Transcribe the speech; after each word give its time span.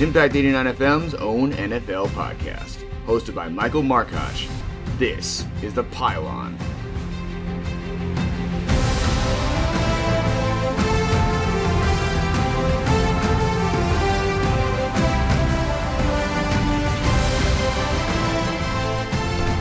Impact 0.00 0.34
89 0.34 0.66
FM's 0.76 1.14
own 1.16 1.52
NFL 1.52 2.08
podcast, 2.08 2.88
hosted 3.04 3.34
by 3.34 3.50
Michael 3.50 3.82
Markoch. 3.82 4.48
This 4.96 5.44
is 5.62 5.74
The 5.74 5.84
Pylon. 5.84 6.56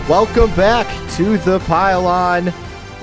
Welcome 0.07 0.55
back 0.55 0.87
to 1.17 1.37
the 1.39 1.59
Pylon, 1.67 2.53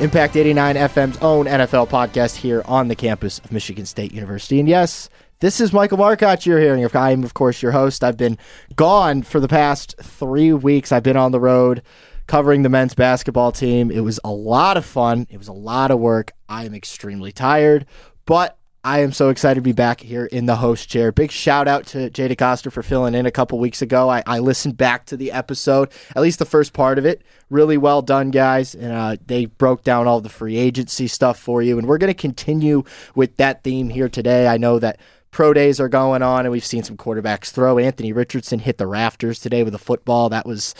Impact 0.00 0.36
89 0.36 0.76
FM's 0.76 1.18
own 1.18 1.44
NFL 1.44 1.90
podcast 1.90 2.36
here 2.36 2.62
on 2.64 2.88
the 2.88 2.96
campus 2.96 3.40
of 3.40 3.52
Michigan 3.52 3.84
State 3.84 4.12
University. 4.12 4.58
And 4.58 4.66
yes, 4.66 5.10
this 5.40 5.60
is 5.60 5.72
Michael 5.72 5.98
Markoch 5.98 6.46
you're 6.46 6.58
hearing. 6.58 6.86
I 6.94 7.10
am, 7.10 7.22
of 7.22 7.34
course, 7.34 7.60
your 7.60 7.72
host. 7.72 8.02
I've 8.02 8.16
been 8.16 8.38
gone 8.74 9.22
for 9.22 9.38
the 9.38 9.48
past 9.48 9.94
three 10.00 10.52
weeks. 10.52 10.92
I've 10.92 11.02
been 11.02 11.16
on 11.16 11.32
the 11.32 11.40
road 11.40 11.82
covering 12.26 12.62
the 12.62 12.68
men's 12.68 12.94
basketball 12.94 13.52
team. 13.52 13.90
It 13.90 14.00
was 14.00 14.18
a 14.24 14.30
lot 14.30 14.76
of 14.76 14.84
fun, 14.84 15.26
it 15.30 15.38
was 15.38 15.48
a 15.48 15.52
lot 15.52 15.90
of 15.90 15.98
work. 15.98 16.32
I 16.48 16.64
am 16.64 16.74
extremely 16.74 17.32
tired, 17.32 17.86
but 18.24 18.58
I 18.82 19.00
am 19.00 19.12
so 19.12 19.30
excited 19.30 19.56
to 19.56 19.62
be 19.62 19.72
back 19.72 20.00
here 20.00 20.26
in 20.26 20.46
the 20.46 20.54
host 20.54 20.88
chair. 20.88 21.10
Big 21.10 21.32
shout 21.32 21.66
out 21.66 21.86
to 21.88 22.08
Jada 22.08 22.36
DeCoster 22.36 22.70
for 22.70 22.84
filling 22.84 23.16
in 23.16 23.26
a 23.26 23.32
couple 23.32 23.58
weeks 23.58 23.82
ago. 23.82 24.08
I, 24.08 24.22
I, 24.26 24.38
listened 24.38 24.76
back 24.76 25.06
to 25.06 25.16
the 25.16 25.32
episode, 25.32 25.90
at 26.14 26.22
least 26.22 26.38
the 26.38 26.44
first 26.44 26.72
part 26.72 26.96
of 26.96 27.04
it. 27.04 27.22
Really 27.50 27.76
well 27.76 28.00
done, 28.00 28.30
guys. 28.30 28.76
And 28.76 28.92
uh, 28.92 29.16
they 29.26 29.46
broke 29.46 29.82
down 29.82 30.06
all 30.06 30.20
the 30.20 30.28
free 30.28 30.56
agency 30.56 31.08
stuff 31.08 31.36
for 31.36 31.62
you. 31.62 31.78
And 31.78 31.88
we're 31.88 31.98
going 31.98 32.12
to 32.12 32.14
continue 32.14 32.84
with 33.16 33.36
that 33.38 33.64
theme 33.64 33.88
here 33.88 34.08
today. 34.08 34.46
I 34.46 34.56
know 34.56 34.78
that 34.78 35.00
pro 35.36 35.52
days 35.52 35.78
are 35.80 35.88
going 35.90 36.22
on, 36.22 36.46
and 36.46 36.50
we've 36.50 36.64
seen 36.64 36.82
some 36.82 36.96
quarterbacks 36.96 37.50
throw. 37.50 37.78
Anthony 37.78 38.10
Richardson 38.10 38.58
hit 38.58 38.78
the 38.78 38.86
rafters 38.86 39.38
today 39.38 39.64
with 39.64 39.74
a 39.74 39.78
football. 39.78 40.30
That 40.30 40.46
was 40.46 40.74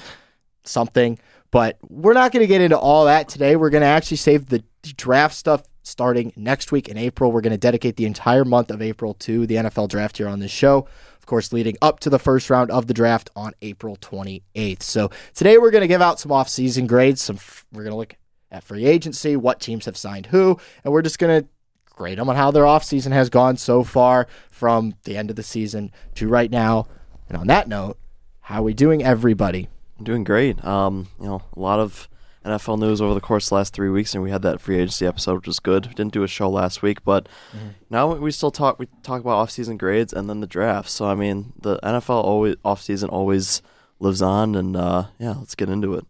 something. 0.65 1.19
But 1.51 1.77
we're 1.91 2.15
not 2.15 2.33
going 2.33 2.43
to 2.43 2.47
get 2.47 2.63
into 2.63 2.79
all 2.79 3.05
that 3.05 3.29
today. 3.29 3.57
We're 3.57 3.69
going 3.69 3.83
to 3.83 3.87
actually 3.87 4.17
save 4.17 4.47
the 4.47 4.65
draft 4.83 5.35
stuff 5.35 5.65
starting 5.83 6.33
next 6.37 6.73
week 6.73 6.89
in 6.89 6.97
April. 6.97 7.33
We're 7.33 7.43
going 7.43 7.51
to 7.51 7.59
dedicate 7.59 7.97
the 7.97 8.07
entire 8.07 8.47
month 8.47 8.71
of 8.71 8.81
April 8.81 9.13
to 9.13 9.47
the 9.47 9.57
NFL 9.57 9.91
draft 9.91 10.17
here 10.17 10.27
on 10.27 10.39
this 10.39 10.53
show. 10.53 10.89
Of 11.19 11.27
course, 11.27 11.53
leading 11.53 11.77
up 11.83 12.01
to 12.01 12.09
the 12.09 12.19
first 12.19 12.49
round 12.49 12.71
of 12.71 12.87
the 12.87 12.95
draft 12.95 13.29
on 13.37 13.53
April 13.61 13.97
28th. 13.97 14.83
So 14.83 15.11
today 15.35 15.59
we're 15.59 15.71
going 15.71 15.83
to 15.83 15.87
give 15.87 16.01
out 16.01 16.19
some 16.19 16.33
off-season 16.33 16.87
grades. 16.87 17.21
Some 17.21 17.39
we're 17.75 17.83
going 17.83 17.93
to 17.93 17.99
look 17.99 18.15
at 18.51 18.65
free 18.65 18.87
agency, 18.87 19.37
what 19.37 19.61
teams 19.61 19.85
have 19.85 19.99
signed 19.99 20.25
who, 20.25 20.59
and 20.83 20.95
we're 20.95 21.03
just 21.03 21.19
going 21.19 21.43
to 21.43 21.49
grade 21.97 22.19
them 22.19 22.29
on 22.29 22.37
how 22.37 22.53
their 22.53 22.63
offseason 22.63 23.11
has 23.11 23.29
gone 23.29 23.57
so 23.57 23.83
far 23.83 24.29
from 24.51 24.95
the 25.03 25.17
end 25.17 25.31
of 25.31 25.37
the 25.37 25.43
season 25.43 25.91
to 26.15 26.29
right 26.29 26.51
now. 26.51 26.87
And 27.29 27.37
on 27.37 27.49
that 27.49 27.67
note, 27.67 27.99
how 28.43 28.61
are 28.61 28.63
we 28.63 28.75
doing, 28.75 29.03
everybody? 29.03 29.69
I'm 29.99 30.05
doing 30.05 30.23
great. 30.23 30.65
Um, 30.65 31.09
you 31.19 31.27
know, 31.27 31.43
a 31.57 31.59
lot 31.59 31.81
of 31.81 32.09
NFL 32.45 32.79
news 32.79 33.01
over 33.01 33.15
the 33.15 33.21
course 33.21 33.47
of 33.47 33.49
the 33.49 33.55
last 33.57 33.75
three 33.75 33.89
weeks, 33.89 34.15
and 34.15 34.23
we 34.23 34.31
had 34.31 34.43
that 34.43 34.61
free 34.61 34.77
agency 34.77 35.05
episode, 35.05 35.37
which 35.37 35.47
was 35.49 35.59
good. 35.59 35.87
We 35.87 35.95
didn't 35.95 36.13
do 36.13 36.23
a 36.23 36.29
show 36.29 36.49
last 36.49 36.81
week, 36.81 37.03
but 37.03 37.29
mm-hmm. 37.51 37.71
now 37.91 38.15
we 38.15 38.31
still 38.31 38.53
talk. 38.53 38.79
We 38.79 38.87
talk 39.03 39.21
about 39.21 39.45
offseason 39.45 39.79
grades 39.79 40.13
and 40.13 40.31
then 40.31 40.41
the 40.41 40.47
draft. 40.47 40.91
So 40.91 41.07
I 41.07 41.17
mean, 41.17 41.55
the 41.61 41.79
NFL 41.81 42.23
always 42.23 42.55
offseason 42.57 43.09
always 43.11 43.63
lives 43.99 44.23
on, 44.23 44.55
and 44.55 44.77
uh, 44.77 45.07
yeah, 45.19 45.35
let's 45.39 45.57
get 45.57 45.69
into 45.69 45.95
it. 45.95 46.07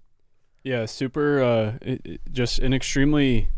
Yeah, 0.62 0.84
super. 0.84 1.42
Uh, 1.42 1.72
it, 1.80 2.00
it, 2.04 2.20
just 2.32 2.58
an 2.58 2.74
extremely 2.74 3.48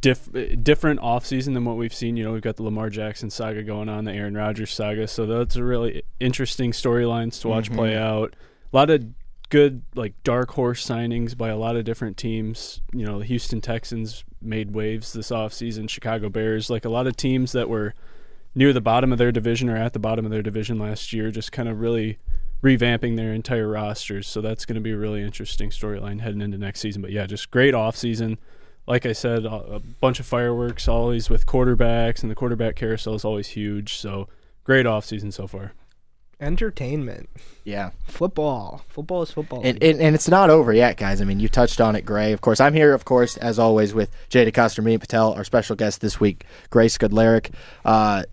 diff- 0.00 0.30
different 0.62 1.00
offseason 1.00 1.54
than 1.54 1.64
what 1.64 1.76
we've 1.76 1.94
seen. 1.94 2.16
You 2.16 2.24
know, 2.24 2.32
we've 2.32 2.42
got 2.42 2.56
the 2.56 2.62
Lamar 2.62 2.90
Jackson 2.90 3.30
saga 3.30 3.62
going 3.62 3.88
on, 3.88 4.04
the 4.04 4.12
Aaron 4.12 4.36
Rodgers 4.36 4.72
saga. 4.72 5.06
So 5.08 5.26
that's 5.26 5.56
a 5.56 5.64
really 5.64 6.02
interesting 6.18 6.72
storylines 6.72 7.40
to 7.42 7.48
watch 7.48 7.66
mm-hmm. 7.66 7.76
play 7.76 7.96
out. 7.96 8.34
A 8.72 8.76
lot 8.76 8.90
of 8.90 9.04
good 9.50 9.82
like 9.94 10.14
dark 10.22 10.52
horse 10.52 10.86
signings 10.86 11.36
by 11.36 11.48
a 11.48 11.56
lot 11.56 11.76
of 11.76 11.84
different 11.84 12.16
teams. 12.16 12.80
You 12.92 13.04
know, 13.04 13.18
the 13.18 13.24
Houston 13.26 13.60
Texans 13.60 14.24
made 14.40 14.74
waves 14.74 15.12
this 15.12 15.30
offseason, 15.30 15.88
Chicago 15.88 16.28
Bears, 16.28 16.70
like 16.70 16.84
a 16.84 16.90
lot 16.90 17.06
of 17.06 17.16
teams 17.16 17.52
that 17.52 17.68
were 17.68 17.94
near 18.54 18.72
the 18.72 18.80
bottom 18.80 19.12
of 19.12 19.18
their 19.18 19.32
division 19.32 19.68
or 19.68 19.76
at 19.76 19.92
the 19.92 19.98
bottom 19.98 20.24
of 20.24 20.30
their 20.30 20.42
division 20.42 20.78
last 20.78 21.12
year, 21.12 21.30
just 21.30 21.52
kind 21.52 21.68
of 21.68 21.80
really 21.80 22.18
revamping 22.62 23.16
their 23.16 23.32
entire 23.32 23.68
rosters. 23.68 24.26
So 24.28 24.40
that's 24.40 24.64
going 24.64 24.74
to 24.74 24.80
be 24.80 24.92
a 24.92 24.96
really 24.96 25.22
interesting 25.22 25.70
storyline 25.70 26.20
heading 26.20 26.40
into 26.40 26.58
next 26.58 26.80
season. 26.80 27.02
But 27.02 27.12
yeah, 27.12 27.26
just 27.26 27.50
great 27.50 27.74
offseason. 27.74 28.38
Like 28.90 29.06
I 29.06 29.12
said, 29.12 29.46
a 29.46 29.80
bunch 30.00 30.18
of 30.18 30.26
fireworks 30.26 30.88
always 30.88 31.30
with 31.30 31.46
quarterbacks, 31.46 32.22
and 32.22 32.30
the 32.30 32.34
quarterback 32.34 32.74
carousel 32.74 33.14
is 33.14 33.24
always 33.24 33.46
huge. 33.46 33.94
So 33.94 34.26
great 34.64 34.84
off 34.84 35.04
season 35.04 35.30
so 35.30 35.46
far 35.46 35.72
entertainment. 36.40 37.28
Yeah. 37.64 37.90
Football. 38.04 38.82
Football 38.88 39.22
is 39.22 39.30
football. 39.30 39.60
And, 39.62 39.82
and, 39.82 40.00
and, 40.00 40.14
it's 40.14 40.28
not 40.28 40.50
over 40.50 40.72
yet, 40.72 40.96
guys. 40.96 41.20
I 41.20 41.24
mean, 41.24 41.38
you 41.38 41.48
touched 41.48 41.80
on 41.80 41.94
it, 41.94 42.02
Grey. 42.02 42.32
Of 42.32 42.40
course, 42.40 42.60
I'm 42.60 42.74
here, 42.74 42.94
of 42.94 43.04
course, 43.04 43.36
as 43.36 43.58
always, 43.58 43.94
with 43.94 44.10
Jay 44.28 44.50
DeCoster, 44.50 44.82
me, 44.82 44.98
Patel, 44.98 45.34
our 45.34 45.44
special 45.44 45.76
guest 45.76 46.00
this 46.00 46.18
week, 46.18 46.44
Grey 46.70 46.86
Skudlarick. 46.86 47.52
Uh, 47.84 48.24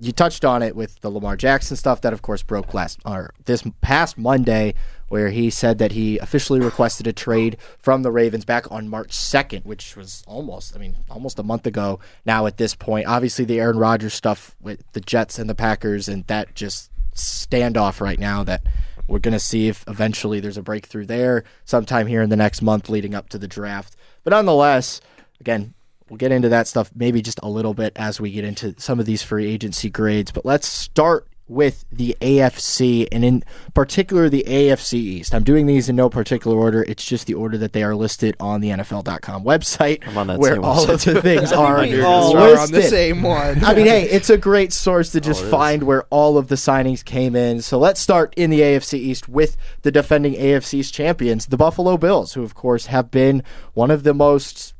you 0.00 0.12
touched 0.12 0.44
on 0.44 0.62
it 0.62 0.74
with 0.74 1.00
the 1.00 1.10
Lamar 1.10 1.36
Jackson 1.36 1.76
stuff 1.76 2.00
that, 2.00 2.12
of 2.12 2.22
course, 2.22 2.42
broke 2.42 2.74
last 2.74 3.00
or 3.04 3.32
this 3.44 3.62
past 3.80 4.18
Monday, 4.18 4.74
where 5.12 5.28
he 5.28 5.50
said 5.50 5.76
that 5.76 5.92
he 5.92 6.16
officially 6.20 6.58
requested 6.58 7.06
a 7.06 7.12
trade 7.12 7.58
from 7.76 8.02
the 8.02 8.10
Ravens 8.10 8.46
back 8.46 8.72
on 8.72 8.88
March 8.88 9.10
2nd, 9.10 9.62
which 9.66 9.94
was 9.94 10.24
almost, 10.26 10.74
I 10.74 10.78
mean, 10.78 10.96
almost 11.10 11.38
a 11.38 11.42
month 11.42 11.66
ago 11.66 12.00
now 12.24 12.46
at 12.46 12.56
this 12.56 12.74
point. 12.74 13.06
Obviously, 13.06 13.44
the 13.44 13.60
Aaron 13.60 13.76
Rodgers 13.76 14.14
stuff 14.14 14.56
with 14.58 14.82
the 14.92 15.02
Jets 15.02 15.38
and 15.38 15.50
the 15.50 15.54
Packers, 15.54 16.08
and 16.08 16.26
that 16.28 16.54
just 16.54 16.90
standoff 17.14 18.00
right 18.00 18.18
now 18.18 18.42
that 18.44 18.62
we're 19.06 19.18
going 19.18 19.34
to 19.34 19.38
see 19.38 19.68
if 19.68 19.84
eventually 19.86 20.40
there's 20.40 20.56
a 20.56 20.62
breakthrough 20.62 21.04
there 21.04 21.44
sometime 21.66 22.06
here 22.06 22.22
in 22.22 22.30
the 22.30 22.34
next 22.34 22.62
month 22.62 22.88
leading 22.88 23.14
up 23.14 23.28
to 23.28 23.38
the 23.38 23.46
draft. 23.46 23.94
But 24.24 24.30
nonetheless, 24.30 25.02
again, 25.40 25.74
we'll 26.08 26.16
get 26.16 26.32
into 26.32 26.48
that 26.48 26.68
stuff 26.68 26.90
maybe 26.94 27.20
just 27.20 27.38
a 27.42 27.50
little 27.50 27.74
bit 27.74 27.92
as 27.96 28.18
we 28.18 28.30
get 28.30 28.46
into 28.46 28.74
some 28.78 28.98
of 28.98 29.04
these 29.04 29.22
free 29.22 29.46
agency 29.52 29.90
grades. 29.90 30.32
But 30.32 30.46
let's 30.46 30.66
start 30.66 31.28
with 31.48 31.84
the 31.90 32.16
AFC 32.20 33.06
and 33.12 33.24
in 33.24 33.44
particular 33.74 34.28
the 34.28 34.44
AFC 34.46 34.94
East. 34.94 35.34
I'm 35.34 35.44
doing 35.44 35.66
these 35.66 35.88
in 35.88 35.96
no 35.96 36.08
particular 36.08 36.56
order. 36.56 36.84
It's 36.88 37.04
just 37.04 37.26
the 37.26 37.34
order 37.34 37.58
that 37.58 37.72
they 37.72 37.82
are 37.82 37.94
listed 37.94 38.36
on 38.40 38.60
the 38.60 38.70
NFL.com 38.70 39.44
website, 39.44 40.02
where 40.38 40.60
all 40.60 40.90
of 40.90 41.04
the 41.04 41.20
things 41.20 41.52
are 41.52 41.78
all 42.04 42.32
listed. 42.32 42.58
on 42.58 42.70
the 42.72 42.82
same 42.82 43.22
one. 43.22 43.64
I 43.64 43.74
mean, 43.74 43.86
hey, 43.86 44.08
it's 44.08 44.30
a 44.30 44.38
great 44.38 44.72
source 44.72 45.10
to 45.12 45.20
just 45.32 45.44
oh, 45.44 45.50
find 45.50 45.82
where 45.82 46.04
all 46.04 46.38
of 46.38 46.48
the 46.48 46.54
signings 46.54 47.04
came 47.04 47.36
in. 47.36 47.62
So 47.62 47.78
let's 47.78 48.00
start 48.00 48.32
in 48.36 48.50
the 48.50 48.60
AFC 48.60 48.94
East 48.94 49.28
with 49.28 49.56
the 49.82 49.90
defending 49.90 50.34
AFC's 50.34 50.90
champions, 50.90 51.46
the 51.46 51.56
Buffalo 51.56 51.96
Bills, 51.96 52.34
who 52.34 52.42
of 52.42 52.54
course 52.54 52.86
have 52.86 53.10
been 53.10 53.42
one 53.74 53.90
of 53.90 54.02
the 54.02 54.14
most 54.14 54.74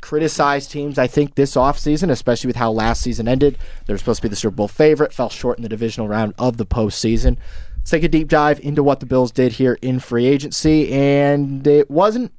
criticized 0.00 0.70
teams, 0.70 0.98
I 0.98 1.06
think, 1.06 1.34
this 1.34 1.54
offseason, 1.54 2.10
especially 2.10 2.48
with 2.48 2.56
how 2.56 2.70
last 2.70 3.02
season 3.02 3.28
ended. 3.28 3.58
They 3.86 3.94
were 3.94 3.98
supposed 3.98 4.22
to 4.22 4.28
be 4.28 4.30
the 4.30 4.36
Super 4.36 4.56
Bowl 4.56 4.68
favorite, 4.68 5.12
fell 5.12 5.30
short 5.30 5.58
in 5.58 5.62
the 5.62 5.68
divisional 5.68 6.08
round 6.08 6.34
of 6.38 6.56
the 6.56 6.66
postseason. 6.66 7.36
Let's 7.76 7.90
take 7.90 8.04
a 8.04 8.08
deep 8.08 8.28
dive 8.28 8.60
into 8.60 8.82
what 8.82 9.00
the 9.00 9.06
Bills 9.06 9.32
did 9.32 9.52
here 9.52 9.78
in 9.82 10.00
free 10.00 10.26
agency, 10.26 10.92
and 10.92 11.66
it 11.66 11.90
wasn't 11.90 12.32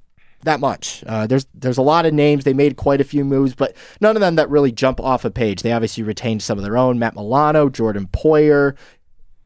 that 0.44 0.60
much. 0.60 1.04
Uh, 1.06 1.28
there's 1.28 1.48
there's 1.54 1.78
a 1.78 1.82
lot 1.82 2.06
of 2.06 2.14
names. 2.14 2.44
They 2.44 2.54
made 2.54 2.78
quite 2.78 3.02
a 3.02 3.06
few 3.06 3.26
moves, 3.26 3.56
but 3.56 3.76
none 4.00 4.16
of 4.16 4.22
them 4.22 4.36
that 4.36 4.50
really 4.50 4.72
jump 4.72 5.00
off 5.00 5.26
a 5.26 5.32
page. 5.32 5.62
They 5.62 5.72
obviously 5.72 6.04
retained 6.04 6.42
some 6.42 6.58
of 6.58 6.64
their 6.64 6.78
own. 6.78 7.00
Matt 7.00 7.16
Milano, 7.16 7.70
Jordan 7.70 8.08
Poyer. 8.08 8.76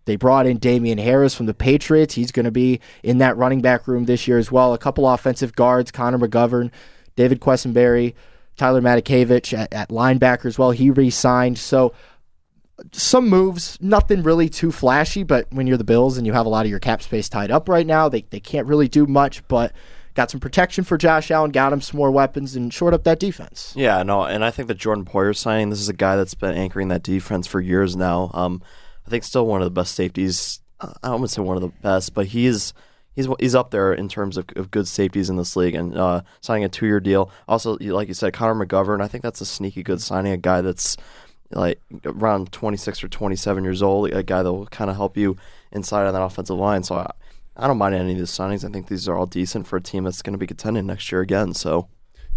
They 0.06 0.18
brought 0.18 0.46
in 0.46 0.58
Damien 0.58 0.98
Harris 0.98 1.34
from 1.34 1.46
the 1.46 1.54
Patriots. 1.54 2.16
He's 2.16 2.32
going 2.32 2.44
to 2.44 2.52
be 2.52 2.82
in 3.04 3.20
that 3.20 3.38
running 3.38 3.62
back 3.62 3.88
room 3.88 4.06
this 4.06 4.28
year 4.28 4.38
as 4.38 4.52
well. 4.52 4.74
A 4.74 4.78
couple 4.78 5.08
offensive 5.08 5.56
guards, 5.56 5.92
Connor 5.92 6.20
McGovern, 6.20 6.72
David 7.16 7.42
Quessenberry, 7.42 8.14
Tyler 8.58 8.82
Matakevich 8.82 9.58
at, 9.58 9.74
at 9.74 9.90
linebacker 9.90 10.46
as 10.46 10.58
well. 10.58 10.72
He 10.72 10.90
re 10.90 11.10
signed. 11.10 11.58
So 11.58 11.94
some 12.92 13.30
moves, 13.30 13.78
nothing 13.82 14.24
really 14.24 14.50
too 14.50 14.72
flashy, 14.72 15.24
but 15.24 15.48
when 15.52 15.68
you're 15.68 15.78
the 15.78 15.84
Bills 15.84 16.18
and 16.18 16.26
you 16.26 16.34
have 16.34 16.46
a 16.46 16.50
lot 16.50 16.66
of 16.66 16.70
your 16.70 16.80
cap 16.80 17.02
space 17.02 17.30
tied 17.30 17.52
up 17.52 17.70
right 17.70 17.86
now, 17.86 18.10
they, 18.10 18.22
they 18.30 18.40
can't 18.40 18.68
really 18.68 18.88
do 18.88 19.06
much, 19.06 19.48
but 19.48 19.72
got 20.16 20.30
some 20.30 20.40
protection 20.40 20.84
for 20.84 20.98
Josh 20.98 21.32
Allen, 21.32 21.52
got 21.52 21.74
him 21.74 21.82
some 21.82 21.98
more 21.98 22.12
weapons, 22.12 22.56
and 22.56 22.74
shored 22.74 22.94
up 22.94 23.04
that 23.04 23.20
defense. 23.20 23.74
Yeah, 23.76 24.04
no, 24.04 24.24
and 24.24 24.44
I 24.44 24.52
think 24.52 24.68
that 24.68 24.78
Jordan 24.78 25.06
Poyer 25.06 25.36
signing, 25.36 25.70
this 25.70 25.80
is 25.80 25.90
a 25.90 25.94
guy 25.94 26.16
that's 26.16 26.36
been 26.36 26.56
anchoring 26.56 26.90
that 26.90 27.04
defense 27.04 27.48
for 27.48 27.62
years 27.62 27.96
now. 27.96 28.32
Um, 28.34 28.62
I 29.06 29.10
think 29.10 29.24
still 29.24 29.46
one 29.46 29.62
of 29.62 29.66
the 29.66 29.72
best 29.72 29.96
safeties. 29.96 30.60
I 30.80 31.16
to 31.16 31.28
say 31.28 31.42
one 31.42 31.56
of 31.56 31.62
the 31.62 31.70
best, 31.82 32.14
but 32.14 32.28
he's 32.28 32.74
he's 33.16 33.28
he's 33.40 33.56
up 33.56 33.72
there 33.72 33.94
in 33.94 34.10
terms 34.10 34.38
of, 34.38 34.46
of 34.56 34.72
good 34.72 34.88
safeties 34.88 35.30
in 35.30 35.38
this 35.38 35.56
league 35.56 35.76
and 35.76 35.98
uh, 35.98 36.22
signing 36.42 36.64
a 36.64 36.70
two 36.70 36.86
year 36.86 37.00
deal. 37.00 37.32
Also, 37.48 37.78
like 37.80 38.08
you 38.08 38.14
said, 38.14 38.34
Connor 38.34 38.66
McGovern. 38.66 39.02
I 39.02 39.08
think 39.08 39.24
that's 39.24 39.42
a 39.42 39.46
sneaky 39.46 39.84
good 39.84 40.02
signing. 40.02 40.34
A 40.34 40.38
guy 40.38 40.62
that's 40.62 40.98
like 41.52 41.80
around 42.06 42.52
26 42.52 43.04
or 43.04 43.08
27 43.08 43.64
years 43.64 43.82
old. 43.82 44.12
A 44.12 44.24
guy 44.24 44.44
that 44.44 44.52
will 44.52 44.68
kind 44.68 44.90
of 44.90 44.96
help 44.96 45.18
you 45.18 45.38
inside 45.72 46.06
of 46.06 46.14
that 46.14 46.22
offensive 46.22 46.58
line. 46.58 46.84
So 46.84 46.96
I, 46.96 47.12
I 47.56 47.68
don't 47.68 47.78
mind 47.78 47.96
any 47.96 48.14
of 48.14 48.18
these 48.18 48.32
signings. 48.32 48.68
I 48.68 48.72
think 48.72 48.88
these 48.88 49.08
are 49.08 49.16
all 49.16 49.26
decent 49.26 49.68
for 49.68 49.78
a 49.78 49.82
team 49.82 50.04
that's 50.04 50.22
going 50.22 50.34
to 50.34 50.40
be 50.40 50.48
contending 50.48 50.86
next 50.86 51.12
year 51.12 51.22
again. 51.22 51.54
So. 51.54 51.88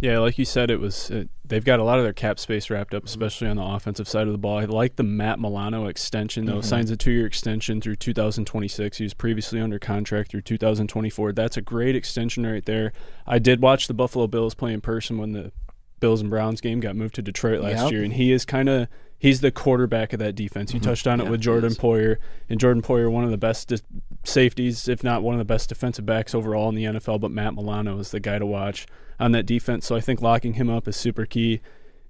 Yeah, 0.01 0.19
like 0.19 0.39
you 0.39 0.45
said, 0.45 0.71
it 0.71 0.79
was. 0.79 1.11
They've 1.45 1.65
got 1.65 1.81
a 1.81 1.85
lot 1.85 1.99
of 1.99 2.05
their 2.05 2.13
cap 2.13 2.39
space 2.39 2.69
wrapped 2.69 2.93
up, 2.93 3.05
especially 3.05 3.49
on 3.49 3.57
the 3.57 3.63
offensive 3.63 4.07
side 4.07 4.27
of 4.27 4.33
the 4.33 4.39
ball. 4.39 4.59
I 4.59 4.65
like 4.65 4.97
the 4.97 5.03
Matt 5.03 5.41
Milano 5.41 5.87
extension, 5.87 6.45
though. 6.45 6.55
Mm-hmm. 6.55 6.69
Signs 6.69 6.91
a 6.91 6.97
two-year 6.97 7.25
extension 7.25 7.81
through 7.81 7.97
2026. 7.97 8.99
He 8.99 9.05
was 9.05 9.15
previously 9.15 9.61
under 9.61 9.79
contract 9.79 10.31
through 10.31 10.43
2024. 10.43 11.33
That's 11.33 11.57
a 11.57 11.63
great 11.63 11.97
extension 11.97 12.45
right 12.45 12.65
there. 12.67 12.93
I 13.27 13.39
did 13.39 13.63
watch 13.63 13.87
the 13.87 13.95
Buffalo 13.95 14.27
Bills 14.27 14.55
play 14.55 14.75
in 14.75 14.83
person 14.83 15.17
when 15.17 15.33
the 15.33 15.53
Bills 16.01 16.21
and 16.21 16.29
Browns 16.29 16.61
game 16.61 16.81
got 16.81 16.95
moved 16.95 17.15
to 17.15 17.23
Detroit 17.23 17.63
last 17.63 17.85
Yep. 17.85 17.93
year, 17.93 18.03
and 18.05 18.13
he 18.13 18.33
is 18.33 18.45
kind 18.45 18.69
of 18.69 18.89
he's 19.19 19.41
the 19.41 19.51
quarterback 19.51 20.13
of 20.13 20.19
that 20.19 20.35
defense. 20.35 20.75
You 20.75 20.81
mm-hmm. 20.81 20.91
touched 20.91 21.07
on 21.07 21.21
it 21.21 21.25
Yeah, 21.25 21.31
with 21.31 21.41
Jordan. 21.41 21.73
Poyer, 21.73 22.17
and 22.51 22.61
Jordan 22.61 22.83
Poyer, 22.83 23.11
one 23.11 23.25
of 23.25 23.31
the 23.31 23.39
best 23.39 23.69
dis- 23.69 23.83
safeties, 24.26 24.88
if 24.88 25.02
not 25.05 25.23
one 25.23 25.34
of 25.34 25.38
the 25.38 25.44
best 25.44 25.69
defensive 25.69 26.06
backs 26.06 26.34
overall 26.34 26.69
in 26.69 26.75
the 26.75 26.84
NFL. 26.84 27.20
But 27.20 27.31
Matt 27.31 27.55
Milano 27.55 27.99
is 27.99 28.11
the 28.11 28.20
guy 28.20 28.38
to 28.38 28.46
watch 28.46 28.87
on 29.19 29.32
that 29.32 29.46
defense. 29.46 29.87
So 29.87 29.96
I 29.96 30.00
think 30.00 30.20
locking 30.20 30.55
him 30.55 30.70
up 30.70 30.87
is 30.88 30.96
super 30.96 31.26
key. 31.26 31.61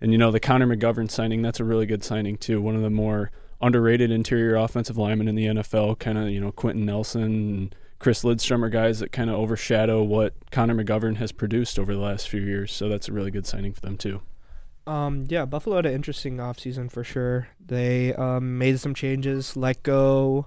And 0.00 0.12
you 0.12 0.18
know 0.18 0.30
the 0.30 0.40
Connor 0.40 0.66
McGovern 0.66 1.10
signing, 1.10 1.42
that's 1.42 1.60
a 1.60 1.64
really 1.64 1.86
good 1.86 2.04
signing 2.04 2.36
too. 2.36 2.60
One 2.60 2.76
of 2.76 2.82
the 2.82 2.90
more 2.90 3.30
underrated 3.60 4.10
interior 4.10 4.56
offensive 4.56 4.98
linemen 4.98 5.28
in 5.28 5.34
the 5.34 5.46
NFL. 5.46 5.98
Kind 5.98 6.18
of 6.18 6.28
you 6.28 6.40
know 6.40 6.52
Quenton 6.52 6.84
Nelson. 6.84 7.22
And, 7.22 7.74
Chris 7.98 8.24
Lindstrom 8.24 8.62
are 8.64 8.68
guys 8.68 9.00
that 9.00 9.10
kind 9.10 9.30
of 9.30 9.36
overshadow 9.36 10.02
what 10.02 10.34
Connor 10.50 10.74
McGovern 10.74 11.16
has 11.16 11.32
produced 11.32 11.78
over 11.78 11.94
the 11.94 12.00
last 12.00 12.28
few 12.28 12.40
years. 12.40 12.72
So 12.72 12.88
that's 12.88 13.08
a 13.08 13.12
really 13.12 13.30
good 13.30 13.46
signing 13.46 13.72
for 13.72 13.80
them 13.80 13.96
too. 13.96 14.20
Um, 14.86 15.24
yeah, 15.28 15.46
Buffalo 15.46 15.76
had 15.76 15.86
an 15.86 15.94
interesting 15.94 16.36
offseason 16.36 16.90
for 16.90 17.02
sure. 17.02 17.48
They 17.64 18.14
um, 18.14 18.58
made 18.58 18.78
some 18.78 18.94
changes, 18.94 19.56
let 19.56 19.82
go 19.82 20.46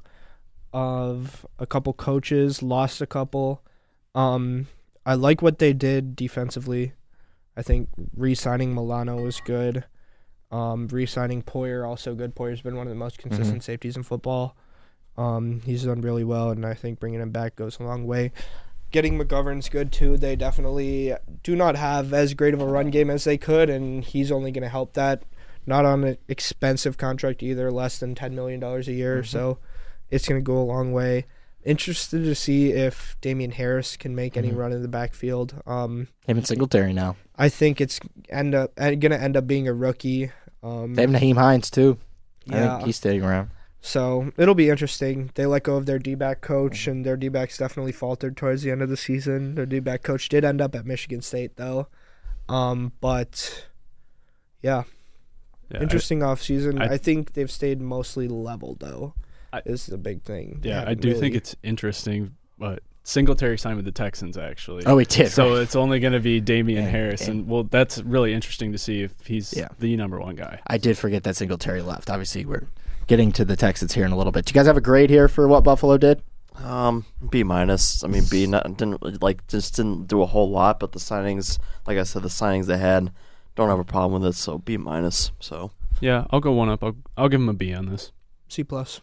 of 0.73 1.45
a 1.57 1.65
couple 1.65 1.93
coaches, 1.93 2.61
lost 2.61 3.01
a 3.01 3.07
couple. 3.07 3.61
Um, 4.15 4.67
I 5.05 5.15
like 5.15 5.41
what 5.41 5.59
they 5.59 5.73
did 5.73 6.15
defensively. 6.15 6.93
I 7.57 7.61
think 7.61 7.89
re-signing 8.15 8.73
Milano 8.73 9.21
was 9.21 9.41
good. 9.41 9.85
Um, 10.51 10.87
re-signing 10.87 11.43
Poyer 11.43 11.87
also 11.87 12.15
good. 12.15 12.35
Poyer's 12.35 12.61
been 12.61 12.75
one 12.75 12.87
of 12.87 12.91
the 12.91 12.95
most 12.99 13.17
consistent 13.17 13.63
safeties 13.63 13.95
in 13.97 14.03
football. 14.03 14.55
Um, 15.17 15.61
he's 15.65 15.83
done 15.83 16.01
really 16.01 16.23
well, 16.23 16.51
and 16.51 16.65
I 16.65 16.73
think 16.73 16.99
bringing 16.99 17.19
him 17.19 17.31
back 17.31 17.55
goes 17.55 17.79
a 17.79 17.83
long 17.83 18.07
way. 18.07 18.31
Getting 18.91 19.19
McGovern's 19.19 19.69
good 19.69 19.91
too. 19.91 20.17
They 20.17 20.35
definitely 20.35 21.13
do 21.43 21.55
not 21.55 21.75
have 21.75 22.13
as 22.13 22.33
great 22.33 22.53
of 22.53 22.61
a 22.61 22.65
run 22.65 22.89
game 22.89 23.09
as 23.09 23.25
they 23.25 23.37
could, 23.37 23.69
and 23.69 24.03
he's 24.03 24.31
only 24.31 24.51
going 24.51 24.63
to 24.63 24.69
help 24.69 24.93
that. 24.93 25.23
Not 25.65 25.85
on 25.85 26.03
an 26.03 26.17
expensive 26.27 26.97
contract 26.97 27.43
either, 27.43 27.69
less 27.69 27.99
than 27.99 28.15
ten 28.15 28.33
million 28.33 28.59
dollars 28.59 28.87
a 28.87 28.93
year, 28.93 29.19
or 29.19 29.23
so 29.23 29.59
it's 30.11 30.27
going 30.27 30.39
to 30.39 30.43
go 30.43 30.57
a 30.57 30.63
long 30.63 30.91
way. 30.91 31.25
Interested 31.63 32.23
to 32.23 32.35
see 32.35 32.71
if 32.71 33.17
Damien 33.21 33.51
Harris 33.51 33.97
can 33.97 34.15
make 34.15 34.37
any 34.37 34.51
run 34.51 34.71
in 34.71 34.81
the 34.81 34.87
backfield. 34.87 35.61
Um, 35.67 36.07
Him 36.25 36.37
and 36.37 36.47
Singletary 36.47 36.93
now. 36.93 37.17
I 37.37 37.49
think 37.49 37.81
it's 37.81 37.99
end 38.29 38.55
up 38.55 38.73
going 38.75 38.99
to 39.01 39.21
end 39.21 39.35
up 39.35 39.45
being 39.45 39.67
a 39.67 39.73
rookie. 39.73 40.31
Um, 40.63 40.95
They 40.95 41.01
have 41.03 41.11
Nyheim 41.11 41.35
Hines 41.35 41.69
too. 41.69 41.97
I 42.49 42.55
yeah, 42.55 42.75
think 42.77 42.85
he's 42.87 42.95
staying 42.95 43.23
around. 43.23 43.49
so 43.81 44.31
it'll 44.37 44.55
be 44.55 44.69
interesting. 44.69 45.31
They 45.35 45.45
let 45.45 45.63
go 45.63 45.75
of 45.75 45.85
their 45.85 45.99
D 45.99 46.15
back 46.15 46.39
coach, 46.41 46.87
and 46.87 47.05
their 47.05 47.17
D 47.17 47.27
backs 47.27 47.57
definitely 47.57 47.91
faltered 47.91 48.37
towards 48.37 48.63
the 48.63 48.71
end 48.71 48.81
of 48.81 48.89
the 48.89 48.97
season. 48.97 49.55
Their 49.55 49.65
D 49.65 49.79
back 49.79 50.01
coach 50.01 50.29
did 50.29 50.43
end 50.45 50.61
up 50.61 50.73
at 50.75 50.85
Michigan 50.85 51.21
State, 51.21 51.57
though. 51.57 51.87
Um, 52.47 52.93
but 53.01 53.65
yeah, 54.61 54.83
Yeah, 55.71 55.79
I- 55.79 55.83
interesting 55.83 56.23
off 56.23 56.41
season. 56.41 56.81
I- 56.81 56.93
I, 56.93 56.97
think 56.97 57.33
they've 57.33 57.51
stayed 57.51 57.81
mostly 57.81 58.27
level, 58.27 58.75
though. 58.79 59.13
I- 59.53 59.61
is 59.65 59.85
the 59.87 59.97
big 59.97 60.23
thing. 60.23 60.59
They 60.61 60.69
Yeah, 60.69 60.77
I 60.77 60.79
haven't 60.89 61.01
do 61.01 61.13
think 61.15 61.35
it's 61.35 61.55
interesting, 61.63 62.35
but 62.57 62.83
Singletary 63.03 63.57
signed 63.57 63.77
with 63.77 63.85
the 63.85 63.91
Texans 63.91 64.37
actually. 64.37 64.83
Oh, 64.85 64.97
he 64.97 65.05
did. 65.05 65.31
so 65.31 65.53
right. 65.53 65.61
it's 65.63 65.75
only 65.75 65.99
going 65.99 66.13
to 66.13 66.19
be 66.19 66.39
Damien 66.39 66.83
And- 66.83 66.91
Harris, 66.91 67.27
and, 67.27 67.47
well, 67.47 67.63
that's 67.63 67.99
really 68.03 68.33
interesting 68.33 68.71
to 68.73 68.77
see 68.77 69.01
if 69.01 69.13
he's 69.25 69.53
Yeah. 69.55 69.69
the 69.79 69.95
number 69.97 70.19
one 70.19 70.35
guy. 70.35 70.59
I 70.67 70.77
did 70.77 70.97
forget 70.97 71.23
that 71.23 71.35
Singletary 71.35 71.81
left. 71.81 72.09
Obviously, 72.09 72.45
we're 72.45 72.67
getting 73.07 73.31
to 73.33 73.45
the 73.45 73.55
Texans 73.55 73.93
here 73.93 74.05
in 74.05 74.11
a 74.11 74.17
little 74.17 74.31
bit. 74.31 74.45
Do 74.45 74.51
you 74.51 74.53
guys 74.53 74.67
have 74.67 74.77
a 74.77 74.81
grade 74.81 75.09
here 75.09 75.27
for 75.27 75.47
what 75.47 75.63
Buffalo 75.63 75.97
did? 75.97 76.21
Um, 76.63 77.05
B 77.29 77.43
minus. 77.43 78.03
I 78.03 78.07
mean, 78.07 78.23
B 78.29 78.45
not 78.45 78.65
didn't 78.77 79.01
really, 79.01 79.17
like 79.21 79.47
just 79.47 79.77
didn't 79.77 80.07
do 80.07 80.21
a 80.21 80.25
whole 80.25 80.49
lot, 80.51 80.79
but 80.79 80.91
the 80.91 80.99
signings, 80.99 81.57
like 81.87 81.97
I 81.97 82.03
said, 82.03 82.21
the 82.21 82.27
signings 82.29 82.65
they 82.65 82.77
had, 82.77 83.11
don't 83.55 83.69
have 83.69 83.79
a 83.79 83.83
problem 83.85 84.21
with 84.21 84.29
it. 84.31 84.35
So 84.37 84.57
B 84.57 84.75
minus. 84.77 85.31
So 85.39 85.71
Yeah, 86.01 86.25
I'll 86.31 86.41
go 86.41 86.51
one 86.51 86.67
up. 86.69 86.83
I'll, 86.83 86.95
I'll 87.17 87.29
give 87.29 87.39
him 87.41 87.49
a 87.49 87.53
B 87.53 87.73
on 87.73 87.85
this. 87.87 88.11
C 88.49 88.63
plus. 88.63 88.99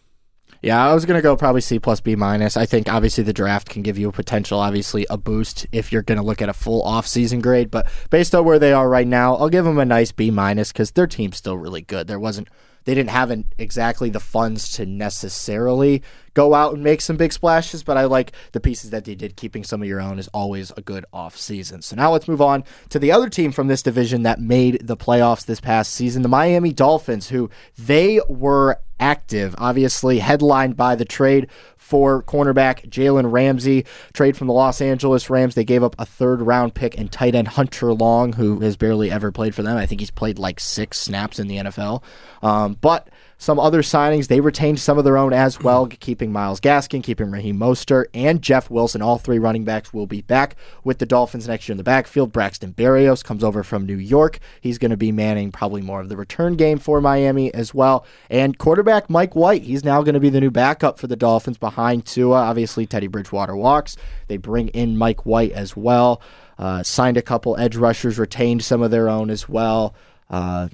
Yeah, 0.66 0.84
I 0.84 0.94
was 0.94 1.04
gonna 1.04 1.22
go 1.22 1.36
probably 1.36 1.60
C 1.60 1.78
plus 1.78 2.00
B 2.00 2.16
minus. 2.16 2.56
I 2.56 2.66
think 2.66 2.92
obviously 2.92 3.22
the 3.22 3.32
draft 3.32 3.68
can 3.68 3.82
give 3.82 3.96
you 3.96 4.08
a 4.08 4.12
potential, 4.12 4.58
obviously 4.58 5.06
a 5.08 5.16
boost 5.16 5.64
if 5.70 5.92
you're 5.92 6.02
gonna 6.02 6.24
look 6.24 6.42
at 6.42 6.48
a 6.48 6.52
full 6.52 6.82
off 6.82 7.06
season 7.06 7.40
grade. 7.40 7.70
But 7.70 7.86
based 8.10 8.34
on 8.34 8.44
where 8.44 8.58
they 8.58 8.72
are 8.72 8.88
right 8.88 9.06
now, 9.06 9.36
I'll 9.36 9.48
give 9.48 9.64
them 9.64 9.78
a 9.78 9.84
nice 9.84 10.10
B 10.10 10.32
minus 10.32 10.72
because 10.72 10.90
their 10.90 11.06
team's 11.06 11.36
still 11.36 11.56
really 11.56 11.82
good. 11.82 12.08
There 12.08 12.18
wasn't 12.18 12.48
they 12.86 12.94
didn't 12.94 13.10
have 13.10 13.30
an, 13.30 13.44
exactly 13.58 14.08
the 14.08 14.20
funds 14.20 14.72
to 14.72 14.86
necessarily 14.86 16.02
go 16.34 16.54
out 16.54 16.74
and 16.74 16.84
make 16.84 17.00
some 17.00 17.16
big 17.16 17.32
splashes, 17.32 17.82
but 17.82 17.96
I 17.96 18.04
like 18.04 18.32
the 18.52 18.60
pieces 18.60 18.90
that 18.90 19.04
they 19.04 19.14
did. 19.14 19.36
Keeping 19.36 19.64
some 19.64 19.82
of 19.82 19.88
your 19.88 20.00
own 20.00 20.18
is 20.18 20.28
always 20.28 20.70
a 20.76 20.80
good 20.80 21.04
off 21.12 21.36
season. 21.36 21.82
So 21.82 21.96
now 21.96 22.12
let's 22.12 22.28
move 22.28 22.40
on 22.40 22.64
to 22.90 22.98
the 22.98 23.10
other 23.10 23.28
team 23.28 23.52
from 23.52 23.68
this 23.68 23.82
division 23.82 24.22
that 24.22 24.40
made 24.40 24.86
the 24.86 24.96
playoffs 24.96 25.46
this 25.46 25.60
past 25.60 25.92
season, 25.92 26.22
the 26.22 26.28
Miami 26.28 26.72
Dolphins, 26.72 27.28
who 27.28 27.50
they 27.76 28.20
were 28.28 28.78
active, 29.00 29.54
obviously 29.58 30.20
headlined 30.20 30.76
by 30.76 30.94
the 30.94 31.04
trade 31.04 31.48
for 31.86 32.24
cornerback 32.24 32.88
Jalen 32.90 33.30
Ramsey, 33.30 33.86
trade 34.12 34.36
from 34.36 34.48
the 34.48 34.52
Los 34.52 34.80
Angeles 34.80 35.30
Rams. 35.30 35.54
They 35.54 35.62
gave 35.62 35.84
up 35.84 35.94
a 36.00 36.04
third 36.04 36.42
round 36.42 36.74
pick 36.74 36.98
and 36.98 37.12
tight 37.12 37.36
end 37.36 37.46
Hunter 37.46 37.92
Long, 37.92 38.32
who 38.32 38.58
has 38.58 38.76
barely 38.76 39.08
ever 39.08 39.30
played 39.30 39.54
for 39.54 39.62
them. 39.62 39.76
I 39.76 39.86
think 39.86 40.00
he's 40.00 40.10
played 40.10 40.36
like 40.36 40.58
six 40.58 41.00
snaps 41.00 41.38
in 41.38 41.46
the 41.46 41.58
NFL. 41.58 42.02
Um, 42.42 42.76
but 42.80 43.08
some 43.38 43.58
other 43.60 43.82
signings, 43.82 44.28
they 44.28 44.40
retained 44.40 44.80
some 44.80 44.96
of 44.96 45.04
their 45.04 45.18
own 45.18 45.32
as 45.32 45.60
well, 45.60 45.86
keeping 45.86 46.32
Myles 46.32 46.60
Gaskin, 46.60 47.02
keeping 47.02 47.30
Raheem 47.30 47.58
Mostert, 47.58 48.06
and 48.14 48.40
Jeff 48.40 48.70
Wilson. 48.70 49.02
All 49.02 49.18
three 49.18 49.38
running 49.38 49.64
backs 49.64 49.92
will 49.92 50.06
be 50.06 50.22
back 50.22 50.56
with 50.84 50.98
the 50.98 51.06
Dolphins 51.06 51.46
next 51.46 51.68
year 51.68 51.74
in 51.74 51.76
the 51.76 51.84
backfield. 51.84 52.32
Braxton 52.32 52.72
Berrios 52.72 53.22
comes 53.22 53.44
over 53.44 53.62
from 53.62 53.84
New 53.84 53.96
York. 53.96 54.38
He's 54.60 54.78
going 54.78 54.90
to 54.90 54.96
be 54.96 55.12
manning 55.12 55.52
probably 55.52 55.82
more 55.82 56.00
of 56.00 56.08
the 56.08 56.16
return 56.16 56.56
game 56.56 56.78
for 56.78 57.00
Miami 57.00 57.52
as 57.52 57.74
well. 57.74 58.06
And 58.30 58.56
quarterback 58.56 59.10
Mike 59.10 59.36
White, 59.36 59.64
he's 59.64 59.84
now 59.84 60.02
going 60.02 60.14
to 60.14 60.20
be 60.20 60.30
the 60.30 60.40
new 60.40 60.50
backup 60.50 60.98
for 60.98 61.06
the 61.06 61.16
Dolphins 61.16 61.58
behind 61.58 62.06
Tua. 62.06 62.36
Obviously, 62.36 62.86
Teddy 62.86 63.06
Bridgewater 63.06 63.54
walks. 63.54 63.96
They 64.28 64.38
bring 64.38 64.68
in 64.68 64.96
Mike 64.96 65.26
White 65.26 65.52
as 65.52 65.76
well. 65.76 66.22
Uh, 66.58 66.82
signed 66.82 67.18
a 67.18 67.22
couple 67.22 67.54
edge 67.58 67.76
rushers, 67.76 68.18
retained 68.18 68.64
some 68.64 68.80
of 68.80 68.90
their 68.90 69.10
own 69.10 69.28
as 69.28 69.46
well. 69.46 69.94
Uh, 70.30 70.68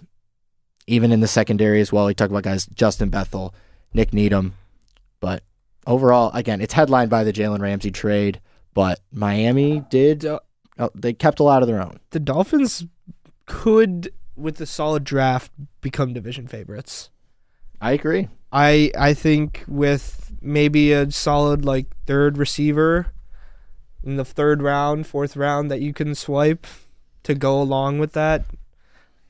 even 0.87 1.13
in 1.13 1.21
the 1.21 1.29
secondary 1.29 1.81
as 1.81 1.93
well. 1.93 2.07
We 2.07 2.15
talk 2.15 2.31
about 2.31 2.43
guys 2.43 2.67
Justin 2.67 3.09
Bethel, 3.09 3.55
Nik 3.95 4.13
Needham, 4.13 4.55
but 5.21 5.43
overall, 5.87 6.31
again, 6.33 6.61
it's 6.61 6.75
headlined 6.75 7.11
by 7.11 7.25
the 7.25 7.33
Jalen 7.33 7.61
Ramsey 7.61 7.91
trade. 7.91 8.41
But 8.75 9.01
Miami 9.13 9.85
did 9.91 10.21
The, 10.21 10.41
oh, 10.79 10.91
they 10.95 11.13
kept 11.13 11.41
a 11.41 11.43
lot 11.43 11.63
of 11.63 11.69
their 11.69 11.81
own. 11.81 11.99
the 12.11 12.21
Dolphins 12.21 12.87
could, 13.47 14.13
with 14.37 14.61
a 14.61 14.67
solid 14.67 15.05
draft, 15.05 15.53
become 15.81 16.15
division 16.15 16.47
favorites. 16.47 17.11
I 17.81 17.93
agree. 17.93 18.29
I 18.53 18.93
I 18.99 19.13
think 19.15 19.65
with 19.67 20.33
maybe 20.41 20.93
a 20.93 21.11
solid 21.11 21.65
like 21.65 21.87
third 22.07 22.39
receiver 22.39 23.13
in 24.05 24.17
the 24.17 24.25
third 24.25 24.63
round, 24.63 25.07
fourth 25.07 25.37
round 25.37 25.71
that 25.71 25.81
you 25.81 25.93
can 25.93 26.15
swipe 26.15 26.67
to 27.23 27.35
go 27.35 27.61
along 27.61 27.99
with 27.99 28.13
that, 28.13 28.45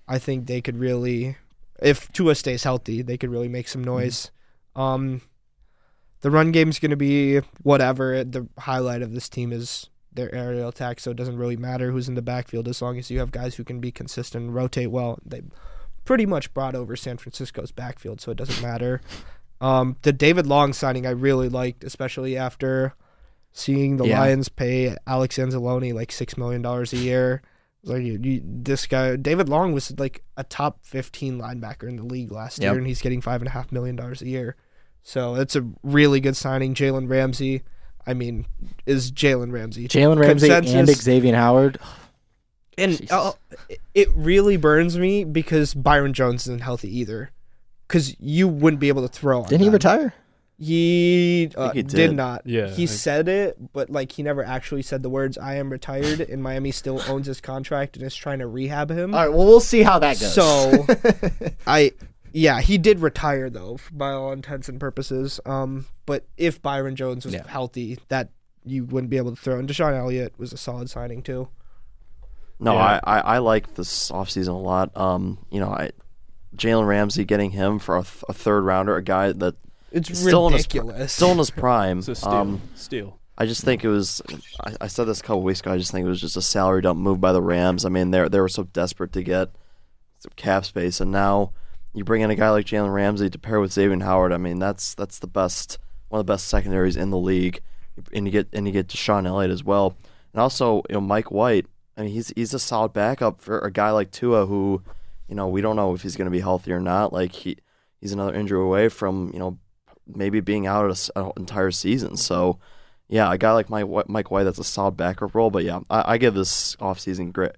I 0.08 0.18
think 0.18 0.46
they 0.46 0.60
could 0.60 0.78
really 0.78 1.36
if 1.82 2.10
Tua 2.12 2.34
stays 2.34 2.64
healthy, 2.64 3.02
they 3.02 3.16
could 3.18 3.30
really 3.30 3.48
make 3.48 3.68
some 3.68 3.82
noise. 3.84 4.30
Um 4.76 5.22
the 6.22 6.30
run 6.30 6.52
game's 6.52 6.78
going 6.78 6.90
to 6.90 6.96
be 6.96 7.40
whatever. 7.62 8.22
The 8.22 8.46
highlight 8.60 9.02
of 9.02 9.12
this 9.12 9.28
team 9.28 9.52
is 9.52 9.90
their 10.12 10.32
aerial 10.32 10.68
attack, 10.68 11.00
so 11.00 11.10
it 11.10 11.16
doesn't 11.16 11.36
really 11.36 11.56
matter 11.56 11.90
who's 11.90 12.08
in 12.08 12.14
the 12.14 12.22
backfield 12.22 12.68
as 12.68 12.80
long 12.80 12.96
as 12.96 13.10
you 13.10 13.18
have 13.18 13.32
guys 13.32 13.56
who 13.56 13.64
can 13.64 13.80
be 13.80 13.90
consistent 13.90 14.44
and 14.44 14.54
rotate 14.54 14.92
well. 14.92 15.18
They 15.26 15.42
pretty 16.04 16.24
much 16.24 16.54
brought 16.54 16.76
over 16.76 16.94
San 16.94 17.16
Francisco's 17.16 17.72
backfield, 17.72 18.20
so 18.20 18.30
it 18.30 18.36
doesn't 18.36 18.62
matter. 18.68 19.00
Um, 19.60 19.96
the 20.02 20.12
David 20.12 20.46
Long 20.46 20.72
signing 20.72 21.06
I 21.06 21.10
really 21.10 21.48
liked, 21.48 21.82
especially 21.82 22.36
after 22.36 22.94
seeing 23.52 23.96
the 23.96 24.06
Yeah. 24.06 24.20
Lions 24.20 24.48
pay 24.48 24.94
Alex 25.08 25.38
Anzalone 25.38 25.92
like 25.92 26.12
six 26.12 26.36
million 26.36 26.62
dollars 26.62 26.92
a 26.92 26.98
year. 26.98 27.42
Like 27.84 28.02
you, 28.02 28.18
you, 28.22 28.42
this 28.44 28.86
guy, 28.86 29.16
David 29.16 29.48
Long 29.48 29.72
was 29.72 29.98
like 29.98 30.22
a 30.36 30.44
top 30.44 30.78
fifteen 30.84 31.38
linebacker 31.38 31.88
in 31.88 31.96
the 31.96 32.04
league 32.04 32.30
last 32.30 32.60
Yep. 32.60 32.72
year, 32.72 32.78
and 32.78 32.86
he's 32.86 33.02
getting 33.02 33.20
five 33.20 33.40
and 33.40 33.48
a 33.48 33.50
half 33.52 33.72
million 33.72 33.96
dollars 33.96 34.22
a 34.22 34.28
year. 34.28 34.56
So 35.02 35.34
it's 35.34 35.56
a 35.56 35.68
really 35.82 36.20
good 36.20 36.36
signing. 36.36 36.74
Jalen 36.74 37.10
Ramsey, 37.10 37.62
I 38.06 38.14
mean, 38.14 38.46
is 38.86 39.10
Jalen 39.10 39.52
Ramsey. 39.52 39.88
Jalen 39.88 40.20
Ramsey 40.20 40.50
and 40.52 40.88
Xavier 40.88 41.34
Howard. 41.34 41.78
And 42.78 43.04
uh, 43.10 43.32
it 43.94 44.08
really 44.14 44.56
burns 44.56 44.96
me 44.96 45.24
because 45.24 45.74
Byron 45.74 46.12
Jones 46.12 46.42
isn't 46.46 46.62
healthy 46.62 46.96
either. 46.98 47.30
Because 47.88 48.18
you 48.18 48.48
wouldn't 48.48 48.80
be 48.80 48.88
able 48.88 49.02
to 49.02 49.08
throw. 49.08 49.42
On 49.42 49.48
Didn't 49.48 49.64
he 49.64 49.68
retire? 49.68 50.14
He, 50.58 51.50
uh, 51.56 51.70
he 51.72 51.82
did. 51.82 51.96
did. 51.96 52.12
not. 52.14 52.42
Yeah, 52.46 52.68
he 52.68 52.84
I- 52.84 52.86
said 52.86 53.28
it, 53.28 53.72
but 53.72 53.90
like 53.90 54.12
he 54.12 54.22
never 54.22 54.44
actually 54.44 54.82
said 54.82 55.02
the 55.02 55.10
words 55.10 55.36
"I 55.36 55.56
am 55.56 55.70
retired." 55.70 56.20
and 56.20 56.42
Miami 56.42 56.70
still 56.70 57.00
owns 57.08 57.26
his 57.26 57.40
contract 57.40 57.96
and 57.96 58.06
is 58.06 58.14
trying 58.14 58.38
to 58.38 58.46
rehab 58.46 58.90
him. 58.90 59.14
All 59.14 59.20
right, 59.26 59.32
well, 59.34 59.46
we'll 59.46 59.60
see 59.60 59.82
how 59.82 59.98
that 59.98 60.20
goes. 60.20 60.34
So, 60.34 60.86
I, 61.66 61.92
yeah, 62.32 62.60
he 62.60 62.78
did 62.78 63.00
retire 63.00 63.50
though, 63.50 63.78
by 63.90 64.10
all 64.12 64.32
intents 64.32 64.68
and 64.68 64.78
purposes. 64.78 65.40
Um, 65.44 65.86
but 66.06 66.26
if 66.36 66.62
Byron 66.62 66.94
Jones 66.96 67.24
was 67.24 67.34
Yeah. 67.34 67.46
healthy, 67.46 67.98
that 68.08 68.30
you 68.64 68.84
wouldn't 68.84 69.10
be 69.10 69.16
able 69.16 69.34
to 69.34 69.40
throw. 69.40 69.58
And 69.58 69.68
DeShon 69.68 69.96
Elliott 69.98 70.34
was 70.38 70.52
a 70.52 70.56
solid 70.56 70.88
signing 70.88 71.22
too. 71.22 71.48
No, 72.60 72.74
Yeah. 72.74 73.00
I, 73.02 73.18
I, 73.18 73.20
I 73.20 73.38
like 73.38 73.74
this 73.74 74.10
offseason 74.12 74.48
a 74.48 74.52
lot. 74.52 74.96
Um, 74.96 75.38
you 75.50 75.58
know, 75.58 75.70
I 75.70 75.90
Jalen 76.56 76.86
Ramsey 76.86 77.24
getting 77.24 77.50
him 77.50 77.78
for 77.80 77.96
a, 77.96 78.02
th- 78.02 78.22
a 78.28 78.32
third 78.32 78.60
rounder, 78.62 78.94
a 78.96 79.02
guy 79.02 79.32
that 79.32 79.56
It's 79.92 80.18
still 80.18 80.46
in 80.46 80.54
his 80.54 80.64
ridiculous. 80.64 81.12
still 81.12 81.32
in 81.32 81.38
his 81.38 81.50
prime. 81.50 81.98
It's 81.98 82.08
a 82.08 82.14
steal. 82.14 82.30
Um, 82.30 82.60
steal. 82.74 83.18
I 83.36 83.46
just 83.46 83.64
think 83.64 83.84
it 83.84 83.88
was. 83.88 84.22
I, 84.60 84.74
I 84.82 84.86
said 84.86 85.04
this 85.04 85.20
a 85.20 85.22
couple 85.22 85.42
weeks 85.42 85.60
ago. 85.60 85.72
I 85.72 85.78
just 85.78 85.90
think 85.90 86.04
it 86.04 86.08
was 86.08 86.20
just 86.20 86.36
a 86.36 86.42
salary 86.42 86.82
dump 86.82 86.98
move 86.98 87.20
by 87.20 87.32
the 87.32 87.42
Rams. 87.42 87.84
I 87.84 87.88
mean, 87.88 88.10
they 88.10 88.28
they 88.28 88.40
were 88.40 88.48
so 88.48 88.64
desperate 88.64 89.12
to 89.12 89.22
get 89.22 89.50
some 90.18 90.32
cap 90.36 90.64
space, 90.64 91.00
and 91.00 91.10
now 91.10 91.52
you 91.94 92.04
bring 92.04 92.22
in 92.22 92.30
a 92.30 92.34
guy 92.34 92.50
like 92.50 92.66
Jalen 92.66 92.92
Ramsey 92.92 93.30
to 93.30 93.38
pair 93.38 93.60
with 93.60 93.72
Xavier 93.72 93.98
Howard. 94.00 94.32
I 94.32 94.36
mean, 94.36 94.58
that's 94.58 94.94
that's 94.94 95.18
the 95.18 95.26
best 95.26 95.78
one 96.08 96.20
of 96.20 96.26
the 96.26 96.32
best 96.32 96.48
secondaries 96.48 96.96
in 96.96 97.10
the 97.10 97.18
league, 97.18 97.60
and 98.12 98.26
you 98.26 98.32
get 98.32 98.48
and 98.52 98.66
you 98.66 98.72
get 98.72 98.88
DeShon 98.88 99.26
Elliott 99.26 99.50
as 99.50 99.64
well, 99.64 99.96
and 100.32 100.40
also 100.40 100.82
you 100.88 100.94
know 100.94 101.00
Mike 101.00 101.30
White. 101.30 101.66
I 101.96 102.02
mean, 102.02 102.12
he's 102.12 102.32
he's 102.36 102.54
a 102.54 102.58
solid 102.58 102.92
backup 102.92 103.40
for 103.40 103.58
a 103.60 103.70
guy 103.70 103.90
like 103.90 104.10
Tua, 104.10 104.46
who 104.46 104.82
you 105.28 105.34
know 105.34 105.48
we 105.48 105.60
don't 105.60 105.76
know 105.76 105.94
if 105.94 106.02
he's 106.02 106.16
going 106.16 106.26
to 106.26 106.30
be 106.30 106.40
healthy 106.40 106.72
or 106.72 106.80
not. 106.80 107.12
Like 107.12 107.32
he 107.32 107.56
he's 108.00 108.12
another 108.12 108.34
injury 108.34 108.62
away 108.62 108.88
from 108.88 109.30
you 109.32 109.38
know 109.38 109.58
maybe 110.06 110.40
being 110.40 110.66
out 110.66 110.86
a 110.86 110.90
s- 110.90 111.10
an 111.16 111.32
entire 111.36 111.70
season. 111.70 112.16
So 112.16 112.58
yeah, 113.08 113.30
a 113.32 113.36
guy 113.36 113.52
like 113.52 113.68
Mike 113.68 113.86
Wh- 113.86 114.08
Mike 114.08 114.30
White, 114.30 114.44
that's 114.44 114.58
a 114.58 114.64
solid 114.64 114.96
backup 114.96 115.34
role. 115.34 115.50
But 115.50 115.64
yeah, 115.64 115.80
I, 115.90 116.14
I 116.14 116.18
give 116.18 116.34
this 116.34 116.76
offseason 116.76 117.32
great. 117.32 117.52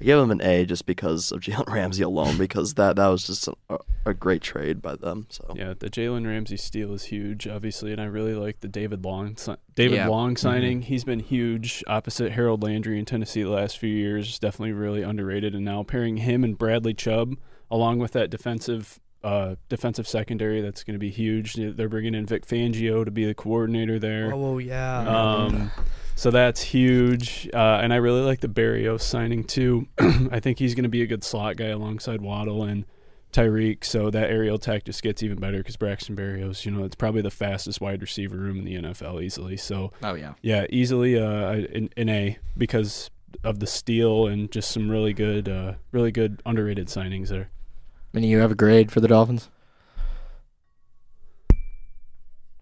I 0.00 0.04
give 0.04 0.18
him 0.18 0.30
an 0.30 0.40
A 0.42 0.64
just 0.64 0.86
because 0.86 1.32
of 1.32 1.40
Jalen 1.42 1.72
Ramsey 1.72 2.02
alone, 2.02 2.38
because 2.38 2.74
that 2.74 2.96
that 2.96 3.08
was 3.08 3.26
just 3.26 3.48
a, 3.68 3.78
a 4.06 4.14
great 4.14 4.42
trade 4.42 4.80
by 4.82 4.96
them. 4.96 5.26
So 5.30 5.52
Yeah, 5.56 5.74
the 5.78 5.90
Jalen 5.90 6.26
Ramsey 6.26 6.56
steal 6.56 6.92
is 6.94 7.04
huge, 7.04 7.46
obviously, 7.46 7.92
and 7.92 8.00
I 8.00 8.04
really 8.04 8.34
like 8.34 8.60
the 8.60 8.68
David 8.68 9.04
Long 9.04 9.36
David 9.74 9.96
Yeah. 9.96 10.08
Long 10.08 10.34
mm-hmm. 10.34 10.36
signing. 10.36 10.82
He's 10.82 11.04
been 11.04 11.20
huge 11.20 11.82
opposite 11.86 12.32
Harold 12.32 12.62
Landry 12.62 12.98
in 12.98 13.04
Tennessee 13.04 13.42
the 13.42 13.50
last 13.50 13.78
few 13.78 13.90
years. 13.94 14.38
Definitely 14.38 14.72
really 14.72 15.02
underrated, 15.02 15.54
and 15.54 15.64
now 15.64 15.82
pairing 15.82 16.18
him 16.18 16.44
and 16.44 16.56
Bradley 16.56 16.94
Chubb 16.94 17.36
along 17.70 17.98
with 17.98 18.12
that 18.12 18.30
defensive 18.30 19.00
uh, 19.24 19.56
defensive 19.68 20.06
secondary, 20.06 20.60
that's 20.60 20.84
going 20.84 20.94
to 20.94 20.98
be 20.98 21.10
huge. 21.10 21.54
They're 21.54 21.88
bringing 21.88 22.14
in 22.14 22.26
Vic 22.26 22.46
Fangio 22.46 23.04
to 23.04 23.10
be 23.10 23.24
the 23.24 23.34
coordinator 23.34 23.98
there. 23.98 24.32
Oh 24.32 24.58
yeah. 24.58 24.98
Um, 25.00 25.70
so 26.14 26.30
that's 26.30 26.60
huge, 26.60 27.48
uh, 27.52 27.80
and 27.82 27.92
I 27.92 27.96
really 27.96 28.20
like 28.20 28.40
the 28.40 28.48
Berrios 28.48 29.00
signing 29.00 29.42
too. 29.42 29.88
I 29.98 30.38
think 30.38 30.58
he's 30.58 30.74
going 30.74 30.84
to 30.84 30.88
be 30.88 31.02
a 31.02 31.06
good 31.06 31.24
slot 31.24 31.56
guy 31.56 31.68
alongside 31.68 32.20
Waddle 32.20 32.62
and 32.62 32.84
Tyreek. 33.32 33.84
So 33.84 34.10
that 34.10 34.30
aerial 34.30 34.56
attack 34.56 34.84
just 34.84 35.02
gets 35.02 35.22
even 35.22 35.40
better 35.40 35.58
because 35.58 35.76
Braxton 35.76 36.14
Berrios, 36.14 36.64
you 36.64 36.70
know, 36.70 36.84
it's 36.84 36.94
probably 36.94 37.22
the 37.22 37.30
fastest 37.30 37.80
wide 37.80 38.00
receiver 38.00 38.36
room 38.36 38.58
in 38.58 38.64
the 38.64 38.74
NFL 38.76 39.22
easily. 39.22 39.56
So 39.56 39.92
oh 40.02 40.14
yeah, 40.14 40.34
yeah, 40.42 40.66
easily 40.70 41.18
uh, 41.18 41.50
an, 41.50 41.90
an 41.96 42.08
A 42.08 42.38
because 42.56 43.10
of 43.42 43.58
the 43.58 43.66
steal 43.66 44.28
and 44.28 44.52
just 44.52 44.70
some 44.70 44.88
really 44.88 45.12
good, 45.12 45.48
uh, 45.48 45.74
really 45.90 46.12
good 46.12 46.42
underrated 46.46 46.86
signings 46.86 47.28
there. 47.28 47.50
Minnie, 48.14 48.28
you 48.28 48.38
have 48.38 48.52
a 48.52 48.54
grade 48.54 48.92
for 48.92 49.00
the 49.00 49.08
Dolphins? 49.08 49.50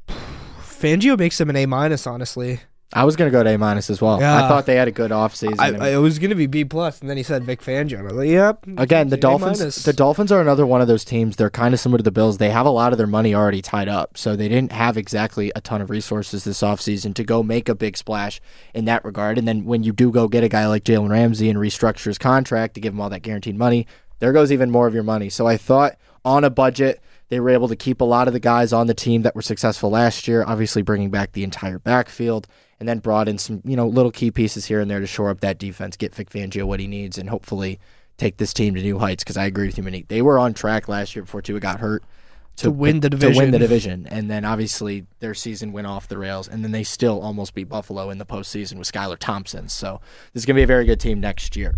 Fangio 0.09 1.16
makes 1.18 1.37
them 1.37 1.50
an 1.50 1.56
A 1.56 1.66
minus, 1.66 2.06
honestly. 2.06 2.61
I 2.94 3.04
was 3.04 3.16
gonna 3.16 3.30
go 3.30 3.42
to 3.42 3.50
A 3.50 3.59
minus 3.59 3.88
as 3.90 4.02
well. 4.02 4.23
I 4.23 4.49
thought 4.49 4.66
they 4.66 4.76
had 4.76 4.88
a 4.88 4.92
good 4.92 5.11
offseason. 5.11 5.56
I, 5.59 5.88
I 5.88 5.90
it 5.92 5.97
was 5.97 6.18
gonna 6.18 6.35
be 6.35 6.47
B 6.47 6.64
plus, 6.64 7.00
and 7.00 7.09
then 7.09 7.16
he 7.16 7.23
said 7.23 7.44
Vic 7.44 7.61
Fangio. 7.61 7.99
And 7.99 8.09
I 8.09 8.12
was 8.12 8.14
like, 8.14 8.28
yep. 8.28 8.66
Again, 8.78 9.09
the 9.09 9.16
A 9.16 9.21
Dolphins. 9.21 9.61
minus. 9.61 9.85
The 9.85 9.92
Dolphins 9.92 10.32
are 10.32 10.40
another 10.40 10.66
one 10.66 10.80
of 10.80 10.88
those 10.88 11.04
teams. 11.04 11.37
They're 11.37 11.50
kind 11.50 11.73
of 11.73 11.80
similar 11.80 11.99
to 11.99 12.02
the 12.02 12.11
Bills. 12.11 12.38
They 12.38 12.50
have 12.50 12.66
a 12.66 12.71
lot 12.71 12.92
of 12.92 12.99
their 12.99 13.06
money 13.06 13.35
already 13.35 13.62
tied 13.62 13.88
up, 13.88 14.16
so 14.16 14.35
they 14.37 14.49
didn't 14.49 14.73
have 14.73 14.97
exactly 14.97 15.52
a 15.54 15.61
ton 15.61 15.80
of 15.82 15.90
resources 15.90 16.44
this 16.44 16.62
offseason 16.62 17.14
to 17.14 17.25
go 17.25 17.42
make 17.42 17.68
a 17.68 17.75
big 17.75 17.97
splash 17.97 18.40
in 18.75 18.87
that 18.87 19.04
regard. 19.04 19.38
And 19.38 19.47
then 19.47 19.64
when 19.64 19.82
you 19.82 19.92
do 19.92 20.11
go 20.11 20.28
get 20.28 20.44
a 20.44 20.49
guy 20.49 20.66
like 20.66 20.85
Jalen 20.85 21.11
Ramsey 21.11 21.49
and 21.49 21.59
restructure 21.59 22.06
his 22.06 22.18
contract 22.18 22.75
to 22.75 22.80
give 22.80 22.92
him 22.94 23.00
all 23.00 23.11
that 23.11 23.23
guaranteed 23.23 23.56
money, 23.56 23.87
there 24.22 24.32
goes 24.32 24.52
even 24.52 24.70
more 24.70 24.86
of 24.86 24.94
your 24.94 25.02
money. 25.02 25.28
So 25.28 25.48
I 25.48 25.56
thought 25.56 25.96
on 26.24 26.44
a 26.44 26.50
budget. 26.50 27.00
They 27.28 27.40
were 27.40 27.50
able 27.50 27.66
to 27.68 27.76
keep 27.76 28.00
a 28.00 28.04
lot 28.04 28.28
of 28.28 28.34
the 28.34 28.40
guys 28.40 28.72
on 28.72 28.86
the 28.86 28.94
team 28.94 29.22
that 29.22 29.34
were 29.34 29.42
successful 29.42 29.90
last 29.90 30.28
year, 30.28 30.44
obviously 30.46 30.82
bringing 30.82 31.10
back 31.10 31.32
the 31.32 31.42
entire 31.42 31.78
backfield, 31.78 32.46
and 32.78 32.88
then 32.88 32.98
brought 33.00 33.26
in 33.26 33.38
some, 33.38 33.62
you 33.64 33.74
know, 33.74 33.88
little 33.88 34.12
key 34.12 34.30
pieces 34.30 34.66
here 34.66 34.80
and 34.80 34.88
there 34.88 35.00
to 35.00 35.06
shore 35.06 35.30
up 35.30 35.40
that 35.40 35.58
defense, 35.58 35.96
get 35.96 36.14
Vic 36.14 36.30
Fangio 36.30 36.64
what 36.64 36.78
he 36.78 36.86
needs, 36.86 37.18
and 37.18 37.30
hopefully 37.30 37.80
take 38.16 38.36
this 38.36 38.52
team 38.52 38.74
to 38.74 38.82
new 38.82 38.98
heights. 38.98 39.24
Because 39.24 39.36
I 39.36 39.46
agree 39.46 39.66
with 39.66 39.76
you, 39.76 39.82
Monique. 39.82 40.06
They 40.06 40.22
were 40.22 40.38
on 40.38 40.54
track 40.54 40.86
last 40.86 41.16
year 41.16 41.24
before 41.24 41.42
Tua 41.42 41.58
got 41.58 41.80
hurt 41.80 42.04
To 42.56 42.70
win 42.70 43.00
the 43.00 43.08
To 43.10 43.32
win 43.38 43.50
the 43.50 43.58
division, 43.58 44.06
and 44.06 44.30
then 44.30 44.44
obviously 44.44 45.06
their 45.20 45.34
season 45.34 45.72
went 45.72 45.86
off 45.86 46.06
the 46.06 46.18
rails, 46.18 46.46
and 46.46 46.62
then 46.62 46.70
they 46.70 46.84
still 46.84 47.20
almost 47.22 47.54
beat 47.54 47.70
Buffalo 47.70 48.10
in 48.10 48.18
the 48.18 48.26
postseason 48.26 48.74
with 48.74 48.92
Skylar 48.92 49.18
Thompson. 49.18 49.68
So 49.68 50.00
this 50.32 50.42
is 50.42 50.46
going 50.46 50.54
to 50.56 50.60
be 50.60 50.64
a 50.64 50.66
very 50.66 50.84
good 50.84 51.00
team 51.00 51.18
next 51.18 51.56
year. 51.56 51.74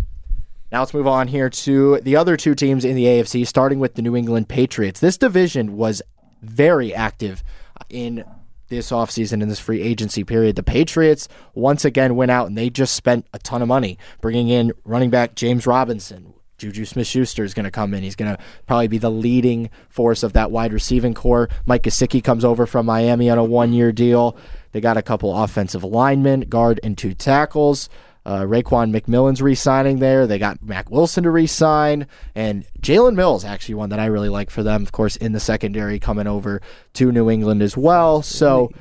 Now 0.71 0.79
let's 0.79 0.93
move 0.93 1.07
on 1.07 1.27
here 1.27 1.49
to 1.49 1.99
the 2.01 2.15
other 2.15 2.35
two 2.37 2.55
teams 2.55 2.85
in 2.85 2.95
the 2.95 3.05
AFC, 3.05 3.45
starting 3.45 3.79
with 3.79 3.95
the 3.95 4.01
New 4.01 4.15
England 4.15 4.49
Patriots. 4.49 4.99
This 4.99 5.17
division 5.17 5.77
was 5.77 6.01
very 6.41 6.93
active 6.93 7.43
in 7.89 8.23
this 8.67 8.89
offseason 8.89 9.41
in 9.43 9.49
this 9.49 9.59
free 9.59 9.81
agency 9.81 10.23
period. 10.23 10.55
The 10.55 10.63
Patriots 10.63 11.27
once 11.53 11.85
again 11.85 12.15
went 12.15 12.31
out 12.31 12.47
and 12.47 12.57
they 12.57 12.69
just 12.69 12.95
spent 12.95 13.27
a 13.33 13.39
ton 13.39 13.61
of 13.61 13.67
money 13.67 13.97
bringing 14.21 14.49
in 14.49 14.73
running 14.83 15.11
back 15.11 15.35
James 15.35 15.67
Robinson. 15.67 16.33
Juju 16.57 16.85
Smith 16.85 17.07
Schuster 17.07 17.43
is 17.43 17.53
going 17.53 17.65
to 17.65 17.71
come 17.71 17.93
in. 17.93 18.01
He's 18.01 18.15
going 18.15 18.33
to 18.33 18.41
probably 18.65 18.87
be 18.87 18.97
the 18.97 19.11
leading 19.11 19.69
force 19.89 20.23
of 20.23 20.33
that 20.33 20.51
wide 20.51 20.71
receiving 20.71 21.13
core. 21.13 21.49
Mike 21.65 21.83
Gesicki 21.83 22.23
comes 22.23 22.45
over 22.45 22.65
from 22.65 22.85
Miami 22.85 23.29
on 23.29 23.37
a 23.37 23.43
one 23.43 23.73
year 23.73 23.91
deal. 23.91 24.37
They 24.71 24.81
got 24.81 24.97
a 24.97 25.01
couple 25.01 25.35
offensive 25.35 25.83
linemen, 25.83 26.41
guard, 26.41 26.79
and 26.81 26.97
two 26.97 27.13
tackles. 27.13 27.89
Uh, 28.25 28.41
Raekwon 28.41 28.91
McMillan's 28.91 29.41
re-signing 29.41 29.99
there. 29.99 30.25
They 30.25 30.39
got 30.39 30.63
Mack 30.63 30.89
Wilson 30.89 31.23
to 31.23 31.29
re-sign, 31.29 32.07
and 32.33 32.65
Jalen 32.81 33.15
Mills 33.15 33.45
actually 33.45 33.75
one 33.75 33.89
that 33.89 33.99
I 33.99 34.07
really 34.07 34.29
like 34.29 34.49
for 34.49 34.63
them. 34.63 34.81
Of 34.81 34.91
course, 34.91 35.15
in 35.15 35.33
the 35.33 35.39
secondary 35.39 35.99
coming 35.99 36.25
over 36.27 36.61
to 36.93 37.11
New 37.11 37.29
England 37.29 37.61
as 37.61 37.77
well. 37.77 38.21
So 38.21 38.71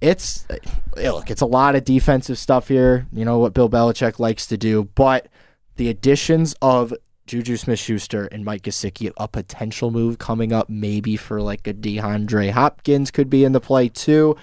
it's 0.00 0.46
eh, 0.50 1.10
look, 1.10 1.30
it's 1.30 1.40
a 1.40 1.46
lot 1.46 1.76
of 1.76 1.84
defensive 1.84 2.38
stuff 2.38 2.68
here. 2.68 3.06
You 3.12 3.24
know 3.24 3.38
what 3.38 3.54
Bill 3.54 3.70
Belichick 3.70 4.18
likes 4.18 4.46
to 4.46 4.56
do, 4.56 4.84
but 4.94 5.28
the 5.76 5.88
additions 5.88 6.54
of 6.60 6.92
Juju 7.26 7.56
Smith-Schuster 7.56 8.26
and 8.26 8.44
Mike 8.44 8.62
Gesicki, 8.62 9.12
a 9.16 9.28
potential 9.28 9.90
move 9.90 10.18
coming 10.18 10.52
up, 10.52 10.68
maybe 10.68 11.16
for 11.16 11.40
like 11.40 11.66
a 11.66 11.74
DeAndre 11.74 12.50
Hopkins 12.50 13.10
could 13.10 13.30
be 13.30 13.44
in 13.44 13.52
the 13.52 13.60
play 13.60 13.88
too. 13.88 14.36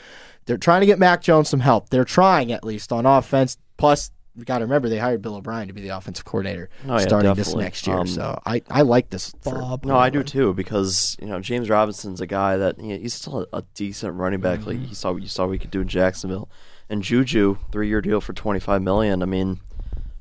They're 0.46 0.58
trying 0.58 0.82
to 0.82 0.86
get 0.86 1.00
Mac 1.00 1.22
Jones 1.22 1.50
some 1.50 1.62
help. 1.62 1.90
They're 1.90 2.06
trying 2.06 2.52
at 2.52 2.64
least 2.64 2.92
on 2.94 3.06
offense. 3.06 3.58
Plus, 3.78 4.12
got 4.44 4.58
to 4.58 4.66
remember 4.66 4.90
they 4.90 4.98
hired 4.98 5.22
Bill 5.22 5.36
O'Brien 5.36 5.68
to 5.68 5.74
be 5.74 5.82
the 5.82 5.90
offensive 5.90 6.26
coordinator 6.26 6.70
Oh, 6.88 6.98
yeah, 6.98 7.06
starting 7.06 7.34
this 7.36 7.54
next 7.56 7.88
year. 7.88 8.00
Um, 8.00 8.08
so 8.08 8.38
I, 8.46 8.62
I 8.70 8.82
like 8.82 9.10
this. 9.12 9.34
For, 9.42 9.60
Bob. 9.60 9.86
No, 9.86 9.96
I 9.96 10.10
do 10.10 10.24
too 10.24 10.54
because 10.54 11.16
you 11.22 11.28
know 11.28 11.40
James 11.40 11.70
Robinson's 11.70 12.20
a 12.20 12.28
guy 12.28 12.58
that 12.58 12.80
he, 12.82 12.98
he's 12.98 13.14
still 13.14 13.48
a, 13.54 13.58
a 13.60 13.64
decent 13.76 14.16
running 14.16 14.42
back. 14.42 14.66
Like 14.66 14.76
Mm-hmm. 14.78 14.90
you 14.90 14.96
saw, 14.96 15.16
you 15.16 15.28
saw 15.28 15.46
what 15.46 15.54
he 15.54 15.60
could 15.60 15.72
do 15.72 15.80
in 15.82 15.88
Jacksonville, 15.88 16.50
and 16.90 17.02
Juju 17.02 17.58
three 17.72 17.88
year 17.88 18.02
deal 18.02 18.20
for 18.20 18.34
twenty 18.34 18.60
five 18.60 18.82
million. 18.82 19.22
I 19.24 19.26
mean, 19.26 19.62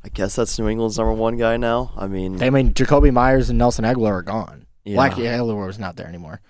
I 0.04 0.11
guess 0.11 0.37
that's 0.37 0.56
New 0.59 0.68
England's 0.68 0.99
number 0.99 1.12
one 1.14 1.37
guy 1.37 1.56
now. 1.56 1.92
I 1.97 2.06
mean, 2.06 2.42
I 2.42 2.50
mean, 2.50 2.73
Jakobi 2.75 3.12
Meyers 3.12 3.50
and 3.50 3.59
Nelson 3.59 3.85
Agholor 3.85 4.12
are 4.12 4.23
gone. 4.23 4.66
Yeah. 4.85 4.99
Well, 4.99 5.06
actually, 5.06 5.25
Agholor 5.25 5.66
was 5.66 5.78
not 5.78 5.97
there 5.97 6.06
anymore. 6.06 6.40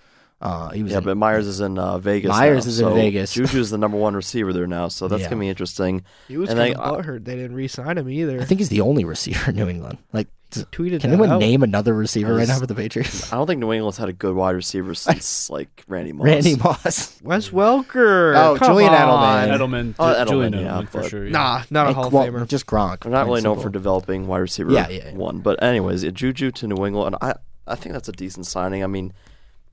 Uh, 0.41 0.69
he 0.71 0.83
was 0.83 0.93
yeah, 0.93 0.99
in- 0.99 1.05
but 1.05 1.17
Meyers 1.17 1.47
is 1.47 1.61
in 1.61 1.79
uh, 1.79 1.99
Vegas. 1.99 2.29
Meyers 2.29 2.67
now, 2.67 2.69
is 2.69 2.81
in 2.81 2.87
so 2.89 2.95
Vegas. 2.95 3.33
Juju's 3.33 3.71
the 3.71 3.79
number 3.79 3.97
one 3.97 4.15
receiver 4.15 4.53
there 4.53 4.67
now, 4.67 4.89
so 4.89 5.09
that's 5.09 5.23
Yeah. 5.23 5.31
gonna 5.31 5.41
be 5.41 5.49
interesting. 5.49 6.03
He 6.29 6.37
was 6.37 6.51
And 6.51 6.59
kind 6.59 6.75
they- 6.75 6.79
of 6.79 7.05
butthurt 7.05 7.25
they 7.25 7.37
didn't 7.37 7.55
re-sign 7.55 7.97
him 7.99 8.09
either. 8.11 8.41
I 8.41 8.45
think 8.45 8.61
he's 8.61 8.69
the 8.69 8.81
only 8.83 9.05
receiver 9.05 9.51
in 9.51 9.57
New 9.57 9.69
England. 9.69 9.99
Like, 10.13 10.27
tweeted 10.51 11.01
can 11.01 11.11
that 11.11 11.17
anyone 11.17 11.31
out. 11.31 11.41
name 11.41 11.63
another 11.65 11.95
receiver 11.95 12.35
right 12.35 12.47
now 12.47 12.59
for 12.59 12.67
the 12.67 12.75
Patriots? 12.75 13.33
I 13.33 13.37
don't 13.37 13.47
think 13.47 13.59
New 13.61 13.73
England's 13.73 13.97
had 13.99 14.09
a 14.09 14.13
good 14.13 14.35
wide 14.37 14.51
receiver 14.55 14.95
since 14.95 15.49
like 15.51 15.83
Randy 15.89 16.13
Moss. 16.13 16.27
Randy 16.27 16.57
Moss. 16.57 17.21
Wes 17.23 17.49
Welker. 17.51 18.37
Oh, 18.37 18.57
come 18.59 18.69
Julian 18.69 18.93
on. 18.93 19.49
Edelman. 19.49 19.59
Edelman, 19.59 19.95
Oh, 19.99 20.13
Ju- 20.13 20.19
Edelman, 20.21 20.29
Julian 20.29 20.53
yeah, 20.53 20.59
Edelman 20.83 20.89
for 20.91 21.09
sure. 21.09 21.25
yeah. 21.25 21.33
Nah, 21.33 21.63
not 21.71 21.87
a 21.87 21.89
Like, 21.89 21.95
Hall 21.97 22.07
of 22.09 22.13
well, 22.13 22.27
Famer. 22.27 22.47
Just 22.49 22.67
Gronk. 22.67 23.01
They're 23.01 23.13
not 23.13 23.27
really 23.27 23.41
known 23.41 23.59
for 23.61 23.71
developing 23.71 24.27
wide 24.27 24.39
receiver 24.39 24.71
Yeah, 24.73 24.89
yeah, 24.91 25.09
yeah. 25.11 25.15
one. 25.17 25.39
But 25.39 25.61
anyways, 25.63 26.05
yeah, 26.05 26.11
Juju 26.11 26.51
to 26.53 26.67
New 26.69 26.85
England, 26.87 27.17
I 27.23 27.35
I 27.67 27.75
think 27.77 27.95
that's 27.95 28.09
a 28.09 28.13
decent 28.13 28.47
signing. 28.47 28.85
I 28.85 28.87
mean, 28.87 29.13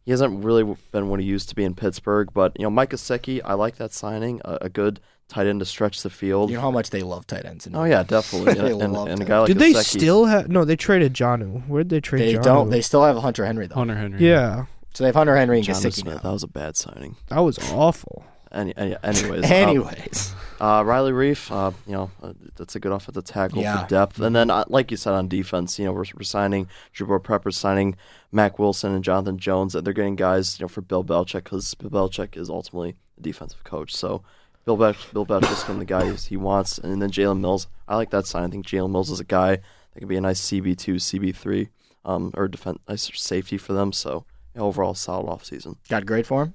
he 0.03 0.11
hasn't 0.11 0.43
really 0.43 0.75
been 0.91 1.09
what 1.09 1.19
he 1.19 1.25
used 1.25 1.49
to 1.49 1.55
be 1.55 1.63
in 1.63 1.75
Pittsburgh, 1.75 2.29
but 2.33 2.53
you 2.57 2.63
know, 2.63 2.69
Mike 2.69 2.91
Gesicki, 2.91 3.41
I 3.43 3.53
like 3.53 3.77
that 3.77 3.93
signing. 3.93 4.41
A, 4.45 4.59
a 4.61 4.69
good 4.69 4.99
tight 5.27 5.47
end 5.47 5.59
to 5.59 5.65
stretch 5.65 6.03
the 6.03 6.09
field. 6.09 6.49
You 6.49 6.57
know 6.57 6.61
how 6.61 6.71
much 6.71 6.89
they 6.89 7.01
love 7.01 7.25
tight 7.25 7.45
ends. 7.45 7.65
in 7.65 7.75
oh 7.75 7.83
yeah, 7.85 8.03
definitely. 8.03 8.53
They 8.61 8.71
and, 8.71 8.81
and, 8.81 8.93
love 8.93 9.07
and 9.07 9.21
a 9.21 9.23
tight 9.23 9.27
guy 9.27 9.39
like 9.39 9.47
Did 9.47 9.59
they 9.59 9.73
still 9.73 10.25
have? 10.25 10.49
No, 10.49 10.65
they 10.65 10.75
traded 10.75 11.13
Jonnu. 11.13 11.67
Where'd 11.67 11.89
they 11.89 12.01
trade? 12.01 12.21
They 12.21 12.33
Jonnu? 12.39 12.43
don't. 12.43 12.69
They 12.69 12.81
still 12.81 13.03
have 13.03 13.17
Hunter 13.17 13.45
Henry 13.45 13.67
though. 13.67 13.75
Hunter 13.75 13.95
Henry. 13.95 14.19
Yeah. 14.27 14.65
So 14.93 15.03
they 15.03 15.07
have 15.07 15.15
Hunter 15.15 15.37
Henry 15.37 15.57
and 15.57 15.65
John 15.65 15.75
Gesicki 15.75 15.93
Smith. 15.93 16.21
That 16.21 16.31
was 16.31 16.43
a 16.43 16.47
bad 16.47 16.75
signing. 16.75 17.15
That 17.27 17.39
was 17.39 17.57
awful. 17.71 18.25
Any, 18.51 18.75
any, 18.77 18.95
anyways, 19.03 19.45
um, 19.45 19.51
Anyways, 19.51 20.33
Uh, 20.59 20.83
Riley 20.85 21.11
Reiff, 21.11 21.49
uh, 21.51 21.71
you 21.87 21.93
know, 21.93 22.11
uh, 22.21 22.33
that's 22.55 22.75
a 22.75 22.79
good 22.79 22.91
offensive 22.91 23.23
tackle 23.23 23.61
Yeah. 23.61 23.83
for 23.83 23.89
depth. 23.89 24.19
And 24.19 24.35
then, 24.35 24.49
uh, 24.51 24.63
like 24.67 24.91
you 24.91 24.97
said, 24.97 25.13
on 25.13 25.27
defense, 25.27 25.79
you 25.79 25.85
know, 25.85 25.91
we're, 25.93 26.03
we're 26.15 26.23
signing 26.23 26.67
Jabrill 26.95 27.23
Peppers, 27.23 27.57
signing 27.57 27.95
Mack 28.31 28.59
Wilson 28.59 28.93
and 28.93 29.03
Jonathan 29.03 29.37
Jones. 29.37 29.73
And 29.73 29.85
they're 29.85 29.93
getting 29.93 30.15
guys, 30.15 30.59
you 30.59 30.63
know, 30.63 30.67
for 30.67 30.81
Bill 30.81 31.03
Belichick 31.03 31.45
because 31.45 31.73
Bill 31.75 31.89
Belichick 31.89 32.37
is 32.37 32.49
ultimately 32.49 32.95
a 33.17 33.21
defensive 33.21 33.63
coach. 33.63 33.95
So 33.95 34.21
Bill 34.65 34.77
Bel- 34.77 34.95
Bill 35.13 35.25
Belichick's 35.25 35.63
the 35.63 35.85
guys 35.85 36.25
he 36.27 36.37
wants. 36.37 36.77
And 36.77 37.01
then 37.01 37.09
Jalen 37.09 37.39
Mills, 37.39 37.67
I 37.87 37.95
like 37.95 38.11
that 38.11 38.27
sign. 38.27 38.43
I 38.43 38.47
think 38.49 38.67
Jalen 38.67 38.91
Mills 38.91 39.09
is 39.09 39.19
a 39.19 39.23
guy 39.25 39.55
that 39.93 39.99
can 39.99 40.07
be 40.07 40.17
a 40.17 40.21
nice 40.21 40.41
CB 40.41 40.77
two, 40.77 40.95
CB 40.95 41.35
three, 41.35 41.69
um, 42.05 42.31
or 42.35 42.47
defense, 42.47 42.77
nice 42.87 43.09
safety 43.15 43.57
for 43.57 43.73
them. 43.73 43.91
So 43.91 44.25
you 44.53 44.59
know, 44.61 44.67
overall, 44.67 44.93
solid 44.93 45.27
offseason. 45.27 45.77
got 45.89 46.05
great 46.05 46.27
for 46.27 46.43
him. 46.43 46.53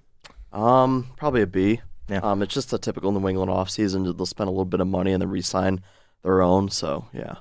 Um, 0.56 1.10
probably 1.16 1.42
a 1.42 1.46
B. 1.46 1.80
Yeah. 2.08 2.20
Um, 2.22 2.42
it's 2.42 2.54
just 2.54 2.72
a 2.72 2.78
typical 2.78 3.12
New 3.12 3.28
England 3.28 3.50
offseason. 3.50 4.16
They'll 4.16 4.26
spend 4.26 4.48
a 4.48 4.50
little 4.50 4.64
bit 4.64 4.80
of 4.80 4.86
money 4.86 5.12
and 5.12 5.20
then 5.20 5.28
re-sign 5.28 5.82
their 6.22 6.40
own. 6.42 6.70
So 6.70 7.06
yeah, 7.12 7.36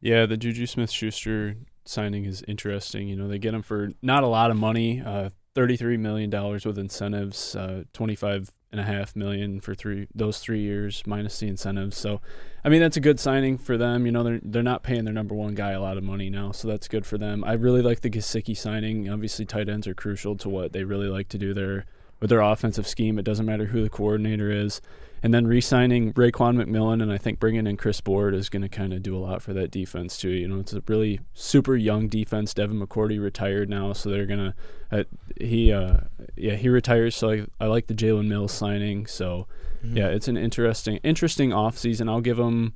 Yeah, 0.00 0.26
the 0.26 0.36
Juju 0.36 0.66
Smith 0.66 0.90
Schuster 0.90 1.56
signing 1.84 2.24
is 2.24 2.42
interesting. 2.48 3.08
You 3.08 3.16
know, 3.16 3.28
they 3.28 3.38
get 3.38 3.54
him 3.54 3.62
for 3.62 3.90
not 4.02 4.24
a 4.24 4.28
lot 4.28 4.50
of 4.50 4.56
money, 4.56 5.00
uh, 5.04 5.30
$33 5.54 5.98
million 5.98 6.30
with 6.30 6.78
incentives, 6.78 7.54
uh, 7.54 7.84
25 7.92 8.50
and 8.72 8.80
a 8.80 8.84
half 8.84 9.14
million 9.14 9.60
for 9.60 9.74
three 9.74 10.08
those 10.12 10.40
three 10.40 10.60
years 10.60 11.02
minus 11.06 11.38
the 11.38 11.46
incentives. 11.46 11.96
So, 11.96 12.20
I 12.64 12.68
mean, 12.68 12.80
that's 12.80 12.96
a 12.96 13.00
good 13.00 13.20
signing 13.20 13.56
for 13.56 13.76
them. 13.78 14.04
You 14.04 14.12
know, 14.12 14.24
they're 14.24 14.40
they're 14.42 14.62
not 14.64 14.82
paying 14.82 15.04
their 15.04 15.14
number 15.14 15.34
one 15.34 15.54
guy 15.54 15.70
a 15.70 15.80
lot 15.80 15.96
of 15.96 16.02
money 16.02 16.28
now, 16.28 16.50
so 16.50 16.66
that's 16.66 16.88
good 16.88 17.06
for 17.06 17.16
them. 17.16 17.44
I 17.44 17.52
really 17.52 17.80
like 17.80 18.00
the 18.00 18.10
Gesicki 18.10 18.56
signing. 18.56 19.08
Obviously, 19.08 19.44
tight 19.44 19.68
ends 19.68 19.86
are 19.86 19.94
crucial 19.94 20.36
to 20.38 20.48
what 20.48 20.72
they 20.72 20.82
really 20.82 21.06
like 21.06 21.28
to 21.28 21.38
do 21.38 21.54
there 21.54 21.86
with 22.20 22.30
their 22.30 22.40
offensive 22.40 22.86
scheme. 22.86 23.18
It 23.18 23.24
doesn't 23.24 23.46
matter 23.46 23.66
who 23.66 23.82
the 23.82 23.90
coordinator 23.90 24.50
is. 24.50 24.80
And 25.22 25.32
then 25.32 25.46
re-signing 25.46 26.12
Raekwon 26.12 26.62
McMillan 26.62 27.02
and 27.02 27.10
I 27.10 27.18
think 27.18 27.40
bringing 27.40 27.66
in 27.66 27.76
Chris 27.76 28.00
Board 28.00 28.34
is 28.34 28.48
going 28.48 28.62
to 28.62 28.68
kind 28.68 28.92
of 28.92 29.02
do 29.02 29.16
a 29.16 29.18
lot 29.18 29.42
for 29.42 29.52
that 29.54 29.70
defense 29.70 30.18
too. 30.18 30.30
You 30.30 30.46
know, 30.46 30.60
it's 30.60 30.72
a 30.72 30.82
really 30.86 31.20
super 31.34 31.74
young 31.74 32.08
defense. 32.08 32.54
Devin 32.54 32.78
McCourty 32.78 33.20
retired 33.20 33.68
now, 33.68 33.92
so 33.92 34.10
they're 34.10 34.26
gonna 34.26 34.54
uh, 34.92 35.04
he 35.40 35.72
uh, 35.72 35.98
yeah 36.36 36.54
he 36.54 36.68
retires. 36.68 37.16
So 37.16 37.30
I, 37.30 37.46
I 37.58 37.66
like 37.66 37.86
the 37.86 37.94
Jalen 37.94 38.28
Mills 38.28 38.52
signing. 38.52 39.06
So 39.06 39.46
yeah, 39.82 40.08
it's 40.08 40.28
an 40.28 40.36
interesting 40.36 40.98
interesting 40.98 41.52
off 41.52 41.78
season. 41.78 42.08
I'll 42.08 42.20
give 42.20 42.38
him 42.38 42.74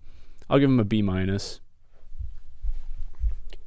I'll 0.49 0.59
give 0.59 0.70
him 0.70 0.80
a 0.80 0.85
B 0.85 1.02
minus. 1.02 1.61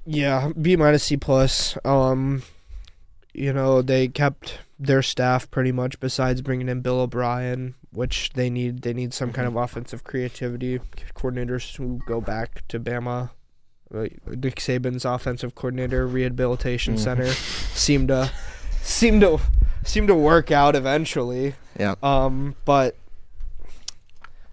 Yeah, 0.06 0.51
B 0.60 0.75
minus 0.75 1.03
C 1.03 1.15
plus. 1.15 1.77
Um, 1.86 2.44
you 3.34 3.52
know 3.54 3.82
they 3.82 4.08
kept 4.08 4.60
their 4.80 5.02
staff 5.02 5.50
pretty 5.52 5.72
much 5.72 6.00
besides 6.00 6.42
bringing 6.42 6.68
in 6.70 6.82
Bill 6.82 7.00
O'Brien, 7.02 7.75
which 7.92 8.32
they 8.34 8.50
need. 8.50 8.82
They 8.82 8.94
need 8.94 9.13
some 9.13 9.32
kind 9.32 9.48
of 9.48 9.56
offensive 9.56 10.04
creativity 10.04 10.80
coordinators 11.16 11.75
who 11.78 12.00
go 12.06 12.20
back 12.22 12.68
to 12.70 12.80
Bama. 12.80 13.32
Nick 13.92 14.56
Saban's 14.56 15.06
offensive 15.06 15.54
coordinator 15.54 16.08
rehabilitation 16.08 16.96
Mhm. 16.96 17.00
center 17.00 17.28
seemed 17.75 18.08
to 18.08 18.32
seemed 18.82 19.22
to 19.22 19.40
seemed 19.84 20.08
to 20.08 20.16
work 20.16 20.50
out 20.52 20.75
eventually. 20.75 21.54
Yeah. 21.80 21.96
Um, 22.02 22.56
but 22.66 22.96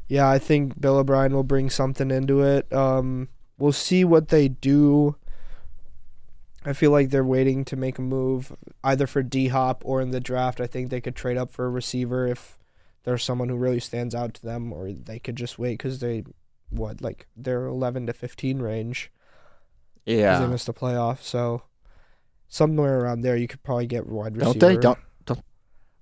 yeah, 0.08 0.28
I 0.28 0.38
think 0.38 0.80
Bill 0.80 0.96
O'Brien 0.98 1.32
will 1.32 1.42
bring 1.44 1.70
something 1.70 2.10
into 2.10 2.42
it. 2.42 2.70
Um, 2.72 3.28
we'll 3.58 3.72
see 3.72 4.04
what 4.04 4.28
they 4.28 4.48
do. 4.48 5.16
I 6.64 6.72
feel 6.72 6.90
like 6.90 7.10
they're 7.10 7.24
waiting 7.24 7.64
to 7.66 7.76
make 7.76 7.98
a 7.98 8.02
move 8.02 8.52
either 8.84 9.06
for 9.06 9.22
D 9.22 9.48
Hop 9.48 9.82
or 9.84 10.00
in 10.00 10.10
the 10.10 10.20
draft. 10.20 10.60
I 10.60 10.66
think 10.66 10.90
they 10.90 11.00
could 11.00 11.16
trade 11.16 11.38
up 11.38 11.50
for 11.50 11.64
a 11.64 11.70
receiver 11.70 12.26
if 12.26 12.58
there's 13.04 13.24
someone 13.24 13.48
who 13.48 13.56
really 13.56 13.80
stands 13.80 14.14
out 14.14 14.34
to 14.34 14.42
them, 14.42 14.72
or 14.72 14.92
they 14.92 15.18
could 15.18 15.36
just 15.36 15.58
wait 15.58 15.78
because 15.78 16.00
they, 16.00 16.24
what, 16.68 17.00
like 17.00 17.26
they're 17.34 17.64
11 17.64 18.06
to 18.06 18.12
15 18.12 18.60
range 18.60 19.10
because 20.04 20.40
they 20.40 20.46
missed 20.46 20.66
the 20.66 20.74
playoff. 20.74 21.22
So 21.22 21.62
somewhere 22.48 23.00
around 23.00 23.22
there, 23.22 23.36
you 23.36 23.48
could 23.48 23.62
probably 23.62 23.86
get 23.86 24.06
wide 24.06 24.36
receiver. 24.36 24.58
Don't 24.58 24.74
they? 24.74 24.76
Don't, 24.76 24.98
Don't 25.24 25.42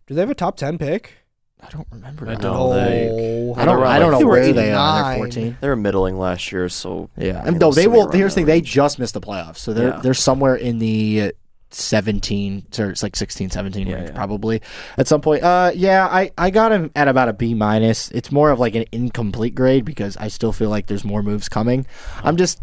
Do 0.07 0.15
they 0.15 0.21
have 0.21 0.31
a 0.31 0.35
top 0.35 0.57
10 0.57 0.79
pick? 0.79 1.13
I 1.61 1.69
don't 1.71 1.87
remember. 1.91 2.27
I 2.27 2.31
that. 2.35 2.41
don't. 2.43 2.53
No, 2.55 2.73
they- 2.73 3.09
Oh. 3.11 3.55
I 3.57 3.65
don't. 3.65 3.77
They're 3.79 3.87
I 3.87 3.99
don't 3.99 4.13
know 4.13 4.19
They 4.19 4.25
were 4.25 4.31
where 4.33 4.53
they 4.53 4.73
are. 4.73 5.05
They're 5.11 5.17
14. 5.19 5.57
they 5.61 5.69
were 5.69 5.77
middling 5.77 6.19
last 6.19 6.53
year, 6.53 6.69
so 6.69 7.11
Yeah, 7.17 7.39
I 7.39 7.43
and 7.43 7.51
mean, 7.53 7.59
though 7.59 7.73
they 7.73 7.83
they'll 7.83 7.91
will. 7.91 8.01
still 8.03 8.13
be 8.13 8.19
Here's 8.19 8.33
the 8.35 8.43
thing: 8.43 8.45
around 8.49 8.57
they 8.57 8.61
just 8.61 8.99
missed 8.99 9.15
the 9.15 9.21
playoffs, 9.21 9.57
so 9.59 9.73
they're 9.73 9.89
Yeah. 9.89 10.01
they're 10.01 10.15
somewhere 10.15 10.55
in 10.55 10.79
the 10.79 11.21
uh, 11.23 11.31
17 11.71 12.67
or 12.79 12.91
it's 12.91 13.03
like 13.03 13.17
16, 13.17 13.51
17 13.51 13.87
Yeah, 13.87 13.95
range 13.97 14.09
yeah. 14.11 14.15
probably 14.15 14.63
at 14.97 15.07
some 15.09 15.21
point. 15.21 15.43
Uh, 15.43 15.71
yeah, 15.75 16.07
I 16.07 16.31
I 16.39 16.51
got 16.51 16.73
him 16.73 16.91
at 16.97 17.09
about 17.09 17.29
a 17.29 17.33
B 17.33 17.55
minus. 17.55 18.11
It's 18.13 18.31
more 18.33 18.51
of 18.51 18.59
like 18.59 18.75
an 18.75 18.85
incomplete 18.93 19.55
grade 19.55 19.85
because 19.85 20.17
I 20.17 20.29
still 20.29 20.53
feel 20.53 20.71
like 20.71 20.87
there's 20.87 21.05
more 21.05 21.23
moves 21.23 21.49
coming. 21.49 21.87
I'm 22.23 22.37
just. 22.37 22.61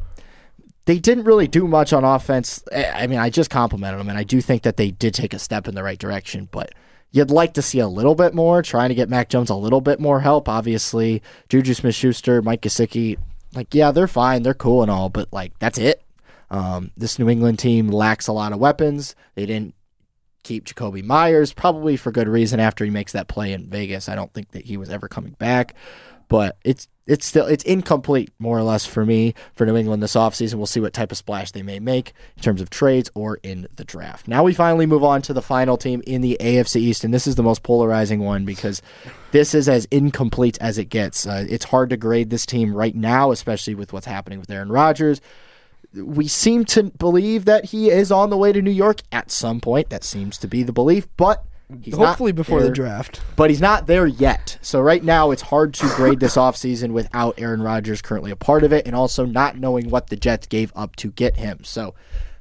They 0.86 1.00
didn't 1.00 1.24
really 1.24 1.48
do 1.48 1.68
much 1.68 1.94
on 1.94 2.04
offense. 2.04 2.64
I 2.74 2.86
I 2.86 3.08
mean, 3.08 3.18
I 3.18 3.30
just 3.32 3.50
complimented 3.50 4.00
them, 4.00 4.08
and 4.10 4.18
I 4.20 4.24
do 4.24 4.40
think 4.40 4.62
that 4.64 4.78
they 4.78 4.92
did 4.92 5.16
take 5.16 5.34
a 5.34 5.40
step 5.40 5.68
in 5.68 5.74
the 5.74 5.82
right 5.82 5.98
direction. 5.98 6.48
But 6.52 6.74
you'd 7.16 7.32
like 7.32 7.54
to 7.54 7.62
see 7.62 7.80
a 7.80 7.88
little 7.88 8.14
bit 8.14 8.34
more, 8.34 8.62
trying 8.62 8.90
to 8.90 8.96
get 8.96 9.10
Mac 9.10 9.30
Jones 9.30 9.50
a 9.50 9.56
little 9.56 9.80
bit 9.80 10.02
more 10.02 10.20
help. 10.20 10.50
Obviously, 10.50 11.24
Juju 11.48 11.74
Smith-Schuster, 11.74 12.42
Mike 12.42 12.62
Gesicki, 12.62 13.18
like 13.54 13.74
yeah, 13.74 13.92
they're 13.92 14.06
fine, 14.06 14.44
they're 14.44 14.54
cool 14.54 14.82
and 14.82 14.92
all, 14.92 15.08
but 15.08 15.32
like 15.32 15.58
that's 15.58 15.78
it. 15.78 16.04
Um, 16.52 16.92
this 16.98 17.18
New 17.18 17.30
England 17.30 17.58
team 17.58 17.88
lacks 17.88 18.28
a 18.28 18.34
lot 18.34 18.52
of 18.52 18.60
weapons. 18.60 19.16
They 19.36 19.46
didn't 19.46 19.76
keep 20.44 20.66
Jakobi 20.66 21.04
Meyers, 21.04 21.54
probably 21.54 21.96
for 21.96 22.12
good 22.12 22.28
reason. 22.28 22.60
After 22.60 22.84
he 22.84 22.92
makes 22.92 23.14
that 23.14 23.30
play 23.30 23.54
in 23.54 23.70
Vegas, 23.70 24.10
I 24.10 24.16
don't 24.16 24.34
think 24.34 24.52
that 24.52 24.66
he 24.66 24.76
was 24.76 24.90
ever 24.90 25.08
coming 25.08 25.34
back. 25.40 25.74
But 26.28 26.58
it's 26.64 26.88
it's 27.08 27.26
still 27.26 27.46
it's 27.46 27.64
incomplete 27.64 28.32
more 28.40 28.58
or 28.58 28.64
less 28.64 28.86
for 28.86 29.06
me 29.06 29.36
for 29.54 29.66
New 29.66 29.76
England 29.76 30.02
this 30.02 30.16
offseason. 30.16 30.56
We'll 30.56 30.66
see 30.66 30.80
what 30.80 30.94
type 30.94 31.12
of 31.12 31.18
splash 31.18 31.52
they 31.52 31.62
may 31.62 31.80
make 31.80 32.14
in 32.36 32.44
terms 32.44 32.62
of 32.62 32.70
trades 32.70 33.12
or 33.14 33.40
in 33.44 33.68
the 33.76 33.84
draft. 33.84 34.28
Now 34.28 34.44
we 34.44 34.54
finally 34.54 34.86
move 34.86 35.04
on 35.04 35.22
to 35.24 35.34
the 35.34 35.42
final 35.42 35.78
team 35.78 36.02
in 36.08 36.22
the 36.22 36.38
AFC 36.40 36.78
East, 36.78 37.04
and 37.04 37.14
this 37.14 37.28
is 37.28 37.36
the 37.36 37.44
most 37.44 37.64
polarizing 37.64 38.22
one 38.22 38.46
because 38.46 38.82
this 39.32 39.54
is 39.54 39.70
as 39.70 39.86
incomplete 39.92 40.58
as 40.60 40.78
it 40.78 40.86
gets. 40.86 41.28
Uh, 41.28 41.46
it's 41.48 41.66
hard 41.66 41.92
to 41.92 41.98
grade 41.98 42.30
this 42.32 42.46
team 42.46 42.74
right 42.74 42.96
now, 42.96 43.32
especially 43.32 43.76
with 43.76 43.94
what's 43.94 44.08
happening 44.08 44.40
with 44.40 44.50
Aaron 44.50 44.72
Rodgers 44.72 45.22
we 45.94 46.28
seem 46.28 46.66
to 46.66 46.84
believe 46.84 47.46
that 47.46 47.66
he 47.66 47.90
is 47.90 48.12
on 48.12 48.30
the 48.30 48.38
way 48.38 48.52
to 48.52 48.62
New 48.62 48.72
York 48.72 49.02
at 49.12 49.32
some 49.32 49.62
point. 49.62 49.90
That 49.90 50.04
seems 50.04 50.38
to 50.40 50.48
be 50.48 50.64
the 50.64 50.74
belief, 50.74 51.08
but 51.16 51.46
he's 51.82 51.96
Hopefully 51.96 52.32
before 52.32 52.62
the 52.62 52.70
draft. 52.70 53.22
But 53.36 53.50
he's 53.50 53.62
not 53.62 53.88
there 53.88 54.08
yet. 54.08 54.58
So 54.62 54.80
right 54.82 55.04
now 55.04 55.32
it's 55.32 55.42
hard 55.42 55.74
to 55.76 55.88
grade 55.96 56.20
this 56.20 56.36
offseason 56.36 56.92
without 56.92 57.36
Aaron 57.38 57.62
Rodgers 57.62 58.02
currently 58.02 58.32
a 58.32 58.36
part 58.36 58.64
of 58.64 58.72
it 58.72 58.86
and 58.86 58.96
also 58.96 59.26
not 59.26 59.58
knowing 59.58 59.90
what 59.90 60.08
the 60.08 60.16
Jets 60.16 60.48
gave 60.48 60.72
up 60.76 60.96
to 60.98 61.12
get 61.12 61.38
him. 61.38 61.64
So 61.64 61.96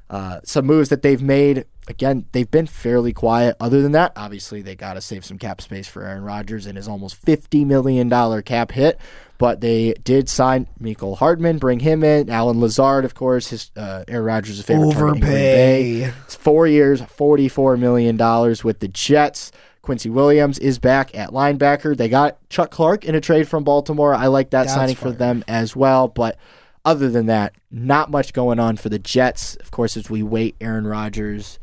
uh, 0.09 0.41
some 0.43 0.65
moves 0.65 0.89
that 0.89 1.01
they've 1.01 1.21
made, 1.21 1.65
again, 1.87 2.25
they've 2.31 2.49
been 2.49 2.67
fairly 2.67 3.13
quiet. 3.13 3.55
Other 3.59 3.81
than 3.81 3.93
that, 3.93 4.13
obviously 4.15 4.61
they 4.61 4.75
got 4.75 4.93
to 4.95 5.01
save 5.01 5.25
some 5.25 5.37
cap 5.37 5.61
space 5.61 5.87
for 5.87 6.03
Aaron 6.03 6.23
Rodgers 6.23 6.65
and 6.65 6.77
his 6.77 6.87
almost 6.87 7.23
$50 7.25 7.65
million 7.65 8.09
cap 8.43 8.71
hit. 8.71 8.99
But 9.37 9.59
they 9.59 9.93
did 10.03 10.29
sign 10.29 10.67
Mecole 10.81 11.17
Hardman, 11.17 11.57
bring 11.57 11.81
him 11.81 12.03
in. 12.03 12.29
Allen 12.29 12.61
Lazard, 12.61 13.03
of 13.03 13.15
course, 13.15 13.49
his 13.49 13.69
uh, 13.75 14.05
Aaron 14.07 14.25
Rodgers' 14.25 14.61
favorite. 14.61 14.95
Overpay. 14.95 16.03
It's 16.23 16.35
four 16.35 16.67
years, 16.67 17.01
$44 17.01 17.77
million 17.77 18.17
with 18.63 18.79
the 18.79 18.87
Jets. 18.87 19.51
Quincy 19.81 20.09
Williams 20.09 20.57
is 20.59 20.79
back 20.79 21.15
at 21.15 21.29
linebacker. 21.29 21.95
They 21.95 22.09
got 22.09 22.37
Chuck 22.49 22.71
Clark 22.71 23.05
in 23.05 23.13
a 23.13 23.21
trade 23.21 23.47
from 23.47 23.63
Baltimore. 23.63 24.15
I 24.15 24.27
like 24.27 24.49
that 24.49 24.63
That's 24.63 24.73
signing 24.73 24.95
for 24.95 25.11
them 25.11 25.43
as 25.47 25.75
well. 25.75 26.07
But 26.07 26.37
other 26.83 27.09
than 27.09 27.27
that, 27.27 27.53
not 27.69 28.09
much 28.09 28.33
going 28.33 28.59
on 28.59 28.77
for 28.77 28.89
the 28.89 28.99
Jets. 28.99 29.55
Of 29.57 29.71
course, 29.71 29.97
as 29.97 30.09
we 30.09 30.23
wait 30.23 30.55
Aaron 30.61 30.87
Rodgers 30.87 31.59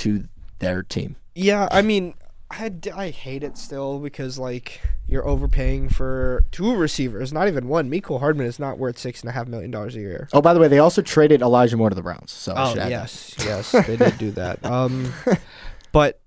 to 0.00 0.24
their 0.58 0.82
team. 0.82 1.16
Yeah, 1.34 1.68
I 1.70 1.82
mean, 1.82 2.14
I, 2.50 2.72
I 2.94 3.10
hate 3.10 3.42
it 3.44 3.56
still 3.56 3.98
because 4.00 4.38
like 4.38 4.80
you're 5.06 5.26
overpaying 5.26 5.88
for 5.90 6.44
two 6.50 6.74
receivers, 6.74 7.32
not 7.32 7.48
even 7.48 7.68
one. 7.68 7.90
Mecole 7.90 8.18
Hardman 8.20 8.46
is 8.46 8.58
not 8.58 8.78
worth 8.78 8.98
six 8.98 9.20
and 9.20 9.30
a 9.30 9.32
half 9.32 9.46
million 9.46 9.70
dollars 9.70 9.94
a 9.96 10.00
year. 10.00 10.28
Oh, 10.32 10.42
by 10.42 10.52
the 10.54 10.60
way, 10.60 10.68
they 10.68 10.78
also 10.80 11.00
traded 11.02 11.42
Elijah 11.42 11.76
Moore 11.76 11.88
to 11.90 11.94
the 11.94 12.02
Browns. 12.02 12.32
So 12.32 12.52
Oh 12.56 12.70
should 12.70 12.78
add 12.78 12.86
that. 12.86 12.90
yes, 12.90 13.34
yes, 13.38 13.72
they 13.86 13.96
did 13.96 14.18
do 14.18 14.30
that. 14.32 14.58
Um, 14.64 15.12
but 15.92 16.20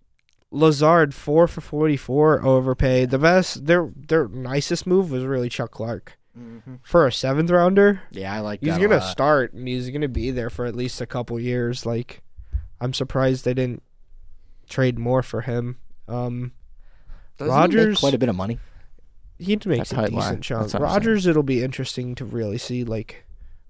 Lazard 0.51 1.13
four 1.13 1.47
for 1.47 1.61
forty 1.61 1.97
four 1.97 2.43
overpaid. 2.45 3.09
The 3.09 3.19
best, 3.19 3.65
their 3.65 3.89
their 3.95 4.27
nicest 4.27 4.85
move 4.87 5.11
was 5.11 5.23
really 5.23 5.49
Chuck 5.49 5.71
Clark 5.71 6.17
for 6.83 7.05
a 7.05 7.11
seventh 7.11 7.49
rounder. 7.51 8.01
Yeah, 8.11 8.33
I 8.33 8.39
like 8.39 8.61
He's 8.61 8.77
gonna 8.77 9.01
start 9.01 9.53
and 9.53 9.67
he's 9.67 9.89
gonna 9.91 10.07
be 10.07 10.31
there 10.31 10.49
for 10.49 10.65
at 10.65 10.75
least 10.75 10.99
a 11.01 11.05
couple 11.05 11.39
years. 11.39 11.85
Like, 11.85 12.21
I'm 12.83 12.93
surprised 12.93 13.45
they 13.45 13.53
didn't 13.53 13.81
trade 14.69 14.99
more 14.99 15.23
for 15.23 15.41
him. 15.41 15.77
Um, 16.07 16.51
Doesn't 17.37 17.53
Rodgers- 17.53 17.99
quite 17.99 18.13
a 18.13 18.17
bit 18.17 18.29
of 18.29 18.35
money. 18.35 18.59
he 19.39 19.55
makes 19.65 19.89
That's 19.89 19.91
how 19.91 20.01
a 20.03 20.05
it 20.05 20.13
lies. 20.13 20.23
decent 20.25 20.43
chunk. 20.43 20.61
That's 20.63 20.73
what 20.73 20.81
I'm 20.83 20.89
saying. 20.89 20.93
Rodgers, 20.95 21.27
it'll 21.27 21.43
be 21.43 21.63
interesting 21.63 22.15
to 22.15 22.25
really 22.25 22.57
see 22.57 22.83
like 22.83 23.25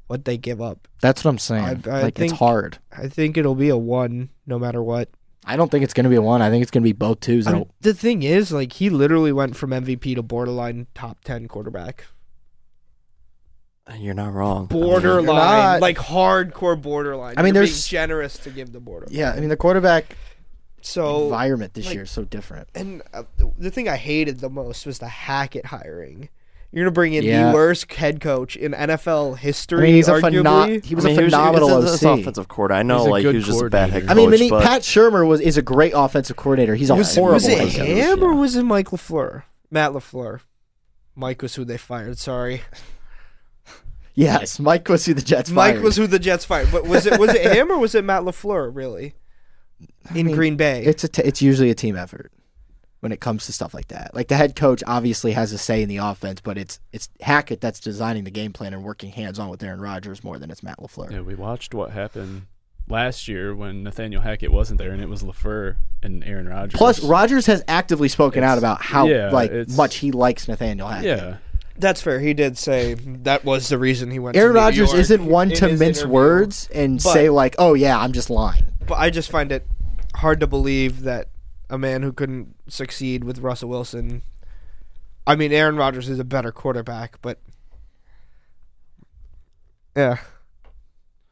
what 0.08 0.26
they 0.26 0.38
give 0.38 0.62
up. 0.62 0.88
That's 1.02 1.24
what 1.24 1.30
I'm 1.32 1.38
saying. 1.38 1.64
I- 1.64 1.90
I 1.90 2.02
like 2.04 2.16
think- 2.16 2.32
it's 2.32 2.40
hard. 2.40 2.80
I 2.92 3.08
think 3.08 3.38
it'll 3.38 3.56
be 3.56 3.70
a 3.70 3.78
one 3.78 4.30
no 4.46 4.58
matter 4.60 4.82
what. 4.84 5.10
I 5.46 5.58
don't 5.58 5.70
think 5.70 5.84
it's 5.84 5.94
going 5.94 6.06
to 6.06 6.10
be 6.10 6.16
a 6.16 6.22
one. 6.22 6.42
I 6.42 6.50
think 6.50 6.62
it's 6.62 6.72
going 6.72 6.84
to 6.84 6.88
be 6.88 6.94
both 6.94 7.20
twos. 7.20 7.48
I 7.48 7.52
And 7.52 7.60
mean, 7.60 7.70
the 7.82 7.94
thing 7.94 8.24
is, 8.24 8.52
like, 8.54 8.72
he 8.74 8.90
literally 8.90 9.34
went 9.34 9.58
from 9.58 9.72
MVP 9.74 10.16
to 10.16 10.24
borderline 10.24 10.88
top 10.96 11.24
ten 11.26 11.48
quarterback. 11.50 12.06
You're 13.98 14.14
not 14.14 14.34
wrong. 14.34 14.68
I 14.72 14.74
mean, 14.74 14.84
Borderline, 14.84 15.36
not. 15.36 15.82
like 15.82 15.98
hardcore 15.98 16.82
borderline. 16.82 17.36
I 17.38 17.42
mean, 17.42 17.54
You're 17.54 17.64
being 17.64 17.72
there's- 17.72 17.88
generous 17.88 18.38
to 18.40 18.50
give 18.50 18.72
the 18.72 18.80
borderline. 18.80 19.16
yeah, 19.16 19.32
I 19.32 19.40
mean 19.40 19.50
the 19.50 19.58
quarterback 19.58 20.16
So 20.82 21.26
environment 21.26 21.74
this 21.74 21.86
like- 21.88 21.94
year 21.96 22.04
is 22.04 22.12
so 22.12 22.24
different. 22.24 22.70
and 22.76 23.02
uh, 23.14 23.24
the 23.58 23.72
thing 23.72 23.90
I 23.90 23.98
hated 23.98 24.40
the 24.40 24.50
most 24.50 24.86
was 24.86 25.00
the 25.00 25.08
Hackett 25.10 25.66
hiring. 25.68 26.30
You're 26.72 26.86
gonna 26.86 26.92
bring 26.94 27.14
in 27.14 27.24
Yeah. 27.24 27.50
the 27.50 27.54
worst 27.54 27.92
head 27.94 28.20
coach 28.20 28.56
in 28.56 28.72
NFL 28.74 29.38
history. 29.38 29.80
I 29.80 29.82
mean, 29.84 29.96
he's 29.96 30.08
a 30.08 30.14
arguably. 30.14 30.44
pheno- 30.80 30.84
he 30.86 30.96
was 30.96 31.06
I 31.06 31.10
mean, 31.10 31.20
a 31.20 31.24
phenomenal 31.26 31.68
he 31.70 31.76
was, 31.76 31.84
he 31.84 31.92
was 31.92 32.04
OC. 32.06 32.20
offensive 32.22 32.48
coordinator. 32.48 32.80
I 32.80 32.84
know, 32.84 32.98
He's 33.00 33.06
a 33.06 33.10
like 33.12 33.20
he 33.20 33.24
good 33.26 33.36
was 33.36 33.46
just 33.46 33.62
a 33.62 33.70
bad 33.70 33.90
head 33.92 34.02
coach. 34.04 34.12
I 34.12 34.14
mean, 34.16 34.30
when 34.32 34.40
he, 34.40 34.50
but 34.50 34.64
Pat 34.64 34.82
Shurmur 34.82 35.28
was 35.28 35.40
is 35.42 35.58
a 35.58 35.62
great 35.62 35.92
offensive 35.96 36.36
coordinator. 36.36 36.74
He's 36.76 36.90
a 36.90 36.96
was, 36.96 37.14
horrible. 37.14 37.34
was 37.36 37.48
it 37.48 37.58
head 37.60 37.68
coach. 37.68 37.76
him 37.88 38.24
or 38.24 38.32
Yeah. 38.34 38.40
was 38.40 38.56
it 38.56 38.64
Mike 38.64 38.88
LaFleur? 38.88 39.44
Matt 39.70 39.92
LaFleur. 39.92 40.40
Mike 41.16 41.42
was 41.44 41.54
who 41.56 41.64
they 41.66 41.78
fired. 41.78 42.18
Sorry, 42.18 42.62
Yes, 44.16 44.60
Mike 44.60 44.88
was 44.90 45.06
who 45.06 45.14
the 45.14 45.22
Jets 45.22 45.50
Mike 45.50 45.76
fired. 45.76 45.84
was 45.84 45.98
who 45.98 46.08
the 46.08 46.20
Jets 46.20 46.46
fired. 46.46 46.70
But 46.72 46.86
was 46.86 47.06
it 47.06 47.20
was 47.20 47.34
it 47.34 47.56
him 47.56 47.72
or 47.72 47.78
was 47.78 47.96
it 47.96 48.04
Matt 48.04 48.24
LaFleur? 48.24 48.70
Really, 48.74 49.16
in 50.16 50.28
mean, 50.28 50.36
Green 50.36 50.56
Bay. 50.56 50.84
It's 50.84 51.04
a 51.04 51.08
t- 51.08 51.24
it's 51.24 51.42
usually 51.42 51.70
a 51.70 51.76
team 51.76 51.96
effort 51.96 52.32
when 53.00 53.12
it 53.12 53.20
comes 53.20 53.46
to 53.48 53.54
stuff 53.54 53.74
like 53.74 53.90
that. 53.90 54.12
Like 54.14 54.30
the 54.30 54.38
head 54.38 54.56
coach 54.56 54.82
obviously 54.88 55.34
has 55.34 55.52
a 55.52 55.58
say 55.58 55.82
in 55.82 55.90
the 55.90 55.98
offense, 55.98 56.42
but 56.42 56.58
it's 56.58 56.80
it's 56.92 57.10
Hackett 57.22 57.60
that's 57.60 57.80
designing 57.80 58.24
the 58.24 58.32
game 58.32 58.54
plan 58.54 58.74
and 58.74 58.84
working 58.84 59.12
hands 59.12 59.40
on 59.40 59.50
with 59.50 59.62
Aaron 59.64 59.82
Rodgers 59.82 60.24
more 60.24 60.40
than 60.40 60.52
it's 60.52 60.64
Matt 60.64 60.78
LaFleur. 60.80 61.12
Yeah, 61.12 61.22
we 61.22 61.36
watched 61.36 61.74
what 61.74 61.92
happened 61.92 62.44
last 62.88 63.28
year 63.28 63.56
when 63.56 63.84
Nathaniel 63.84 64.22
Hackett 64.22 64.52
wasn't 64.52 64.78
there, 64.78 64.92
and 64.92 65.02
it 65.02 65.10
was 65.10 65.24
LaFleur 65.24 65.78
and 66.02 66.24
Aaron 66.24 66.48
Rodgers. 66.48 66.78
Plus, 66.78 67.04
Rodgers 67.04 67.46
has 67.48 67.64
actively 67.68 68.08
spoken 68.08 68.44
out 68.44 68.58
about 68.58 68.82
how 68.82 69.08
yeah, 69.08 69.30
like 69.32 69.52
much 69.70 69.96
he 69.96 70.12
likes 70.12 70.48
Nathaniel 70.48 70.88
Hackett. 70.88 71.06
yeah, 71.06 71.38
That's 71.78 72.02
fair. 72.02 72.20
He 72.20 72.34
did 72.34 72.58
say 72.58 72.94
that 72.94 73.44
was 73.46 73.70
the 73.70 73.78
reason 73.80 74.12
he 74.12 74.20
went. 74.20 74.38
Aaron 74.38 74.50
to 74.50 74.54
New 74.54 74.60
Rodgers 74.64 74.90
York 74.92 75.00
isn't 75.00 75.26
one 75.26 75.52
in 75.52 75.58
to 75.58 75.68
his 75.70 75.80
mince 75.80 75.98
interview. 76.00 76.14
words 76.14 76.70
and 76.74 76.98
But- 77.04 77.14
say 77.14 77.30
like, 77.30 77.56
"Oh 77.58 77.74
yeah, 77.74 77.98
I'm 78.00 78.12
just 78.14 78.30
lying." 78.30 78.64
But 78.86 78.96
I 79.00 79.10
just 79.10 79.32
find 79.32 79.52
it 79.52 79.66
hard 80.16 80.40
to 80.42 80.48
believe 80.48 81.02
that 81.02 81.30
a 81.70 81.78
man 81.78 82.04
who 82.04 82.12
couldn't 82.14 82.56
succeed 82.68 83.24
with 83.24 83.40
Russell 83.40 83.70
Wilson. 83.70 84.22
I 85.26 85.36
mean, 85.36 85.52
Aaron 85.52 85.76
Rodgers 85.78 86.10
is 86.10 86.20
a 86.20 86.24
better 86.24 86.52
quarterback, 86.52 87.18
but 87.22 87.40
yeah, 89.96 90.18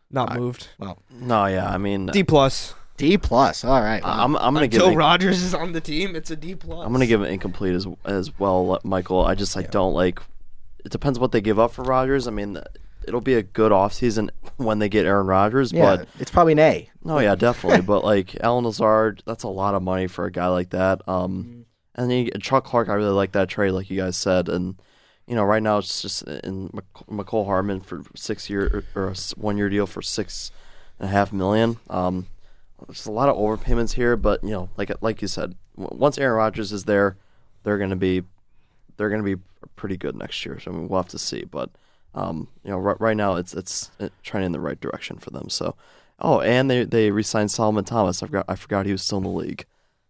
not 0.09 0.31
I- 0.31 0.37
moved. 0.37 0.69
no, 1.11 1.45
yeah, 1.45 1.69
I 1.69 1.77
mean, 1.77 2.07
D 2.07 2.23
plus. 2.23 2.73
D 2.97 3.17
plus. 3.17 3.63
All 3.65 3.81
right. 3.81 4.03
I- 4.05 4.23
I'm 4.23 4.35
I'm 4.37 4.53
gonna 4.53 4.67
give 4.67 4.81
Until 4.81 4.93
it, 4.93 4.97
Rodgers 4.97 5.41
is 5.41 5.53
on 5.55 5.71
the 5.71 5.81
team, 5.81 6.15
it's 6.15 6.29
a 6.29 6.35
D 6.35 6.53
plus. 6.55 6.85
I'm 6.85 6.91
gonna 6.91 7.07
give 7.07 7.21
it 7.23 7.29
incomplete 7.31 7.73
as 7.73 7.87
as 8.05 8.37
well, 8.39 8.79
Michael. 8.83 9.25
I 9.25 9.33
just 9.35 9.55
I 9.57 9.63
don't 9.63 9.93
like. 9.93 10.19
It 10.83 10.91
depends 10.91 11.19
what 11.19 11.31
they 11.31 11.41
give 11.41 11.59
up 11.59 11.71
for 11.71 11.83
Rodgers. 11.83 12.27
I 12.27 12.31
mean, 12.31 12.57
it'll 13.07 13.21
be 13.21 13.35
a 13.35 13.43
good 13.43 13.71
offseason 13.71 14.29
when 14.57 14.79
they 14.79 14.89
get 14.89 15.05
Aaron 15.05 15.27
Rodgers, 15.27 15.71
yeah, 15.71 15.97
but 15.97 16.07
it's 16.19 16.31
probably 16.31 16.53
an 16.53 16.59
A. 16.59 16.89
No, 17.03 17.19
yeah, 17.19 17.35
definitely. 17.35 17.81
but 17.81 18.03
like 18.03 18.35
Allen 18.41 18.65
Lazard, 18.65 19.23
that's 19.25 19.43
a 19.43 19.49
lot 19.49 19.75
of 19.75 19.81
money 19.83 20.07
for 20.07 20.25
a 20.25 20.31
guy 20.31 20.47
like 20.47 20.71
that. 20.71 21.07
Um, 21.07 21.65
and 21.95 22.09
then 22.09 22.25
you 22.25 22.31
Chuck 22.39 22.63
Clark, 22.63 22.89
I 22.89 22.93
really 22.93 23.11
like 23.11 23.33
that 23.33 23.49
trade, 23.49 23.71
like 23.71 23.89
you 23.89 23.97
guys 23.97 24.17
said. 24.17 24.49
And 24.49 24.75
you 25.27 25.35
know, 25.35 25.43
right 25.43 25.63
now 25.63 25.77
it's 25.77 26.01
just 26.01 26.23
in 26.23 26.69
Mc- 26.73 27.07
Mecole 27.09 27.45
Hardman 27.45 27.81
for 27.81 28.03
six 28.15 28.49
year 28.49 28.83
or 28.95 29.09
a 29.09 29.15
one 29.35 29.57
year 29.57 29.69
deal 29.69 29.87
for 29.87 30.01
six 30.01 30.51
and 30.99 31.09
a 31.09 31.11
half 31.11 31.31
million. 31.33 31.77
Um, 31.89 32.27
there's 32.87 33.05
a 33.05 33.11
lot 33.11 33.29
of 33.29 33.37
overpayments 33.37 33.93
here, 33.93 34.15
but 34.15 34.43
you 34.43 34.49
know, 34.49 34.69
like 34.77 34.91
like 35.01 35.21
you 35.21 35.27
said, 35.27 35.55
once 35.75 36.17
Aaron 36.17 36.37
Rodgers 36.37 36.71
is 36.71 36.85
there, 36.85 37.17
they're 37.63 37.77
gonna 37.77 37.95
be 37.95 38.23
they're 38.97 39.09
gonna 39.09 39.23
be 39.23 39.35
pretty 39.75 39.97
good 39.97 40.15
next 40.15 40.45
year. 40.45 40.59
So 40.59 40.71
I 40.71 40.73
mean, 40.75 40.87
we'll 40.87 41.01
have 41.01 41.11
to 41.11 41.19
see, 41.19 41.43
but. 41.45 41.69
Um, 42.13 42.49
you 42.65 42.71
know, 42.71 42.77
right, 42.77 42.99
right 42.99 43.15
now 43.15 43.35
it's 43.35 43.53
it's 43.53 43.89
uh, 44.01 44.09
trending 44.21 44.47
in 44.47 44.51
the 44.51 44.59
right 44.59 44.77
direction 44.81 45.17
for 45.17 45.29
them. 45.29 45.47
So, 45.47 45.77
Oh, 46.19 46.41
and 46.41 46.69
they 46.69 46.83
they 46.83 47.09
re-signed 47.09 47.51
Solomon 47.51 47.85
Thomas. 47.85 48.21
I 48.21 48.25
forgot 48.25 48.43
I 48.49 48.55
forgot 48.55 48.85
he 48.85 48.91
was 48.91 49.01
still 49.01 49.19
in 49.19 49.23
the 49.23 49.29
league. 49.29 49.63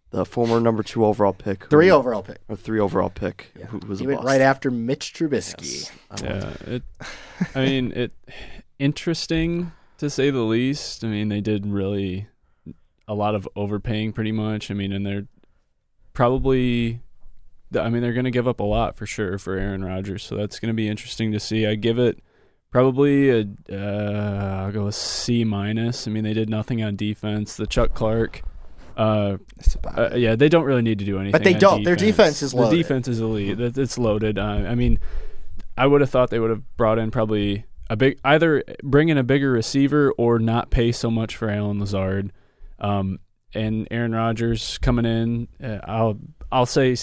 The 0.09 0.25
former 0.25 0.59
number 0.59 0.81
two 0.81 1.05
overall 1.05 1.31
pick, 1.33 1.65
who- 1.65 1.69
Three 1.69 1.91
overall 1.91 2.23
pick. 2.23 2.39
or 2.49 2.55
three 2.55 2.79
overall 2.79 3.11
pick, 3.11 3.51
who, 3.67 3.77
who 3.77 3.87
was 3.87 3.99
He 3.99 4.05
a 4.05 4.07
went 4.07 4.21
bust. 4.21 4.27
right 4.29 4.41
after 4.41 4.71
Mitch 4.71 5.13
Trubisky. 5.13 5.61
Yes. 5.61 5.91
I 6.09 6.23
yeah. 6.25 6.53
It, 6.75 6.83
I 7.55 7.65
mean, 7.65 7.91
it 7.91 8.13
interesting 8.79 9.71
to 9.99 10.09
say 10.09 10.31
the 10.31 10.39
least. 10.41 11.03
I 11.03 11.07
mean, 11.07 11.29
they 11.29 11.39
did 11.39 11.67
really 11.67 12.27
a 13.07 13.13
lot 13.13 13.35
of 13.35 13.47
overpaying, 13.55 14.13
pretty 14.13 14.31
much. 14.31 14.71
I 14.71 14.73
mean, 14.73 14.91
and 14.91 15.05
they're 15.05 15.27
probably. 16.13 17.01
I 17.75 17.89
mean, 17.89 18.01
they're 18.01 18.13
going 18.13 18.25
to 18.25 18.31
give 18.31 18.47
up 18.47 18.59
a 18.59 18.65
lot 18.65 18.95
for 18.95 19.05
sure 19.05 19.37
for 19.37 19.57
Aaron 19.57 19.83
Rodgers, 19.83 20.23
so 20.23 20.35
that's 20.35 20.59
going 20.59 20.69
to 20.69 20.73
be 20.73 20.87
interesting 20.87 21.31
to 21.31 21.39
see. 21.39 21.65
I 21.65 21.75
give 21.75 21.99
it 21.99 22.19
probably 22.71 23.29
a 23.29 23.47
uh, 23.71 24.63
I'll 24.65 24.71
go 24.71 24.85
with 24.85 24.95
C 24.95 25.43
minus. 25.43 26.07
I 26.07 26.11
mean, 26.11 26.23
they 26.23 26.33
did 26.33 26.49
nothing 26.49 26.83
on 26.83 26.95
defense. 26.95 27.55
The 27.55 27.67
Chuck 27.67 27.93
Clark, 27.93 28.41
uh, 28.97 29.37
uh, 29.97 30.15
yeah, 30.15 30.35
they 30.35 30.49
don't 30.49 30.63
really 30.63 30.81
need 30.81 30.99
to 30.99 31.05
do 31.05 31.17
anything. 31.17 31.31
But 31.31 31.43
they 31.43 31.53
on 31.53 31.59
don't. 31.59 31.83
Their 31.83 31.95
defense 31.95 32.41
is 32.41 32.53
loaded. 32.53 32.71
The 32.71 32.83
defense 32.83 33.07
is 33.07 33.19
elite. 33.19 33.59
It's 33.59 33.97
loaded. 33.97 34.39
Uh, 34.39 34.43
I 34.67 34.75
mean, 34.75 34.99
I 35.77 35.87
would 35.87 36.01
have 36.01 36.09
thought 36.09 36.29
they 36.29 36.39
would 36.39 36.49
have 36.49 36.77
brought 36.77 36.99
in 36.99 37.11
probably 37.11 37.65
a 37.89 37.95
big 37.95 38.19
either 38.23 38.63
bring 38.83 39.09
in 39.09 39.17
a 39.17 39.23
bigger 39.23 39.51
receiver 39.51 40.11
or 40.17 40.39
not 40.39 40.71
pay 40.71 40.91
so 40.91 41.11
much 41.11 41.35
for 41.35 41.49
Allen 41.49 41.79
Lazard. 41.79 42.31
Um, 42.79 43.19
and 43.53 43.87
Aaron 43.91 44.13
Rodgers 44.13 44.77
coming 44.77 45.05
in, 45.05 45.47
uh, 45.63 45.79
I'll 45.83 46.17
I'll 46.51 46.65
say 46.65 46.95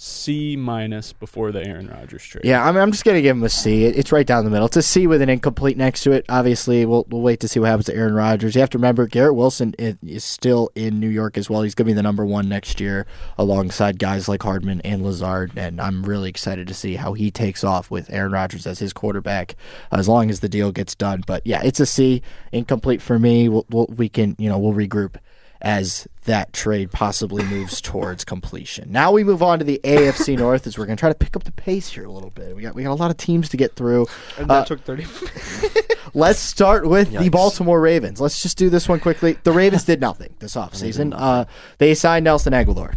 C 0.00 0.54
minus 0.56 1.12
before 1.12 1.50
the 1.50 1.66
Aaron 1.66 1.88
Rodgers 1.88 2.22
trade. 2.22 2.44
Yeah, 2.44 2.64
I 2.64 2.70
mean, 2.70 2.80
I'm 2.80 2.92
just 2.92 3.04
gonna 3.04 3.20
give 3.20 3.36
him 3.36 3.42
a 3.42 3.48
C. 3.48 3.84
It- 3.84 3.96
It's 3.96 4.12
right 4.12 4.24
down 4.24 4.44
the 4.44 4.50
middle. 4.50 4.66
It's 4.66 4.76
a 4.76 4.82
C 4.82 5.08
with 5.08 5.20
an 5.20 5.28
incomplete 5.28 5.76
next 5.76 6.04
to 6.04 6.12
it. 6.12 6.24
Obviously, 6.28 6.86
we'll 6.86 7.04
we'll 7.10 7.20
wait 7.20 7.40
to 7.40 7.48
see 7.48 7.58
what 7.58 7.66
happens 7.70 7.86
to 7.86 7.96
Aaron 7.96 8.14
Rodgers. 8.14 8.54
You 8.54 8.60
have 8.60 8.70
to 8.70 8.78
remember 8.78 9.08
Garrett 9.08 9.34
Wilson 9.34 9.74
is 9.78 10.22
still 10.22 10.70
in 10.76 11.00
New 11.00 11.08
York 11.08 11.36
as 11.36 11.50
well. 11.50 11.62
He's 11.62 11.74
gonna 11.74 11.86
be 11.86 11.94
the 11.94 12.02
number 12.04 12.24
one 12.24 12.48
next 12.48 12.80
year, 12.80 13.06
alongside 13.36 13.98
guys 13.98 14.28
like 14.28 14.44
Hardman 14.44 14.80
and 14.82 15.02
Lazard. 15.02 15.50
And 15.56 15.80
I'm 15.80 16.04
really 16.04 16.28
excited 16.30 16.68
to 16.68 16.74
see 16.74 16.94
how 16.94 17.14
he 17.14 17.32
takes 17.32 17.64
off 17.64 17.90
with 17.90 18.08
Aaron 18.12 18.30
Rodgers 18.30 18.68
as 18.68 18.78
his 18.78 18.92
quarterback, 18.92 19.56
as 19.90 20.06
long 20.08 20.30
as 20.30 20.38
the 20.38 20.48
deal 20.48 20.70
gets 20.70 20.94
done. 20.94 21.24
But 21.26 21.42
yeah, 21.44 21.60
it's 21.64 21.80
a 21.80 21.86
C, 21.86 22.22
incomplete 22.52 23.02
for 23.02 23.18
me. 23.18 23.48
We'll, 23.48 23.66
we'll 23.68 23.86
we 23.96 24.08
can 24.08 24.36
you 24.38 24.48
know 24.48 24.58
we'll 24.60 24.74
regroup 24.74 25.16
as 25.60 26.06
that 26.24 26.52
trade 26.52 26.92
possibly 26.92 27.42
moves 27.44 27.80
towards 27.80 28.24
completion. 28.24 28.92
Now 28.92 29.10
we 29.10 29.24
move 29.24 29.42
on 29.42 29.58
to 29.58 29.64
the 29.64 29.80
AFC 29.82 30.38
North 30.38 30.66
as 30.66 30.78
we're 30.78 30.86
going 30.86 30.96
to 30.96 31.00
try 31.00 31.08
to 31.08 31.14
pick 31.14 31.34
up 31.34 31.44
the 31.44 31.52
pace 31.52 31.88
here 31.90 32.04
a 32.04 32.10
little 32.12 32.30
bit. 32.30 32.54
We 32.54 32.62
got 32.62 32.74
we 32.74 32.82
got 32.84 32.92
a 32.92 32.94
lot 32.94 33.10
of 33.10 33.16
teams 33.16 33.48
to 33.50 33.56
get 33.56 33.74
through. 33.74 34.06
And 34.38 34.48
that 34.50 34.62
Uh, 34.62 34.64
took 34.64 34.84
thirty. 34.84 35.06
Let's 36.14 36.38
start 36.38 36.86
with 36.88 37.10
the 37.12 37.28
Baltimore 37.28 37.80
Ravens. 37.80 38.20
Let's 38.20 38.42
just 38.42 38.56
do 38.56 38.70
this 38.70 38.88
one 38.88 38.98
quickly. 39.00 39.36
The 39.42 39.52
Ravens 39.52 39.84
did 39.84 40.00
nothing 40.00 40.34
this 40.38 40.54
offseason. 40.56 41.12
Uh, 41.16 41.44
they 41.78 41.94
signed 41.94 42.24
Nelson 42.24 42.52
Agholor. 42.52 42.94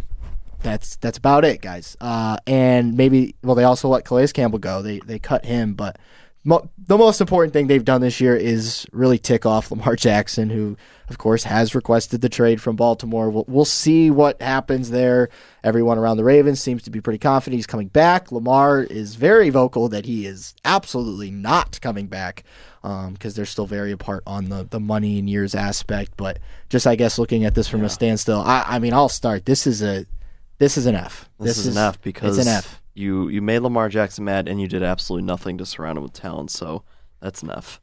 That's 0.62 0.96
that's 0.96 1.18
about 1.18 1.44
it, 1.44 1.60
guys. 1.60 1.96
Uh, 2.00 2.36
and 2.46 2.96
maybe 2.96 3.34
well, 3.42 3.54
they 3.56 3.64
also 3.64 3.88
let 3.88 4.04
Calais 4.04 4.28
Campbell 4.28 4.60
go. 4.60 4.80
They 4.82 5.00
they 5.00 5.18
cut 5.18 5.44
him, 5.44 5.74
but 5.74 5.98
mo- 6.44 6.68
the 6.78 6.98
most 6.98 7.20
important 7.20 7.52
thing 7.52 7.66
they've 7.66 7.84
done 7.84 8.00
this 8.00 8.20
year 8.20 8.36
is 8.36 8.86
really 8.92 9.18
tick 9.18 9.46
off 9.46 9.70
Lamar 9.70 9.96
Jackson, 9.96 10.50
who 10.50 10.76
of 11.08 11.18
course 11.18 11.44
has 11.44 11.74
requested 11.74 12.20
the 12.20 12.28
trade 12.28 12.60
from 12.60 12.76
Baltimore. 12.76 13.30
We'll, 13.30 13.44
we'll 13.46 13.64
see 13.64 14.10
what 14.10 14.40
happens 14.40 14.90
there. 14.90 15.28
Everyone 15.62 15.98
around 15.98 16.16
the 16.16 16.24
Ravens 16.24 16.60
seems 16.60 16.82
to 16.84 16.90
be 16.90 17.00
pretty 17.00 17.18
confident 17.18 17.58
he's 17.58 17.66
coming 17.66 17.88
back. 17.88 18.32
Lamar 18.32 18.82
is 18.82 19.14
very 19.14 19.50
vocal 19.50 19.88
that 19.90 20.06
he 20.06 20.26
is 20.26 20.54
absolutely 20.64 21.30
not 21.30 21.80
coming 21.80 22.06
back 22.06 22.44
um, 22.82 23.12
because 23.12 23.34
they're 23.34 23.44
still 23.44 23.66
very 23.66 23.92
apart 23.92 24.22
on 24.26 24.48
the, 24.48 24.64
the 24.64 24.80
money 24.80 25.18
and 25.18 25.28
years 25.28 25.54
aspect. 25.54 26.12
But 26.16 26.38
just 26.68 26.86
I 26.86 26.96
guess 26.96 27.18
looking 27.18 27.44
at 27.44 27.54
this 27.54 27.68
from 27.68 27.84
a 27.84 27.90
standstill, 27.90 28.40
I, 28.40 28.64
I 28.66 28.78
mean 28.78 28.92
I'll 28.92 29.08
start. 29.08 29.44
This 29.44 29.66
is 29.66 29.82
a 29.82 30.06
this 30.58 30.78
is 30.78 30.86
an 30.86 30.94
F. 30.94 31.28
This, 31.40 31.58
is, 31.58 31.76
an 31.76 31.82
F 31.82 32.00
because 32.02 32.38
it's 32.38 32.46
an 32.46 32.52
F. 32.52 32.81
you 32.94 33.28
you 33.28 33.40
made 33.42 33.60
Lamar 33.60 33.88
Jackson 33.88 34.24
mad 34.24 34.48
and 34.48 34.60
you 34.60 34.68
did 34.68 34.82
absolutely 34.82 35.26
nothing 35.26 35.58
to 35.58 35.66
surround 35.66 35.98
him 35.98 36.04
with 36.04 36.12
talent. 36.12 36.50
So 36.50 36.82
that's 37.20 37.42
an 37.42 37.50
F. 37.50 37.80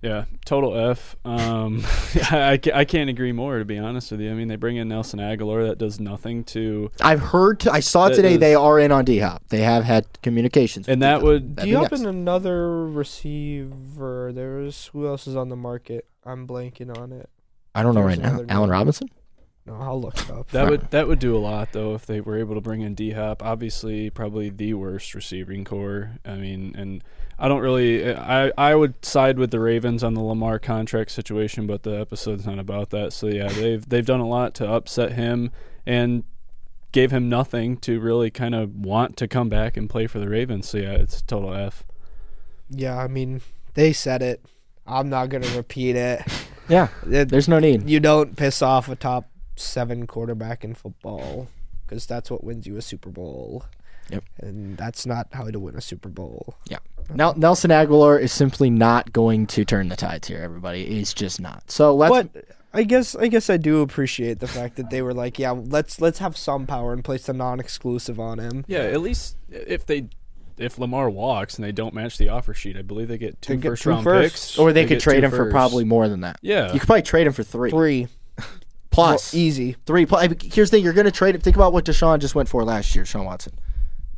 Yeah, 0.00 0.24
total 0.44 0.76
F. 0.76 1.14
Um, 1.24 1.84
I, 2.30 2.58
I 2.74 2.84
can't 2.84 3.08
agree 3.08 3.30
more, 3.30 3.60
to 3.60 3.64
be 3.64 3.78
honest 3.78 4.10
with 4.10 4.20
you. 4.20 4.32
I 4.32 4.34
mean, 4.34 4.48
they 4.48 4.56
bring 4.56 4.76
in 4.76 4.88
Nelson 4.88 5.20
Agholor. 5.20 5.64
That 5.68 5.78
does 5.78 6.00
nothing 6.00 6.42
to. 6.44 6.90
I've 7.00 7.20
heard. 7.20 7.68
I 7.68 7.78
saw 7.78 8.08
today 8.08 8.32
is- 8.34 8.40
they 8.40 8.56
are 8.56 8.80
in 8.80 8.90
on 8.90 9.04
D 9.04 9.20
Hop. 9.20 9.44
They 9.50 9.60
have 9.60 9.84
had 9.84 10.20
communications, 10.20 10.88
with 10.88 10.94
And 10.94 11.02
that 11.02 11.18
D-Hop. 11.20 11.22
would- 11.22 11.56
That'd 11.56 11.70
be 11.90 11.96
and 11.96 12.06
another 12.06 12.84
receiver. 12.88 14.32
There's 14.32 14.86
who 14.88 15.06
else 15.06 15.28
is 15.28 15.36
on 15.36 15.50
the 15.50 15.56
market? 15.56 16.08
I'm 16.24 16.46
blanking 16.48 16.96
on 16.98 17.12
it. 17.12 17.28
I 17.74 17.82
don't 17.84 17.94
know 17.94 18.02
there's 18.06 18.18
right 18.18 18.22
now. 18.22 18.28
another 18.30 18.46
Allen 18.48 18.70
name. 18.70 18.72
Robinson. 18.72 19.08
No, 19.64 19.76
I'll 19.80 20.00
look 20.00 20.18
it 20.18 20.30
up. 20.30 20.50
That 20.50 20.68
would 20.68 20.90
that 20.90 21.06
would 21.06 21.20
do 21.20 21.36
a 21.36 21.38
lot 21.38 21.72
though 21.72 21.94
if 21.94 22.04
they 22.04 22.20
were 22.20 22.36
able 22.36 22.56
to 22.56 22.60
bring 22.60 22.80
in 22.80 22.94
D 22.94 23.12
Hop. 23.12 23.42
Obviously, 23.44 24.10
probably 24.10 24.50
the 24.50 24.74
worst 24.74 25.14
receiving 25.14 25.64
core. 25.64 26.18
I 26.24 26.34
mean, 26.34 26.74
and 26.76 27.04
I 27.38 27.46
don't 27.46 27.60
really. 27.60 28.12
I 28.12 28.50
I 28.58 28.74
would 28.74 29.04
side 29.04 29.38
with 29.38 29.52
the 29.52 29.60
Ravens 29.60 30.02
on 30.02 30.14
the 30.14 30.20
Lamar 30.20 30.58
contract 30.58 31.12
situation, 31.12 31.68
but 31.68 31.84
the 31.84 32.00
episode's 32.00 32.44
not 32.44 32.58
about 32.58 32.90
that. 32.90 33.12
So 33.12 33.28
yeah, 33.28 33.48
they've 33.48 33.88
they've 33.88 34.04
done 34.04 34.18
a 34.20 34.26
lot 34.28 34.54
to 34.54 34.68
upset 34.68 35.12
him 35.12 35.52
and 35.86 36.24
gave 36.90 37.12
him 37.12 37.28
nothing 37.28 37.76
to 37.78 38.00
really 38.00 38.30
kind 38.32 38.56
of 38.56 38.74
want 38.74 39.16
to 39.18 39.28
come 39.28 39.48
back 39.48 39.76
and 39.76 39.88
play 39.88 40.08
for 40.08 40.18
the 40.18 40.28
Ravens. 40.28 40.68
So 40.68 40.78
yeah, 40.78 40.92
it's 40.94 41.20
a 41.20 41.24
total 41.24 41.54
F. 41.54 41.84
Yeah, 42.68 42.98
I 42.98 43.06
mean, 43.06 43.42
they 43.74 43.92
said 43.92 44.22
it. 44.22 44.44
I'm 44.88 45.08
not 45.08 45.28
gonna 45.28 45.48
repeat 45.56 45.94
it. 45.94 46.22
Yeah, 46.68 46.88
It- 47.08 47.28
there's 47.28 47.48
no 47.48 47.58
need. 47.58 47.88
you 47.88 48.00
don't 48.00 48.36
piss 48.36 48.60
off 48.62 48.88
a 48.88 48.96
top 48.96 49.28
seven 49.56 50.06
quarterback 50.06 50.64
in 50.64 50.74
football 50.74 51.48
because 51.86 52.06
that's 52.06 52.30
what 52.30 52.42
wins 52.44 52.66
you 52.66 52.76
a 52.76 52.82
Super 52.82 53.10
Bowl. 53.10 53.64
Yep. 54.10 54.24
And 54.38 54.76
that's 54.76 55.06
not 55.06 55.28
how 55.32 55.48
to 55.50 55.58
win 55.60 55.76
a 55.76 55.80
Super 55.80 56.08
Bowl. 56.08 56.56
Nel- 57.14 57.34
Nelson 57.36 57.70
Agholor 57.70 58.20
is 58.20 58.32
simply 58.32 58.70
not 58.70 59.12
going 59.12 59.46
to 59.48 59.64
turn 59.64 59.88
the 59.88 59.96
tides 59.96 60.28
here. 60.28 60.38
Everybody, 60.38 60.86
he's 60.86 61.12
just 61.14 61.40
not. 61.40 61.70
So 61.70 61.94
let's. 61.94 62.28
but 62.28 62.44
I 62.74 62.84
guess 62.84 63.14
I 63.14 63.28
guess 63.28 63.50
I 63.50 63.56
do 63.58 63.80
appreciate 63.82 64.38
the 64.40 64.46
fact 64.46 64.76
that 64.76 64.90
they 64.90 65.02
were 65.02 65.12
like, 65.12 65.38
yeah, 65.38 65.50
let's 65.50 66.00
let's 66.00 66.18
have 66.20 66.36
some 66.36 66.66
power 66.66 66.92
and 66.92 67.04
place 67.04 67.26
the 67.26 67.32
non-exclusive 67.32 68.18
on 68.18 68.38
him. 68.38 68.64
Yeah, 68.66 68.80
at 68.80 69.00
least 69.00 69.36
if 69.50 69.84
they 69.84 70.08
if 70.58 70.78
Lamar 70.78 71.10
walks 71.10 71.56
and 71.56 71.64
they 71.64 71.72
don't 71.72 71.92
match 71.94 72.18
the 72.18 72.28
offer 72.28 72.54
sheet, 72.54 72.76
I 72.76 72.82
believe 72.82 73.08
they 73.08 73.18
get 73.18 73.40
two 73.42 73.54
They 73.54 73.62
get 73.62 73.68
first 73.70 73.82
two 73.82 73.90
round 73.90 74.04
firsts. 74.04 74.50
picks, 74.52 74.58
or 74.58 74.72
they, 74.72 74.86
could 74.86 75.00
trade 75.00 75.20
two 75.20 75.26
him 75.26 75.30
for 75.32 75.50
probably 75.50 75.84
more 75.84 76.08
than 76.08 76.20
that. 76.20 76.38
Yeah, 76.42 76.72
You 76.72 76.80
could 76.80 76.86
probably 76.86 77.02
trade 77.02 77.26
him 77.26 77.32
for 77.32 77.42
three 77.42 77.70
Three 77.70 78.08
plus 78.92 79.32
Well, 79.32 79.42
easy. 79.42 79.76
three. 79.86 80.06
Plus, 80.06 80.22
I 80.22 80.28
mean, 80.28 80.38
here's 80.40 80.70
the 80.70 80.76
thing: 80.76 80.84
you're 80.84 80.92
going 80.92 81.06
to 81.06 81.10
trade. 81.10 81.34
It. 81.34 81.42
Think 81.42 81.56
about 81.56 81.72
what 81.72 81.84
Deshaun 81.84 82.20
just 82.20 82.34
went 82.34 82.48
for 82.48 82.62
last 82.64 82.94
year, 82.94 83.04
Deshaun 83.04 83.24
Watson. 83.24 83.54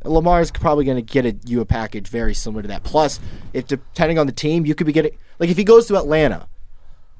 Lamar's 0.03 0.51
probably 0.51 0.85
going 0.85 0.97
to 0.97 1.01
get 1.01 1.25
a, 1.25 1.35
you 1.45 1.61
a 1.61 1.65
package 1.65 2.07
very 2.07 2.33
similar 2.33 2.61
to 2.61 2.67
that. 2.67 2.83
Plus, 2.83 3.19
if 3.53 3.67
depending 3.67 4.19
on 4.19 4.27
the 4.27 4.33
team, 4.33 4.65
you 4.65 4.75
could 4.75 4.85
be 4.85 4.93
getting 4.93 5.17
like 5.39 5.49
if 5.49 5.57
he 5.57 5.63
goes 5.63 5.87
to 5.87 5.97
Atlanta, 5.97 6.47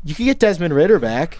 you 0.03 0.13
could 0.13 0.25
get 0.25 0.39
Desmond 0.39 0.73
Ridder 0.73 0.99
back. 0.99 1.39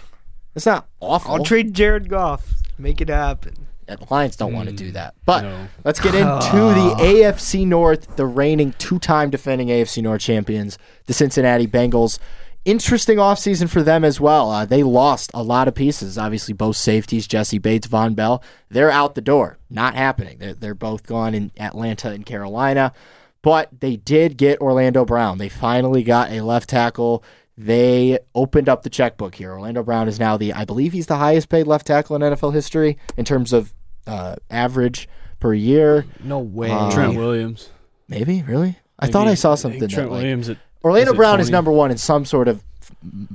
It's 0.54 0.66
not 0.66 0.88
awful. 1.00 1.32
I'll 1.34 1.44
trade 1.44 1.74
Jared 1.74 2.08
Goff. 2.08 2.54
Make 2.78 3.00
it 3.00 3.08
happen. 3.08 3.66
Yeah, 3.88 3.96
the 3.96 4.06
Lions 4.10 4.36
don't 4.36 4.52
want 4.52 4.66
to 4.68 4.72
hmm. 4.72 4.76
do 4.76 4.92
that. 4.92 5.14
But 5.24 5.42
no. 5.42 5.68
let's 5.84 6.00
get 6.00 6.14
into 6.14 6.24
the 6.26 6.94
AFC 6.98 7.66
North, 7.66 8.16
the 8.16 8.26
reigning 8.26 8.72
two-time 8.78 9.30
defending 9.30 9.68
AFC 9.68 10.02
North 10.02 10.20
champions, 10.20 10.78
the 11.06 11.12
Cincinnati 11.12 11.66
Bengals. 11.66 12.18
Interesting 12.66 13.18
offseason 13.18 13.68
for 13.70 13.80
them 13.84 14.04
as 14.04 14.20
well. 14.20 14.50
Uh, 14.50 14.64
they 14.64 14.82
lost 14.82 15.30
a 15.32 15.42
lot 15.44 15.68
of 15.68 15.76
pieces. 15.76 16.18
Obviously, 16.18 16.52
both 16.52 16.74
safeties, 16.76 17.28
Jessie 17.28 17.58
Bates, 17.58 17.86
Vonn 17.86 18.16
Bell, 18.16 18.42
they're 18.68 18.90
out 18.90 19.14
the 19.14 19.20
door. 19.20 19.56
Not 19.70 19.94
happening. 19.94 20.38
They're, 20.38 20.52
they're 20.52 20.74
both 20.74 21.06
gone 21.06 21.32
in 21.32 21.52
Atlanta 21.56 22.10
and 22.10 22.26
Carolina. 22.26 22.92
But 23.40 23.68
they 23.78 23.94
did 23.94 24.36
get 24.36 24.60
Orlando 24.60 25.04
Brown. 25.04 25.38
They 25.38 25.48
finally 25.48 26.02
got 26.02 26.32
a 26.32 26.40
left 26.40 26.68
tackle. 26.68 27.22
They 27.56 28.18
opened 28.34 28.68
up 28.68 28.82
the 28.82 28.90
checkbook 28.90 29.36
here. 29.36 29.52
Orlando 29.52 29.84
Brown 29.84 30.08
is 30.08 30.18
now 30.18 30.36
the, 30.36 30.52
I 30.52 30.64
believe 30.64 30.92
he's 30.92 31.06
the 31.06 31.18
highest 31.18 31.48
paid 31.48 31.68
left 31.68 31.86
tackle 31.86 32.16
in 32.16 32.22
NFL 32.22 32.52
history 32.52 32.98
in 33.16 33.24
terms 33.24 33.52
of 33.52 33.72
uh, 34.08 34.34
average 34.50 35.08
per 35.38 35.54
year. 35.54 36.04
No 36.20 36.40
way. 36.40 36.72
Uh, 36.72 36.90
Trent 36.90 37.16
Williams. 37.16 37.70
Maybe 38.08 38.42
really. 38.42 38.76
I 38.98 39.06
thought 39.06 39.26
Maybe- 39.26 39.32
I 39.32 39.34
saw 39.34 39.50
think 39.50 39.60
something 39.60 39.80
that 39.82 39.90
Trent 39.90 40.10
like, 40.10 40.22
Williams 40.22 40.48
at 40.48 40.58
Orlando 40.86 41.10
is 41.10 41.14
it 41.14 41.16
Brown 41.16 41.40
is 41.40 41.50
number 41.50 41.72
one 41.72 41.90
in 41.90 41.98
some 41.98 42.24
sort 42.24 42.48
of 42.48 42.62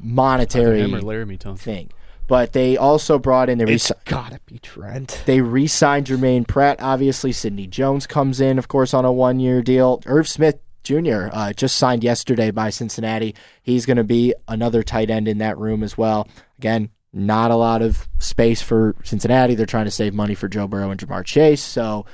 monetary 0.02 0.82
him 0.82 0.96
or 0.96 1.02
Laremy 1.02 1.38
Tunsil. 1.38 1.60
thing. 1.60 1.90
But 2.28 2.54
they 2.54 2.78
also 2.78 3.20
brought 3.20 3.50
in 3.50 3.58
they 3.58 3.74
it's 3.74 3.92
re- 3.92 3.98
gotta 4.06 4.40
be 4.46 4.58
Trent. 4.60 5.22
they 5.26 5.42
re-signed 5.42 6.08
Jermaine 6.08 6.48
Pratt. 6.48 6.82
Obviously, 6.82 7.34
Sidney 7.34 7.68
Jones 7.68 8.08
comes 8.08 8.40
in, 8.40 8.58
of 8.58 8.70
course, 8.70 8.94
on 8.94 9.04
a 9.04 9.12
one-year 9.12 9.62
deal. 9.62 10.02
Irv 10.06 10.30
Smith 10.30 10.60
Jr. 10.84 11.28
Uh, 11.32 11.52
just 11.52 11.76
signed 11.76 12.04
yesterday 12.06 12.50
by 12.52 12.70
Cincinnati. 12.70 13.36
He's 13.62 13.86
going 13.86 13.98
to 13.98 14.06
be 14.06 14.34
another 14.48 14.82
tight 14.82 15.10
end 15.10 15.28
in 15.28 15.40
that 15.40 15.58
room 15.58 15.84
as 15.84 15.98
well. 15.98 16.28
Again, 16.58 16.90
not 17.14 17.52
a 17.52 17.56
lot 17.56 17.82
of 17.82 18.08
space 18.20 18.62
for 18.62 18.96
Cincinnati. 19.04 19.54
They're 19.56 19.66
trying 19.66 19.86
to 19.86 19.92
save 19.92 20.14
money 20.14 20.34
for 20.34 20.48
Joe 20.48 20.68
Burrow 20.68 20.90
and 20.90 21.00
Ja'Marr 21.00 21.26
Chase. 21.26 21.62
So, 21.62 22.06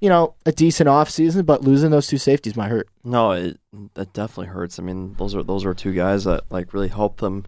you 0.00 0.08
know, 0.08 0.34
a 0.46 0.52
decent 0.52 0.88
offseason, 0.88 1.44
but 1.44 1.62
losing 1.62 1.90
those 1.90 2.06
two 2.06 2.18
safeties 2.18 2.56
might 2.56 2.70
hurt. 2.70 2.88
No, 3.04 3.32
it 3.32 3.58
that 3.94 4.12
definitely 4.12 4.46
hurts. 4.46 4.78
I 4.78 4.82
mean, 4.82 5.14
those 5.14 5.34
are 5.34 5.42
those 5.42 5.64
are 5.64 5.74
two 5.74 5.92
guys 5.92 6.24
that 6.24 6.44
like 6.50 6.72
really 6.72 6.88
helped 6.88 7.20
them 7.20 7.44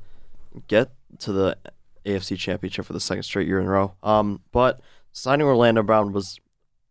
get 0.69 0.91
to 1.21 1.33
the 1.33 1.57
AFC 2.05 2.37
Championship 2.37 2.85
for 2.85 2.93
the 2.93 3.01
second 3.01 3.23
straight 3.23 3.47
year 3.47 3.59
in 3.59 3.67
a 3.67 3.71
row. 3.71 3.95
Um, 4.03 4.41
but 4.53 4.81
signing 5.13 5.47
Orlando 5.47 5.83
Brown 5.83 6.13
was 6.13 6.39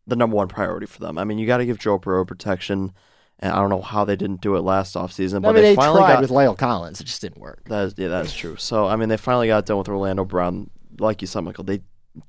the 0.08 0.16
number 0.16 0.36
one 0.36 0.48
priority 0.48 0.88
for 0.88 1.00
them. 1.00 1.18
I 1.18 1.24
mean, 1.24 1.38
you 1.38 1.46
got 1.46 1.58
to 1.58 1.66
give 1.66 1.78
Joe 1.78 2.00
Burrow 2.00 2.26
protection, 2.26 2.94
and 3.40 3.54
I 3.54 3.58
don't 3.58 3.70
know 3.70 3.82
how 3.82 4.04
they 4.04 4.16
didn't 4.16 4.42
do 4.42 4.56
it 4.56 4.62
last 4.62 4.96
offseason, 4.96 5.44
but 5.44 5.50
I 5.50 5.52
mean, 5.54 5.64
they, 5.64 5.70
they, 5.70 5.76
finally 5.76 6.00
tried 6.00 6.14
got 6.14 6.22
with 6.22 6.32
La'el 6.32 6.58
Collins. 6.58 7.02
It 7.02 7.06
just 7.06 7.22
didn't 7.22 7.40
work. 7.40 7.66
that 7.66 7.86
is, 7.86 7.94
yeah, 7.98 8.08
that's 8.08 8.34
true. 8.34 8.56
So 8.56 8.88
I 8.88 8.96
mean, 8.96 9.10
they 9.10 9.18
finally 9.18 9.48
got 9.48 9.66
done 9.68 9.78
with 9.78 9.90
Orlando 9.90 10.26
Brown. 10.26 10.70
Like 11.00 11.22
you 11.22 11.28
said, 11.28 11.42
Michael, 11.42 11.64
they 11.64 11.82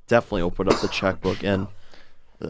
definitely 0.06 0.42
opened 0.42 0.70
up 0.70 0.80
the 0.80 0.88
checkbook, 0.88 1.42
and 1.42 1.66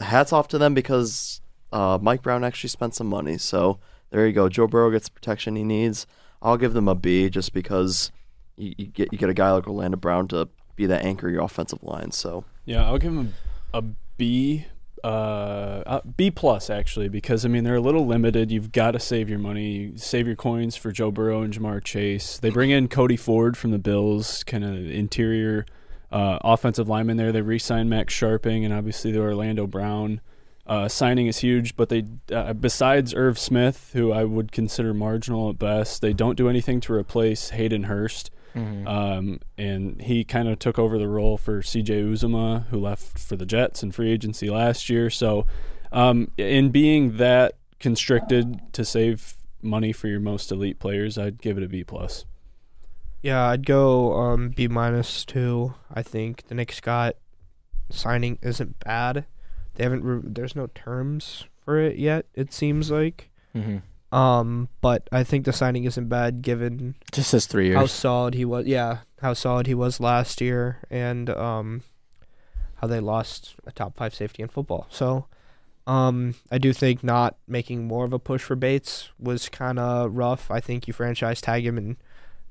hats 0.01 0.33
off 0.33 0.49
to 0.49 0.59
them 0.59 0.75
because 0.75 1.41
uh, 1.73 1.99
Mike 2.01 2.23
Brown 2.23 2.45
actually 2.45 2.71
spent 2.71 2.95
some 2.95 3.07
money. 3.07 3.39
So 3.39 3.79
there 4.11 4.27
you 4.27 4.33
go. 4.33 4.49
Joe 4.49 4.67
Burrow 4.67 4.91
gets 4.91 5.09
the 5.09 5.13
protection 5.13 5.57
he 5.57 5.65
needs. 5.65 6.07
I'll 6.41 6.57
give 6.57 6.73
them 6.73 6.89
a 6.89 6.95
B 6.95 7.31
just 7.31 7.53
because 7.53 8.11
you, 8.57 8.75
you 8.77 8.87
get 8.87 9.13
you 9.13 9.19
get 9.19 9.31
a 9.31 9.35
guy 9.35 9.51
like 9.53 9.67
Orlando 9.67 9.97
Brown 9.97 10.29
to 10.29 10.49
be 10.77 10.87
that 10.87 11.05
anchor 11.05 11.29
your 11.29 11.43
offensive 11.43 11.83
line. 11.83 12.13
So 12.13 12.45
Yeah, 12.65 12.85
I'll 12.87 12.99
give 12.99 13.13
him 13.13 13.35
a, 13.73 13.79
a 13.79 13.83
B, 14.17 14.67
uh, 15.05 15.07
uh, 15.07 16.01
B 16.17 16.31
plus 16.31 16.69
actually, 16.69 17.09
because 17.09 17.45
I 17.45 17.49
mean 17.49 17.65
they're 17.65 17.77
a 17.77 17.81
little 17.81 18.07
limited. 18.07 18.51
You've 18.51 18.73
got 18.73 18.93
to 18.93 19.01
save 19.01 19.29
your 19.29 19.39
money, 19.39 19.93
save 19.97 20.27
your 20.27 20.37
coins 20.37 20.77
for 20.77 20.93
Joe 20.93 21.11
Burrow 21.11 21.43
and 21.43 21.55
Ja'Marr 21.55 21.83
Chase. 21.83 22.39
They 22.39 22.51
bring 22.51 22.71
in 22.71 22.89
Cody 22.89 23.17
Ford 23.17 23.57
from 23.57 23.71
the 23.71 23.79
Bills, 23.79 24.45
kind 24.45 24.65
of 24.65 24.91
interior 24.91 25.65
uh, 26.13 26.39
offensive 26.43 26.89
lineman 26.89 27.17
there. 27.17 27.33
They 27.33 27.43
re-signed 27.43 27.91
Max 27.91 28.15
Scharping 28.15 28.65
and 28.65 28.73
obviously 28.73 29.11
the 29.13 29.21
Orlando 29.21 29.67
Brown. 29.67 30.21
Uh, 30.65 30.87
signing 30.87 31.27
is 31.27 31.39
huge, 31.39 31.75
but 31.75 31.89
they 31.89 32.05
uh, 32.31 32.53
besides 32.53 33.15
Irv 33.15 33.39
Smith, 33.39 33.91
who 33.95 34.13
I 34.13 34.23
would 34.25 34.53
consider 34.53 34.95
marginal 34.95 35.51
at 35.51 35.59
best, 35.59 36.01
they 36.03 36.13
don't 36.13 36.37
do 36.37 36.49
anything 36.49 36.81
to 36.83 36.93
replace 36.93 37.51
Hayden 37.51 37.85
Hurst. 37.85 38.31
Um, 38.87 39.41
and 39.57 40.01
he 40.03 40.25
kind 40.25 40.47
of 40.47 40.59
took 40.59 40.79
over 40.79 40.99
the 40.99 41.09
role 41.09 41.37
for 41.39 41.63
CJ 41.63 42.05
Uzomah, 42.05 42.67
who 42.69 42.79
left 42.79 43.19
for 43.19 43.35
the 43.35 43.47
Jets 43.47 43.83
in 43.83 43.93
free 43.93 44.13
agency 44.13 44.51
last 44.51 44.89
year. 44.91 45.09
So, 45.11 45.47
um, 45.91 46.31
in 46.37 46.71
being 46.71 47.17
that 47.17 47.55
constricted 47.81 48.61
to 48.75 48.85
save 48.85 49.35
money 49.63 49.93
for 49.93 50.09
your 50.09 50.21
most 50.21 50.53
elite 50.53 50.79
players, 50.79 51.17
I'd 51.17 51.41
give 51.41 51.57
it 51.57 51.65
a 51.65 51.69
B 51.69 51.83
plus. 51.83 52.25
Yeah, 53.23 53.49
I'd 53.49 53.65
go 53.67 54.15
um, 54.15 54.51
B 54.51 54.67
minus 54.69 55.25
two. 55.25 55.75
I 55.93 56.03
think 56.03 56.47
the 56.49 56.55
Nick 56.55 56.73
Scott 56.73 57.17
signing 57.91 58.39
isn't 58.43 58.81
bad. 58.81 59.27
They 59.75 59.85
haven't. 59.85 60.05
Re- 60.05 60.23
there's 60.25 60.57
no 60.57 60.67
terms 60.75 61.45
for 61.65 61.79
it 61.79 61.99
yet. 61.99 62.27
It 62.35 62.53
seems 62.53 62.91
like. 62.91 63.31
Mm-hmm. 63.55 63.79
Um, 64.17 64.69
but 64.83 65.09
I 65.11 65.25
think 65.25 65.47
the 65.47 65.53
signing 65.55 65.85
isn't 65.85 66.09
bad 66.09 66.43
given 66.43 66.97
Just 67.13 67.31
says 67.31 67.47
three 67.47 67.69
years. 67.69 67.79
how 67.79 67.87
solid 67.87 68.35
he 68.35 68.45
was. 68.45 68.67
Yeah, 68.67 68.99
how 69.23 69.33
solid 69.33 69.67
he 69.67 69.75
was 69.75 70.01
last 70.01 70.41
year, 70.41 70.81
and 70.91 71.31
um, 71.31 71.83
how 72.77 72.89
they 72.89 73.01
lost 73.01 73.55
a 73.67 73.73
top 73.73 73.97
five 73.97 74.15
safety 74.15 74.43
in 74.43 74.49
football. 74.51 74.87
So, 74.91 75.27
um, 75.87 76.35
I 76.51 76.59
do 76.59 76.75
think 76.75 77.03
not 77.03 77.37
making 77.47 77.87
more 77.87 78.05
of 78.05 78.13
a 78.13 78.19
push 78.19 78.43
for 78.43 78.55
Bates 78.57 79.09
was 79.19 79.49
kind 79.49 79.79
of 79.79 80.13
rough. 80.15 80.51
I 80.51 80.61
think 80.61 80.87
you 80.87 80.93
franchise 80.93 81.41
tag 81.41 81.65
him 81.65 81.79
and 81.79 81.97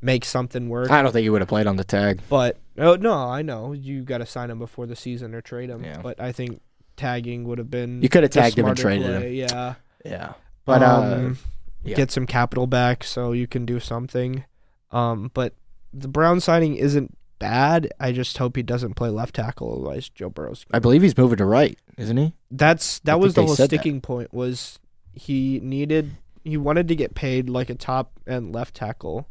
make 0.02 0.26
something 0.26 0.70
work. 0.70 0.90
I 0.92 1.02
don't 1.02 1.12
think 1.12 1.24
he 1.24 1.30
would 1.30 1.42
have 1.42 1.50
played 1.50 1.68
on 1.68 1.76
the 1.76 1.84
tag. 1.84 2.22
But 2.30 2.58
oh 2.78 2.96
no, 2.96 3.14
I 3.14 3.42
know 3.42 3.74
you 3.74 4.02
got 4.02 4.20
to 4.20 4.26
sign 4.26 4.50
him 4.50 4.60
before 4.60 4.86
the 4.86 4.96
season 4.96 5.34
or 5.34 5.42
trade 5.42 5.70
him. 5.70 5.84
Yeah. 5.84 6.02
But 6.02 6.20
I 6.20 6.32
think 6.32 6.62
tagging 6.98 7.46
would 7.46 7.58
have 7.58 7.72
been 7.72 8.02
You 8.02 8.10
could 8.10 8.24
have 8.24 8.32
tagged 8.32 8.58
him 8.58 8.68
and 8.68 8.78
traded 8.78 9.24
him. 9.24 9.34
Yeah, 9.34 9.76
Yeah. 10.06 10.34
But 10.66 10.84
uh, 10.84 11.02
um, 11.02 11.38
yeah. 11.84 11.96
get 11.96 12.12
some 12.12 12.26
capital 12.28 12.68
back 12.68 13.04
so 13.04 13.32
you 13.32 13.48
can 13.48 13.66
do 13.66 13.80
something. 13.80 14.46
Um, 14.92 15.32
but 15.34 15.54
the 15.94 16.08
Brown 16.08 16.40
signing 16.40 16.76
isn't 16.76 17.18
bad. 17.40 17.92
I 18.00 18.12
just 18.12 18.38
hope 18.38 18.56
he 18.56 18.64
doesn't 18.64 18.94
play 18.94 19.10
left 19.10 19.36
tackle. 19.36 19.74
Otherwise, 19.74 20.10
Joe 20.10 20.30
Burrow's. 20.30 20.66
I 20.72 20.80
believe 20.80 21.02
he's 21.02 21.18
moving 21.18 21.38
to 21.38 21.46
right, 21.46 21.78
isn't 21.98 22.18
he? 22.18 22.34
That's 22.52 23.00
that 23.00 23.14
I 23.14 23.16
was 23.16 23.34
the 23.34 23.44
whole 23.44 23.56
said 23.56 23.70
that. 23.70 23.76
sticking 23.76 24.02
point. 24.02 24.34
Was 24.34 24.80
he 25.14 25.60
needed? 25.62 26.12
He 26.44 26.58
wanted 26.58 26.88
to 26.88 26.96
get 26.96 27.16
paid 27.16 27.50
like 27.50 27.70
a 27.70 27.76
top 27.76 28.12
and 28.26 28.54
left 28.54 28.76
tackle. 28.76 29.28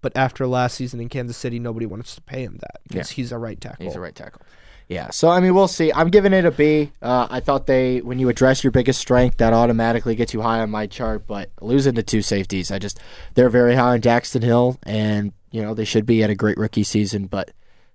But 0.00 0.16
after 0.16 0.46
last 0.46 0.76
season 0.76 1.00
in 1.00 1.08
Kansas 1.08 1.36
City, 1.36 1.58
nobody 1.58 1.86
wants 1.86 2.14
to 2.14 2.20
pay 2.22 2.42
him 2.44 2.58
that 2.60 2.80
because 2.88 3.10
he's 3.10 3.32
a 3.32 3.38
right 3.38 3.60
tackle. 3.60 3.84
He's 3.84 3.96
a 3.96 4.00
right 4.00 4.14
tackle. 4.14 4.42
Yeah. 4.88 5.10
So 5.10 5.28
I 5.28 5.40
mean, 5.40 5.54
we'll 5.54 5.68
see. 5.68 5.92
I'm 5.92 6.08
giving 6.08 6.32
it 6.32 6.44
a 6.46 6.50
B. 6.50 6.92
Uh, 7.02 7.26
I 7.28 7.40
thought 7.40 7.66
they, 7.66 8.00
when 8.00 8.18
you 8.18 8.28
address 8.28 8.62
your 8.64 8.70
biggest 8.70 9.00
strength, 9.00 9.36
that 9.38 9.52
automatically 9.52 10.14
gets 10.14 10.32
you 10.32 10.40
high 10.40 10.60
on 10.60 10.70
my 10.70 10.86
chart. 10.86 11.26
But 11.26 11.50
losing 11.60 11.94
to 11.96 12.02
two 12.02 12.22
safeties, 12.22 12.70
I 12.70 12.78
just 12.78 12.98
they're 13.34 13.50
very 13.50 13.74
high 13.74 13.92
on 13.94 14.00
Daxton 14.00 14.42
Hill, 14.42 14.78
and 14.84 15.32
you 15.50 15.60
know 15.62 15.74
they 15.74 15.84
should 15.84 16.06
be 16.06 16.22
at 16.22 16.30
a 16.30 16.34
great 16.34 16.56
rookie 16.56 16.84
season, 16.84 17.26
but 17.26 17.50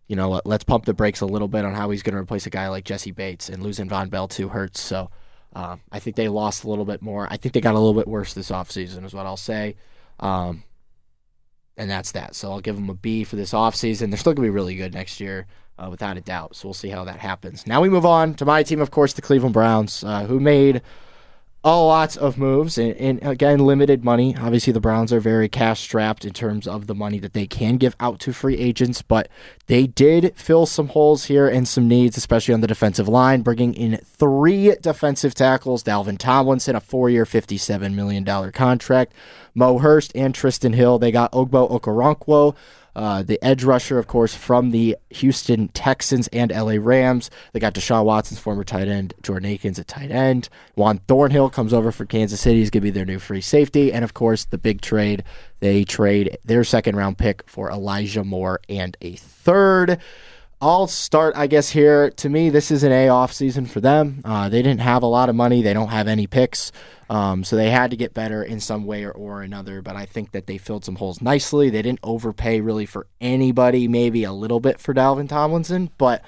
you 0.07 0.17
know, 0.17 0.29
let- 0.29 0.45
let's 0.45 0.65
pump 0.65 0.83
the 0.85 0.93
brakes 0.93 1.21
a 1.21 1.25
little 1.25 1.47
bit 1.47 1.63
on 1.63 1.73
how 1.73 1.89
he's 1.89 2.03
going 2.03 2.13
to 2.13 2.21
replace 2.21 2.45
a 2.45 2.49
guy 2.49 2.67
like 2.67 2.83
Jessie 2.83 3.11
Bates 3.11 3.47
and 3.49 3.63
losing 3.63 3.87
Vonn 3.89 4.09
Bell 4.09 4.27
too 4.27 4.49
hurts. 4.49 4.81
So 4.81 5.09
um, 5.53 5.79
I 5.93 5.99
think 5.99 6.17
they 6.17 6.27
lost 6.27 6.65
a 6.65 6.69
little 6.69 6.83
bit 6.85 7.01
more. 7.01 7.25
I 7.31 7.37
think 7.37 7.53
they 7.53 7.61
got 7.61 7.73
a 7.73 7.79
little 7.79 7.93
bit 7.93 8.07
worse 8.07 8.33
this 8.33 8.51
offseason, 8.51 9.05
is 9.05 9.13
what 9.13 9.25
I'll 9.25 9.37
say. 9.37 9.77
Um, 10.19 10.63
and 11.77 11.89
that's 11.89 12.11
that. 12.11 12.35
So 12.35 12.51
I'll 12.51 12.61
give 12.61 12.75
them 12.75 12.89
a 12.89 12.93
B 12.93 13.23
for 13.23 13.35
this 13.35 13.53
offseason. 13.53 14.09
They're 14.09 14.17
still 14.17 14.33
going 14.33 14.45
to 14.45 14.51
be 14.51 14.55
really 14.55 14.75
good 14.75 14.93
next 14.93 15.19
year, 15.19 15.47
uh, 15.77 15.87
without 15.89 16.17
a 16.17 16.21
doubt. 16.21 16.55
So 16.55 16.67
we'll 16.67 16.73
see 16.73 16.89
how 16.89 17.03
that 17.05 17.19
happens. 17.19 17.65
Now 17.65 17.81
we 17.81 17.89
move 17.89 18.05
on 18.05 18.35
to 18.35 18.45
my 18.45 18.63
team, 18.63 18.81
of 18.81 18.91
course, 18.91 19.13
the 19.13 19.21
Cleveland 19.21 19.53
Browns, 19.53 20.03
uh, 20.03 20.25
who 20.25 20.39
made 20.39 20.81
a 21.65 21.79
lot 21.79 22.17
of 22.17 22.37
moves 22.37 22.77
and, 22.77 22.93
and 22.97 23.23
again 23.23 23.59
limited 23.59 24.03
money. 24.03 24.35
Obviously 24.37 24.73
the 24.73 24.81
browns 24.81 25.13
are 25.13 25.21
very 25.21 25.47
cash 25.47 25.79
strapped 25.79 26.25
in 26.25 26.33
terms 26.33 26.67
of 26.67 26.87
the 26.87 26.95
money 26.95 27.19
that 27.19 27.33
they 27.33 27.47
can 27.47 27.77
give 27.77 27.95
out 28.01 28.19
to 28.19 28.33
free 28.33 28.57
agents 28.57 29.01
but 29.01 29.29
they 29.67 29.87
did 29.87 30.33
fill 30.35 30.65
some 30.65 30.89
holes 30.89 31.25
here 31.25 31.47
and 31.47 31.65
some 31.67 31.87
needs 31.87 32.17
especially 32.17 32.53
on 32.53 32.59
the 32.59 32.67
defensive 32.67 33.07
line 33.07 33.41
bringing 33.41 33.73
in 33.73 33.97
three 34.03 34.75
defensive 34.81 35.33
tackles. 35.33 35.83
Dalvin 35.83 36.17
tomlinson 36.17 36.75
a 36.75 36.81
four-year 36.81 37.25
$57 37.25 37.93
million 37.93 38.51
contract. 38.51 39.13
Mo 39.55 39.77
hurst 39.77 40.11
and 40.15 40.33
Trysten 40.33 40.75
Hill 40.75 40.99
they 40.99 41.11
got 41.11 41.31
ogbo 41.31 41.71
okoronkwo 41.71 42.55
uh, 42.95 43.23
the 43.23 43.43
edge 43.43 43.63
rusher, 43.63 43.97
of 43.97 44.07
course, 44.07 44.35
from 44.35 44.71
the 44.71 44.97
Houston 45.09 45.67
Texans 45.69 46.27
and 46.29 46.51
LA 46.51 46.75
Rams. 46.79 47.29
They 47.51 47.59
got 47.59 47.73
Deshaun 47.73 48.05
Watson's 48.05 48.39
former 48.39 48.63
tight 48.63 48.87
end, 48.87 49.13
Jordan 49.23 49.49
Akins 49.49 49.79
at 49.79 49.87
tight 49.87 50.11
end. 50.11 50.49
Juan 50.75 50.99
Thornhill 50.99 51.49
comes 51.49 51.73
over 51.73 51.91
for 51.91 52.05
Kansas 52.05 52.41
City. 52.41 52.59
He's 52.59 52.69
going 52.69 52.81
to 52.81 52.85
be 52.85 52.91
their 52.91 53.05
new 53.05 53.19
free 53.19 53.41
safety. 53.41 53.91
And, 53.91 54.03
of 54.03 54.13
course, 54.13 54.45
the 54.45 54.57
big 54.57 54.81
trade. 54.81 55.23
They 55.59 55.83
trade 55.83 56.37
their 56.43 56.63
second 56.63 56.95
round 56.95 57.17
pick 57.17 57.43
for 57.47 57.71
Elijah 57.71 58.23
Moore 58.23 58.59
and 58.67 58.97
a 59.01 59.15
third. 59.15 59.99
I'll 60.65 60.87
start, 60.87 61.35
I 61.35 61.47
guess, 61.47 61.69
here. 61.69 62.09
To 62.11 62.29
me, 62.29 62.49
this 62.49 62.71
is 62.71 62.83
an 62.83 62.93
A 62.93 63.09
off 63.09 63.33
season 63.33 63.65
for 63.65 63.81
them. 63.81 64.21
Uh, 64.23 64.47
they 64.47 64.61
didn't 64.61 64.79
have 64.79 65.03
a 65.03 65.07
lot 65.07 65.27
of 65.27 65.35
money. 65.35 65.61
They 65.61 65.73
don't 65.73 65.89
have 65.89 66.07
any 66.07 66.25
picks. 66.25 66.71
Um, 67.09 67.43
so 67.43 67.57
they 67.57 67.69
had 67.69 67.91
to 67.91 67.97
get 67.97 68.13
better 68.13 68.41
in 68.41 68.61
some 68.61 68.85
way 68.85 69.03
or, 69.03 69.11
or 69.11 69.41
another. 69.41 69.81
But 69.81 69.97
I 69.97 70.05
think 70.05 70.31
that 70.31 70.47
they 70.47 70.57
filled 70.57 70.85
some 70.85 70.95
holes 70.95 71.21
nicely. 71.21 71.69
They 71.69 71.81
didn't 71.81 71.99
overpay 72.01 72.61
really 72.61 72.85
for 72.85 73.07
anybody, 73.19 73.89
maybe 73.89 74.23
a 74.23 74.31
little 74.31 74.61
bit 74.61 74.79
for 74.79 74.93
Dalvin 74.93 75.27
Tomlinson. 75.27 75.89
But 75.97 76.23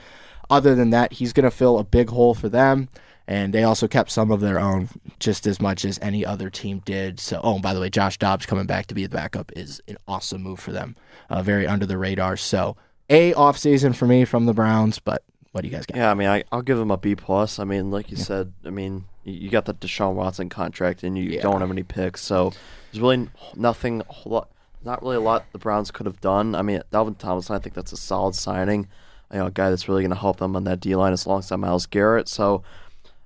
other 0.49 0.75
than 0.75 0.89
that, 0.89 1.13
he's 1.13 1.31
going 1.31 1.45
to 1.45 1.49
fill 1.49 1.79
a 1.79 1.85
big 1.85 2.09
hole 2.09 2.33
for 2.33 2.49
them. 2.49 2.89
And 3.29 3.53
they 3.53 3.63
also 3.63 3.87
kept 3.87 4.11
some 4.11 4.31
of 4.31 4.41
their 4.41 4.59
own 4.59 4.89
just 5.17 5.47
as 5.47 5.61
much 5.61 5.85
as 5.85 5.97
any 6.01 6.25
other 6.25 6.49
team 6.49 6.81
did. 6.83 7.21
So, 7.21 7.39
oh, 7.41 7.59
by 7.59 7.73
the 7.73 7.79
way, 7.79 7.89
Josh 7.89 8.17
Dobbs 8.17 8.45
coming 8.45 8.65
back 8.65 8.87
to 8.87 8.95
be 8.95 9.03
the 9.03 9.15
backup 9.15 9.53
is 9.55 9.81
an 9.87 9.95
awesome 10.09 10.43
move 10.43 10.59
for 10.59 10.73
them. 10.73 10.97
Uh, 11.29 11.41
very 11.41 11.65
under 11.65 11.85
the 11.85 11.97
radar. 11.97 12.35
So, 12.35 12.75
a 13.09 13.33
off 13.33 13.57
season 13.57 13.93
for 13.93 14.07
me 14.07 14.25
from 14.25 14.45
the 14.45 14.53
Browns, 14.53 14.99
but 14.99 15.23
what 15.51 15.61
do 15.61 15.67
you 15.67 15.73
guys 15.73 15.85
got? 15.85 15.97
Yeah, 15.97 16.11
I 16.11 16.13
mean, 16.13 16.27
I, 16.27 16.43
I'll 16.51 16.61
give 16.61 16.77
them 16.77 16.91
a 16.91 16.97
B 16.97 17.15
plus. 17.15 17.59
I 17.59 17.63
mean, 17.63 17.91
like 17.91 18.11
you 18.11 18.17
said, 18.17 18.53
I 18.65 18.69
mean, 18.69 19.05
you, 19.23 19.49
got 19.49 19.65
the 19.65 19.73
Deshaun 19.73 20.13
Watson 20.13 20.49
contract, 20.49 21.03
and 21.03 21.17
you 21.17 21.23
Yeah. 21.23 21.41
don't 21.41 21.61
have 21.61 21.71
any 21.71 21.83
picks, 21.83 22.21
so 22.21 22.51
there's 22.91 23.01
really 23.01 23.29
nothing, 23.55 24.01
a 24.25 24.41
not 24.83 25.01
really 25.01 25.15
a 25.15 25.21
lot 25.21 25.45
the 25.51 25.57
Browns 25.57 25.91
could 25.91 26.05
have 26.05 26.21
done. 26.21 26.55
I 26.55 26.61
mean, 26.61 26.81
Dalvin 26.91 27.17
Tomlinson, 27.17 27.55
I 27.55 27.59
think 27.59 27.73
that's 27.73 27.91
a 27.91 27.97
solid 27.97 28.35
signing. 28.35 28.87
You 29.33 29.39
know, 29.39 29.45
a 29.47 29.51
guy 29.51 29.69
that's 29.69 29.89
really 29.89 30.03
going 30.03 30.11
to 30.11 30.17
help 30.17 30.37
them 30.37 30.55
on 30.55 30.63
that 30.65 30.79
D 30.79 30.95
line 30.95 31.11
is 31.11 31.25
alongside 31.25 31.55
Myles 31.55 31.87
Garrett. 31.87 32.29
So 32.29 32.63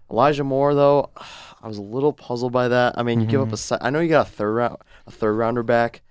Elijah 0.10 0.44
Moore, 0.44 0.74
though, 0.74 1.10
I 1.62 1.68
was 1.68 1.78
a 1.78 1.82
little 1.84 2.14
puzzled 2.14 2.54
by 2.54 2.70
that. 2.70 2.98
I 2.98 3.04
mean, 3.04 3.20
you 3.20 3.28
give 3.28 3.42
up 3.42 3.48
mm-hmm. 3.48 3.54
a, 3.56 3.58
se- 3.58 3.78
I 3.82 3.90
know 3.90 4.00
you 4.00 4.08
got 4.08 4.28
a 4.28 4.30
third 4.30 4.54
round, 4.54 4.78
a 5.06 5.12
third 5.12 5.34
rounder 5.34 5.62
back, 5.64 6.02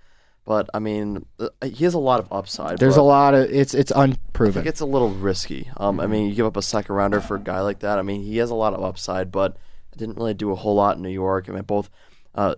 but 0.48 0.70
I 0.72 0.78
mean, 0.78 1.26
uh, 1.38 1.50
he 1.62 1.84
has 1.84 1.92
a 1.92 1.98
lot 1.98 2.20
of 2.20 2.32
upside. 2.32 2.78
There's 2.78 2.96
a 2.96 3.02
lot 3.02 3.34
of 3.34 3.50
it's 3.50 3.74
it's 3.74 3.92
unproven. 3.94 4.66
it's 4.66 4.80
a 4.80 4.86
little 4.86 5.10
risky. 5.10 5.70
Um, 5.76 6.00
I 6.00 6.06
mean, 6.06 6.26
you 6.26 6.34
give 6.34 6.46
up 6.46 6.56
a 6.56 6.62
second 6.62 6.94
rounder 6.94 7.20
for 7.20 7.36
a 7.36 7.38
guy 7.38 7.60
like 7.60 7.80
that. 7.80 7.98
I 7.98 8.02
mean, 8.02 8.22
he 8.22 8.38
has 8.38 8.48
a 8.48 8.54
lot 8.54 8.72
of 8.72 8.82
upside, 8.82 9.30
but 9.30 9.58
didn't 9.94 10.16
really 10.16 10.32
do 10.32 10.50
a 10.50 10.54
whole 10.54 10.74
lot 10.74 10.96
in 10.96 11.02
New 11.02 11.10
York. 11.10 11.50
I 11.50 11.52
mean, 11.52 11.64
both 11.64 11.90
uh, 12.34 12.54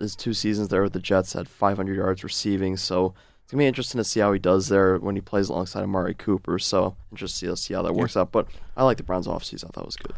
his 0.00 0.16
two 0.16 0.34
seasons 0.34 0.66
there 0.66 0.82
with 0.82 0.94
the 0.94 0.98
Jets 0.98 1.34
had 1.34 1.48
500 1.48 1.94
yards 1.94 2.24
receiving. 2.24 2.76
So 2.76 3.14
it's 3.44 3.52
gonna 3.52 3.62
be 3.62 3.66
interesting 3.68 3.98
to 3.98 4.04
see 4.04 4.18
how 4.18 4.32
he 4.32 4.40
does 4.40 4.66
there 4.66 4.98
when 4.98 5.14
he 5.14 5.20
plays 5.20 5.48
alongside 5.48 5.84
Amari 5.84 6.14
Cooper. 6.14 6.58
So 6.58 6.96
interesting 7.12 7.50
to 7.50 7.56
see 7.56 7.72
how 7.72 7.82
that 7.82 7.94
works 7.94 8.16
out. 8.16 8.32
But 8.32 8.48
I 8.76 8.82
like 8.82 8.96
the 8.96 9.04
Browns 9.04 9.28
offseason. 9.28 9.66
I 9.66 9.68
thought 9.68 9.84
it 9.84 9.86
was 9.86 9.96
good. 9.96 10.16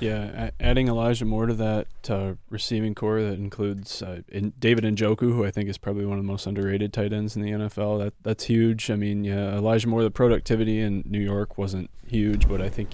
Yeah, 0.00 0.50
adding 0.60 0.86
Elijah 0.88 1.24
Moore 1.24 1.46
to 1.46 1.54
that 1.54 1.86
uh, 2.08 2.34
receiving 2.50 2.94
core 2.94 3.20
that 3.20 3.34
includes 3.34 4.00
uh, 4.00 4.22
in 4.28 4.52
David 4.58 4.84
Njoku, 4.84 5.32
who 5.32 5.44
I 5.44 5.50
think 5.50 5.68
is 5.68 5.76
probably 5.76 6.06
one 6.06 6.18
of 6.18 6.24
the 6.24 6.30
most 6.30 6.46
underrated 6.46 6.92
tight 6.92 7.12
ends 7.12 7.34
in 7.34 7.42
the 7.42 7.50
NFL. 7.50 7.98
That 7.98 8.14
that's 8.22 8.44
huge. 8.44 8.90
I 8.90 8.96
mean, 8.96 9.24
yeah, 9.24 9.56
Elijah 9.56 9.88
Moore. 9.88 10.02
The 10.04 10.10
productivity 10.10 10.80
in 10.80 11.02
New 11.06 11.20
York 11.20 11.58
wasn't 11.58 11.90
huge, 12.06 12.48
but 12.48 12.60
I 12.62 12.68
think 12.68 12.90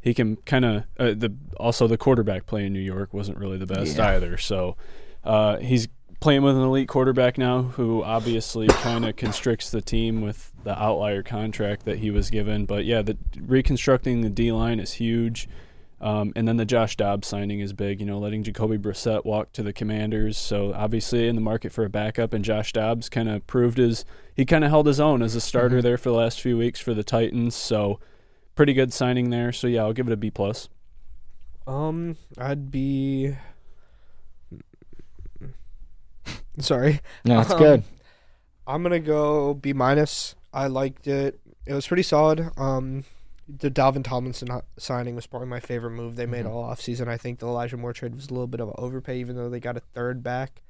he 0.00 0.14
can 0.14 0.36
kind 0.36 0.64
of 0.64 0.84
uh, 0.98 1.12
the 1.16 1.34
also 1.58 1.86
the 1.86 1.98
quarterback 1.98 2.46
play 2.46 2.64
in 2.66 2.72
New 2.72 2.80
York 2.80 3.12
wasn't 3.12 3.36
really 3.38 3.58
the 3.58 3.66
best 3.66 3.96
Yeah. 3.98 4.08
either. 4.10 4.38
So 4.38 4.76
uh, 5.24 5.58
he's 5.58 5.88
playing 6.20 6.40
with 6.42 6.56
an 6.56 6.62
elite 6.62 6.88
quarterback 6.88 7.36
now, 7.36 7.62
who 7.62 8.02
obviously 8.02 8.68
kind 8.68 9.04
of 9.04 9.16
constricts 9.16 9.70
the 9.70 9.82
team 9.82 10.22
with 10.22 10.52
the 10.64 10.80
outlier 10.82 11.22
contract 11.22 11.84
that 11.84 11.98
he 11.98 12.10
was 12.10 12.30
given. 12.30 12.64
But 12.64 12.86
yeah, 12.86 13.02
the 13.02 13.18
reconstructing 13.38 14.22
the 14.22 14.30
D 14.30 14.52
line 14.52 14.80
is 14.80 14.94
huge. 14.94 15.48
Um, 15.98 16.32
and 16.36 16.46
then 16.46 16.58
the 16.58 16.66
Josh 16.66 16.94
Dobbs 16.96 17.26
signing 17.26 17.60
is 17.60 17.72
big, 17.72 18.00
you 18.00 18.06
know, 18.06 18.18
letting 18.18 18.42
Jacoby 18.42 18.76
Brissett 18.76 19.24
walk 19.24 19.52
to 19.52 19.62
the 19.62 19.72
Commanders. 19.72 20.36
So 20.36 20.74
obviously 20.74 21.26
in 21.26 21.34
the 21.36 21.40
market 21.40 21.72
for 21.72 21.84
a 21.84 21.88
backup, 21.88 22.34
and 22.34 22.44
Josh 22.44 22.72
Dobbs 22.74 23.08
kind 23.08 23.30
of 23.30 23.46
proved 23.46 23.78
his 23.78 24.04
he 24.34 24.44
kind 24.44 24.62
of 24.62 24.68
held 24.70 24.86
his 24.86 25.00
own 25.00 25.22
as 25.22 25.34
a 25.34 25.40
starter 25.40 25.80
there 25.80 25.96
for 25.96 26.10
the 26.10 26.14
last 26.16 26.40
few 26.40 26.58
weeks 26.58 26.80
for 26.80 26.92
the 26.92 27.02
Titans. 27.02 27.54
So 27.54 27.98
pretty 28.54 28.74
good 28.74 28.92
signing 28.92 29.30
there. 29.30 29.52
So 29.52 29.66
yeah, 29.66 29.82
I'll 29.82 29.94
give 29.94 30.06
it 30.06 30.12
a 30.12 30.16
B 30.18 30.30
plus. 30.30 30.68
Um, 31.66 32.16
I'd 32.36 32.70
be. 32.70 33.34
Sorry, 36.58 37.00
no, 37.24 37.40
it's 37.40 37.50
Um, 37.50 37.58
good. 37.58 37.82
I'm 38.66 38.82
gonna 38.82 38.98
go 39.00 39.54
B 39.54 39.72
minus. 39.72 40.34
I 40.52 40.66
liked 40.68 41.06
it. 41.06 41.38
It 41.66 41.74
was 41.74 41.86
pretty 41.86 42.02
solid. 42.02 42.50
Um, 42.56 43.04
the 43.48 43.70
Dalvin 43.70 44.02
Tomlinson 44.04 44.48
signing 44.76 45.14
was 45.14 45.26
probably 45.26 45.48
my 45.48 45.60
favorite 45.60 45.92
move 45.92 46.16
they 46.16 46.26
made 46.26 46.44
Mhm. 46.46 46.50
all 46.50 46.64
offseason. 46.64 47.06
I 47.08 47.16
think 47.16 47.38
the 47.38 47.46
Elijah 47.46 47.76
Moore 47.76 47.92
trade 47.92 48.14
was 48.16 48.26
a 48.26 48.30
little 48.30 48.46
bit 48.48 48.60
of 48.60 48.68
an 48.68 48.74
overpay, 48.78 49.18
even 49.20 49.36
though 49.36 49.48
they 49.48 49.60
got 49.60 49.76
a 49.76 49.80
third 49.80 50.22
back. 50.22 50.62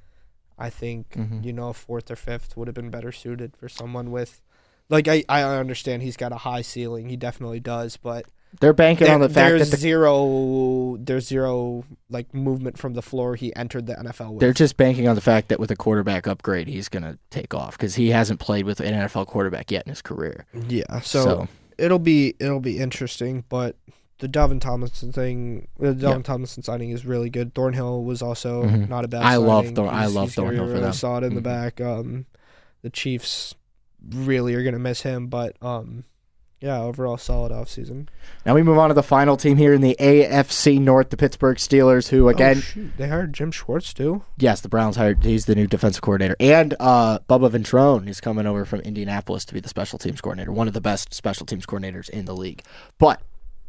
I 0.58 0.70
think 0.70 1.10
Mhm. 1.14 1.44
you 1.44 1.52
know 1.52 1.68
a 1.70 1.74
fourth 1.74 2.10
or 2.10 2.16
fifth 2.16 2.56
would 2.56 2.68
have 2.68 2.74
been 2.74 2.90
better 2.90 3.12
suited 3.12 3.56
for 3.56 3.68
someone 3.68 4.10
with, 4.10 4.40
like 4.88 5.08
I 5.08 5.24
I 5.28 5.42
understand 5.42 6.02
he's 6.02 6.16
got 6.16 6.32
a 6.32 6.36
high 6.36 6.62
ceiling. 6.62 7.08
He 7.08 7.16
definitely 7.16 7.60
does, 7.60 7.96
but 7.96 8.24
They're 8.60 8.72
banking 8.72 9.08
on 9.08 9.20
the 9.20 9.28
fact 9.28 9.50
there's 9.50 9.70
that 9.70 9.76
the, 9.76 9.80
zero 9.82 10.96
there's 10.98 11.26
zero 11.26 11.84
like 12.08 12.32
movement 12.32 12.78
from 12.78 12.94
the 12.94 13.02
floor 13.02 13.34
he 13.36 13.54
entered 13.56 13.86
the 13.86 13.94
NFL 13.98 14.32
with. 14.32 14.40
they're 14.40 14.52
just 14.54 14.76
banking 14.78 15.06
on 15.08 15.14
the 15.14 15.20
fact 15.20 15.48
that 15.48 15.60
with 15.60 15.70
a 15.70 15.76
quarterback 15.76 16.26
upgrade, 16.26 16.68
he's 16.68 16.88
going 16.88 17.02
to 17.02 17.18
take 17.30 17.52
off 17.52 17.76
because 17.76 17.96
he 17.96 18.10
hasn't 18.10 18.40
played 18.40 18.64
with 18.64 18.80
an 18.80 18.94
NFL 18.94 19.26
quarterback 19.26 19.70
yet 19.70 19.84
in 19.86 19.90
his 19.90 20.00
career. 20.00 20.46
yeah, 20.68 21.00
So, 21.00 21.24
so 21.24 21.48
it'll 21.78 21.98
be 21.98 22.34
it'll 22.40 22.60
be 22.60 22.78
interesting, 22.78 23.44
but 23.48 23.76
the 24.18 24.28
Dalvin 24.28 24.60
Tomlinson 24.60 25.12
thing, 25.12 25.68
the 25.78 25.88
Dalvin 25.94 26.00
Yeah. 26.16 26.22
Tomlinson 26.22 26.62
signing 26.62 26.90
is 26.90 27.04
really 27.04 27.28
good. 27.28 27.54
Thornhill 27.54 28.02
was 28.04 28.22
also 28.22 28.64
Mhm. 28.64 28.88
not 28.88 29.04
a 29.04 29.08
bad. 29.08 29.22
I 29.22 29.36
love 29.36 29.64
signing. 29.64 29.74
Thor- 29.76 29.88
I 29.90 30.06
love 30.06 30.32
Thornhill 30.32 30.64
for 30.66 30.70
really 30.72 30.80
them. 30.84 30.92
Solid 30.94 31.24
in 31.24 31.32
Mhm. 31.32 31.34
the 31.36 31.40
back. 31.42 31.80
Um, 31.80 32.26
the 32.82 32.88
Chiefs 32.90 33.54
really 34.10 34.54
are 34.54 34.62
gonna 34.62 34.78
miss 34.78 35.02
him, 35.02 35.26
but 35.26 35.56
um, 35.62 36.04
yeah, 36.60 36.80
overall 36.80 37.18
solid 37.18 37.52
offseason. 37.52 38.08
now 38.44 38.54
we 38.54 38.62
move 38.62 38.78
on 38.78 38.88
to 38.88 38.94
the 38.94 39.02
final 39.02 39.36
team 39.36 39.56
here 39.56 39.74
in 39.74 39.82
the 39.82 39.96
AFC 40.00 40.80
North, 40.80 41.10
the 41.10 41.16
Pittsburgh 41.16 41.58
Steelers, 41.58 42.08
who 42.08 42.28
again 42.28 42.58
oh, 42.58 42.60
shoot. 42.60 42.96
they 42.96 43.08
hired 43.08 43.32
Jim 43.32 43.50
Schwartz 43.50 43.92
too. 43.92 44.22
Yes, 44.38 44.60
the 44.60 44.68
Browns 44.68 44.96
hired. 44.96 45.22
He's 45.22 45.44
the 45.44 45.54
new 45.54 45.66
defensive 45.66 46.02
coordinator, 46.02 46.36
and 46.40 46.74
uh, 46.80 47.18
Bubba 47.28 47.50
Ventrone 47.50 48.08
is 48.08 48.20
coming 48.20 48.46
over 48.46 48.64
from 48.64 48.80
Indianapolis 48.80 49.44
to 49.46 49.54
be 49.54 49.60
the 49.60 49.68
special 49.68 49.98
teams 49.98 50.20
coordinator, 50.20 50.52
one 50.52 50.68
of 50.68 50.74
the 50.74 50.80
best 50.80 51.12
special 51.12 51.44
teams 51.44 51.66
coordinators 51.66 52.08
in 52.08 52.24
the 52.24 52.34
league. 52.34 52.62
But 52.98 53.20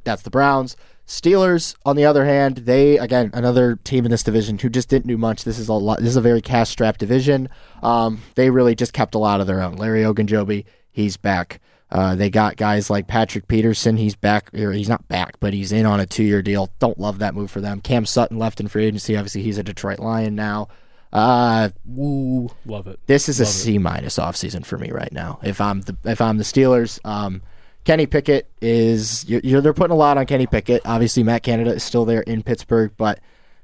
that's 0.03 0.21
the 0.21 0.29
Browns. 0.29 0.77
Steelers, 1.05 1.75
on 1.85 1.95
the 1.95 2.05
other 2.05 2.25
hand, 2.25 2.57
they 2.59 2.97
again 2.97 3.29
another 3.33 3.77
team 3.77 4.05
in 4.05 4.11
this 4.11 4.23
division 4.23 4.57
who 4.57 4.69
just 4.69 4.89
didn't 4.89 5.07
do 5.07 5.17
much. 5.17 5.43
This 5.43 5.59
is 5.59 5.67
a 5.67 5.73
lot. 5.73 5.99
This 5.99 6.09
is 6.09 6.17
a 6.17 6.21
very 6.21 6.41
cash 6.41 6.69
strapped 6.69 6.99
division. 6.99 7.49
Um, 7.83 8.21
they 8.35 8.49
really 8.49 8.75
just 8.75 8.93
kept 8.93 9.15
a 9.15 9.17
lot 9.17 9.41
of 9.41 9.47
their 9.47 9.61
own. 9.61 9.75
Larry 9.75 10.03
Ogunjobi, 10.03 10.65
he's 10.91 11.17
back. 11.17 11.59
Uh, 11.89 12.15
they 12.15 12.29
got 12.29 12.57
guys 12.57 12.89
like 12.89 13.07
Patrick 13.07 13.47
Peterson. 13.47 13.97
He's 13.97 14.15
back. 14.15 14.53
Or 14.53 14.73
he's 14.73 14.89
not 14.89 15.07
back, 15.07 15.39
but 15.39 15.53
he's 15.53 15.71
in 15.71 15.85
on 15.85 15.99
a 15.99 16.05
two-year 16.05 16.41
deal. 16.41 16.69
Don't 16.79 16.99
love 16.99 17.19
that 17.19 17.33
move 17.33 17.49
for 17.49 17.61
them. 17.61 17.79
Cam 17.81 18.05
Sutton 18.05 18.37
left 18.37 18.59
in 18.59 18.67
free 18.67 18.85
agency. 18.85 19.15
Obviously, 19.15 19.43
he's 19.43 19.57
a 19.57 19.63
Detroit 19.63 19.99
Lion 19.99 20.35
now. 20.35 20.67
Uh, 21.13 21.69
woo. 21.85 22.49
Love 22.65 22.87
it. 22.87 22.99
This 23.07 23.29
is 23.29 23.39
a 23.39 23.43
Love 23.43 23.49
it. 23.49 23.53
C 23.53 23.77
minus 23.77 24.17
offseason 24.17 24.65
for 24.65 24.77
me 24.77 24.91
right 24.91 25.11
now. 25.11 25.39
If 25.41 25.61
I'm 25.61 25.81
the 25.81 25.95
if 26.03 26.19
I'm 26.19 26.37
the 26.37 26.43
Steelers, 26.43 26.99
um, 27.05 27.41
Kenny 27.85 28.05
Pickett 28.05 28.49
is 28.61 29.23
you're, 29.29 29.41
you're 29.43 29.61
they're 29.61 29.73
putting 29.73 29.93
a 29.93 29.97
lot 29.97 30.17
on 30.17 30.25
Kenny 30.25 30.45
Pickett. 30.45 30.81
Obviously, 30.85 31.23
Matt 31.23 31.43
Canada 31.43 31.73
is 31.73 31.83
still 31.83 32.03
there 32.03 32.21
in 32.21 32.43
Pittsburgh, 32.43 32.91
but 32.97 33.19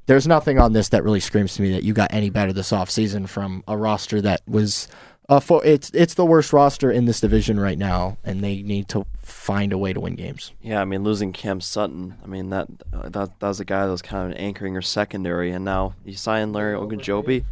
there's 0.05 0.28
nothing 0.28 0.59
on 0.59 0.71
this 0.71 0.89
that 0.89 1.03
really 1.03 1.19
screams 1.19 1.55
to 1.55 1.61
me 1.61 1.71
that 1.74 1.84
you 1.84 1.93
got 1.93 2.13
any 2.13 2.30
better 2.30 2.53
this 2.53 2.71
offseason 2.71 3.28
from 3.28 3.63
a 3.67 3.76
roster 3.76 4.21
that 4.21 4.41
was 4.47 4.88
Uh, 5.30 5.39
for 5.39 5.63
it's 5.65 5.89
it's 5.93 6.15
the 6.15 6.26
worst 6.26 6.51
roster 6.51 6.91
in 6.91 7.05
this 7.05 7.21
division 7.21 7.57
right 7.59 7.78
now, 7.78 8.17
and 8.26 8.43
they 8.43 8.61
need 8.61 8.89
to 8.89 9.05
find 9.19 9.71
a 9.71 9.78
way 9.78 9.93
to 9.93 9.99
win 9.99 10.15
games. 10.15 10.51
Yeah, 10.61 10.82
I 10.82 10.86
mean 10.86 11.03
losing 11.03 11.32
Cam 11.32 11.61
Sutton. 11.61 12.15
I 12.24 12.28
mean 12.28 12.49
that 12.49 12.67
uh, 12.91 13.09
that 13.09 13.39
that 13.39 13.47
was 13.47 13.59
a 13.61 13.65
guy 13.65 13.86
that 13.86 13.91
was 13.91 14.01
kind 14.01 14.32
of 14.32 14.38
anchoring 14.38 14.74
your 14.74 14.82
secondary, 14.82 15.51
and 15.51 15.63
now 15.63 15.95
you 16.03 16.13
signed 16.13 16.51
Larry 16.51 16.76
Ogunjobi. 16.76 17.45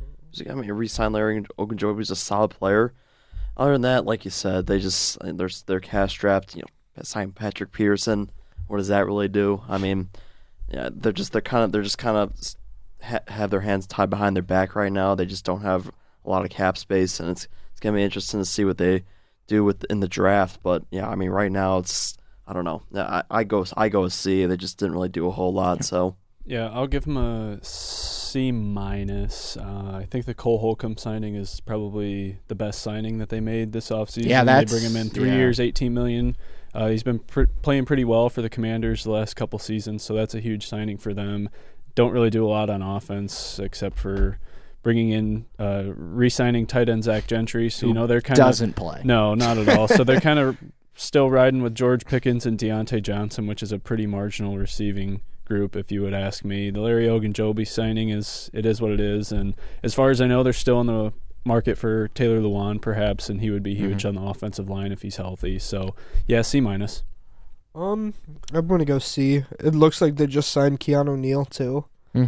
I 0.49 0.53
mean, 0.53 0.63
you 0.63 0.74
re-signed 0.74 1.13
Larry 1.13 1.43
Ogunjobi. 1.57 1.97
He's 1.97 2.11
a 2.11 2.15
solid 2.15 2.51
player. 2.51 2.93
Other 3.57 3.74
than 3.74 3.82
that, 3.82 4.05
like 4.05 4.24
you 4.26 4.32
said, 4.32 4.67
they 4.67 4.80
just 4.80 5.17
they're 5.22 5.49
they're 5.65 5.80
cash 5.80 6.11
strapped. 6.11 6.55
You 6.55 6.63
know, 6.63 7.03
signed 7.03 7.36
Patrick 7.36 7.72
Peterson. 7.72 8.32
What 8.67 8.78
does 8.78 8.88
that 8.88 9.05
really 9.05 9.28
do? 9.28 9.61
I 9.67 9.78
mean, 9.78 10.09
yeah, 10.69 10.89
they're 10.91 11.11
just 11.11 11.32
they're 11.32 11.41
kind 11.41 11.63
of 11.63 11.72
they're 11.72 11.82
just 11.82 11.97
kind 11.97 12.17
of 12.17 12.34
ha- 13.01 13.19
have 13.28 13.49
their 13.49 13.61
hands 13.61 13.88
tied 13.88 14.09
behind 14.09 14.36
their 14.36 14.43
back 14.43 14.76
right 14.76 14.91
now. 14.91 15.15
They 15.15 15.26
just 15.26 15.45
don't 15.45 15.61
have 15.61 15.91
a 16.26 16.30
lot 16.30 16.43
of 16.43 16.51
cap 16.51 16.78
space, 16.78 17.19
and 17.19 17.30
it's 17.30 17.47
gonna 17.82 17.97
be 17.97 18.03
interesting 18.03 18.39
to 18.39 18.45
see 18.45 18.63
what 18.63 18.77
they 18.77 19.03
do 19.47 19.63
with 19.63 19.84
in 19.89 19.99
the 19.99 20.07
draft. 20.07 20.61
But 20.63 20.84
yeah, 20.91 21.09
I 21.09 21.15
mean, 21.15 21.29
right 21.29 21.51
now 21.51 21.79
it's 21.79 22.15
I 22.47 22.53
don't 22.53 22.65
know. 22.65 22.84
I, 22.95 23.23
I 23.29 23.43
go 23.43 23.65
I 23.75 23.89
go 23.89 24.03
with 24.03 24.13
C. 24.13 24.45
They 24.45 24.57
just 24.57 24.77
didn't 24.77 24.93
really 24.93 25.09
do 25.09 25.27
a 25.27 25.32
whole 25.32 25.53
lot. 25.53 25.84
So 25.84 26.15
yeah, 26.45 26.69
I'll 26.69 26.88
give 26.88 27.05
them 27.05 27.17
a 27.17 27.59
C 27.63 28.51
minus. 28.51 29.57
Uh, 29.57 29.99
I 30.01 30.07
think 30.09 30.25
the 30.25 30.34
Cole 30.34 30.59
Holcomb 30.59 30.97
signing 30.97 31.36
is 31.36 31.59
probably 31.59 32.39
the 32.47 32.55
best 32.55 32.82
signing 32.82 33.19
that 33.19 33.29
they 33.29 33.39
made 33.39 33.73
this 33.73 33.89
offseason. 33.89 34.25
Yeah, 34.25 34.43
that's 34.43 34.71
they 34.71 34.77
bring 34.79 34.89
him 34.89 34.97
in 34.97 35.09
three 35.09 35.29
yeah. 35.29 35.36
years, 35.36 35.59
eighteen 35.59 35.93
million. 35.93 36.36
Uh, 36.73 36.88
he's 36.88 37.03
been 37.03 37.19
pr- 37.19 37.43
playing 37.61 37.86
pretty 37.86 38.05
well 38.05 38.29
for 38.29 38.41
the 38.41 38.49
Commanders 38.49 39.03
the 39.03 39.11
last 39.11 39.36
couple 39.36 39.59
seasons, 39.59 40.03
so 40.03 40.13
that's 40.13 40.34
a 40.34 40.39
huge 40.39 40.67
signing 40.67 40.97
for 40.97 41.13
them. 41.13 41.49
Don't 41.95 42.11
really 42.11 42.29
do 42.29 42.45
a 42.45 42.49
lot 42.49 42.69
on 42.69 42.82
offense 42.82 43.59
except 43.59 43.97
for 43.97 44.39
bringing 44.84 45.09
in, 45.09 45.45
uh, 45.59 45.84
re-signing 45.95 46.65
tight 46.65 46.89
end 46.89 47.03
Zach 47.03 47.27
Gentry. 47.27 47.69
So 47.69 47.88
you 47.88 47.93
know 47.93 48.07
they're 48.07 48.21
kind 48.21 48.39
of 48.39 48.45
Doesn't 48.45 48.75
play. 48.75 49.01
no, 49.03 49.36
not 49.36 49.57
at 49.57 49.69
all. 49.69 49.88
so 49.88 50.03
they're 50.03 50.19
kind 50.29 50.39
of 50.39 50.57
still 50.95 51.29
riding 51.29 51.61
with 51.61 51.75
George 51.75 52.05
Pickens 52.05 52.45
and 52.45 52.57
Diontae 52.57 53.01
Johnson, 53.03 53.47
which 53.47 53.61
is 53.63 53.71
a 53.71 53.79
pretty 53.79 54.05
marginal 54.07 54.57
receiving 54.57 55.21
group, 55.45 55.75
if 55.75 55.91
you 55.91 56.01
would 56.01 56.13
ask 56.13 56.43
me. 56.45 56.69
The 56.69 56.79
Larry 56.82 57.05
Ogunjobi 57.07 57.67
signing 57.67 58.09
is 58.09 58.49
it 58.53 58.65
is 58.65 58.82
what 58.82 58.91
it 58.91 58.99
is, 58.99 59.32
and 59.32 59.53
as 59.84 59.93
far 59.93 60.09
as 60.09 60.21
I 60.21 60.27
know, 60.27 60.43
they're 60.43 60.53
still 60.53 60.79
in 60.82 60.88
the 60.88 61.13
market 61.43 61.75
for 61.77 62.07
Taylor 62.09 62.39
Lewan, 62.39 62.79
perhaps, 62.82 63.27
and 63.29 63.41
he 63.41 63.49
would 63.49 63.63
be 63.63 63.73
huge 63.75 64.05
on 64.05 64.13
the 64.15 64.21
offensive 64.21 64.69
line 64.69 64.91
if 64.91 65.01
he's 65.01 65.15
healthy. 65.17 65.57
So 65.59 65.95
yeah, 66.27 66.41
C 66.43 66.61
minus. 66.61 67.03
Um, 67.73 68.13
I'm 68.53 68.67
gonna 68.67 68.86
go 68.86 68.99
C. 68.99 69.43
It 69.59 69.73
looks 69.73 70.01
like 70.01 70.17
they 70.17 70.27
just 70.27 70.51
signed 70.51 70.79
Keanu 70.82 71.17
Neal 71.17 71.45
too, 71.45 71.86
Hmm. 72.13 72.25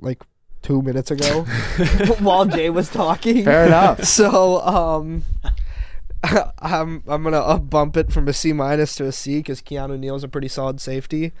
like 0.00 0.22
two 0.62 0.82
minutes 0.82 1.10
ago, 1.10 1.42
while 2.20 2.44
Jay 2.46 2.70
was 2.70 2.88
talking. 2.88 3.44
Fair 3.44 3.66
enough. 3.66 4.04
So 4.04 4.60
um, 4.60 5.22
I'm 6.22 7.02
I'm 7.06 7.22
gonna 7.22 7.38
up 7.38 7.70
bump 7.70 7.96
it 7.96 8.12
from 8.12 8.28
a 8.28 8.32
C 8.32 8.52
minus 8.52 8.94
to 8.96 9.06
a 9.06 9.12
C 9.12 9.38
because 9.38 9.62
Keanu 9.62 9.98
Neal's 9.98 10.22
a 10.24 10.28
pretty 10.28 10.48
solid 10.48 10.80
safety. 10.80 11.32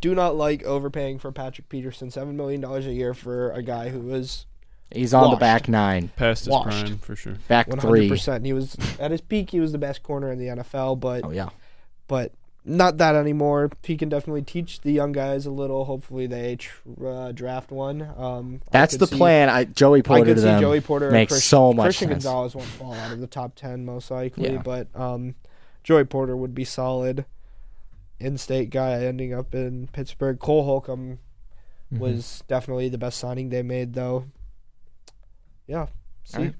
Do 0.00 0.14
not 0.14 0.36
like 0.36 0.62
overpaying 0.62 1.18
for 1.18 1.32
Patrick 1.32 1.68
Peterson, 1.68 2.10
seven 2.10 2.36
million 2.36 2.60
dollars 2.60 2.86
a 2.86 2.92
year 2.92 3.14
for 3.14 3.50
a 3.50 3.62
guy 3.62 3.88
who 3.88 4.00
was 4.00 4.46
He's 4.94 5.12
on 5.12 5.30
the 5.32 5.36
back 5.36 5.68
nine, 5.68 6.08
Past 6.16 6.44
his 6.46 6.52
Washed. 6.52 6.68
prime 6.86 6.98
for 6.98 7.14
sure. 7.16 7.34
back 7.48 7.66
one 7.68 7.78
three. 7.80 8.00
hundred 8.06 8.10
percent. 8.14 8.46
He 8.46 8.52
was 8.52 8.76
at 9.00 9.10
his 9.10 9.20
peak. 9.20 9.50
He 9.50 9.60
was 9.60 9.72
the 9.72 9.78
best 9.78 10.02
corner 10.02 10.30
in 10.32 10.38
the 10.38 10.46
NFL, 10.46 11.00
but 11.00 11.24
Oh 11.24 11.30
yeah. 11.30 11.48
but 12.06 12.32
not 12.68 12.98
that 12.98 13.14
anymore. 13.14 13.70
He 13.82 13.96
can 13.96 14.08
definitely 14.08 14.42
teach 14.42 14.80
the 14.82 14.92
young 14.92 15.12
guys 15.12 15.46
a 15.46 15.50
little. 15.50 15.84
Hopefully, 15.86 16.26
they 16.26 16.56
tr- 16.56 17.06
uh, 17.06 17.32
draft 17.32 17.70
one. 17.70 18.02
Um, 18.16 18.60
That's 18.70 18.96
the 18.96 19.06
see- 19.06 19.16
plan. 19.16 19.48
I 19.48 19.64
Joey 19.64 20.02
Porter. 20.02 20.22
I 20.30 20.34
could 20.34 20.38
see 20.42 20.60
Joey 20.60 20.80
Porter 20.80 21.10
makes 21.10 21.32
Christian, 21.32 21.48
so 21.48 21.72
much 21.72 21.84
Christian 21.86 22.08
sense. 22.10 22.24
Gonzalez 22.24 22.54
won't 22.54 22.68
fall 22.68 22.94
out 22.94 23.12
of 23.12 23.20
the 23.20 23.26
top 23.26 23.54
ten 23.56 23.84
most 23.84 24.10
likely, 24.10 24.52
Yeah. 24.52 24.62
but 24.62 24.88
um, 24.94 25.34
Joey 25.82 26.04
Porter 26.04 26.36
would 26.36 26.54
be 26.54 26.64
solid. 26.64 27.24
In-state 28.20 28.70
guy 28.70 29.04
ending 29.04 29.32
up 29.32 29.54
in 29.54 29.88
Pittsburgh. 29.92 30.38
Cole 30.40 30.64
Holcomb 30.64 31.20
Mhm. 31.94 31.98
was 32.00 32.42
definitely 32.48 32.88
the 32.88 32.98
best 32.98 33.16
signing 33.18 33.48
they 33.50 33.62
made, 33.62 33.94
though. 33.94 34.24
Yeah, 35.66 35.86
see. 36.24 36.52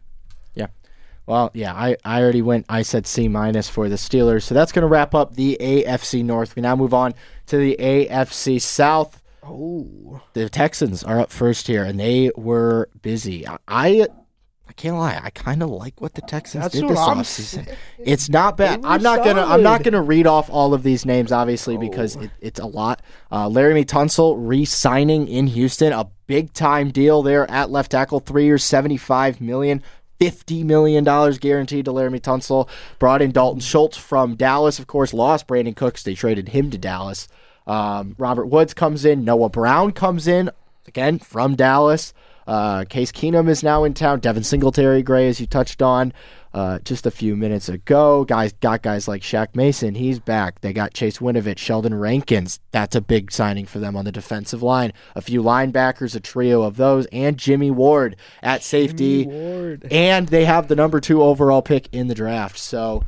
Well, 1.28 1.50
yeah, 1.54 1.74
I, 1.74 1.96
I 2.04 2.22
already 2.22 2.42
went. 2.42 2.64
I 2.68 2.82
said 2.82 3.06
C 3.06 3.28
minus 3.28 3.68
for 3.68 3.88
the 3.88 3.96
Steelers. 3.96 4.44
So 4.44 4.54
that's 4.54 4.72
going 4.72 4.82
to 4.82 4.88
wrap 4.88 5.14
up 5.14 5.34
the 5.34 5.58
AFC 5.60 6.24
North. 6.24 6.56
We 6.56 6.62
now 6.62 6.74
move 6.74 6.94
on 6.94 7.14
to 7.46 7.58
the 7.58 7.76
AFC 7.78 8.60
South. 8.60 9.22
oh, 9.44 10.20
The 10.32 10.48
Texans 10.48 11.04
are 11.04 11.20
up 11.20 11.30
first 11.30 11.66
here, 11.66 11.84
and 11.84 12.00
they 12.00 12.30
were 12.36 12.88
busy. 13.02 13.46
I 13.46 13.58
I, 13.68 14.72
can't 14.76 14.96
lie. 14.96 15.20
I 15.22 15.30
kind 15.30 15.62
of 15.62 15.70
like 15.70 16.00
what 16.00 16.14
the 16.14 16.20
Texans 16.22 16.62
That's 16.62 16.74
did 16.74 16.88
this 16.88 16.98
offseason. 16.98 17.74
It's 17.98 18.28
not 18.28 18.56
bad. 18.56 18.84
I'm 18.84 19.02
not 19.02 19.24
gonna. 19.24 19.42
I'm 19.42 19.62
not 19.62 19.82
gonna 19.82 20.00
read 20.02 20.26
off 20.28 20.48
all 20.50 20.72
of 20.72 20.84
these 20.84 21.04
names, 21.04 21.32
obviously, 21.32 21.76
because 21.76 22.16
Oh. 22.16 22.20
it, 22.20 22.30
it's 22.40 22.60
a 22.60 22.66
lot. 22.66 23.02
Uh, 23.30 23.48
Laremy 23.48 23.84
Tunsil 23.84 24.36
re-signing 24.38 25.26
in 25.26 25.48
Houston, 25.48 25.92
a 25.92 26.06
big 26.28 26.52
time 26.52 26.90
deal 26.90 27.22
there 27.22 27.50
at 27.50 27.70
left 27.70 27.90
tackle, 27.90 28.20
three 28.20 28.44
years, 28.44 28.62
seventy-five 28.62 29.40
million. 29.40 29.82
$50 30.20 30.64
million 30.64 31.04
guaranteed 31.04 31.84
to 31.84 31.92
Laremy 31.92 32.20
Tunsil. 32.20 32.68
Brought 32.98 33.22
in 33.22 33.32
Dalton 33.32 33.60
Schultz 33.60 33.96
from 33.96 34.34
Dallas, 34.34 34.78
of 34.78 34.86
course, 34.86 35.14
lost 35.14 35.46
Brandin 35.46 35.76
Cooks. 35.76 36.02
They 36.02 36.14
traded 36.14 36.50
him 36.50 36.70
to 36.70 36.78
Dallas. 36.78 37.28
Um, 37.66 38.14
Robert 38.18 38.46
Woods 38.46 38.74
comes 38.74 39.04
in. 39.04 39.24
Noah 39.24 39.50
Brown 39.50 39.92
comes 39.92 40.26
in, 40.26 40.50
again, 40.86 41.18
from 41.18 41.54
Dallas. 41.54 42.14
Uh, 42.48 42.84
Case 42.86 43.12
Keenum 43.12 43.48
is 43.48 43.62
now 43.62 43.84
in 43.84 43.92
town. 43.92 44.20
Devin 44.20 44.42
Singletary, 44.42 45.02
Grey, 45.02 45.28
as 45.28 45.38
you 45.38 45.46
touched 45.46 45.82
on 45.82 46.14
uh, 46.54 46.78
just 46.78 47.04
a 47.04 47.10
few 47.10 47.36
minutes 47.36 47.68
ago. 47.68 48.24
Guys 48.24 48.54
got 48.54 48.80
guys 48.82 49.06
like 49.06 49.20
Shaq 49.20 49.54
Mason. 49.54 49.94
He's 49.94 50.18
back. 50.18 50.62
They 50.62 50.72
got 50.72 50.94
Chase 50.94 51.18
Winovich, 51.18 51.58
Sheldon 51.58 51.94
Rankins. 51.94 52.58
That's 52.70 52.96
a 52.96 53.02
big 53.02 53.30
signing 53.30 53.66
for 53.66 53.80
them 53.80 53.96
on 53.96 54.06
the 54.06 54.12
defensive 54.12 54.62
line. 54.62 54.94
A 55.14 55.20
few 55.20 55.42
linebackers, 55.42 56.16
a 56.16 56.20
trio 56.20 56.62
of 56.62 56.78
those, 56.78 57.04
and 57.12 57.36
Jimmy 57.36 57.70
Ward 57.70 58.16
at 58.42 58.62
safety. 58.62 59.26
Ward. 59.26 59.86
And 59.90 60.28
they 60.28 60.46
have 60.46 60.68
the 60.68 60.76
number 60.76 61.00
two 61.00 61.22
overall 61.22 61.60
pick 61.60 61.88
in 61.92 62.08
the 62.08 62.14
draft. 62.14 62.56
So 62.56 63.04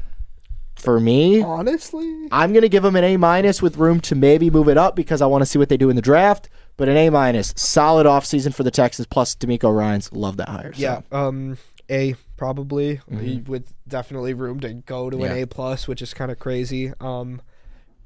for 0.77 1.01
me, 1.01 1.43
Honestly, 1.43 2.29
I'm 2.31 2.53
going 2.53 2.63
to 2.63 2.69
give 2.69 2.83
them 2.83 2.97
an 2.97 3.05
A 3.05 3.17
minus 3.17 3.63
with 3.63 3.79
room 3.79 4.01
to 4.03 4.15
maybe 4.15 4.51
move 4.51 4.69
it 4.69 4.77
up 4.77 4.97
because 4.97 5.23
I 5.23 5.27
want 5.27 5.43
to 5.43 5.47
see 5.47 5.59
what 5.59 5.71
they 5.71 5.77
do 5.77 5.91
in 5.91 5.97
the 5.97 6.03
draft. 6.03 6.49
But 6.81 6.89
an 6.89 6.97
A 6.97 7.11
minus, 7.11 7.53
solid 7.59 8.07
offseason 8.07 8.55
for 8.55 8.63
the 8.63 8.71
Texans. 8.71 9.07
Plus, 9.07 9.35
DeMeco 9.37 9.71
Ryans 9.77 10.11
love 10.15 10.39
that 10.39 10.49
hire. 10.49 10.73
so. 10.73 10.81
yeah, 10.81 11.01
um, 11.13 11.59
A 11.91 12.15
probably 12.39 13.03
Mhm. 13.11 13.47
with 13.47 13.75
definitely 13.87 14.33
room 14.33 14.61
to 14.61 14.73
go 14.73 15.11
to 15.11 15.19
Yeah. 15.19 15.27
an 15.27 15.43
A 15.43 15.47
plus, 15.47 15.87
which 15.87 16.01
is 16.01 16.15
kind 16.15 16.31
of 16.31 16.39
crazy. 16.39 16.91
Um, 16.99 17.43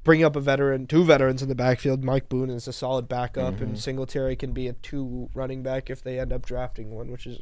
bring 0.03 0.25
up 0.25 0.35
a 0.35 0.41
veteran, 0.41 0.87
two 0.87 1.05
veterans 1.05 1.41
in 1.41 1.47
the 1.47 1.55
backfield. 1.55 2.03
Mike 2.03 2.27
Boone 2.27 2.49
is 2.49 2.67
a 2.67 2.73
solid 2.73 3.07
backup, 3.07 3.55
Mhm. 3.55 3.61
and 3.61 3.79
Singletary 3.79 4.35
can 4.35 4.51
be 4.51 4.67
a 4.67 4.73
two 4.73 5.29
running 5.33 5.63
back 5.63 5.89
if 5.89 6.03
they 6.03 6.19
end 6.19 6.33
up 6.33 6.45
drafting 6.45 6.91
one, 6.91 7.09
which 7.09 7.25
is 7.25 7.39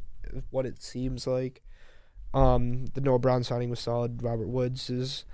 what 0.52 0.68
it 0.68 0.84
seems 0.84 1.26
like. 1.26 1.64
Um, 2.32 2.86
the 2.94 3.02
Noah 3.02 3.18
Brown 3.20 3.44
signing 3.44 3.72
was 3.72 3.80
solid. 3.80 4.22
Robert 4.22 4.48
Woods 4.50 4.88
is 4.92 5.26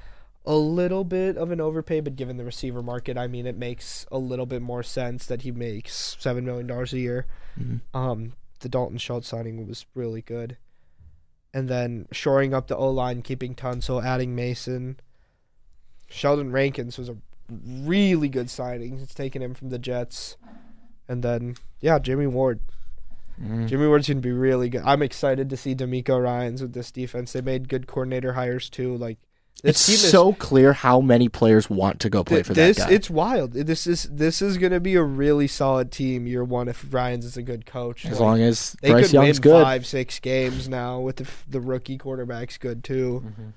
a 0.45 0.55
little 0.55 1.03
bit 1.03 1.37
of 1.37 1.51
an 1.51 1.59
overpay, 1.61 1.99
but 1.99 2.15
given 2.15 2.37
the 2.37 2.45
receiver 2.45 2.81
market, 2.81 3.17
I 3.17 3.27
mean, 3.27 3.45
it 3.45 3.57
makes 3.57 4.05
a 4.11 4.17
little 4.17 4.45
bit 4.45 4.61
more 4.61 4.83
sense 4.83 5.25
that 5.27 5.41
he 5.43 5.51
makes 5.51 6.15
seven 6.19 6.45
million 6.45 6.67
dollars 6.67 6.93
a 6.93 6.99
year. 6.99 7.25
Mhm. 7.59 7.81
Um, 7.93 8.33
the 8.61 8.69
Dalton 8.69 8.97
Schultz 8.97 9.27
signing 9.27 9.67
was 9.67 9.85
really 9.93 10.21
good, 10.21 10.57
and 11.53 11.67
then 11.69 12.07
shoring 12.11 12.53
up 12.53 12.67
the 12.67 12.77
O 12.77 12.89
line, 12.89 13.21
keeping 13.21 13.53
Tunsil, 13.55 14.03
adding 14.03 14.33
Mason. 14.35 14.99
Sheldon 16.09 16.51
Rankins 16.51 16.97
was 16.97 17.09
a 17.09 17.17
really 17.51 18.29
good 18.29 18.49
signing. 18.49 18.99
It's 18.99 19.13
taking 19.13 19.41
him 19.41 19.53
from 19.53 19.69
the 19.69 19.79
Jets, 19.79 20.37
and 21.07 21.23
then 21.23 21.55
yeah, 21.81 21.99
Jimmy 21.99 22.27
Ward. 22.27 22.59
Mhm. 23.41 23.67
Jimmy 23.67 23.87
Ward's 23.87 24.07
gonna 24.07 24.19
be 24.19 24.31
really 24.31 24.69
good. 24.69 24.81
I'm 24.83 25.01
excited 25.01 25.49
to 25.49 25.57
see 25.57 25.75
DeMeco 25.75 26.21
Ryans 26.21 26.61
with 26.61 26.73
this 26.73 26.91
defense. 26.91 27.31
They 27.33 27.41
made 27.41 27.69
good 27.69 27.87
coordinator 27.87 28.33
hires 28.33 28.69
too. 28.69 28.95
Like 28.97 29.17
this 29.61 29.89
It's 29.89 30.03
is 30.03 30.11
so 30.11 30.33
clear 30.33 30.73
how 30.73 31.01
many 31.01 31.27
players 31.29 31.69
want 31.69 31.99
to 32.01 32.09
go 32.09 32.23
play 32.23 32.37
Th- 32.37 32.45
for 32.47 32.53
this 32.53 32.77
that 32.77 32.89
guy. 32.89 32.95
it's 32.95 33.09
wild. 33.09 33.53
This 33.53 33.87
is 33.87 34.03
this 34.03 34.41
is 34.41 34.57
gonna 34.57 34.79
be 34.79 34.95
a 34.95 35.03
really 35.03 35.47
solid 35.47 35.91
team 35.91 36.27
year 36.27 36.43
one 36.43 36.67
if 36.67 36.85
Ryans 36.91 37.25
is 37.25 37.37
a 37.37 37.41
good 37.41 37.65
coach. 37.65 38.05
as 38.05 38.11
Like, 38.13 38.19
long 38.19 38.41
as 38.41 38.75
they 38.81 38.91
Bryce 38.91 39.05
could 39.07 39.13
Young's 39.13 39.39
win 39.39 39.51
good. 39.53 39.63
five, 39.63 39.85
six 39.85 40.19
games 40.19 40.69
now 40.69 40.99
with 40.99 41.17
the 41.17 41.27
the 41.49 41.59
rookie 41.61 41.97
quarterback's 41.97 42.57
good 42.57 42.83
too. 42.83 43.23
Mm-hmm. 43.25 43.49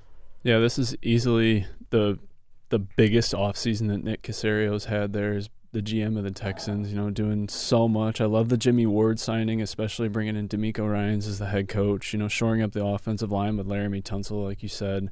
Yeah, 0.45 0.59
this 0.59 0.79
is 0.79 0.97
easily 1.03 1.67
the 1.91 2.19
the 2.71 2.79
biggest 2.79 3.33
offseason 3.33 3.89
that 3.89 4.03
Nick 4.03 4.23
Caserio 4.23 4.83
had 4.85 5.13
there 5.13 5.35
is 5.37 5.51
the 5.73 5.81
GM 5.83 6.19
of 6.19 6.25
the 6.25 6.31
Texans, 6.31 6.91
you 6.93 6.97
know, 7.01 7.09
doing 7.11 7.49
so 7.49 7.89
much. 7.89 8.21
I 8.21 8.27
love 8.27 8.51
the 8.51 8.59
Jimmy 8.59 8.85
Ward 8.87 9.19
signing, 9.19 9.63
especially 9.63 10.09
bringing 10.09 10.37
in 10.37 10.47
DeMeco 10.49 10.91
Ryans 10.91 11.27
as 11.27 11.39
the 11.39 11.47
head 11.47 11.67
coach, 11.69 12.13
you 12.13 12.19
know, 12.19 12.29
shoring 12.29 12.61
up 12.61 12.73
the 12.73 12.85
offensive 12.85 13.31
line 13.33 13.57
with 13.57 13.67
Laremy 13.67 14.03
Tunsil, 14.03 14.45
like 14.45 14.63
you 14.63 14.69
said. 14.69 15.11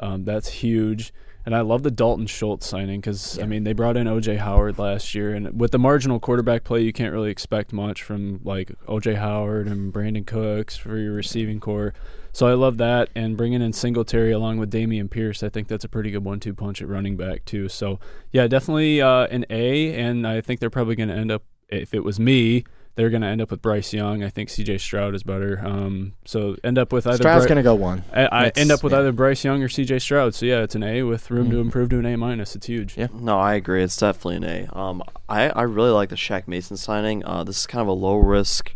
Um, 0.00 0.24
that's 0.24 0.48
huge. 0.48 1.12
And 1.44 1.56
I 1.56 1.60
love 1.62 1.82
the 1.82 1.90
Dalton 1.90 2.26
Schultz 2.26 2.66
signing 2.66 3.00
because 3.00 3.38
I 3.38 3.46
mean 3.46 3.64
they 3.64 3.72
brought 3.72 3.96
in 3.96 4.06
OJ 4.06 4.38
Howard 4.38 4.78
last 4.78 5.14
year, 5.14 5.34
and 5.34 5.58
with 5.58 5.72
the 5.72 5.78
marginal 5.78 6.20
quarterback 6.20 6.62
play, 6.62 6.82
you 6.82 6.92
can't 6.92 7.12
really 7.12 7.30
expect 7.30 7.72
much 7.72 8.02
from 8.02 8.40
like 8.44 8.70
OJ 8.86 9.16
Howard 9.16 9.66
and 9.66 9.92
Brandin 9.92 10.24
Cooks 10.24 10.76
for 10.76 10.96
your 10.98 11.14
receiving 11.14 11.58
core. 11.58 11.94
So 12.32 12.46
I 12.46 12.54
love 12.54 12.78
that, 12.78 13.10
and 13.14 13.36
bringing 13.36 13.60
in 13.60 13.72
Singletary 13.72 14.30
along 14.30 14.58
with 14.58 14.72
Dameon 14.72 15.10
Pierce, 15.10 15.42
I 15.42 15.48
think 15.48 15.68
that's 15.68 15.84
a 15.84 15.88
pretty 15.88 16.10
good 16.10 16.24
one-two 16.24 16.54
punch 16.54 16.80
at 16.80 16.88
running 16.88 17.16
back 17.16 17.44
too. 17.44 17.68
So 17.68 17.98
yeah, 18.30 18.46
definitely 18.46 19.02
uh, 19.02 19.26
an 19.26 19.44
A, 19.50 19.94
and 19.94 20.26
I 20.26 20.40
think 20.40 20.60
they're 20.60 20.70
probably 20.70 20.94
going 20.94 21.08
to 21.08 21.16
end 21.16 21.32
up. 21.32 21.42
If 21.68 21.94
it 21.94 22.04
was 22.04 22.20
me, 22.20 22.64
they're 22.94 23.10
going 23.10 23.22
to 23.22 23.28
end 23.28 23.40
up 23.40 23.50
with 23.50 23.62
Bryce 23.62 23.92
Young. 23.94 24.22
I 24.22 24.28
think 24.28 24.50
C.J. 24.50 24.78
Stroud 24.78 25.14
is 25.14 25.22
better. 25.22 25.60
Um, 25.64 26.12
so 26.26 26.56
end 26.62 26.76
up 26.78 26.92
with 26.92 27.06
either. 27.06 27.16
Stroud's 27.16 27.44
Bry- 27.46 27.48
going 27.48 27.56
to 27.56 27.62
go 27.62 27.74
one. 27.74 28.04
I, 28.12 28.26
I 28.26 28.52
end 28.54 28.70
up 28.70 28.82
with 28.82 28.92
yeah. 28.92 28.98
either 29.00 29.12
Bryce 29.12 29.44
Young 29.44 29.62
or 29.62 29.68
C.J. 29.68 29.98
Stroud. 30.00 30.34
So 30.34 30.44
yeah, 30.46 30.60
it's 30.62 30.74
an 30.74 30.82
A 30.82 31.02
with 31.02 31.30
room 31.30 31.50
to 31.50 31.56
Mhm. 31.56 31.60
improve 31.62 31.88
to 31.90 31.98
an 31.98 32.06
A 32.06 32.16
minus. 32.16 32.54
It's 32.54 32.66
huge. 32.66 32.96
Yeah. 32.98 33.08
No, 33.14 33.38
I 33.38 33.54
agree. 33.54 33.82
It's 33.82 33.96
definitely 33.96 34.36
an 34.36 34.44
A. 34.44 34.78
Um, 34.78 35.02
I, 35.28 35.48
I 35.50 35.62
really 35.62 35.90
like 35.90 36.10
the 36.10 36.16
Shaq 36.16 36.46
Mason 36.46 36.76
signing. 36.76 37.24
Uh, 37.24 37.44
this 37.44 37.58
is 37.58 37.66
kind 37.66 37.80
of 37.82 37.88
a 37.88 37.92
low 37.92 38.16
risk, 38.16 38.74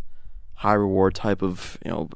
high 0.54 0.72
reward 0.74 1.14
type 1.14 1.42
of 1.42 1.76
you 1.84 1.90
know 1.90 2.08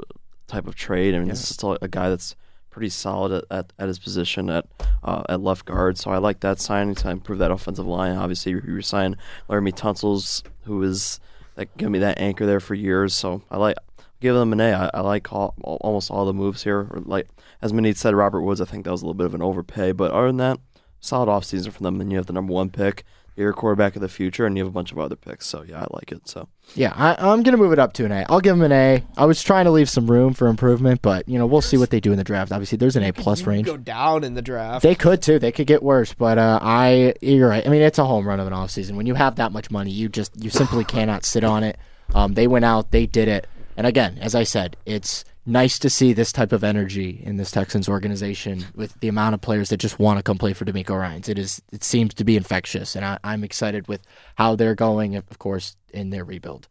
type 0.46 0.66
of 0.66 0.74
trade. 0.74 1.14
I 1.14 1.18
mean, 1.18 1.28
this 1.28 1.42
is 1.42 1.54
still 1.54 1.76
a 1.82 1.88
guy 1.88 2.08
that's 2.08 2.34
pretty 2.70 2.88
solid 2.88 3.32
at, 3.32 3.44
at, 3.50 3.72
at 3.80 3.88
his 3.88 3.98
position 3.98 4.48
at 4.48 4.64
uh, 5.04 5.22
at 5.28 5.40
left 5.42 5.66
guard. 5.66 5.98
So 5.98 6.10
I 6.10 6.16
like 6.18 6.40
that 6.40 6.60
signing 6.60 6.94
to 6.96 7.10
improve 7.10 7.38
that 7.40 7.50
offensive 7.50 7.86
line. 7.86 8.16
Obviously, 8.16 8.52
you 8.52 8.62
you 8.66 8.80
signed 8.80 9.16
Laremy 9.50 9.74
Tunsil's, 9.74 10.42
who 10.62 10.82
is 10.82 11.20
like 11.60 11.76
gonna 11.76 11.92
be 11.92 11.98
that 11.98 12.18
anchor 12.18 12.46
there 12.46 12.58
for 12.58 12.74
years. 12.74 13.14
So 13.14 13.42
I 13.50 13.58
like 13.58 13.76
give 14.20 14.34
them 14.34 14.52
an 14.52 14.60
A. 14.60 14.72
I, 14.72 14.90
I 14.94 15.00
like 15.02 15.32
all, 15.32 15.54
almost 15.62 16.10
all 16.10 16.24
the 16.24 16.32
moves 16.32 16.64
here. 16.64 16.88
Like 16.90 17.28
as 17.62 17.72
Minnie 17.72 17.92
said, 17.92 18.14
Robert 18.14 18.40
Woods. 18.40 18.60
I 18.60 18.64
think 18.64 18.84
that 18.84 18.90
was 18.90 19.02
a 19.02 19.04
little 19.04 19.14
bit 19.14 19.26
of 19.26 19.34
an 19.34 19.42
overpay, 19.42 19.92
but 19.92 20.10
other 20.10 20.28
than 20.28 20.38
that, 20.38 20.58
solid 21.00 21.28
offseason 21.28 21.72
for 21.72 21.82
them. 21.82 22.00
And 22.00 22.10
you 22.10 22.16
have 22.16 22.26
the 22.26 22.32
number 22.32 22.52
one 22.52 22.70
pick, 22.70 23.04
your 23.36 23.52
quarterback 23.52 23.96
of 23.96 24.02
the 24.02 24.08
future, 24.08 24.46
and 24.46 24.56
you 24.56 24.64
have 24.64 24.72
a 24.72 24.74
bunch 24.74 24.92
of 24.92 24.98
other 24.98 25.16
picks. 25.16 25.46
So 25.46 25.62
yeah, 25.62 25.80
I 25.80 25.86
like 25.90 26.12
it. 26.12 26.28
So 26.28 26.48
Yeah, 26.74 26.92
I, 26.96 27.14
I'm 27.14 27.42
going 27.42 27.52
to 27.52 27.56
move 27.56 27.72
it 27.72 27.78
up 27.78 27.92
to 27.94 28.04
an 28.04 28.12
A. 28.12 28.26
I'll 28.28 28.40
give 28.40 28.56
them 28.56 28.64
an 28.64 28.72
A. 28.72 29.04
I 29.16 29.26
was 29.26 29.42
trying 29.42 29.64
to 29.64 29.70
leave 29.70 29.88
some 29.88 30.10
room 30.10 30.34
for 30.34 30.48
improvement, 30.48 31.02
but 31.02 31.28
you 31.28 31.38
know 31.38 31.46
we'll 31.46 31.60
see 31.60 31.76
what 31.76 31.90
they 31.90 32.00
do 32.00 32.12
in 32.12 32.18
the 32.18 32.24
draft. 32.24 32.52
Obviously, 32.52 32.76
there's 32.78 32.96
an 32.96 33.02
A 33.02 33.12
plus 33.12 33.42
range. 33.42 33.66
Go 33.66 33.76
down 33.76 34.24
in 34.24 34.34
the 34.34 34.42
draft. 34.42 34.82
They 34.82 34.94
could 34.94 35.22
too. 35.22 35.38
They 35.38 35.52
could 35.52 35.66
get 35.66 35.82
worse, 35.82 36.12
but 36.14 36.38
uh, 36.38 36.58
I 36.62 37.14
you're 37.20 37.48
right. 37.48 37.66
I 37.66 37.70
mean, 37.70 37.82
it's 37.82 37.98
a 37.98 38.04
home 38.04 38.26
run 38.26 38.40
of 38.40 38.46
an 38.46 38.52
offseason. 38.52 38.96
When 38.96 39.06
you 39.06 39.14
have 39.14 39.36
that 39.36 39.52
much 39.52 39.70
money, 39.70 39.90
you 39.90 40.08
just 40.08 40.32
you 40.42 40.50
simply 40.50 40.84
cannot 40.96 41.24
sit 41.24 41.44
on 41.44 41.64
it. 41.64 41.78
Um, 42.14 42.34
they 42.34 42.46
went 42.46 42.64
out, 42.64 42.90
they 42.90 43.06
did 43.06 43.28
it, 43.28 43.46
and 43.76 43.86
again, 43.86 44.18
as 44.20 44.34
I 44.34 44.42
said, 44.42 44.76
it's 44.84 45.24
nice 45.50 45.78
to 45.80 45.90
see 45.90 46.12
this 46.12 46.32
type 46.32 46.52
of 46.52 46.64
energy 46.64 47.20
in 47.24 47.36
this 47.36 47.50
Texans 47.50 47.88
organization 47.88 48.66
with 48.74 48.98
the 49.00 49.08
amount 49.08 49.34
of 49.34 49.40
players 49.40 49.68
that 49.68 49.78
just 49.78 49.98
want 49.98 50.18
to 50.18 50.22
come 50.22 50.38
play 50.38 50.52
for 50.52 50.64
DeMeco 50.64 50.98
Ryans. 50.98 51.28
It 51.28 51.38
is 51.38 51.60
it 51.72 51.84
seems 51.84 52.14
to 52.14 52.24
be 52.24 52.36
infectious, 52.36 52.94
and 52.96 53.04
I, 53.04 53.18
I'm 53.24 53.44
excited 53.44 53.88
with 53.88 54.02
how 54.36 54.56
they're 54.56 54.74
going. 54.74 55.16
Of 55.16 55.38
course, 55.38 55.76
in 55.92 56.10
their 56.10 56.24
rebuild. 56.24 56.68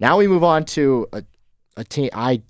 Now 0.00 0.18
we 0.18 0.26
move 0.26 0.42
on 0.42 0.64
to 0.66 1.06
a, 1.12 1.22
a 1.76 1.84
team 1.84 2.10
I 2.12 2.42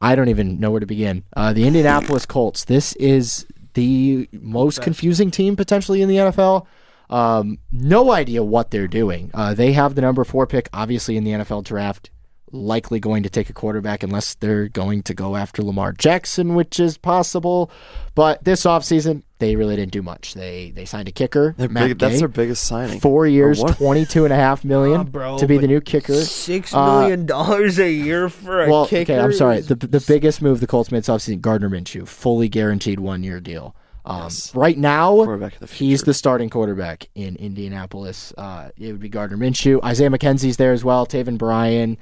I 0.00 0.14
don't 0.14 0.28
even 0.28 0.58
know 0.58 0.70
where 0.70 0.80
to 0.80 0.86
begin. 0.86 1.24
Uh, 1.36 1.52
the 1.52 1.66
Indianapolis 1.66 2.24
Colts. 2.26 2.64
This 2.64 2.94
is 2.94 3.46
the 3.74 4.28
most 4.32 4.80
confusing 4.82 5.30
team 5.30 5.56
potentially 5.56 6.02
in 6.02 6.08
the 6.08 6.16
NFL. 6.16 6.66
Um, 7.10 7.58
no 7.72 8.12
idea 8.12 8.42
what 8.42 8.70
they're 8.70 8.88
doing. 8.88 9.30
Uh, 9.34 9.52
they 9.52 9.72
have 9.72 9.94
the 9.94 10.00
number 10.00 10.24
four 10.24 10.46
pick, 10.46 10.68
obviously 10.72 11.16
in 11.16 11.24
the 11.24 11.32
NFL 11.32 11.64
draft. 11.64 12.10
Likely 12.52 12.98
going 12.98 13.22
to 13.22 13.30
take 13.30 13.48
a 13.48 13.52
quarterback 13.52 14.02
unless 14.02 14.34
they're 14.34 14.66
going 14.68 15.02
to 15.04 15.14
go 15.14 15.36
after 15.36 15.62
Lamar 15.62 15.92
Jackson, 15.92 16.56
which 16.56 16.80
is 16.80 16.98
possible. 16.98 17.70
But 18.16 18.42
this 18.42 18.62
offseason, 18.64 19.22
they 19.38 19.54
really 19.54 19.76
didn't 19.76 19.92
do 19.92 20.02
much. 20.02 20.34
They 20.34 20.72
they 20.74 20.84
signed 20.84 21.06
a 21.06 21.12
kicker, 21.12 21.54
Matt 21.56 21.70
big, 21.72 21.98
that's 22.00 22.18
their 22.18 22.26
biggest 22.28 22.64
signing. 22.64 22.98
four 22.98 23.26
years, 23.28 23.60
what? 23.60 23.76
twenty-two 23.76 24.24
and 24.24 24.32
a 24.32 24.36
half 24.36 24.64
million 24.64 25.00
Ah, 25.00 25.04
bro, 25.04 25.38
to 25.38 25.46
be 25.46 25.58
the 25.58 25.68
new 25.68 25.80
kicker. 25.80 26.14
Six 26.22 26.74
Uh, 26.74 27.00
million 27.02 27.24
dollars 27.24 27.78
a 27.78 27.90
year 27.90 28.28
for 28.28 28.64
a 28.64 28.68
Well, 28.68 28.86
kicker. 28.88 29.12
okay, 29.12 29.20
I'm 29.22 29.32
sorry. 29.32 29.60
The 29.60 29.76
the 29.76 30.04
biggest 30.06 30.42
move 30.42 30.58
the 30.58 30.66
Colts 30.66 30.90
made 30.90 30.98
this 31.04 31.08
offseason, 31.08 31.40
Gardner 31.40 31.70
Minshew, 31.70 32.08
fully 32.08 32.48
guaranteed 32.48 32.98
one 32.98 33.22
year 33.22 33.38
deal. 33.40 33.76
Um, 34.04 34.22
Yes. 34.24 34.52
Right 34.56 34.76
now, 34.78 35.14
Quarterback 35.14 35.58
the 35.60 35.66
he's 35.66 36.02
the 36.02 36.14
starting 36.14 36.50
quarterback 36.50 37.06
in 37.14 37.36
Indianapolis. 37.36 38.32
Uh, 38.36 38.70
it 38.76 38.90
would 38.90 39.00
be 39.00 39.08
Gardner 39.08 39.36
Minshew. 39.36 39.82
Isaiah 39.84 40.10
McKenzie's 40.10 40.56
there 40.56 40.72
as 40.72 40.82
well. 40.84 41.06
Taven 41.06 41.38
Bryan, 41.38 41.96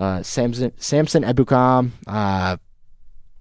uh, 0.00 0.22
Samson 0.22 0.72
Samson 0.78 1.22
Ebukam. 1.22 1.90
Uh, 2.06 2.56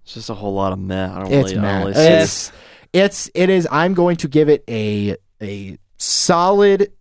It's 0.03 0.14
just 0.14 0.30
a 0.30 0.34
whole 0.36 0.53
lot 0.53 0.74
of 0.74 0.80
meh. 0.80 1.10
I 1.12 1.20
don't 1.20 1.32
it's 1.32 1.53
really, 1.53 1.57
I 1.57 1.72
don't 1.72 1.82
really 1.82 1.93
see 1.93 2.01
it. 2.01 2.22
It's 2.24 2.51
it's 2.93 3.32
it 3.34 3.49
is. 3.49 3.68
I'm 3.72 3.93
going 3.93 4.18
to 4.18 4.28
give 4.28 4.49
it 4.49 4.64
a 4.68 5.16
a 5.41 5.78
solid 5.97 6.91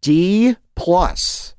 D 0.00 0.56
plus, 0.74 1.54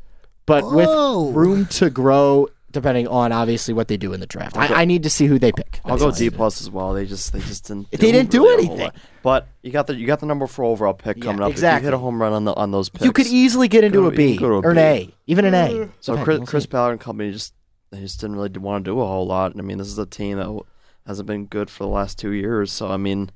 but 0.45 0.64
Whoa. 0.64 1.24
with 1.28 1.36
room 1.36 1.66
to 1.68 1.89
grow. 1.89 2.47
Depending 2.74 3.07
on 3.07 3.32
obviously 3.32 3.74
what 3.74 3.88
they 3.88 3.97
do 3.97 4.13
in 4.13 4.19
the 4.19 4.26
draft, 4.26 4.57
I, 4.57 4.82
I 4.82 4.86
need 4.86 5.03
to 5.03 5.09
see 5.09 5.28
who 5.28 5.38
they 5.38 5.51
pick. 5.51 5.80
I'll 5.86 5.97
go 5.97 6.11
D 6.11 6.30
plus 6.32 6.59
as 6.59 6.69
well. 6.69 6.93
They 6.93 7.05
just 7.05 7.32
they 7.32 7.39
just 7.39 7.67
didn't. 7.67 7.89
They 7.91 8.11
didn't 8.11 8.32
do 8.32 8.43
really 8.43 8.67
anything. 8.67 8.91
But 9.21 9.47
you 9.61 9.71
got 9.71 9.88
the 9.88 9.95
you 9.95 10.07
got 10.07 10.19
the 10.19 10.26
number 10.26 10.47
four 10.47 10.65
overall 10.65 10.95
pick 10.95 11.17
Yeah, 11.17 11.24
coming 11.24 11.41
up. 11.43 11.49
If 11.49 11.53
exactly. 11.53 11.86
you 11.86 11.91
hit 11.91 11.93
a 11.93 11.99
home 11.99 12.19
run 12.21 12.34
on 12.34 12.45
the 12.45 12.53
on 12.55 12.71
those 12.71 12.89
picks, 12.89 13.05
You 13.05 13.13
could 13.13 13.28
easily 13.28 13.67
get 13.67 13.84
into 13.84 13.99
Go 14.01 14.07
a 14.07 14.11
B 14.11 14.34
you 14.34 14.39
go 14.39 14.49
to 14.49 14.55
a 14.55 14.61
or 14.61 14.71
an 14.71 14.76
B. 14.78 14.82
A, 14.82 15.13
even 15.28 15.45
an 15.45 15.53
A. 15.53 15.89
So 15.99 16.13
Depends, 16.13 16.24
Chris, 16.26 16.38
we'll 16.39 16.47
Chris. 16.47 16.65
Ballard 16.65 16.91
and 16.93 16.99
company 16.99 17.32
just 17.32 17.53
they 17.91 17.99
just 17.99 18.19
didn't 18.19 18.36
really 18.36 18.49
want 18.57 18.84
to 18.84 18.91
do 18.91 18.99
a 18.99 19.05
whole 19.05 19.28
lot. 19.28 19.51
And 19.51 19.61
I 19.61 19.63
mean, 19.63 19.78
this 19.78 19.88
is 19.88 19.99
a 19.99 20.05
team 20.07 20.38
that 20.39 20.59
hasn't 21.05 21.28
been 21.28 21.45
good 21.45 21.69
for 21.69 21.84
the 21.84 21.89
last 21.89 22.17
two 22.17 22.32
years. 22.32 22.71
So 22.71 22.88
I 22.89 22.97
mean, 22.97 23.30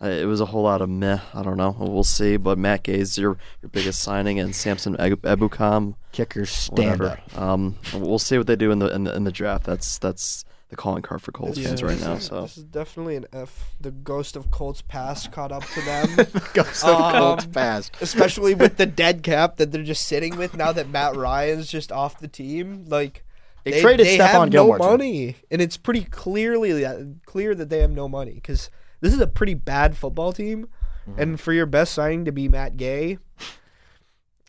it 0.00 0.26
was 0.26 0.40
a 0.40 0.46
whole 0.46 0.62
lot 0.62 0.80
of 0.80 0.88
meh. 0.88 1.18
I 1.34 1.42
don't 1.42 1.56
know. 1.56 1.74
We'll 1.78 2.04
see. 2.04 2.36
But 2.36 2.58
Matt 2.58 2.84
Gay's 2.84 3.18
your 3.18 3.36
your 3.62 3.68
biggest 3.70 4.00
signing, 4.00 4.38
and 4.38 4.54
Samson 4.54 4.94
Eb- 5.00 5.22
Ebukam, 5.22 5.94
kickers 6.12 6.50
stand 6.50 7.00
whatever. 7.00 7.20
up. 7.34 7.38
Um, 7.38 7.76
we'll 7.94 8.18
see 8.18 8.38
what 8.38 8.46
they 8.46 8.56
do 8.56 8.70
in 8.70 8.78
the 8.78 8.94
in 8.94 9.04
the, 9.04 9.14
in 9.16 9.24
the 9.24 9.32
draft. 9.32 9.64
That's 9.64 9.98
that's 9.98 10.44
the 10.68 10.76
calling 10.76 11.00
card 11.02 11.22
for 11.22 11.32
Colts 11.32 11.56
This 11.56 11.66
fans 11.66 11.80
is- 11.80 11.82
right 11.82 12.00
now. 12.00 12.12
is- 12.14 12.24
So 12.26 12.42
this 12.42 12.58
is 12.58 12.64
definitely 12.64 13.16
an 13.16 13.24
F. 13.32 13.74
The 13.80 13.90
ghost 13.90 14.36
of 14.36 14.50
Colts 14.50 14.82
past 14.82 15.32
caught 15.32 15.50
up 15.50 15.64
to 15.64 15.80
them, 15.80 16.08
Ghost 16.54 16.84
of 16.84 17.00
Um, 17.00 17.12
Colts 17.14 17.46
past. 17.46 17.96
especially 18.00 18.54
with 18.54 18.76
the 18.76 18.84
dead 18.86 19.22
cap 19.22 19.56
that 19.56 19.72
they're 19.72 19.82
just 19.82 20.04
sitting 20.06 20.36
with 20.36 20.54
now 20.54 20.70
that 20.72 20.88
Matt 20.90 21.16
Ryan's 21.16 21.68
just 21.68 21.90
off 21.90 22.20
the 22.20 22.28
team. 22.28 22.84
Like 22.86 23.24
They 23.64 23.80
traded 23.80 24.06
they 24.06 24.18
Stephon 24.18 24.30
have 24.42 24.50
Gilmore, 24.50 24.78
no 24.78 24.84
money, 24.90 25.36
and 25.50 25.62
it's 25.62 25.78
pretty 25.78 26.04
clearly 26.04 26.84
clear 27.26 27.54
that 27.54 27.70
they 27.70 27.78
have 27.80 27.90
no 27.90 28.06
money 28.08 28.34
because 28.34 28.68
this 29.00 29.14
is 29.14 29.20
a 29.20 29.26
pretty 29.26 29.54
bad 29.54 29.96
football 29.96 30.32
team. 30.32 30.68
Mm-hmm. 31.08 31.20
And 31.20 31.40
for 31.40 31.52
your 31.52 31.66
best 31.66 31.94
signing 31.94 32.24
to 32.26 32.32
be 32.32 32.48
Matt 32.48 32.76
Gay, 32.76 33.18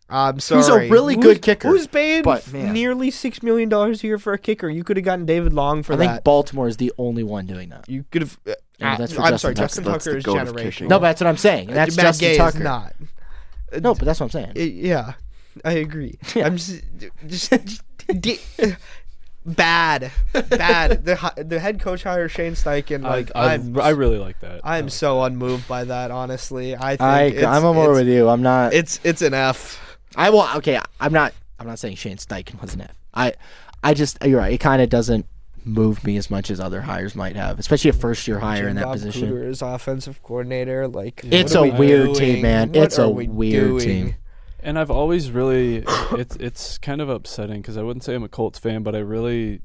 I'm 0.09 0.39
sorry. 0.39 0.59
He's 0.61 0.67
a 0.69 0.79
really 0.91 1.15
Who's- 1.15 1.23
good 1.23 1.41
kicker, 1.41 1.67
Who's 1.69 1.85
paying 1.87 2.23
but, 2.23 2.51
nearly 2.51 3.11
six 3.11 3.43
million 3.43 3.69
dollars 3.69 4.03
a 4.03 4.07
year 4.07 4.17
for 4.17 4.33
a 4.33 4.39
kicker? 4.39 4.67
You 4.69 4.83
could 4.83 4.97
have 4.97 5.03
gotten 5.05 5.25
David 5.25 5.53
Long 5.53 5.83
for 5.83 5.93
I 5.93 5.95
that. 5.97 6.03
I 6.03 6.11
think 6.13 6.23
Baltimore 6.23 6.67
is 6.67 6.77
the 6.77 6.91
only 6.97 7.23
one 7.23 7.45
doing 7.45 7.69
that. 7.69 7.87
You 7.87 8.03
could 8.11 8.23
have. 8.23 8.39
Uh, 8.47 8.53
No, 8.79 8.95
that's 8.97 9.13
for 9.13 9.21
I'm 9.21 9.29
Justin 9.33 9.37
sorry, 9.39 9.53
Tucker. 9.55 9.65
Justin 9.67 9.83
That's 9.83 10.03
Tucker 10.05 10.11
the 10.13 10.17
is 10.17 10.25
goat 10.25 10.37
generational. 10.37 10.89
No, 10.89 10.99
but 10.99 11.07
that's 11.07 11.21
what 11.21 11.27
I'm 11.27 11.37
saying. 11.37 11.67
That's 11.67 11.95
Matt 11.95 12.05
Justin 12.07 12.27
Gay 12.29 12.37
Tucker. 12.37 12.57
is 12.57 12.63
not. 12.63 12.93
Uh, 13.71 13.79
No, 13.81 13.93
but 13.93 14.05
that's 14.05 14.19
what 14.19 14.25
I'm 14.25 14.31
saying. 14.31 14.51
it- 14.55 14.73
yeah, 14.73 15.13
I 15.63 15.73
agree. 15.73 16.17
Yeah. 16.35 16.47
I'm 16.47 16.57
just, 16.57 16.81
just 17.27 17.53
di- 18.19 18.39
bad, 19.55 20.11
bad. 20.49 21.05
The 21.05 21.33
the 21.45 21.59
head 21.59 21.79
coach 21.79 22.03
hires 22.03 22.31
Shane 22.31 22.53
Steichen. 22.53 23.01
Like 23.03 23.31
I, 23.35 23.39
I, 23.39 23.53
I'm, 23.55 23.79
I 23.79 23.89
really 23.89 24.17
like 24.17 24.39
that. 24.41 24.61
I'm 24.63 24.85
Uh, 24.87 24.89
so 24.89 25.23
unmoved 25.23 25.67
by 25.67 25.83
that. 25.85 26.11
Honestly, 26.11 26.75
I 26.75 26.97
think 26.97 27.43
I, 27.43 27.57
I'm 27.57 27.65
on 27.65 27.75
board 27.75 27.93
with 27.95 28.07
you. 28.07 28.29
I'm 28.29 28.41
not. 28.41 28.73
It's 28.73 28.99
it's 29.03 29.21
an 29.21 29.33
F. 29.33 29.97
I 30.15 30.29
will. 30.29 30.47
Okay, 30.57 30.79
I'm 30.99 31.13
not. 31.13 31.33
I'm 31.59 31.67
not 31.67 31.79
saying 31.79 31.95
Shane 31.95 32.17
Steichen 32.17 32.61
was 32.61 32.73
an 32.73 32.81
F. 32.81 32.95
I, 33.13 33.33
I 33.83 33.93
just. 33.93 34.17
You're 34.25 34.39
right. 34.39 34.53
It 34.53 34.59
kind 34.59 34.81
of 34.81 34.89
doesn't 34.89 35.25
move 35.65 36.03
me 36.05 36.15
as 36.17 36.31
much 36.31 36.49
as 36.49 36.59
other 36.59 36.81
hires 36.81 37.15
might 37.15 37.35
have, 37.35 37.59
especially 37.59 37.89
a 37.89 37.93
first 37.93 38.27
year 38.27 38.39
hire 38.39 38.67
in 38.67 38.75
that 38.77 38.85
Bob 38.85 38.93
position. 38.93 39.29
Cooter 39.29 39.45
is 39.47 39.61
offensive 39.61 40.23
coordinator. 40.23 40.87
Like 40.87 41.21
It's 41.25 41.53
a 41.53 41.61
we 41.63 41.71
weird 41.71 42.05
doing? 42.05 42.15
team, 42.15 42.41
man. 42.41 42.69
What 42.69 42.77
It's 42.77 42.97
a 42.97 43.09
we 43.09 43.27
weird 43.27 43.67
doing? 43.67 43.79
team. 43.79 44.15
And 44.61 44.77
I've 44.77 44.91
always 44.91 45.31
really, 45.31 45.83
it's 46.11 46.35
it's 46.35 46.77
kind 46.77 47.01
of 47.01 47.09
upsetting 47.09 47.61
because 47.61 47.77
I 47.77 47.81
wouldn't 47.81 48.03
say 48.03 48.15
I'm 48.15 48.23
a 48.23 48.29
Colts 48.29 48.59
fan, 48.59 48.83
but 48.83 48.95
I 48.95 48.99
really. 48.99 49.61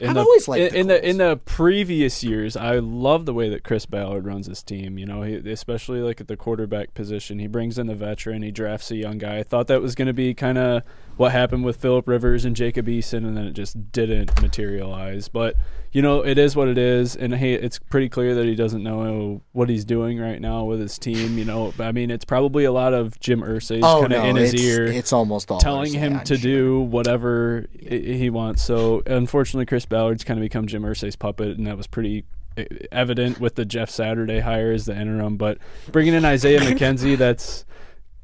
In 0.00 0.08
I've 0.08 0.14
the, 0.14 0.20
always 0.20 0.48
liked 0.48 0.74
in, 0.74 0.88
the 0.88 1.08
in 1.08 1.18
the 1.18 1.26
in 1.26 1.30
the 1.30 1.36
previous 1.44 2.24
years. 2.24 2.56
I 2.56 2.78
love 2.80 3.26
the 3.26 3.34
way 3.34 3.48
that 3.48 3.62
Chris 3.62 3.86
Ballard 3.86 4.26
runs 4.26 4.48
his 4.48 4.62
team. 4.62 4.98
You 4.98 5.06
know, 5.06 5.22
he, 5.22 5.36
especially 5.50 6.00
like 6.00 6.20
at 6.20 6.26
the 6.26 6.36
quarterback 6.36 6.94
position, 6.94 7.38
he 7.38 7.46
brings 7.46 7.78
in 7.78 7.86
the 7.86 7.94
veteran, 7.94 8.42
he 8.42 8.50
drafts 8.50 8.90
a 8.90 8.96
young 8.96 9.18
guy. 9.18 9.38
I 9.38 9.42
thought 9.44 9.68
that 9.68 9.80
was 9.80 9.94
going 9.94 10.06
to 10.06 10.12
be 10.12 10.34
kind 10.34 10.58
of 10.58 10.82
what 11.16 11.32
happened 11.32 11.64
with 11.64 11.76
Philip 11.76 12.08
Rivers 12.08 12.44
and 12.44 12.56
Jacob 12.56 12.86
Eason, 12.86 13.18
and 13.18 13.36
then 13.36 13.44
it 13.46 13.52
just 13.52 13.92
didn't 13.92 14.40
materialize. 14.42 15.28
But 15.28 15.56
you 15.92 16.02
know, 16.02 16.22
it 16.22 16.38
is 16.38 16.56
what 16.56 16.66
it 16.66 16.76
is, 16.76 17.14
and 17.14 17.34
hey, 17.34 17.54
it's 17.54 17.78
pretty 17.78 18.08
clear 18.08 18.34
that 18.34 18.44
he 18.46 18.54
doesn't 18.56 18.82
know 18.82 19.42
what 19.52 19.68
he's 19.68 19.84
doing 19.84 20.18
right 20.18 20.40
now 20.40 20.64
with 20.64 20.80
his 20.80 20.98
team. 20.98 21.38
You 21.38 21.44
know, 21.44 21.72
I 21.78 21.92
mean, 21.92 22.10
it's 22.10 22.24
probably 22.24 22.64
a 22.64 22.72
lot 22.72 22.94
of 22.94 23.20
Jim 23.20 23.42
Irsay's 23.42 23.82
Oh 23.84 24.00
kind 24.00 24.12
of 24.12 24.22
no, 24.24 24.28
in 24.30 24.36
his 24.36 24.54
it's, 24.54 24.62
ear 24.62 24.86
it's 24.86 25.12
almost 25.12 25.50
all 25.50 25.60
telling 25.60 25.92
Irsay, 25.92 25.98
him 25.98 26.16
I'm 26.18 26.24
to 26.24 26.36
sure. 26.36 26.50
do 26.50 26.80
whatever 26.80 27.66
i- 27.80 27.94
he 27.94 28.28
wants. 28.30 28.64
So 28.64 29.02
unfortunately, 29.06 29.66
Chris 29.66 29.86
Ballard's 29.86 30.24
kind 30.24 30.38
of 30.38 30.42
become 30.42 30.66
Jim 30.66 30.82
Irsay's 30.82 31.16
puppet, 31.16 31.56
and 31.56 31.66
that 31.68 31.76
was 31.76 31.86
pretty 31.86 32.24
evident 32.92 33.40
with 33.40 33.54
the 33.56 33.64
Jeff 33.64 33.90
Saturday 33.90 34.40
hire 34.40 34.70
as 34.72 34.86
the 34.86 34.96
interim, 34.96 35.36
but 35.36 35.58
bringing 35.90 36.14
in 36.14 36.24
Isaiah 36.24 36.60
McKenzie, 36.60 37.16
that's 37.18 37.64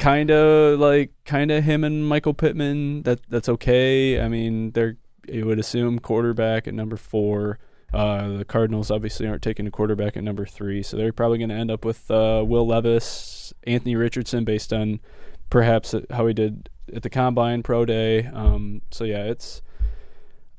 kind 0.00 0.30
of 0.30 0.80
like 0.80 1.12
kind 1.24 1.52
of 1.52 1.62
him 1.62 1.84
and 1.84 2.08
Michael 2.08 2.34
Pittman. 2.34 3.02
That 3.02 3.20
that's 3.28 3.48
okay. 3.48 4.20
I 4.20 4.28
mean, 4.28 4.72
they're 4.72 4.96
you 5.28 5.46
would 5.46 5.60
assume 5.60 6.00
quarterback 6.00 6.66
at 6.66 6.74
number 6.74 6.96
four. 6.96 7.58
Uh, 7.92 8.38
the 8.38 8.44
Cardinals 8.44 8.90
obviously 8.90 9.26
aren't 9.26 9.42
taking 9.42 9.66
a 9.66 9.70
quarterback 9.70 10.16
at 10.16 10.24
number 10.24 10.46
three, 10.46 10.82
so 10.82 10.96
they're 10.96 11.12
probably 11.12 11.38
going 11.38 11.50
to 11.50 11.56
end 11.56 11.70
up 11.70 11.84
with 11.84 12.08
uh, 12.10 12.42
Will 12.46 12.66
Levis, 12.66 13.52
Anthony 13.64 13.96
Richardson, 13.96 14.44
based 14.44 14.72
on 14.72 15.00
perhaps 15.50 15.94
how 16.10 16.26
he 16.28 16.32
did 16.32 16.70
at 16.94 17.02
the 17.02 17.10
combine 17.10 17.62
pro 17.62 17.84
day. 17.84 18.26
Um, 18.26 18.82
so 18.90 19.04
yeah, 19.04 19.24
it's 19.24 19.60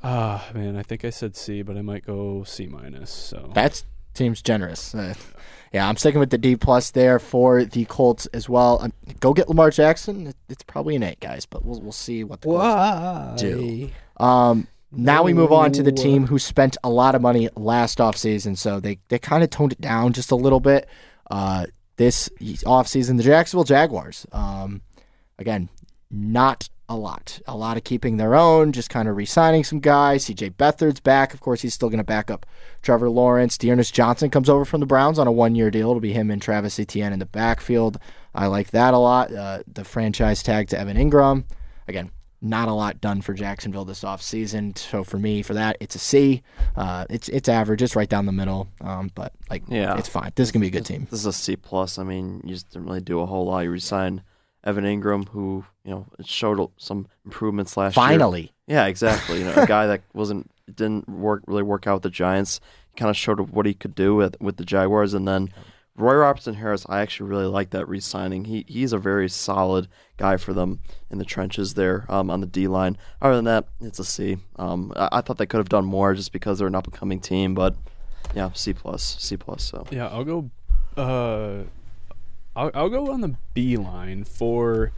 ah 0.04 0.48
man, 0.54 0.78
I 0.78 0.84
think 0.84 1.04
I 1.04 1.10
said 1.10 1.36
C, 1.36 1.62
but 1.62 1.78
I 1.78 1.82
might 1.82 2.06
go 2.06 2.44
C 2.44 2.68
minus. 2.68 3.10
So 3.10 3.52
That 3.56 3.84
seems 4.14 4.42
generous. 4.42 4.94
Yeah, 5.72 5.88
I'm 5.88 5.96
sticking 5.96 6.20
with 6.20 6.32
the 6.32 6.38
D 6.38 6.58
plus 6.58 6.92
there 6.92 7.18
for 7.18 7.64
the 7.64 7.86
Colts 7.86 8.26
as 8.28 8.50
well. 8.50 8.80
Um, 8.82 8.92
go 9.22 9.34
get 9.34 9.48
Lamar 9.48 9.70
Jackson. 9.72 10.34
It's 10.50 10.64
probably 10.64 10.98
an 10.98 11.04
eight, 11.04 11.22
guys, 11.22 11.46
but 11.46 11.64
we'll 11.64 11.80
we'll 11.80 11.94
see 11.94 12.24
what 12.24 12.42
the 12.42 12.50
Colts 12.50 12.64
Why? 12.64 13.34
do. 13.38 13.90
Um, 14.18 14.68
now 14.92 15.24
we 15.24 15.34
move 15.34 15.54
on 15.54 15.72
to 15.74 15.84
the 15.84 15.92
team 15.92 16.28
who 16.28 16.38
spent 16.38 16.76
a 16.84 16.90
lot 16.90 17.16
of 17.16 17.22
money 17.22 17.48
last 17.56 18.00
offseason, 18.00 18.58
so 18.58 18.82
they, 18.82 19.00
they 19.08 19.18
kind 19.18 19.42
of 19.44 19.50
toned 19.50 19.72
it 19.72 19.80
down 19.80 20.12
just 20.12 20.32
a 20.32 20.36
little 20.36 20.60
bit. 20.60 20.90
Uh, 21.30 21.68
this 21.96 22.28
offseason, 22.40 23.16
the 23.16 23.24
Jacksonville 23.24 23.64
Jaguars. 23.64 24.26
Um, 24.34 24.82
again, 25.40 25.70
not 26.10 26.70
a 26.92 26.96
lot. 26.98 27.40
A 27.48 27.56
lot 27.56 27.78
of 27.78 27.84
keeping 27.84 28.18
their 28.18 28.36
own, 28.36 28.72
just 28.72 28.90
kind 28.90 29.08
of 29.08 29.16
re 29.16 29.26
signing 29.26 29.64
some 29.64 29.80
guys. 29.80 30.26
CJ 30.26 30.56
Beathard's 30.58 31.00
back. 31.00 31.34
Of 31.34 31.40
course, 31.40 31.62
he's 31.62 31.74
still 31.74 31.90
going 31.90 31.98
to 32.00 32.04
back 32.04 32.30
up 32.30 32.46
Trevor 32.82 33.10
Lawrence. 33.10 33.58
D'Ernest 33.58 33.94
Johnson 33.94 34.30
comes 34.30 34.50
over 34.50 34.66
from 34.66 34.80
the 34.80 34.86
Browns 34.86 35.18
on 35.18 35.28
a 35.28 35.32
one 35.32 35.56
year 35.56 35.72
deal. 35.72 35.90
It'll 35.90 36.00
be 36.00 36.14
him 36.14 36.30
and 36.30 36.42
Travis 36.42 36.80
Etienne 36.80 37.14
in 37.14 37.20
the 37.20 37.26
backfield. 37.26 37.98
I 38.36 38.48
like 38.48 38.72
that 38.72 38.94
a 38.94 38.98
lot. 38.98 39.34
Uh, 39.34 39.64
the 39.72 39.84
franchise 39.84 40.44
tag 40.44 40.68
to 40.70 40.80
Evan 40.80 40.98
Engram. 40.98 41.44
Again, 41.88 42.12
not 42.42 42.68
a 42.70 42.74
lot 42.74 43.02
done 43.02 43.22
for 43.22 43.34
Jacksonville 43.34 43.86
this 43.86 44.04
offseason. 44.04 44.78
So 44.78 45.04
for 45.04 45.18
me, 45.20 45.42
for 45.44 45.54
that, 45.54 45.78
it's 45.80 45.96
a 45.96 46.00
C. 46.00 46.42
Uh, 46.76 47.06
it's 47.10 47.30
it's 47.30 47.48
average. 47.50 47.82
It's 47.82 47.96
right 47.96 48.10
down 48.10 48.26
the 48.26 48.32
middle. 48.32 48.68
Um, 48.82 49.12
but 49.16 49.34
like, 49.50 49.64
Yeah. 49.68 49.98
it's 49.98 50.10
fine. 50.10 50.32
This 50.36 50.48
is 50.48 50.52
gonna 50.52 50.62
be 50.64 50.68
a 50.68 50.72
good 50.72 50.86
team. 50.86 51.08
This 51.12 51.20
is 51.20 51.26
a 51.26 51.34
C 51.34 51.56
plus. 51.56 51.98
I 52.00 52.04
mean, 52.04 52.42
you 52.44 52.54
just 52.54 52.70
didn't 52.72 52.88
really 52.88 53.02
do 53.02 53.20
a 53.20 53.26
whole 53.26 53.46
lot. 53.46 53.60
You 53.60 53.70
resigned 53.72 54.24
Evan 54.64 54.84
Engram, 54.84 55.28
who 55.30 55.66
you 55.84 55.92
know 55.92 56.08
showed 56.24 56.70
some 56.78 57.08
improvements 57.26 57.78
last 57.78 57.96
year. 57.96 58.06
Finally, 58.06 58.52
Yeah, 58.68 58.86
exactly. 58.86 59.40
You 59.40 59.46
know, 59.46 59.54
a 59.56 59.66
guy 59.68 59.88
that 59.88 60.02
wasn't 60.14 60.52
didn't 60.74 61.10
work 61.10 61.44
really 61.48 61.64
work 61.64 61.88
out 61.88 61.96
with 61.96 62.04
the 62.04 62.10
Giants. 62.10 62.60
Kind 62.96 63.10
of 63.10 63.18
showed 63.18 63.40
what 63.40 63.66
he 63.66 63.74
could 63.74 63.96
do 63.96 64.16
with 64.16 64.36
with 64.40 64.58
the 64.58 64.66
Jaguars, 64.66 65.14
and 65.14 65.28
then 65.28 65.50
Roy 65.96 66.16
Robertson 66.16 66.56
Harris. 66.56 66.86
I 66.90 67.02
actually 67.02 67.30
really 67.30 67.46
like 67.46 67.72
that 67.72 67.88
re-signing. 67.88 68.46
He 68.46 68.66
he's 68.68 68.94
a 68.94 68.98
very 68.98 69.30
solid 69.30 69.88
guy 70.18 70.38
for 70.38 70.54
them 70.54 70.80
in 71.10 71.18
the 71.18 71.26
trenches 71.26 71.74
there 71.74 72.06
um, 72.10 72.30
on 72.30 72.42
the 72.42 72.48
D 72.48 72.68
line. 72.68 72.98
Other 73.22 73.36
than 73.36 73.46
that, 73.46 73.68
it's 73.82 74.00
a 74.00 74.06
C. 74.06 74.38
Um, 74.58 74.94
I, 74.96 75.10
I 75.14 75.22
thought 75.22 75.38
they 75.38 75.46
could 75.46 75.60
have 75.60 75.70
done 75.70 75.86
more 75.86 76.14
just 76.14 76.32
because 76.32 76.60
they're 76.60 76.68
an 76.68 76.76
up 76.76 76.86
and 76.86 76.94
coming 76.94 77.20
team, 77.20 77.54
but 77.54 77.76
yeah, 78.36 78.52
C 78.54 78.74
plus, 78.74 79.18
C 79.20 79.38
plus. 79.38 79.64
So 79.64 79.86
Yeah, 79.92 80.08
I'll 80.08 80.24
go. 80.24 80.50
Uh, 80.96 81.64
I'll 82.56 82.72
I'll 82.74 82.90
go 82.90 83.12
on 83.12 83.22
the 83.22 83.36
B 83.54 83.78
line 83.78 84.24
for. 84.24 84.92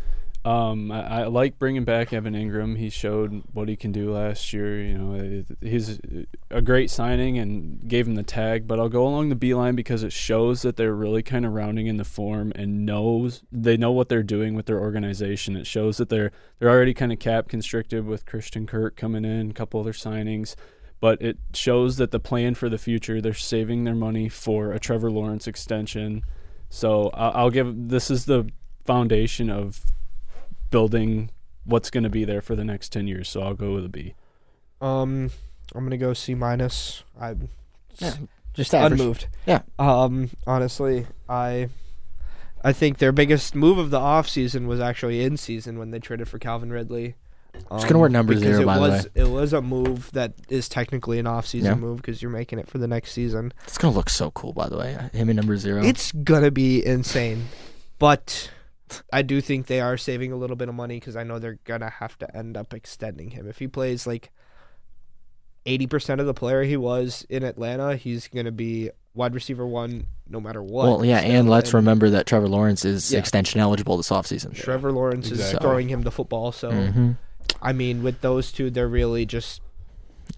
Um, 0.46 0.92
I, 0.92 1.22
I 1.22 1.24
like 1.28 1.58
bringing 1.58 1.86
back 1.86 2.12
Evan 2.12 2.34
Engram. 2.34 2.78
He 2.78 2.90
showed 2.90 3.44
what 3.54 3.70
he 3.70 3.78
can 3.78 3.94
do 3.94 4.12
last 4.12 4.52
year. 4.52 4.84
You 4.84 4.98
know, 4.98 5.44
he's 5.62 6.02
a 6.52 6.62
great 6.62 6.92
signing 6.92 7.38
and 7.38 7.88
gave 7.88 8.06
him 8.06 8.16
the 8.16 8.24
tag. 8.24 8.68
But 8.68 8.78
I'll 8.78 8.90
go 8.90 9.08
along 9.08 9.30
the 9.30 9.36
B 9.36 9.54
line 9.54 9.74
because 9.76 10.04
it 10.04 10.12
shows 10.12 10.62
that 10.64 10.76
they're 10.76 10.94
really 10.94 11.24
kind 11.24 11.46
of 11.46 11.54
rounding 11.54 11.88
in 11.88 11.96
the 11.96 12.04
form 12.04 12.52
and 12.56 12.86
knows 12.86 13.46
they 13.54 13.78
know 13.78 13.94
what 13.94 14.10
they're 14.10 14.22
doing 14.22 14.54
with 14.54 14.66
their 14.66 14.82
organization. 14.82 15.56
It 15.56 15.66
shows 15.66 15.96
that 15.96 16.10
they're 16.10 16.34
they're 16.60 16.70
already 16.70 16.94
kind 16.94 17.14
of 17.14 17.20
cap 17.20 17.48
constricted 17.48 18.06
with 18.06 18.26
Christian 18.26 18.68
Kirk 18.68 18.98
coming 18.98 19.24
in, 19.24 19.52
a 19.52 19.54
couple 19.54 19.80
other 19.80 19.94
signings 19.94 20.56
but 21.04 21.22
it 21.22 21.38
shows 21.54 21.98
that 21.98 22.12
the 22.12 22.20
plan 22.20 22.56
for 22.56 22.70
the 22.70 22.78
future 22.78 23.20
they're 23.20 23.34
saving 23.34 23.84
their 23.84 23.94
money 23.94 24.30
for 24.30 24.72
a 24.72 24.80
Trevor 24.80 25.12
Lawrence 25.12 25.48
extension. 25.48 26.24
So 26.74 27.12
I'll, 27.14 27.32
I'll 27.36 27.50
give 27.52 27.72
this 27.90 28.10
is 28.10 28.26
the 28.26 28.50
foundation 28.84 29.50
of 29.52 29.82
building 30.72 31.30
what's 31.66 31.92
going 31.92 32.04
to 32.04 32.10
be 32.10 32.26
there 32.26 32.42
for 32.42 32.56
the 32.56 32.64
next 32.66 32.90
ten 32.90 33.06
years. 33.08 33.30
So 33.30 33.42
I'll 33.44 33.54
go 33.54 33.74
with 33.76 33.86
a 33.86 33.90
B. 33.90 34.16
Um, 34.82 35.30
I'm 35.76 35.84
gonna 35.86 35.98
go 35.98 36.14
C 36.14 36.34
minus. 36.34 37.04
I'm 37.20 37.50
Yeah, 38.00 38.16
just 38.56 38.74
average. 38.74 39.00
unmoved. 39.00 39.28
Yeah. 39.46 39.62
Um, 39.78 40.32
honestly, 40.48 41.06
I 41.30 41.70
I 42.64 42.74
think 42.74 42.98
their 42.98 43.12
biggest 43.12 43.54
move 43.54 43.78
of 43.78 43.92
the 43.92 44.00
offseason 44.00 44.66
was 44.66 44.80
actually 44.80 45.24
in 45.24 45.38
season 45.38 45.78
when 45.78 45.92
they 45.92 46.00
traded 46.00 46.28
for 46.28 46.40
Calvin 46.40 46.72
Ridley. 46.72 47.16
Um, 47.70 47.78
Just 47.80 47.88
gonna 47.88 48.00
wear 48.00 48.10
number 48.10 48.34
because 48.34 48.44
zero, 48.44 48.62
it 48.62 48.66
by 48.66 48.76
the 48.76 48.82
was, 48.82 49.08
It 49.16 49.30
was 49.30 49.54
a 49.54 49.62
move 49.62 50.12
that 50.14 50.34
is 50.50 50.68
technically 50.70 51.20
an 51.20 51.28
off-season 51.28 51.72
Yeah. 51.72 51.76
move 51.76 51.98
because 51.98 52.22
you're 52.22 52.32
making 52.32 52.60
it 52.60 52.68
for 52.68 52.78
the 52.78 52.88
next 52.88 53.12
season. 53.12 53.54
it's 53.68 53.78
gonna 53.78 53.96
look 53.96 54.10
so 54.10 54.32
cool. 54.32 54.54
By 54.54 54.70
the 54.70 54.78
way, 54.78 54.98
him 55.14 55.30
in 55.30 55.36
number 55.36 55.56
zero. 55.58 55.84
It's 55.84 56.12
gonna 56.12 56.52
be 56.52 56.84
insane, 56.86 57.46
but 58.00 58.50
I 59.12 59.22
do 59.22 59.40
think 59.42 59.68
they 59.68 59.82
are 59.82 59.98
saving 59.98 60.32
a 60.32 60.36
little 60.36 60.56
bit 60.56 60.68
of 60.70 60.76
money 60.76 61.00
because 61.00 61.16
I 61.16 61.24
know 61.24 61.40
they're 61.40 61.60
gonna 61.64 61.90
have 61.90 62.18
to 62.20 62.36
end 62.36 62.58
up 62.58 62.74
extending 62.74 63.32
him 63.32 63.48
if 63.48 63.60
he 63.60 63.68
plays 63.68 64.06
like 64.08 64.32
eighty 65.66 65.88
percent 65.88 66.20
of 66.20 66.28
the 66.28 66.34
player 66.34 66.64
he 66.64 66.78
was 66.78 67.26
in 67.30 67.44
Atlanta. 67.44 67.96
He's 67.96 68.28
gonna 68.28 68.52
be 68.52 68.90
wide 69.16 69.34
receiver 69.36 69.66
one 69.66 70.08
no 70.28 70.40
matter 70.42 70.62
what. 70.64 70.86
well, 70.88 71.06
yeah, 71.06 71.20
and 71.20 71.48
let's 71.50 71.74
remember 71.74 72.10
that 72.12 72.26
Trevor 72.26 72.48
Lawrence 72.48 72.84
is 72.84 73.12
Yeah. 73.12 73.20
extension 73.20 73.60
eligible 73.60 73.98
this 73.98 74.10
offseason. 74.10 74.56
Trevor 74.56 74.92
Lawrence 74.92 75.28
is 75.28 75.40
Exactly. 75.40 75.60
throwing 75.60 75.90
him 75.90 76.02
the 76.02 76.12
football, 76.12 76.52
so 76.52 76.72
Mhm. 76.72 77.18
I 77.62 77.74
mean, 77.74 78.04
with 78.04 78.22
those 78.22 78.52
two, 78.52 78.70
they're 78.70 78.88
really 78.88 79.26
just 79.26 79.62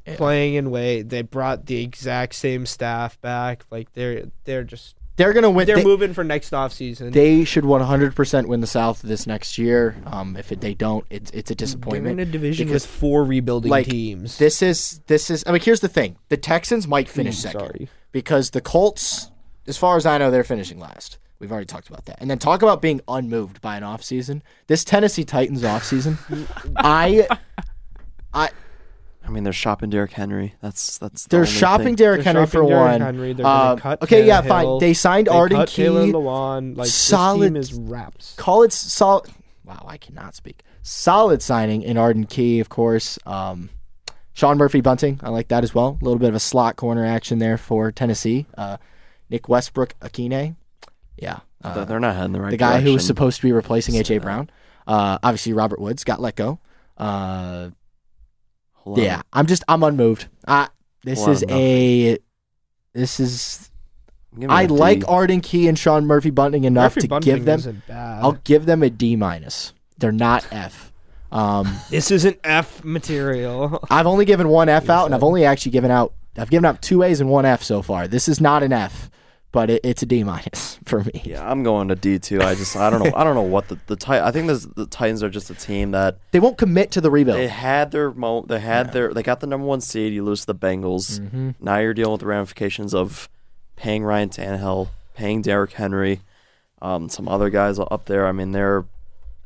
Yeah. 0.05 0.15
playing 0.17 0.55
in 0.55 0.71
way. 0.71 1.01
They 1.01 1.21
brought 1.21 1.65
the 1.65 1.81
exact 1.81 2.35
same 2.35 2.65
staff 2.65 3.19
back. 3.21 3.65
Like 3.71 3.93
they're 3.93 4.25
they're 4.45 4.63
just 4.63 4.95
They're 5.15 5.31
gonna 5.33 5.49
win. 5.49 5.65
they're 5.67 5.77
They, 5.77 5.83
moving 5.83 6.13
for 6.13 6.23
next 6.23 6.51
offseason. 6.51 7.13
they 7.13 7.43
should 7.45 7.63
100% 7.63 8.47
win 8.47 8.59
the 8.61 8.67
South 8.67 9.01
this 9.01 9.25
next 9.25 9.57
year. 9.57 9.95
Um, 10.05 10.35
if 10.37 10.51
it, 10.51 10.59
they 10.61 10.73
don't, 10.73 11.05
it's 11.09 11.31
it's 11.31 11.49
a 11.49 11.53
They're 11.55 11.65
disappointment. 11.65 12.19
in 12.19 12.27
a 12.27 12.31
division 12.31 12.67
because, 12.67 12.83
with 12.83 12.91
four 12.91 13.23
rebuilding 13.23 13.71
like, 13.71 13.85
teams. 13.87 14.37
This 14.37 14.61
is 14.61 15.01
this 15.07 15.29
is. 15.29 15.43
I 15.47 15.51
mean, 15.51 15.61
here's 15.61 15.79
the 15.79 15.87
thing: 15.87 16.17
the 16.29 16.37
Texans 16.37 16.87
might 16.87 17.07
finish 17.09 17.37
Mm, 17.37 17.41
second 17.41 17.59
sorry. 17.61 17.89
because 18.11 18.49
the 18.51 18.61
Colts, 18.61 19.31
as 19.67 19.77
far 19.77 19.95
as 19.97 20.05
I 20.05 20.17
know, 20.17 20.29
they're 20.31 20.43
finishing 20.43 20.79
last. 20.79 21.17
We've 21.39 21.51
already 21.51 21.65
talked 21.65 21.89
about 21.89 22.05
that. 22.05 22.17
And 22.21 22.29
then 22.29 22.39
talk 22.39 22.61
about 22.61 22.81
being 22.81 23.01
unmoved 23.07 23.61
by 23.61 23.75
an 23.77 23.83
offseason. 23.83 24.41
This 24.67 24.83
Tennessee 24.83 25.23
Titans 25.25 25.63
offseason, 25.63 26.17
I, 26.77 27.27
I 28.33 28.49
I 29.25 29.29
mean, 29.29 29.43
they're 29.43 29.51
shopping 29.53 29.89
Derrick 29.89 30.11
Henry. 30.13 30.53
That's 30.61 30.97
that's 30.97 31.23
the 31.23 31.29
they're 31.29 31.39
only 31.41 31.51
shopping 31.51 31.85
thing. 31.87 31.95
Derrick 31.95 32.21
Henry 32.23 32.43
shopping 32.45 32.61
for 32.61 32.67
Derrick 32.69 32.91
one. 32.91 33.01
Henry. 33.01 33.33
They're 33.33 33.45
Uh, 33.45 33.75
cut 33.75 34.01
okay, 34.03 34.25
yeah, 34.25 34.41
Tannehill. 34.41 34.47
fine. 34.47 34.79
They 34.79 34.93
signed 34.93 35.27
They 35.27 35.31
Arden 35.31 35.57
cut 35.57 35.69
Taylor 35.69 36.05
Key. 36.05 36.13
Lewan. 36.13 36.77
Like 36.77 36.87
solid- 36.87 37.53
this 37.55 37.69
team 37.69 37.79
is 37.81 37.89
wraps. 37.89 38.35
call 38.37 38.63
it 38.63 38.71
solid. 38.71 39.29
Wow, 39.65 39.83
I 39.87 39.97
cannot 39.97 40.35
speak. 40.35 40.61
Solid 40.83 41.41
signing 41.41 41.81
in 41.81 41.97
Arden 41.97 42.25
Key, 42.27 42.59
of 42.59 42.69
course. 42.69 43.17
Um, 43.25 43.71
Sean 44.33 44.57
Murphy 44.57 44.81
Bunting, 44.81 45.19
I 45.23 45.29
like 45.29 45.47
that 45.47 45.63
as 45.63 45.73
well. 45.73 45.97
A 45.99 46.03
little 46.03 46.19
bit 46.19 46.29
of 46.29 46.35
a 46.35 46.39
slot 46.39 46.75
corner 46.75 47.03
action 47.03 47.39
there 47.39 47.57
for 47.57 47.91
Tennessee. 47.91 48.45
Uh, 48.55 48.77
Nick 49.29 49.49
Westbrook 49.49 49.95
Ikhine, 50.01 50.55
yeah, 51.17 51.39
uh, 51.63 51.73
They're- 51.73 51.85
they're 51.85 51.99
not 51.99 52.15
heading 52.15 52.33
the 52.33 52.41
right 52.41 52.51
the 52.51 52.57
guy 52.57 52.81
who 52.81 52.93
was 52.93 53.05
supposed 53.05 53.37
to 53.37 53.43
be 53.43 53.51
replacing 53.51 53.95
AJ 53.95 54.21
Brown. 54.21 54.49
Uh, 54.87 55.17
obviously, 55.23 55.53
Robert 55.53 55.79
Woods 55.79 56.03
got 56.03 56.19
let 56.21 56.35
go. 56.35 56.59
Uh, 56.97 57.69
Hold 58.73 58.99
on. 58.99 59.03
yeah, 59.03 59.21
I'm 59.33 59.47
just 59.47 59.63
I'm 59.67 59.83
unmoved. 59.83 60.27
Uh, 60.47 60.67
this 61.03 61.19
Hold 61.19 61.31
is 61.31 61.43
a 61.49 62.17
this 62.93 63.19
is 63.19 63.69
I 64.35 64.39
me 64.39 64.45
I 64.47 64.61
a 64.63 64.67
D. 64.67 64.73
like 64.73 65.03
Arden 65.07 65.41
Key 65.41 65.67
and 65.67 65.77
Sean 65.79 66.05
Murphy 66.05 66.29
Bunting 66.29 66.65
enough 66.65 66.95
Murphy 66.95 67.01
to 67.01 67.07
Bunting 67.07 67.35
give 67.35 67.45
them. 67.45 67.81
bad. 67.87 68.23
I'll 68.23 68.33
give 68.43 68.65
them 68.65 68.83
a 68.83 68.89
D 68.89 69.15
minus. 69.15 69.73
They're 69.97 70.11
not 70.11 70.45
F. 70.51 70.91
Um, 71.31 71.75
This 71.89 72.11
isn't 72.11 72.39
F 72.43 72.83
material. 72.83 73.83
I've 73.89 74.07
only 74.07 74.25
given 74.25 74.47
one 74.49 74.69
F 74.69 74.89
out, 74.89 75.05
and 75.05 75.15
I've 75.15 75.23
only 75.23 75.45
actually 75.45 75.71
given 75.71 75.89
out. 75.91 76.13
I've 76.37 76.49
given 76.49 76.65
out 76.65 76.81
two 76.81 77.01
A's 77.01 77.21
and 77.21 77.29
one 77.29 77.45
F 77.45 77.63
so 77.63 77.81
far. 77.81 78.07
This 78.07 78.27
is 78.27 78.39
not 78.41 78.61
an 78.61 78.73
F, 78.73 79.09
but 79.55 79.69
it, 79.69 79.81
it's 79.85 80.03
a 80.03 80.05
D 80.05 80.23
minus 80.23 80.77
for 80.85 81.03
me. 81.03 81.21
Yeah, 81.23 81.49
I'm 81.49 81.63
going 81.63 81.87
to 81.87 81.95
D 81.95 82.19
two. 82.19 82.41
I 82.41 82.53
just 82.53 82.75
I 82.75 82.89
don't 82.89 83.01
know 83.03 83.11
I 83.15 83.23
don't 83.23 83.33
know 83.35 83.41
what 83.41 83.69
the 83.69 83.79
the 83.87 83.95
Tit- 83.95 84.21
I 84.21 84.29
think 84.31 84.47
this, 84.47 84.65
the 84.65 84.85
Titans 84.85 85.23
are 85.23 85.29
just 85.29 85.49
a 85.49 85.55
team 85.55 85.91
that 85.91 86.19
They 86.31 86.39
won't 86.41 86.57
commit 86.57 86.91
to 86.91 87.01
the 87.01 87.09
rebuild. 87.09 87.37
they 87.39 87.47
had 87.47 87.91
their 87.91 88.11
mo 88.11 88.41
they 88.41 88.59
had 88.59 88.91
their 88.91 89.13
they 89.13 89.23
got 89.23 89.39
the 89.39 89.47
number 89.47 89.65
one 89.65 89.79
seed. 89.81 90.13
You 90.13 90.23
lose 90.23 90.41
to 90.41 90.47
the 90.47 90.55
Bengals. 90.55 91.19
Mm-hmm. 91.21 91.51
Now 91.61 91.77
you're 91.79 91.93
dealing 91.93 92.11
with 92.11 92.21
the 92.21 92.27
ramifications 92.27 92.93
of 92.93 93.29
paying 93.77 94.03
Ryan 94.03 94.29
Tannehill, 94.29 94.89
paying 95.15 95.41
Derrick 95.41 95.71
Henry, 95.71 96.21
um, 96.81 97.07
some 97.09 97.27
other 97.27 97.49
guys 97.49 97.79
up 97.79 98.05
there. 98.05 98.27
I 98.27 98.33
mean 98.33 98.51
they're 98.51 98.85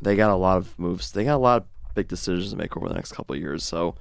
they 0.02 0.16
got 0.16 0.32
a 0.32 0.36
lot 0.36 0.58
of 0.58 0.78
moves. 0.80 1.12
They 1.12 1.24
got 1.24 1.36
a 1.36 1.38
lot 1.38 1.62
of 1.62 1.94
big 1.96 2.08
decisions 2.08 2.50
to 2.52 2.58
make 2.58 2.76
over 2.76 2.88
the 2.90 2.96
next 2.96 3.12
couple 3.12 3.36
of 3.36 3.42
years. 3.42 3.64
So 3.64 3.96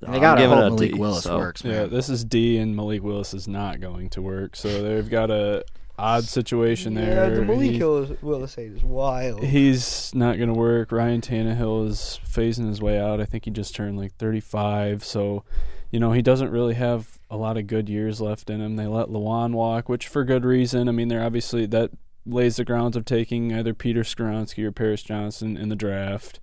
they 0.00 0.06
I'm 0.08 0.20
got 0.20 0.36
to 0.36 0.48
hope 0.48 0.58
a 0.58 0.70
Malik 0.70 0.92
D, 0.92 0.98
Willis 0.98 1.24
so. 1.24 1.38
works. 1.38 1.64
Yeah, 1.64 1.84
this 1.84 2.08
is 2.08 2.24
D, 2.24 2.58
and 2.58 2.74
Malik 2.76 3.02
Willis 3.02 3.34
is 3.34 3.48
not 3.48 3.80
going 3.80 4.10
to 4.10 4.22
work. 4.22 4.56
So 4.56 4.82
they've 4.82 5.08
got 5.08 5.30
a 5.30 5.64
odd 5.98 6.24
situation 6.24 6.94
there. 6.94 7.28
Yeah, 7.30 7.34
the 7.34 7.42
Malik 7.42 7.72
He- 7.72 7.78
Willis, 7.78 8.22
Willis 8.22 8.54
hate 8.54 8.72
is 8.72 8.84
wild. 8.84 9.42
He's 9.42 10.14
not 10.14 10.36
going 10.36 10.48
to 10.52 10.54
work. 10.58 10.92
Ryan 10.92 11.20
Tannehill 11.20 11.88
is 11.88 12.20
phasing 12.24 12.68
his 12.68 12.80
way 12.80 13.00
out. 13.00 13.20
I 13.20 13.24
think 13.24 13.44
he 13.46 13.50
just 13.50 13.74
turned 13.74 13.98
like 13.98 14.14
35. 14.16 15.04
So, 15.04 15.42
you 15.90 15.98
know, 15.98 16.12
he 16.12 16.22
doesn't 16.22 16.50
really 16.50 16.74
have 16.74 17.18
a 17.30 17.36
lot 17.36 17.56
of 17.56 17.66
good 17.66 17.88
years 17.88 18.20
left 18.20 18.48
in 18.48 18.60
him. 18.60 18.76
They 18.76 18.86
let 18.86 19.08
Lewan 19.08 19.52
walk, 19.52 19.88
which 19.88 20.06
for 20.06 20.24
good 20.24 20.44
reason. 20.44 20.88
I 20.88 20.92
mean, 20.92 21.08
they're 21.08 21.24
obviously 21.24 21.66
that 21.66 21.90
lays 22.24 22.56
the 22.56 22.64
grounds 22.64 22.96
of 22.96 23.04
taking 23.04 23.52
either 23.52 23.74
Peter 23.74 24.02
Skoronski 24.02 24.62
or 24.64 24.70
Paris 24.70 25.02
Johnson 25.02 25.56
in 25.56 25.68
the 25.68 25.76
draft. 25.76 26.38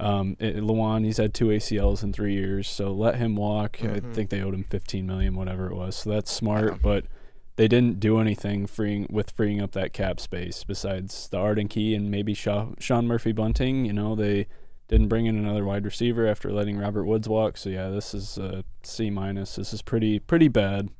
Um, 0.00 0.36
it, 0.38 0.56
Lewan, 0.56 1.04
he's 1.04 1.16
had 1.16 1.34
two 1.34 1.46
ACLs 1.46 2.02
in 2.02 2.12
three 2.12 2.32
years, 2.34 2.68
so 2.68 2.92
let 2.92 3.16
him 3.16 3.34
walk. 3.34 3.78
I 3.82 4.00
think 4.12 4.30
they 4.30 4.40
owed 4.40 4.54
him 4.54 4.62
15 4.64 5.06
million, 5.06 5.34
whatever 5.34 5.66
it 5.66 5.74
was. 5.74 5.96
So 5.96 6.10
that's 6.10 6.30
smart, 6.30 6.80
but 6.80 7.04
they 7.56 7.66
didn't 7.66 7.98
do 7.98 8.20
anything 8.20 8.66
freeing 8.68 9.08
with 9.10 9.32
freeing 9.32 9.60
up 9.60 9.72
that 9.72 9.92
cap 9.92 10.20
space 10.20 10.62
besides 10.62 11.28
the 11.28 11.38
Arden 11.38 11.66
Key 11.66 11.94
and 11.96 12.10
maybe 12.10 12.32
Sean 12.32 12.76
Murphy 13.06 13.32
Bunting. 13.32 13.84
You 13.84 13.92
know, 13.92 14.14
they 14.14 14.46
didn't 14.86 15.08
bring 15.08 15.26
in 15.26 15.36
another 15.36 15.64
wide 15.64 15.84
receiver 15.84 16.26
after 16.28 16.52
letting 16.52 16.78
Robert 16.78 17.04
Woods 17.04 17.28
walk. 17.28 17.56
So 17.56 17.68
yeah, 17.68 17.88
this 17.88 18.14
is 18.14 18.38
a 18.38 18.64
C 18.84 19.10
minus. 19.10 19.56
This 19.56 19.72
is 19.72 19.82
pretty 19.82 20.20
pretty 20.20 20.46
bad. 20.48 20.90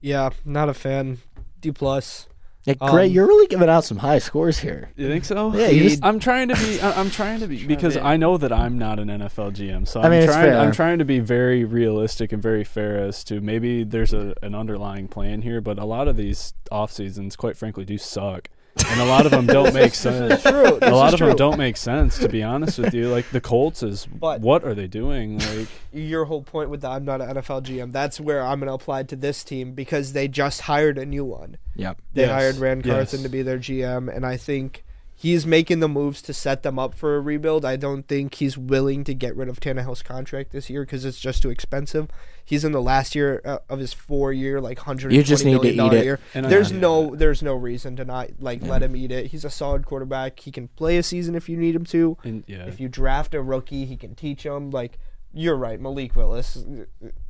yeah, 0.00 0.30
not 0.46 0.70
a 0.70 0.74
fan. 0.74 1.18
D 1.60 1.70
plus. 1.70 2.26
Yeah, 2.64 2.74
Grey, 2.74 3.06
Um, 3.06 3.12
you're 3.12 3.26
really 3.26 3.48
giving 3.48 3.68
out 3.68 3.84
some 3.84 3.96
high 3.98 4.20
scores 4.20 4.58
here. 4.60 4.90
You 4.96 5.08
think 5.08 5.24
so? 5.24 5.52
Yeah, 5.52 5.66
you 5.68 5.88
just- 5.88 6.04
I'm 6.04 6.20
trying 6.20 6.46
to 6.48 6.54
be. 6.54 6.80
I- 6.80 6.92
I'm 7.00 7.10
trying 7.10 7.40
to 7.40 7.48
be 7.48 7.66
because 7.66 7.96
I 7.96 8.16
know 8.16 8.36
that 8.38 8.52
I'm 8.52 8.78
not 8.78 9.00
an 9.00 9.08
NFL 9.10 9.50
GM, 9.50 9.84
so 9.84 10.00
I 10.00 10.04
I'm 10.04 10.10
mean, 10.12 10.22
it's 10.22 10.32
trying. 10.32 10.44
fair. 10.50 10.58
I'm 10.60 10.70
trying 10.72 10.98
to 11.00 11.04
be 11.04 11.18
very 11.18 11.64
realistic 11.64 12.32
and 12.32 12.40
very 12.40 12.62
fair 12.62 12.98
as 12.98 13.24
to 13.24 13.40
maybe 13.40 13.82
there's 13.82 14.12
a 14.12 14.34
an 14.42 14.54
underlying 14.54 15.08
plan 15.08 15.42
here, 15.42 15.60
but 15.60 15.78
a 15.78 15.84
lot 15.84 16.06
of 16.06 16.16
these 16.16 16.54
off 16.70 16.92
seasons, 16.92 17.34
quite 17.34 17.56
frankly, 17.56 17.84
do 17.84 17.98
suck, 17.98 18.48
and 18.88 19.00
a 19.00 19.04
lot 19.04 19.24
of 19.26 19.30
them 19.32 19.46
don't 19.46 19.74
make 19.82 19.94
sense. 19.94 20.42
True. 20.42 20.78
A 20.82 20.90
lot 20.94 21.12
of 21.14 21.20
them 21.20 21.36
don't 21.36 21.58
make 21.58 21.76
sense, 21.76 22.18
to 22.18 22.28
be 22.28 22.42
honest 22.42 22.78
with 22.78 22.94
you. 22.94 23.08
Like 23.08 23.28
the 23.30 23.40
Colts 23.40 23.82
is, 23.82 24.06
But- 24.06 24.40
what 24.40 24.64
are 24.64 24.74
they 24.74 24.86
doing? 24.86 25.38
Like, 25.38 25.68
Your 25.92 26.24
whole 26.24 26.42
point 26.42 26.70
with 26.70 26.80
the 26.82 26.88
I'm 26.88 27.04
not 27.04 27.20
an 27.20 27.36
NFL 27.36 27.62
GM. 27.64 27.92
That's 27.92 28.18
where 28.20 28.42
I'm 28.44 28.60
gonna 28.60 28.74
apply 28.74 29.04
to 29.04 29.16
this 29.16 29.44
team 29.44 29.72
because 29.72 30.12
they 30.12 30.28
just 30.28 30.62
hired 30.62 30.98
a 30.98 31.06
new 31.06 31.24
one. 31.24 31.56
Yep. 31.76 32.00
They 32.14 32.22
Yes, 32.22 32.30
hired 32.30 32.56
Ran 32.56 32.82
Carthon 32.82 33.20
yes. 33.20 33.22
to 33.22 33.28
be 33.28 33.42
their 33.42 33.58
GM, 33.58 34.14
and 34.14 34.24
I 34.26 34.36
think 34.36 34.84
he's 35.22 35.46
making 35.46 35.78
the 35.78 35.88
moves 35.88 36.20
to 36.20 36.34
set 36.34 36.64
them 36.64 36.80
up 36.80 36.94
for 36.94 37.14
a 37.16 37.20
rebuild. 37.20 37.64
I 37.64 37.76
don't 37.76 38.08
think 38.08 38.34
he's 38.34 38.58
willing 38.58 39.04
to 39.04 39.14
get 39.14 39.36
rid 39.36 39.48
of 39.48 39.60
Tannehill's 39.60 40.02
contract 40.02 40.50
this 40.50 40.68
year 40.68 40.82
because 40.82 41.04
it's 41.04 41.20
just 41.20 41.42
too 41.42 41.50
expensive. 41.50 42.08
He's 42.44 42.64
in 42.64 42.72
the 42.72 42.82
last 42.82 43.14
year 43.14 43.40
uh, 43.44 43.58
of 43.68 43.78
his 43.78 43.92
four-year, 43.92 44.60
like 44.60 44.80
hundred. 44.80 45.12
You 45.12 45.22
just 45.22 45.44
need 45.44 45.62
to 45.62 45.68
eat 45.68 45.92
it. 45.92 46.04
Year. 46.04 46.18
And 46.34 46.46
There's 46.46 46.72
yeah. 46.72 46.80
no, 46.80 47.14
there's 47.14 47.40
no 47.40 47.54
reason 47.54 47.94
to 47.96 48.04
not 48.04 48.30
like 48.40 48.62
let 48.62 48.82
him 48.82 48.96
eat 48.96 49.12
it. 49.12 49.26
He's 49.26 49.44
a 49.44 49.50
solid 49.50 49.86
quarterback. 49.86 50.40
He 50.40 50.50
can 50.50 50.66
play 50.66 50.96
a 50.96 51.04
season 51.04 51.36
if 51.36 51.48
you 51.48 51.56
need 51.56 51.76
him 51.76 51.84
to. 51.86 52.18
and 52.24 52.42
yeah, 52.48 52.66
If 52.66 52.80
you 52.80 52.88
draft 52.88 53.32
a 53.32 53.42
rookie, 53.42 53.84
he 53.84 53.96
can 53.96 54.16
teach 54.16 54.44
him. 54.44 54.72
Like 54.72 54.98
you're 55.32 55.56
right, 55.56 55.80
Malik 55.80 56.16
Willis. 56.16 56.64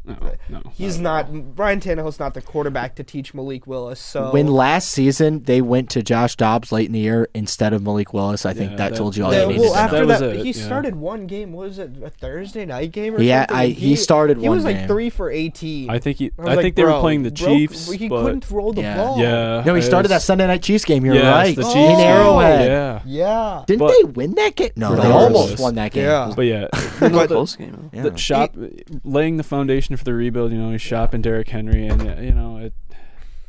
No, 0.04 0.16
no, 0.48 0.62
He's 0.74 0.98
not 0.98 1.32
not. 1.32 1.54
Brian 1.54 1.78
Tannehill's 1.80 2.18
not 2.18 2.34
the 2.34 2.42
quarterback 2.42 2.94
to 2.96 3.04
teach 3.04 3.34
Malik 3.34 3.66
Willis. 3.66 4.00
So 4.00 4.32
When 4.32 4.46
last 4.48 4.88
season 4.88 5.42
they 5.44 5.60
went 5.60 5.90
to 5.90 6.02
Josh 6.02 6.36
Dobbs 6.36 6.72
late 6.72 6.86
in 6.86 6.92
the 6.92 6.98
year 7.00 7.28
instead 7.34 7.72
of 7.72 7.82
Malik 7.82 8.12
Willis, 8.12 8.44
I 8.46 8.52
think 8.54 8.72
Yeah, 8.72 8.76
that, 8.78 8.90
that- 8.92 8.96
told 8.98 9.16
you 9.16 9.24
all 9.24 9.32
Yeah, 9.32 9.42
you 9.42 9.46
needed 9.48 9.60
well, 9.60 9.72
to 9.74 9.78
after 9.78 9.96
know. 10.00 10.06
That 10.06 10.20
that, 10.20 10.26
was 10.28 10.36
it, 10.38 10.44
he 10.46 10.50
yeah. 10.58 10.64
started 10.66 10.96
one 10.96 11.26
game. 11.26 11.52
What 11.52 11.68
was 11.68 11.78
it? 11.78 11.90
A 12.02 12.10
Thursday 12.10 12.64
night 12.64 12.92
game 12.92 13.14
or 13.14 13.20
Yeah, 13.22 13.42
something? 13.42 13.56
I- 13.56 13.66
he 13.68 13.94
started 13.96 14.38
He 14.38 14.48
one 14.48 14.56
was 14.56 14.64
like 14.64 14.76
game. 14.76 14.88
three 14.88 15.10
for 15.10 15.30
eighteen. 15.30 15.90
I 15.90 15.98
think 15.98 16.18
he. 16.18 16.30
was 16.36 16.48
I, 16.48 16.54
like, 16.54 16.62
think 16.62 16.76
they 16.76 16.84
were 16.84 16.98
playing 17.00 17.22
the 17.22 17.30
bro, 17.30 17.46
Chiefs. 17.46 17.90
He 17.90 18.08
but 18.08 18.22
couldn't 18.22 18.50
roll 18.50 18.72
the 18.72 18.82
Yeah. 18.82 18.96
ball. 18.96 19.18
Yeah. 19.20 19.62
No, 19.66 19.74
he 19.74 19.80
it 19.80 19.84
started 19.84 20.08
that 20.08 20.22
Sunday 20.22 20.46
night 20.46 20.62
Chiefs 20.62 20.84
game. 20.84 21.04
You're 21.04 21.14
yes, 21.16 21.24
right. 21.24 21.56
The 21.56 21.62
Oh, 21.62 21.72
Chiefs. 21.74 22.00
in 22.00 22.00
Arrowhead. 22.06 22.66
Yeah. 22.66 23.00
Yeah. 23.04 23.64
Didn't 23.66 23.86
they 23.88 24.04
win 24.04 24.34
that 24.36 24.56
game? 24.56 24.70
No, 24.76 24.96
they 24.96 25.08
almost 25.10 25.60
won 25.60 25.74
that 25.76 25.92
game. 25.92 26.04
Yeah. 26.04 26.32
But 26.34 26.46
yeah, 26.46 26.68
It 26.72 27.12
was 27.12 27.22
a 27.24 27.26
close 27.28 27.56
game. 27.56 27.90
Yeah. 27.92 28.02
the 28.04 28.16
shop 28.16 28.56
laying 29.04 29.36
the 29.36 29.42
foundation 29.42 29.91
for 29.96 30.04
the 30.04 30.14
rebuild. 30.14 30.52
You 30.52 30.58
know, 30.58 30.70
he's 30.72 30.82
shopping 30.82 31.22
Derrick 31.22 31.48
Henry, 31.48 31.86
and 31.86 32.02
you 32.24 32.32
know 32.32 32.58
it. 32.58 32.72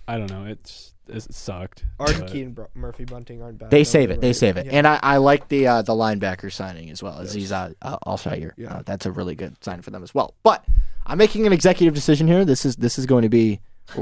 I 0.07 0.17
don't 0.17 0.29
know. 0.29 0.45
It's 0.45 0.93
it 1.07 1.33
sucked. 1.33 1.85
Arden 1.99 2.27
Key 2.27 2.43
and 2.43 2.55
Bro- 2.55 2.69
Murphy 2.73 3.05
Bunting 3.05 3.41
aren't 3.41 3.57
bad. 3.57 3.71
They 3.71 3.83
save 3.83 4.09
it. 4.09 4.21
They 4.21 4.29
right. 4.29 4.35
save 4.35 4.57
it. 4.57 4.67
Yeah. 4.67 4.73
And 4.73 4.87
I, 4.87 4.99
I 5.03 5.17
like 5.17 5.49
the 5.49 5.67
uh, 5.67 5.81
the 5.81 5.93
linebacker 5.93 6.51
signing 6.51 6.89
as 6.89 7.03
well. 7.03 7.19
Azeez 7.19 7.51
uh, 7.51 7.73
uh, 7.81 7.97
Al-Shaair. 8.05 8.51
Yeah. 8.57 8.75
Uh, 8.75 8.83
that's 8.85 9.05
a 9.05 9.11
really 9.11 9.35
good 9.35 9.61
sign 9.63 9.81
for 9.81 9.91
them 9.91 10.03
as 10.03 10.13
well. 10.13 10.33
But 10.43 10.63
I'm 11.05 11.17
making 11.17 11.45
an 11.45 11.53
executive 11.53 11.93
decision 11.93 12.27
here. 12.27 12.45
This 12.45 12.65
is 12.65 12.77
this 12.77 12.97
is 12.97 13.05
going 13.05 13.23
to 13.23 13.29
be. 13.29 13.59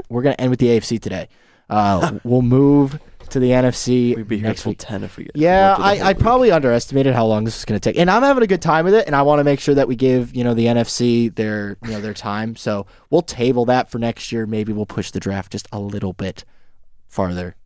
We're 0.08 0.22
going 0.22 0.36
to 0.36 0.40
end 0.40 0.50
with 0.50 0.60
the 0.60 0.68
AFC 0.68 1.00
today. 1.00 1.28
Uh, 1.68 2.18
we'll 2.24 2.42
move 2.42 3.00
to 3.32 3.40
the 3.40 3.50
NFC 3.50 4.16
We'd 4.16 4.28
be 4.28 4.38
here 4.38 4.48
next 4.48 4.62
till 4.62 4.70
week. 4.70 4.78
ten 4.78 5.02
if 5.04 5.16
we 5.16 5.24
get. 5.24 5.36
Yeah, 5.36 5.72
if 5.72 5.78
we 5.78 5.82
went 5.84 5.94
through 5.94 5.98
the 5.98 6.04
I, 6.04 6.08
I 6.08 6.12
week. 6.12 6.18
probably 6.20 6.50
underestimated 6.52 7.14
how 7.14 7.26
long 7.26 7.44
this 7.44 7.58
is 7.58 7.64
going 7.64 7.78
to 7.78 7.90
take, 7.92 7.98
and 7.98 8.10
I'm 8.10 8.22
having 8.22 8.42
a 8.42 8.46
good 8.46 8.62
time 8.62 8.84
with 8.84 8.94
it. 8.94 9.06
And 9.06 9.16
I 9.16 9.22
want 9.22 9.40
to 9.40 9.44
make 9.44 9.60
sure 9.60 9.74
that 9.74 9.88
we 9.88 9.96
give 9.96 10.34
you 10.34 10.44
know 10.44 10.54
the 10.54 10.66
NFC 10.66 11.34
their 11.34 11.76
you 11.84 11.90
know 11.90 12.00
their 12.00 12.14
time. 12.14 12.56
So 12.56 12.86
we'll 13.10 13.22
table 13.22 13.64
that 13.66 13.90
for 13.90 13.98
next 13.98 14.32
year. 14.32 14.46
Maybe 14.46 14.72
we'll 14.72 14.86
push 14.86 15.10
the 15.10 15.20
draft 15.20 15.52
just 15.52 15.68
a 15.72 15.80
little 15.80 16.12
bit 16.12 16.44
farther. 17.08 17.56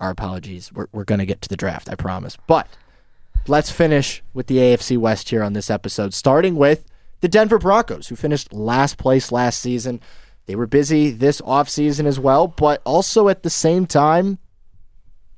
Our 0.00 0.10
apologies. 0.10 0.72
We're 0.72 0.86
we're 0.92 1.04
going 1.04 1.18
to 1.18 1.26
get 1.26 1.40
to 1.42 1.48
the 1.48 1.56
draft, 1.56 1.88
I 1.90 1.94
promise. 1.96 2.36
But 2.46 2.68
let's 3.46 3.70
finish 3.70 4.22
with 4.32 4.46
the 4.46 4.56
AFC 4.58 4.96
West 4.96 5.30
here 5.30 5.42
on 5.42 5.52
this 5.52 5.70
episode, 5.70 6.14
starting 6.14 6.54
with 6.54 6.84
the 7.20 7.28
Denver 7.28 7.58
Broncos, 7.58 8.06
who 8.08 8.16
finished 8.16 8.52
last 8.52 8.96
place 8.98 9.32
last 9.32 9.60
season. 9.60 10.00
They 10.46 10.54
were 10.54 10.66
busy 10.66 11.10
this 11.10 11.40
offseason 11.42 12.06
as 12.06 12.18
well, 12.18 12.46
but 12.48 12.80
also 12.84 13.28
at 13.28 13.42
the 13.42 13.50
same 13.50 13.86
time, 13.86 14.38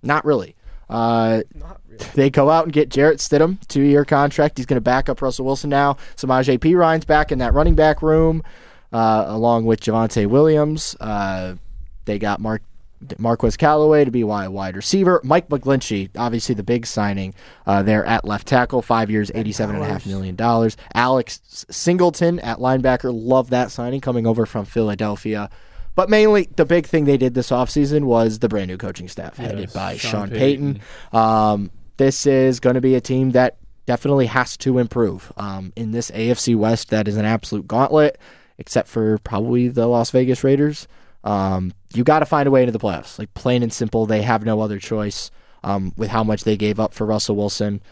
not 0.02 0.24
really. 0.24 0.56
Uh, 0.88 1.42
Not 1.54 1.80
really. 1.88 2.04
they 2.14 2.30
go 2.30 2.50
out 2.50 2.64
and 2.64 2.72
get 2.72 2.88
Jarrett 2.88 3.18
Stidham, 3.18 3.58
two 3.68 3.82
year 3.82 4.04
contract. 4.04 4.58
He's 4.58 4.66
going 4.66 4.76
to 4.76 4.80
back 4.80 5.08
up 5.08 5.22
Russell 5.22 5.44
Wilson 5.44 5.70
now. 5.70 5.96
Samaj 6.16 6.50
P. 6.60 6.74
Ryan's 6.74 7.04
back 7.04 7.30
in 7.30 7.38
that 7.38 7.54
running 7.54 7.76
back 7.76 8.02
room, 8.02 8.42
uh, 8.92 9.24
along 9.28 9.66
with 9.66 9.80
Javonte 9.80 10.26
Williams. 10.26 10.96
Uh, 10.98 11.54
they 12.06 12.18
got 12.18 12.40
Mark 12.40 12.62
Marquez 13.18 13.56
Callaway 13.56 14.04
to 14.04 14.10
be 14.10 14.24
wide 14.24 14.48
wide 14.48 14.74
receiver. 14.74 15.20
Mike 15.22 15.48
McGlinchey, 15.48 16.10
obviously 16.18 16.56
the 16.56 16.64
big 16.64 16.84
signing 16.86 17.34
uh, 17.66 17.84
there 17.84 18.04
at 18.04 18.24
left 18.24 18.48
tackle, 18.48 18.82
five 18.82 19.10
years, 19.10 19.30
eighty-seven 19.34 19.76
and 19.76 19.84
a 19.84 19.88
half 19.88 20.04
million 20.06 20.34
dollars. 20.34 20.76
Alex 20.92 21.64
Singleton 21.70 22.40
at 22.40 22.58
linebacker, 22.58 23.10
love 23.14 23.50
that 23.50 23.70
signing 23.70 24.00
coming 24.00 24.26
over 24.26 24.44
from 24.44 24.64
Philadelphia. 24.64 25.50
But 25.94 26.08
mainly, 26.08 26.48
the 26.56 26.64
big 26.64 26.86
thing 26.86 27.04
they 27.04 27.16
did 27.16 27.34
this 27.34 27.50
offseason 27.50 28.04
was 28.04 28.38
the 28.38 28.48
brand 28.48 28.68
new 28.68 28.76
coaching 28.76 29.08
staff, 29.08 29.36
headed 29.36 29.72
by 29.72 29.96
Sean 29.96 30.10
Sean 30.10 30.30
Payton. 30.30 30.74
Payton. 30.74 31.18
Um, 31.18 31.70
this 31.96 32.26
is 32.26 32.60
going 32.60 32.74
to 32.74 32.80
be 32.80 32.94
a 32.94 33.00
team 33.00 33.32
that 33.32 33.56
definitely 33.86 34.26
has 34.26 34.56
to 34.58 34.78
improve. 34.78 35.32
Um, 35.36 35.72
in 35.76 35.90
this 35.90 36.10
AFC 36.12 36.56
West, 36.56 36.90
that 36.90 37.08
is 37.08 37.16
an 37.16 37.24
absolute 37.24 37.66
gauntlet, 37.66 38.18
except 38.56 38.88
for 38.88 39.18
probably 39.18 39.68
the 39.68 39.86
Las 39.86 40.10
Vegas 40.10 40.44
Raiders. 40.44 40.86
Um, 41.24 41.74
you 41.92 42.04
got 42.04 42.20
to 42.20 42.26
find 42.26 42.46
a 42.46 42.50
way 42.50 42.62
into 42.62 42.72
the 42.72 42.78
playoffs. 42.78 43.18
Like 43.18 43.34
plain 43.34 43.62
and 43.62 43.72
simple, 43.72 44.06
they 44.06 44.22
have 44.22 44.44
no 44.44 44.60
other 44.60 44.78
choice. 44.78 45.30
Um, 45.62 45.92
with 45.98 46.08
how 46.08 46.24
much 46.24 46.44
they 46.44 46.56
gave 46.56 46.80
up 46.80 46.94
for 46.94 47.04
Russell 47.04 47.36
Wilson, 47.36 47.82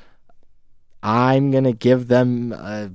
I'm 1.03 1.51
gonna 1.51 1.75
give 1.75 2.09
them. 2.09 2.53
A, 2.53 2.91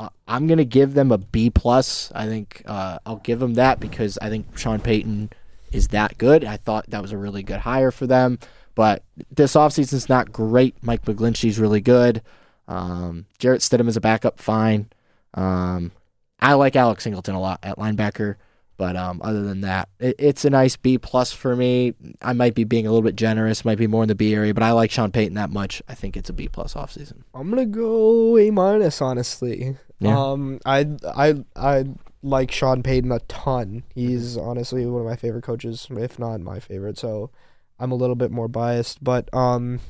uh, 0.00 0.08
I'm 0.26 0.46
gonna 0.46 0.64
give 0.64 0.94
them 0.94 1.12
a 1.12 1.18
B 1.18 1.50
plus. 1.50 2.10
I 2.14 2.26
think 2.26 2.62
uh, 2.64 2.98
I'll 3.04 3.16
give 3.16 3.38
them 3.38 3.54
that 3.54 3.80
because 3.80 4.18
I 4.22 4.30
think 4.30 4.56
Sean 4.56 4.80
Payton 4.80 5.30
is 5.72 5.88
that 5.88 6.16
good. 6.16 6.44
I 6.44 6.56
thought 6.56 6.88
that 6.88 7.02
was 7.02 7.12
a 7.12 7.18
really 7.18 7.42
good 7.42 7.60
hire 7.60 7.90
for 7.90 8.06
them. 8.06 8.38
But 8.74 9.02
this 9.30 9.54
offseason's 9.54 10.08
not 10.08 10.32
great. 10.32 10.74
Mike 10.82 11.04
McGlinchey's 11.04 11.58
really 11.58 11.82
good. 11.82 12.22
Um, 12.66 13.26
Jarrett 13.38 13.60
Stidham 13.60 13.88
is 13.88 13.96
a 13.96 14.00
backup, 14.00 14.38
fine. 14.38 14.88
Um, 15.34 15.92
I 16.40 16.54
like 16.54 16.76
Alex 16.76 17.04
Singleton 17.04 17.34
a 17.34 17.40
lot 17.40 17.60
at 17.62 17.76
linebacker. 17.76 18.36
But 18.80 18.96
um, 18.96 19.20
other 19.22 19.42
than 19.42 19.60
that, 19.60 19.90
it, 19.98 20.16
it's 20.18 20.46
a 20.46 20.50
nice 20.50 20.74
B 20.76 20.96
plus 20.96 21.32
for 21.34 21.54
me. 21.54 21.92
I 22.22 22.32
might 22.32 22.54
be 22.54 22.64
being 22.64 22.86
a 22.86 22.90
little 22.90 23.02
bit 23.02 23.14
generous, 23.14 23.62
might 23.62 23.76
be 23.76 23.86
more 23.86 24.02
in 24.02 24.08
the 24.08 24.14
B 24.14 24.34
area, 24.34 24.54
but 24.54 24.62
I 24.62 24.72
like 24.72 24.90
Sean 24.90 25.12
Payton 25.12 25.34
that 25.34 25.50
much. 25.50 25.82
I 25.86 25.94
think 25.94 26.16
it's 26.16 26.30
a 26.30 26.32
B 26.32 26.48
plus 26.48 26.72
offseason. 26.72 27.24
I'm 27.34 27.50
gonna 27.50 27.66
go 27.66 28.38
A 28.38 28.50
minus. 28.50 29.02
Honestly, 29.02 29.76
Yeah. 29.98 30.18
um, 30.18 30.60
I 30.64 30.88
I 31.14 31.44
I 31.54 31.84
like 32.22 32.50
Sean 32.50 32.82
Payton 32.82 33.12
a 33.12 33.18
ton. 33.20 33.82
He's 33.94 34.38
honestly 34.38 34.86
one 34.86 35.02
of 35.02 35.06
my 35.06 35.16
favorite 35.16 35.44
coaches, 35.44 35.86
if 35.90 36.18
not 36.18 36.40
my 36.40 36.58
favorite. 36.58 36.96
So 36.96 37.30
I'm 37.78 37.92
a 37.92 37.96
little 37.96 38.16
bit 38.16 38.30
more 38.30 38.48
biased, 38.48 39.04
but 39.04 39.28
um, 39.34 39.80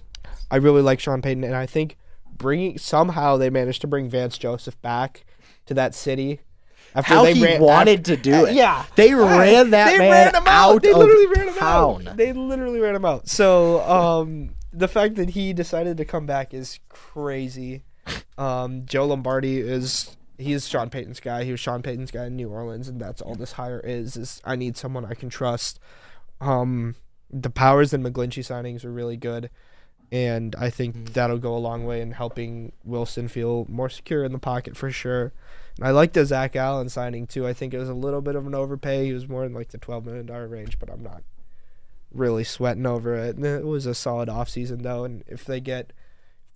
I 0.50 0.56
really 0.56 0.82
like 0.82 0.98
Sean 0.98 1.22
Payton, 1.22 1.44
and 1.44 1.54
I 1.54 1.66
think 1.66 1.96
bringing 2.36 2.76
somehow 2.76 3.36
they 3.36 3.50
managed 3.50 3.82
to 3.82 3.86
bring 3.86 4.10
Vance 4.10 4.36
Joseph 4.36 4.82
back 4.82 5.24
to 5.66 5.74
that 5.74 5.94
city. 5.94 6.40
After 6.94 7.14
How 7.14 7.22
they 7.24 7.34
he 7.34 7.44
ran, 7.44 7.60
wanted 7.62 8.00
after- 8.00 8.16
to 8.16 8.22
do 8.22 8.34
uh, 8.34 8.44
it. 8.46 8.54
yeah, 8.54 8.84
They 8.96 9.14
ran 9.14 9.70
that 9.70 9.92
they 9.92 9.98
man 9.98 10.10
ran 10.10 10.34
him 10.34 10.48
out. 10.48 10.74
out 10.74 10.82
They 10.82 10.90
of 10.90 10.96
literally 10.98 11.26
ran 11.28 11.48
him 11.48 11.54
town. 11.54 12.08
out. 12.08 12.16
They 12.16 12.32
literally 12.32 12.80
ran 12.80 12.96
him 12.96 13.04
out. 13.04 13.28
So 13.28 13.80
um, 13.82 14.50
the 14.72 14.88
fact 14.88 15.14
that 15.16 15.30
he 15.30 15.52
decided 15.52 15.96
to 15.98 16.04
come 16.04 16.26
back 16.26 16.52
is 16.52 16.80
crazy. 16.88 17.84
Um, 18.38 18.86
Joe 18.86 19.06
Lombardi 19.06 19.58
is 19.60 20.16
he's 20.38 20.66
Sean 20.68 20.90
Payton's 20.90 21.20
guy. 21.20 21.44
He 21.44 21.50
was 21.52 21.60
Sean 21.60 21.82
Payton's 21.82 22.10
guy 22.10 22.26
in 22.26 22.34
New 22.36 22.48
Orleans, 22.48 22.88
and 22.88 23.00
that's 23.00 23.20
all 23.22 23.34
this 23.36 23.52
hire 23.52 23.80
is. 23.84 24.16
Is 24.16 24.40
I 24.44 24.56
need 24.56 24.76
someone 24.76 25.04
I 25.04 25.14
can 25.14 25.28
trust. 25.28 25.78
Um, 26.40 26.96
the 27.30 27.50
Powers 27.50 27.92
and 27.92 28.04
McGlinchey 28.04 28.42
signings 28.44 28.84
are 28.84 28.90
really 28.90 29.16
good, 29.16 29.50
and 30.10 30.56
I 30.58 30.70
think 30.70 30.96
Mm. 30.96 31.12
that'll 31.12 31.38
go 31.38 31.54
a 31.54 31.58
long 31.58 31.84
way 31.84 32.00
in 32.00 32.12
helping 32.12 32.72
Wilson 32.82 33.28
feel 33.28 33.66
more 33.68 33.88
secure 33.90 34.24
in 34.24 34.32
the 34.32 34.38
pocket 34.38 34.76
for 34.76 34.90
sure. 34.90 35.32
And 35.76 35.86
I 35.86 35.90
like 35.90 36.12
the 36.12 36.24
Zach 36.24 36.56
Allen 36.56 36.88
signing 36.88 37.26
too. 37.26 37.46
I 37.46 37.52
think 37.52 37.72
it 37.72 37.78
was 37.78 37.88
a 37.88 37.94
little 37.94 38.20
bit 38.20 38.36
of 38.36 38.46
an 38.46 38.54
overpay. 38.54 39.06
He 39.06 39.12
was 39.12 39.28
more 39.28 39.44
in 39.44 39.54
like 39.54 39.68
the 39.68 39.78
twelve 39.78 40.04
million 40.04 40.26
dollar 40.26 40.48
range, 40.48 40.78
but 40.78 40.90
I'm 40.90 41.02
not 41.02 41.22
really 42.12 42.44
sweating 42.44 42.86
over 42.86 43.14
it. 43.14 43.36
And 43.36 43.44
It 43.44 43.66
was 43.66 43.86
a 43.86 43.94
solid 43.94 44.28
offseason 44.28 44.82
though, 44.82 45.04
and 45.04 45.24
if 45.26 45.44
they 45.44 45.60
get 45.60 45.92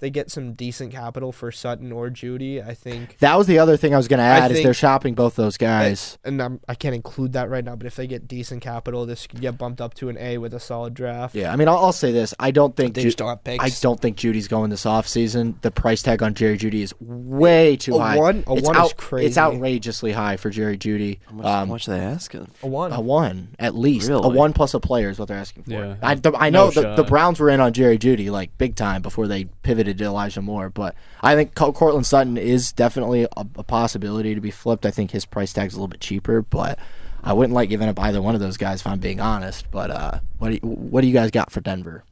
they 0.05 0.11
get 0.11 0.31
some 0.31 0.53
decent 0.53 0.93
capital 0.93 1.33
for 1.33 1.51
Sutton 1.51 1.91
or 1.91 2.11
Jeudy, 2.11 2.63
I 2.63 2.75
think 2.75 3.17
That 3.21 3.39
was 3.39 3.47
the 3.47 3.59
other 3.59 3.79
thing 3.79 3.95
I 3.95 3.97
was 3.97 4.07
going 4.07 4.19
to 4.19 4.25
add 4.25 4.53
is 4.53 4.63
they're 4.63 4.75
shopping 4.75 5.15
both 5.15 5.35
those 5.35 5.57
guys. 5.57 6.19
and 6.25 6.43
I'm, 6.43 6.61
I 6.69 6.75
can't 6.75 6.95
include 6.95 7.33
that 7.33 7.49
right 7.49 7.65
now, 7.65 7.75
but 7.75 7.87
if 7.87 7.97
they 7.97 8.07
get 8.07 8.29
decent 8.29 8.61
capital, 8.61 9.07
this 9.07 9.27
could 9.27 9.41
get 9.41 9.57
bumped 9.57 9.81
up 9.81 9.95
to 9.95 10.11
an 10.11 10.19
A 10.19 10.37
with 10.37 10.53
a 10.53 10.61
solid 10.61 10.93
draft. 10.93 11.35
Yeah, 11.35 11.51
I 11.51 11.57
mean, 11.57 11.69
I'll, 11.69 11.79
I'll 11.79 11.93
say 11.95 12.13
this: 12.13 12.35
I 12.39 12.51
don't 12.51 12.77
think 12.77 12.95
They 12.95 13.01
Ju- 13.01 13.09
just 13.09 13.17
don't 13.19 13.29
have 13.29 13.43
picks. 13.43 13.65
I 13.65 13.71
don't 13.81 13.99
think 13.99 14.19
Jeudy's 14.19 14.47
going 14.47 14.69
this 14.69 14.85
offseason. 14.85 15.59
The 15.63 15.71
price 15.71 16.03
tag 16.03 16.23
on 16.23 16.35
Jerry 16.35 16.59
Jeudy 16.59 16.83
is 16.83 16.93
way 17.01 17.77
too 17.77 17.95
A 17.97 17.99
high. 17.99 18.17
one- 18.19 18.45
a 18.47 18.55
it's 18.57 18.67
one 18.67 18.77
is 18.85 18.93
crazy. 18.93 19.27
It's 19.29 19.39
outrageously 19.39 20.13
high 20.13 20.37
for 20.37 20.51
Jerry 20.51 20.77
Jeudy. 20.77 21.19
How 21.27 21.33
much, 21.33 21.47
how 21.47 21.63
Um, 21.63 21.69
much 21.71 21.89
are 21.89 21.93
they 21.93 22.01
asking? 22.01 22.49
A 22.63 22.67
one. 22.67 22.93
a 22.93 23.01
one 23.01 23.55
at 23.59 23.75
least. 23.75 24.11
A 24.11 24.19
one 24.21 24.53
plus 24.53 24.75
a 24.75 24.81
player 24.81 25.09
is 25.09 25.19
what 25.19 25.29
they're 25.29 25.39
asking 25.39 25.63
for. 25.65 25.71
Yeah. 25.71 25.95
I, 26.03 26.15
the, 26.15 26.33
I 26.35 26.51
know 26.51 26.67
No 26.67 26.71
the, 26.83 26.95
the. 26.97 27.05
Browns 27.05 27.41
were 27.41 27.49
in 27.49 27.61
on 27.61 27.73
Jerry 27.73 27.97
Jeudy 27.99 28.31
like 28.31 28.57
big 28.59 28.75
time 28.77 29.01
before 29.01 29.27
they 29.29 29.45
pivoted 29.63 29.94
to 29.99 30.05
Elijah 30.05 30.43
Moore, 30.43 30.71
but 30.71 30.95
I 31.23 31.35
think 31.35 31.55
Co- 31.55 31.73
Courtland 31.73 32.07
Sutton 32.07 32.37
is 32.37 32.73
definitely 32.73 33.25
a, 33.25 33.29
a 33.37 33.63
possibility 33.63 34.35
to 34.35 34.41
be 34.41 34.51
flipped. 34.51 34.85
I 34.87 34.91
think 34.91 35.11
his 35.11 35.25
price 35.25 35.53
tag's 35.53 35.75
a 35.75 35.77
little 35.77 35.89
bit 35.89 36.01
cheaper, 36.01 36.43
but 36.43 36.79
I 37.23 37.33
wouldn't 37.33 37.55
like 37.55 37.69
giving 37.69 37.89
up 37.89 37.99
either 38.01 38.21
one 38.21 38.35
of 38.35 38.41
those 38.41 38.57
guys 38.57 38.81
if 38.81 38.87
I'm 38.87 38.99
being 39.01 39.21
honest. 39.21 39.71
But 39.71 39.91
uh, 39.91 40.19
what 40.39 40.49
do 40.51 40.55
you, 40.55 40.61
what 40.61 41.01
do 41.01 41.07
you 41.07 41.15
guys 41.15 41.31
got 41.31 41.51
for 41.51 41.61
Denver? 41.61 42.05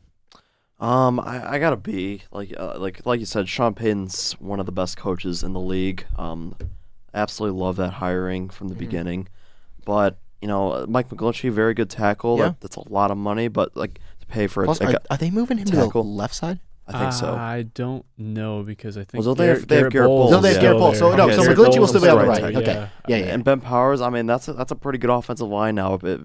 Um, 0.80 1.20
I, 1.20 1.52
I 1.54 1.58
gotta 1.58 1.76
be 1.76 2.22
like 2.32 2.52
uh, 2.58 2.76
like 2.78 3.06
like 3.06 3.20
you 3.20 3.26
said, 3.26 3.48
Sean 3.48 3.74
Payton's 3.74 4.32
one 4.40 4.58
of 4.58 4.66
the 4.66 4.72
best 4.72 4.96
coaches 4.96 5.42
in 5.44 5.52
the 5.52 5.60
league. 5.60 6.04
Um, 6.16 6.56
absolutely 7.14 7.60
love 7.60 7.76
that 7.76 7.92
hiring 7.94 8.48
from 8.48 8.66
Mm-hmm. 8.68 8.74
the 8.78 8.84
beginning. 8.84 9.28
But 9.84 10.18
you 10.40 10.48
know, 10.48 10.84
Mike 10.88 11.08
McGlinchey, 11.08 11.52
very 11.52 11.74
good 11.74 11.88
tackle. 11.88 12.38
Yeah. 12.38 12.44
That, 12.46 12.60
that's 12.62 12.76
a 12.76 12.88
lot 12.88 13.12
of 13.12 13.16
money, 13.16 13.46
but 13.46 13.76
like 13.76 14.00
to 14.20 14.26
pay 14.26 14.48
for 14.48 14.64
Plus, 14.64 14.80
a, 14.80 14.88
are, 14.88 15.00
are 15.10 15.16
they 15.16 15.30
moving 15.30 15.58
him 15.58 15.66
to 15.66 15.76
the 15.76 15.98
left 16.02 16.34
side? 16.34 16.58
I 16.88 16.98
think 16.98 17.12
so. 17.12 17.32
I 17.32 17.62
don't 17.62 18.04
know 18.18 18.62
because 18.64 18.98
I 18.98 19.04
think 19.04 19.24
Well, 19.24 19.34
don't 19.34 19.38
they 19.38 19.46
have- 19.48 19.68
they 19.68 19.76
have 19.76 19.82
Garrett 19.90 19.92
Garrett 19.92 20.08
Bolles 20.08 20.30
Bolles. 20.30 20.32
No, 20.32 20.40
they 20.40 20.48
have 20.48 20.56
is 20.56 20.62
Garrett 20.62 20.78
Bolles. 20.78 20.98
So 20.98 21.14
no, 21.16 21.24
Okay, 21.24 21.34
so 21.36 21.42
Garrett 21.42 21.56
McGlinchey 21.58 21.64
will 21.68 21.74
Bolles 21.76 21.88
still 21.90 22.00
be 22.02 22.08
on 22.08 22.16
the 22.18 22.22
the 22.24 22.28
right. 22.28 22.42
right 22.42 22.56
Okay, 22.56 22.72
yeah, 22.74 22.88
yeah, 23.08 23.16
yeah. 23.16 23.34
And 23.34 23.44
Ben 23.44 23.60
Powers, 23.60 24.00
I 24.00 24.10
mean, 24.10 24.26
that's 24.26 24.48
a, 24.48 24.52
that's 24.52 24.72
a 24.72 24.76
pretty 24.76 24.98
good 24.98 25.10
offensive 25.10 25.48
line 25.48 25.76
now, 25.76 25.96
but 25.96 26.20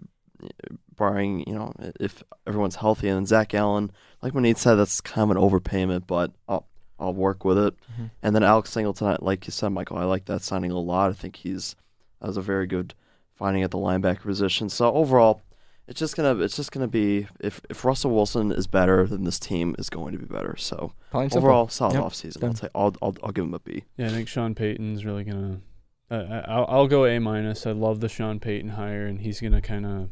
barring 0.95 1.43
you 1.47 1.53
know 1.53 1.74
if 1.99 2.24
everyone's 2.45 2.78
healthy. 2.78 3.08
And 3.08 3.28
Zach 3.28 3.53
Allen, 3.53 3.91
like 4.22 4.34
Manit 4.34 4.58
said, 4.58 4.76
that's 4.76 5.01
kind 5.01 5.30
of 5.32 5.38
an 5.38 5.41
overpayment, 5.43 6.08
but 6.08 6.32
I'll 6.47 6.68
I'll 6.99 7.14
work 7.14 7.45
with 7.45 7.58
it. 7.58 7.76
Mm-hmm. 7.93 8.05
And 8.24 8.36
then 8.36 8.43
Alex 8.43 8.72
Singleton, 8.72 9.18
like 9.22 9.45
you 9.45 9.51
said, 9.51 9.70
Michael, 9.70 9.97
I 9.97 10.03
like 10.05 10.26
that 10.26 10.41
signing 10.41 10.72
a 10.72 10.80
lot. 10.80 11.12
I 11.12 11.14
think 11.14 11.38
he's 11.38 11.76
that 12.20 12.28
was 12.28 12.38
a 12.38 12.41
very 12.41 12.66
good 12.68 12.93
finding 13.36 13.62
at 13.64 13.70
the 13.72 13.78
linebacker 13.78 14.24
position. 14.24 14.70
So 14.70 14.91
overall, 14.93 15.41
it's 15.88 16.00
just 16.00 16.16
gonna 16.18 16.38
it's 16.44 16.56
just 16.56 16.72
gonna 16.72 16.88
be 16.88 17.28
if 17.40 17.62
if 17.70 17.84
Russell 17.86 18.12
Wilson 18.12 18.52
is 18.52 18.68
better, 18.68 19.06
then 19.08 19.24
this 19.24 19.40
team 19.40 19.76
is 19.80 19.90
going 19.90 20.12
to 20.14 20.20
be 20.20 20.26
better. 20.26 20.56
So 20.58 20.94
Plain 21.12 21.24
and 21.24 21.32
simple. 21.34 21.50
overall, 21.50 21.68
solid 21.70 21.94
Yep. 21.96 22.04
offseason. 22.04 22.44
I'll 22.44 22.54
take 22.54 22.72
I'll, 22.76 22.96
I'll 23.02 23.16
I'll 23.24 23.32
give 23.32 23.46
him 23.46 23.54
a 23.54 23.60
B. 23.60 23.84
Yeah, 23.98 24.08
I 24.08 24.10
think 24.10 24.28
Sean 24.28 24.54
Payton's 24.56 25.06
really 25.06 25.24
gonna. 25.24 25.62
Uh, 26.10 26.16
I- 26.16 26.52
I'll, 26.54 26.66
I'll 26.70 26.88
go 26.88 27.06
A 27.06 27.20
minus. 27.20 27.66
I 27.66 27.72
love 27.72 28.00
the 28.00 28.10
Sean 28.10 28.40
Payton 28.40 28.72
hire, 28.72 29.06
and 29.06 29.22
he's 29.22 29.40
gonna 29.42 29.62
kind 29.62 29.86
of 29.86 30.10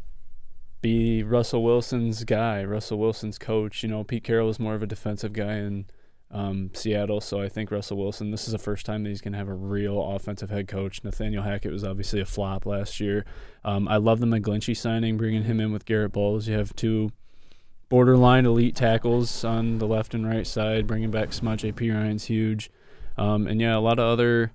be 0.81 1.23
Russell 1.23 1.63
Wilson's 1.63 2.23
guy, 2.25 2.63
Russell 2.63 2.99
Wilson's 2.99 3.37
coach. 3.39 3.81
You 3.83 3.89
know, 3.89 4.03
Pete 4.03 4.23
Carroll 4.23 4.49
is 4.49 4.59
more 4.59 4.75
of 4.75 4.83
a 4.83 4.87
defensive 4.87 5.33
guy 5.33 5.55
in 5.55 5.85
um, 6.35 6.69
Seattle, 6.73 7.21
so 7.21 7.41
I 7.41 7.47
think 7.47 7.71
Russell 7.71 7.97
Wilson. 7.97 8.29
This 8.29 8.45
is 8.45 8.51
the 8.51 8.59
first 8.59 8.85
time 8.85 9.03
that 9.03 9.09
he's 9.09 9.21
gonna 9.21 9.37
have 9.37 9.47
a 9.47 9.53
real 9.53 10.01
offensive 10.01 10.49
head 10.49 10.67
coach. 10.67 11.01
Nathaniel 11.01 11.43
Hackett 11.43 11.71
was 11.71 11.85
obviously 11.85 12.19
a 12.19 12.25
flop 12.25 12.65
last 12.65 12.99
year. 12.99 13.23
Um, 13.63 13.87
I 13.87 13.95
love 13.95 14.19
the 14.19 14.25
McGlinchey 14.25 14.75
signing, 14.75 15.15
bringing 15.15 15.43
him 15.43 15.61
in 15.61 15.71
with 15.71 15.85
Garrett 15.85 16.11
Bolles. 16.11 16.49
You 16.49 16.57
have 16.57 16.75
two 16.75 17.11
borderline 17.87 18.45
elite 18.45 18.75
tackles 18.75 19.45
on 19.45 19.77
the 19.77 19.87
left 19.87 20.13
and 20.13 20.27
right 20.27 20.45
side. 20.45 20.87
Bringing 20.87 21.09
back 21.09 21.29
Samaje 21.29 21.73
Perine 21.73 22.21
huge. 22.21 22.69
Um, 23.17 23.47
and 23.47 23.61
yeah, 23.61 23.77
a 23.77 23.79
lot 23.79 23.97
of 23.97 24.05
other 24.05 24.51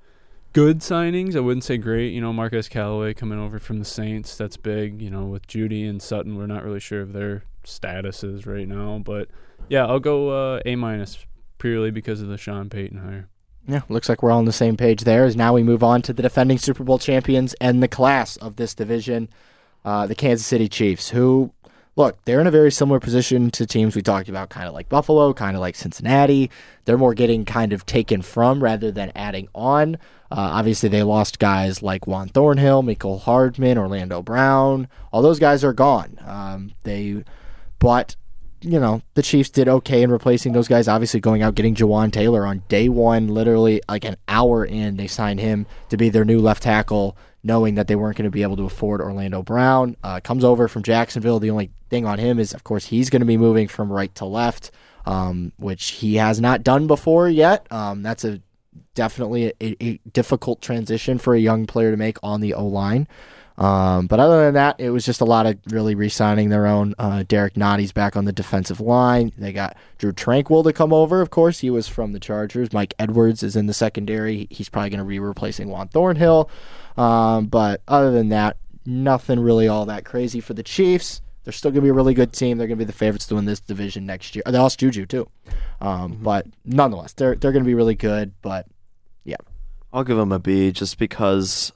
good 0.53 0.81
signings. 0.81 1.35
I 1.35 1.41
wouldn't 1.41 1.65
say 1.65 1.79
great. 1.79 2.13
You 2.13 2.21
know, 2.21 2.35
Marcus 2.35 2.69
Callaway 2.69 3.15
coming 3.15 3.39
over 3.39 3.59
from 3.59 3.79
the 3.79 3.87
Saints. 3.87 4.37
That's 4.37 4.59
big. 4.59 5.01
You 5.01 5.09
know, 5.09 5.25
with 5.25 5.47
Jeudy 5.47 5.89
and 5.89 6.03
Sutton, 6.03 6.37
we're 6.37 6.47
not 6.47 6.63
really 6.63 6.81
sure 6.81 7.01
of 7.01 7.15
their 7.15 7.45
statuses 7.65 8.47
right 8.47 8.69
now. 8.69 9.01
But 9.03 9.29
yeah, 9.71 9.87
I'll 9.87 9.99
go 9.99 10.29
uh, 10.29 10.61
A 10.67 10.77
minus 10.77 11.25
purely 11.61 11.93
because 11.93 12.21
of 12.21 12.27
the 12.27 12.37
Sean 12.37 12.69
Payton 12.69 12.99
hire. 12.99 13.29
Yeah, 13.69 13.83
looks 13.89 14.09
like 14.09 14.23
we're 14.23 14.33
all 14.33 14.39
on 14.39 14.47
the 14.47 14.53
same 14.53 14.77
page 14.77 15.05
there. 15.05 15.25
As 15.25 15.37
now 15.37 15.53
we 15.53 15.63
move 15.63 15.85
on 15.85 16.03
to 16.03 16.13
the 16.13 16.23
defending 16.23 16.59
Super 16.59 16.83
Bowl 16.83 16.99
champions 16.99 17.55
and 17.61 17.81
the 17.81 17.89
class 17.89 18.37
of 18.39 18.57
this 18.57 18.75
division, 18.75 19.29
uh, 19.85 20.07
the 20.09 20.17
Kansas 20.17 20.47
City 20.47 20.69
Chiefs, 20.69 21.11
who 21.11 21.53
look, 21.97 22.25
they're 22.25 22.41
in 22.41 22.47
a 22.47 22.51
very 22.51 22.73
similar 22.73 22.99
position 22.99 23.51
to 23.51 23.67
teams 23.67 23.95
we 23.95 24.03
talked 24.03 24.29
about, 24.29 24.49
kind 24.49 24.67
of 24.67 24.75
like 24.75 24.89
Buffalo, 24.89 25.33
kind 25.35 25.57
of 25.57 25.61
like 25.61 25.77
Cincinnati. 25.77 26.51
They're 26.85 26.99
more 26.99 27.15
getting 27.15 27.45
kind 27.45 27.73
of 27.73 27.85
taken 27.87 28.23
from 28.23 28.63
rather 28.63 28.91
than 28.91 29.13
adding 29.15 29.49
on. 29.55 29.97
Uh, 30.31 30.57
obviously, 30.59 30.89
they 30.89 31.03
lost 31.03 31.39
guys 31.39 31.83
like 31.83 32.07
Juan 32.07 32.29
Thornhill, 32.29 32.83
Mecole 32.83 33.21
Hardman, 33.21 33.79
Orlando 33.79 34.23
Brown. 34.23 34.89
All 35.13 35.23
those 35.23 35.39
guys 35.39 35.63
are 35.63 35.73
gone. 35.73 36.19
Um, 36.25 36.73
they, 36.85 37.25
but 37.79 38.17
you 38.63 38.79
know, 38.79 39.03
the 39.15 39.23
Chiefs 39.23 39.51
did 39.51 39.69
okay 39.69 40.03
in 40.03 40.11
replacing 40.11 40.53
those 40.53 40.69
guys. 40.69 40.89
Obviously, 40.89 41.21
going 41.21 41.43
out 41.43 41.55
getting 41.55 41.75
Jawaan 41.75 42.13
Taylor 42.13 42.47
on 42.47 42.63
day 42.69 42.89
one, 42.89 43.29
literally 43.29 43.81
like 43.89 44.05
an 44.05 44.17
hour 44.29 44.65
in, 44.65 44.97
they 44.97 45.07
signed 45.07 45.41
him 45.41 45.67
to 45.89 45.97
be 45.97 46.09
their 46.09 46.25
new 46.25 46.41
left 46.41 46.63
tackle, 46.63 47.17
knowing 47.43 47.75
that 47.77 47.89
they 47.89 47.97
weren't 47.97 48.17
going 48.17 48.25
to 48.25 48.31
be 48.31 48.43
able 48.43 48.57
to 48.57 48.65
afford 48.65 49.01
Orlando 49.01 49.43
Brown. 49.43 49.97
Uh, 50.03 50.21
comes 50.21 50.45
over 50.45 50.69
from 50.69 50.83
Jacksonville. 50.83 51.39
The 51.39 51.51
only 51.51 51.71
thing 51.89 52.05
on 52.05 52.19
him 52.19 52.39
is, 52.39 52.53
of 52.53 52.65
course, 52.65 52.87
he's 52.87 53.11
going 53.11 53.21
to 53.21 53.27
be 53.27 53.39
moving 53.39 53.67
from 53.67 53.91
right 53.91 54.15
to 54.17 54.27
left, 54.27 54.71
um, 55.07 55.53
which 55.57 55.93
he 55.93 56.17
has 56.17 56.41
not 56.41 56.63
done 56.63 56.87
before 56.87 57.29
yet. 57.29 57.67
Um, 57.73 58.03
that's 58.03 58.25
a 58.25 58.41
definitely 58.95 59.53
a, 59.61 59.77
a 59.83 60.01
difficult 60.13 60.61
transition 60.61 61.19
for 61.19 61.35
a 61.35 61.41
young 61.41 61.67
player 61.67 61.91
to 61.91 61.97
make 61.97 62.19
on 62.23 62.41
the 62.41 62.55
O 62.55 62.67
line. 62.67 63.09
Um, 63.59 64.07
but 64.07 64.21
other 64.21 64.45
than 64.45 64.55
that, 64.55 64.81
it 64.81 64.91
was 64.91 65.05
just 65.05 65.21
a 65.21 65.25
lot 65.27 65.47
of 65.47 65.59
really 65.67 65.95
re-signing 65.95 66.49
their 66.49 66.67
own. 66.67 66.95
Uh, 66.99 67.25
Derrick 67.27 67.55
Nnadi's 67.55 67.93
back 67.93 68.17
on 68.17 68.25
the 68.25 68.33
defensive 68.33 68.81
line. 68.81 69.33
They 69.37 69.53
got 69.53 69.77
Drue 69.99 70.13
Tranquill 70.13 70.65
to 70.65 70.73
come 70.73 70.93
over. 70.93 71.21
Of 71.21 71.31
course, 71.31 71.59
he 71.59 71.69
was 71.69 71.87
from 71.87 72.13
the 72.13 72.21
Chargers. 72.21 72.73
Mike 72.73 72.95
Edwards 72.99 73.43
is 73.43 73.57
in 73.57 73.67
the 73.67 73.75
secondary. 73.75 74.47
He's 74.51 74.69
probably 74.69 74.91
going 74.91 75.01
to 75.01 75.05
be 75.05 75.19
replacing 75.19 75.69
Juan 75.69 75.89
Thornhill. 75.89 76.51
Um, 76.97 77.47
but 77.47 77.83
other 77.87 78.11
than 78.11 78.31
that, 78.31 78.57
nothing 78.87 79.41
really 79.41 79.69
all 79.69 79.87
that 79.87 80.05
crazy 80.05 80.41
for 80.41 80.55
the 80.55 80.63
Chiefs. 80.63 81.21
They're 81.45 81.53
still 81.53 81.71
going 81.71 81.81
to 81.81 81.87
be 81.87 81.91
a 81.91 81.95
really 81.95 82.15
good 82.15 82.33
team. 82.33 82.59
They're 82.59 82.67
going 82.67 82.79
to 82.79 82.85
be 82.85 82.87
the 82.87 82.93
favorites 82.93 83.27
to 83.29 83.35
win 83.35 83.47
this 83.47 83.61
division 83.61 84.05
next 84.05 84.35
year. 84.37 84.43
They 84.45 84.59
lost 84.59 84.79
Juju 84.79 85.07
too, 85.07 85.29
um, 85.81 86.19
but 86.23 86.47
nonetheless, 86.65 87.15
they're 87.15 87.35
they're 87.35 87.53
going 87.53 87.65
to 87.65 87.69
be 87.69 87.75
really 87.75 87.95
good. 87.95 88.33
But 88.43 88.67
yeah, 89.25 89.37
I'll 89.91 90.05
give 90.05 90.19
them 90.19 90.33
a 90.33 90.39
B 90.39 90.71
just 90.71 90.99
because, 90.99 91.73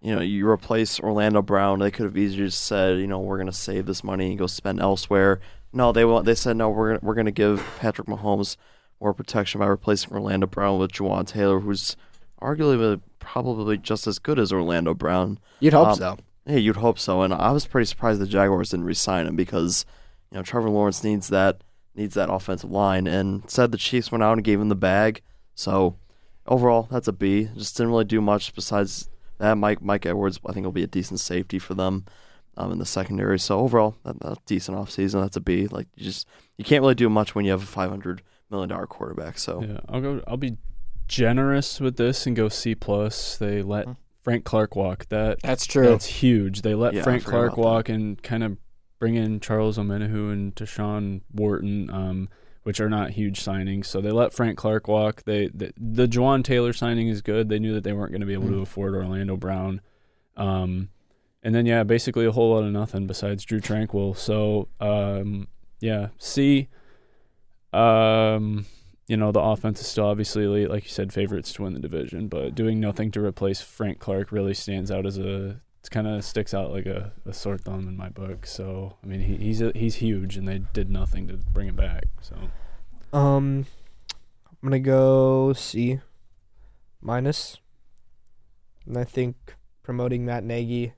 you 0.00 0.14
know, 0.14 0.20
you 0.20 0.48
replace 0.48 1.00
Orlando 1.00 1.42
Brown. 1.42 1.78
They 1.78 1.90
could 1.90 2.04
have 2.04 2.16
easily 2.16 2.44
just 2.46 2.62
said, 2.64 2.98
you 2.98 3.06
know, 3.06 3.18
we're 3.18 3.36
going 3.36 3.50
to 3.50 3.52
save 3.52 3.86
this 3.86 4.04
money 4.04 4.30
and 4.30 4.38
go 4.38 4.46
spend 4.46 4.80
elsewhere. 4.80 5.40
No, 5.72 5.92
they 5.92 6.04
want. 6.04 6.24
They 6.24 6.34
said 6.34 6.56
no. 6.56 6.70
We're 6.70 6.98
we're 7.02 7.14
going 7.14 7.26
to 7.26 7.32
give 7.32 7.66
Patrick 7.78 8.06
Mahomes 8.08 8.56
more 9.00 9.12
protection 9.12 9.60
by 9.60 9.66
replacing 9.66 10.12
Orlando 10.12 10.46
Brown 10.46 10.78
with 10.78 10.92
Jawaan 10.92 11.26
Taylor, 11.26 11.60
who's 11.60 11.96
arguably 12.40 13.00
probably 13.18 13.76
just 13.76 14.06
as 14.06 14.18
good 14.18 14.38
as 14.38 14.52
Orlando 14.52 14.94
Brown. 14.94 15.38
you'd 15.60 15.72
hope 15.74 15.88
Um, 15.88 15.94
so. 15.96 16.18
Hey, 16.46 16.60
you'd 16.60 16.76
hope 16.76 16.98
so. 16.98 17.22
And 17.22 17.34
I 17.34 17.52
was 17.52 17.66
pretty 17.66 17.84
surprised 17.84 18.20
the 18.20 18.26
Jaguars 18.26 18.70
didn't 18.70 18.86
re-sign 18.86 19.26
him 19.26 19.36
because, 19.36 19.84
you 20.30 20.38
know, 20.38 20.42
Trevor 20.42 20.70
Lawrence 20.70 21.04
needs 21.04 21.28
that 21.28 21.60
needs 21.94 22.14
that 22.14 22.32
offensive 22.32 22.70
line. 22.70 23.06
And 23.06 23.48
said 23.50 23.70
the 23.70 23.76
Chiefs 23.78 24.10
went 24.10 24.22
out 24.22 24.34
and 24.38 24.44
gave 24.44 24.60
him 24.60 24.70
the 24.70 24.74
bag. 24.74 25.20
So 25.54 25.96
overall, 26.46 26.88
that's 26.90 27.08
a 27.08 27.12
B. 27.12 27.50
Just 27.56 27.76
didn't 27.76 27.90
really 27.90 28.04
do 28.06 28.22
much 28.22 28.54
besides 28.54 29.10
that. 29.38 29.54
Mike 29.56 29.82
Mike 29.82 30.06
Edwards, 30.06 30.38
I 30.46 30.52
think, 30.52 30.64
will 30.64 30.72
be 30.72 30.82
a 30.84 30.88
decent 30.88 31.20
safety 31.20 31.58
for 31.58 31.74
them 31.74 32.04
um, 32.56 32.72
in 32.72 32.78
the 32.78 32.86
secondary. 32.86 33.38
So 33.38 33.58
overall, 33.60 33.96
that, 34.04 34.20
that's 34.20 34.38
a 34.38 34.42
decent 34.46 34.76
offseason. 34.78 35.20
That's 35.22 35.36
a 35.36 35.40
B. 35.40 35.66
Like 35.66 35.88
you 35.96 36.04
just 36.04 36.26
you 36.56 36.64
can't 36.64 36.82
really 36.82 36.94
do 36.94 37.08
much 37.08 37.34
when 37.34 37.44
you 37.44 37.50
have 37.52 37.62
a 37.62 37.66
five 37.66 37.90
hundred 37.90 38.22
million 38.50 38.68
dollar 38.68 38.86
quarterback. 38.86 39.38
So 39.38 39.62
Yeah, 39.62 39.78
I'll 39.88 40.00
go. 40.00 40.22
I'll 40.26 40.36
be 40.36 40.56
generous 41.06 41.80
with 41.80 41.96
this 41.96 42.26
and 42.26 42.36
go 42.36 42.48
C 42.48 42.74
plus. 42.74 43.36
They 43.36 43.62
let 43.62 43.86
Hmm. 43.86 43.92
Frank 44.22 44.44
Clark 44.44 44.76
walk. 44.76 45.06
That 45.08 45.40
That's 45.42 45.64
true. 45.66 45.88
That's 45.88 46.06
huge. 46.06 46.62
They 46.62 46.74
let 46.74 46.94
Yeah, 46.94 47.02
Frank 47.02 47.24
Clark 47.24 47.52
about 47.54 47.56
that. 47.56 47.62
walk 47.62 47.88
and 47.88 48.22
kind 48.22 48.42
of 48.44 48.58
bring 48.98 49.14
in 49.14 49.40
Charles 49.40 49.78
Omenihu 49.78 50.32
and 50.32 50.54
Tershawn 50.54 51.22
Wharton, 51.32 51.88
um, 51.88 52.28
which 52.68 52.80
are 52.80 52.90
not 52.90 53.12
huge 53.12 53.42
signings. 53.42 53.86
So 53.86 54.02
they 54.02 54.10
let 54.10 54.34
Frank 54.34 54.58
Clark 54.58 54.88
walk. 54.88 55.22
They 55.24 55.48
the, 55.48 55.72
the 55.78 56.06
Jawaan 56.06 56.44
Taylor 56.44 56.74
signing 56.74 57.08
is 57.08 57.22
good. 57.22 57.48
They 57.48 57.58
knew 57.58 57.72
that 57.72 57.82
they 57.82 57.94
weren't 57.94 58.12
going 58.12 58.20
to 58.20 58.26
be 58.26 58.34
able 58.34 58.50
to 58.50 58.60
afford 58.60 58.94
Orlando 58.94 59.38
Brown. 59.38 59.80
Um, 60.36 60.90
and 61.42 61.54
then 61.54 61.64
yeah, 61.64 61.82
basically 61.82 62.26
a 62.26 62.30
whole 62.30 62.52
lot 62.52 62.64
of 62.64 62.70
nothing 62.70 63.06
besides 63.06 63.46
Drue 63.46 63.62
Tranquill. 63.62 64.14
So 64.18 64.68
um, 64.80 65.48
yeah, 65.80 66.08
C. 66.18 66.68
Um, 67.72 68.66
you 69.06 69.16
know 69.16 69.32
the 69.32 69.40
offense 69.40 69.80
is 69.80 69.86
still 69.86 70.04
obviously 70.04 70.66
like 70.66 70.84
you 70.84 70.90
said 70.90 71.10
favorites 71.10 71.54
to 71.54 71.62
win 71.62 71.72
the 71.72 71.80
division, 71.80 72.28
but 72.28 72.54
doing 72.54 72.80
nothing 72.80 73.10
to 73.12 73.24
replace 73.24 73.62
Frank 73.62 73.98
Clark 73.98 74.30
really 74.30 74.52
stands 74.52 74.90
out 74.90 75.06
as 75.06 75.16
a 75.16 75.62
it 75.82 75.90
kind 75.90 76.06
of 76.06 76.22
sticks 76.22 76.52
out 76.52 76.70
like 76.70 76.84
a, 76.84 77.12
a 77.24 77.32
sore 77.32 77.56
thumb 77.56 77.88
in 77.88 77.96
my 77.96 78.10
book. 78.10 78.44
So 78.44 78.96
I 79.02 79.06
mean 79.06 79.20
he, 79.20 79.36
he's 79.36 79.62
a, 79.62 79.72
he's 79.74 79.94
huge, 79.94 80.36
and 80.36 80.46
they 80.46 80.58
did 80.74 80.90
nothing 80.90 81.28
to 81.28 81.38
bring 81.38 81.68
him 81.68 81.76
back. 81.76 82.04
So 82.20 82.36
Um, 83.12 83.66
I'm 84.46 84.68
gonna 84.68 84.78
go 84.80 85.52
C 85.54 86.00
minus, 87.00 87.58
and 88.86 88.96
I 88.98 89.04
think 89.04 89.36
promoting 89.82 90.24
Matt 90.26 90.44
Nagy. 90.44 90.92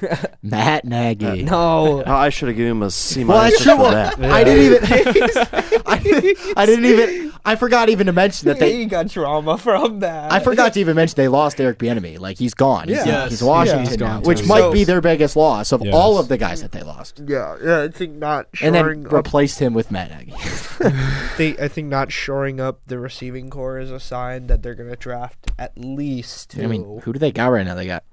Matt 0.42 0.84
Nagy. 0.84 1.42
no, 1.44 2.02
Oh, 2.04 2.12
I 2.12 2.28
should 2.30 2.48
have 2.48 2.56
given 2.56 2.72
him 2.72 2.82
a 2.82 2.90
C 2.90 3.22
minus 3.24 3.52
just 3.62 3.64
for 3.64 3.82
well, 3.82 3.90
that. 3.92 4.18
I 4.24 4.42
didn't 4.42 4.64
even. 4.64 5.80
I, 5.86 6.54
I 6.56 6.66
didn't 6.66 6.84
even. 6.86 7.31
I 7.44 7.56
forgot 7.56 7.88
even 7.88 8.06
to 8.06 8.12
mention 8.12 8.46
that 8.48 8.58
they. 8.60 8.76
he 8.78 8.84
got 8.86 9.10
trauma 9.10 9.58
from 9.58 10.00
that. 10.00 10.30
I 10.30 10.38
forgot 10.40 10.74
to 10.74 10.80
even 10.80 10.94
mention 10.94 11.16
they 11.16 11.26
lost 11.28 11.60
Eric 11.60 11.78
Bieniemy. 11.78 12.18
Like 12.20 12.38
he's 12.38 12.54
gone. 12.54 12.86
He's, 12.88 12.98
Yeah. 13.04 13.24
he's 13.28 13.40
Yes. 13.40 13.42
Washington 13.42 13.84
Yeah. 13.84 13.90
He's 13.90 13.98
now, 13.98 14.06
gone, 14.06 14.22
which 14.22 14.40
too. 14.40 14.46
might 14.46 14.60
So- 14.60 14.72
be 14.72 14.84
their 14.84 15.00
biggest 15.00 15.34
loss 15.34 15.72
of 15.72 15.82
Yes. 15.84 15.92
all 15.94 16.18
of 16.18 16.28
the 16.28 16.38
guys 16.38 16.62
that 16.62 16.70
they 16.72 16.82
lost. 16.82 17.20
Yeah, 17.26 17.56
yeah. 17.62 17.82
I 17.82 17.88
think 17.88 18.14
not 18.14 18.46
And 18.62 18.74
shoring 18.76 19.02
then 19.02 19.06
up. 19.06 19.12
replaced 19.12 19.58
him 19.58 19.74
with 19.74 19.90
Matt 19.90 20.10
Nagy. 20.10 20.34
They, 21.38 21.56
I 21.58 21.68
think 21.68 21.88
not 21.88 22.12
shoring 22.12 22.60
up 22.60 22.80
the 22.86 22.98
receiving 22.98 23.48
core 23.50 23.78
is 23.78 23.90
a 23.90 23.98
sign 24.00 24.48
that 24.48 24.62
they're 24.62 24.74
gonna 24.74 24.96
draft 24.96 25.50
at 25.58 25.72
least 25.78 26.50
two. 26.50 26.62
I 26.62 26.66
mean, 26.66 27.00
who 27.04 27.12
do 27.12 27.18
they 27.18 27.32
got 27.32 27.46
right 27.48 27.64
now? 27.64 27.74
They 27.74 27.86
got 27.86 28.04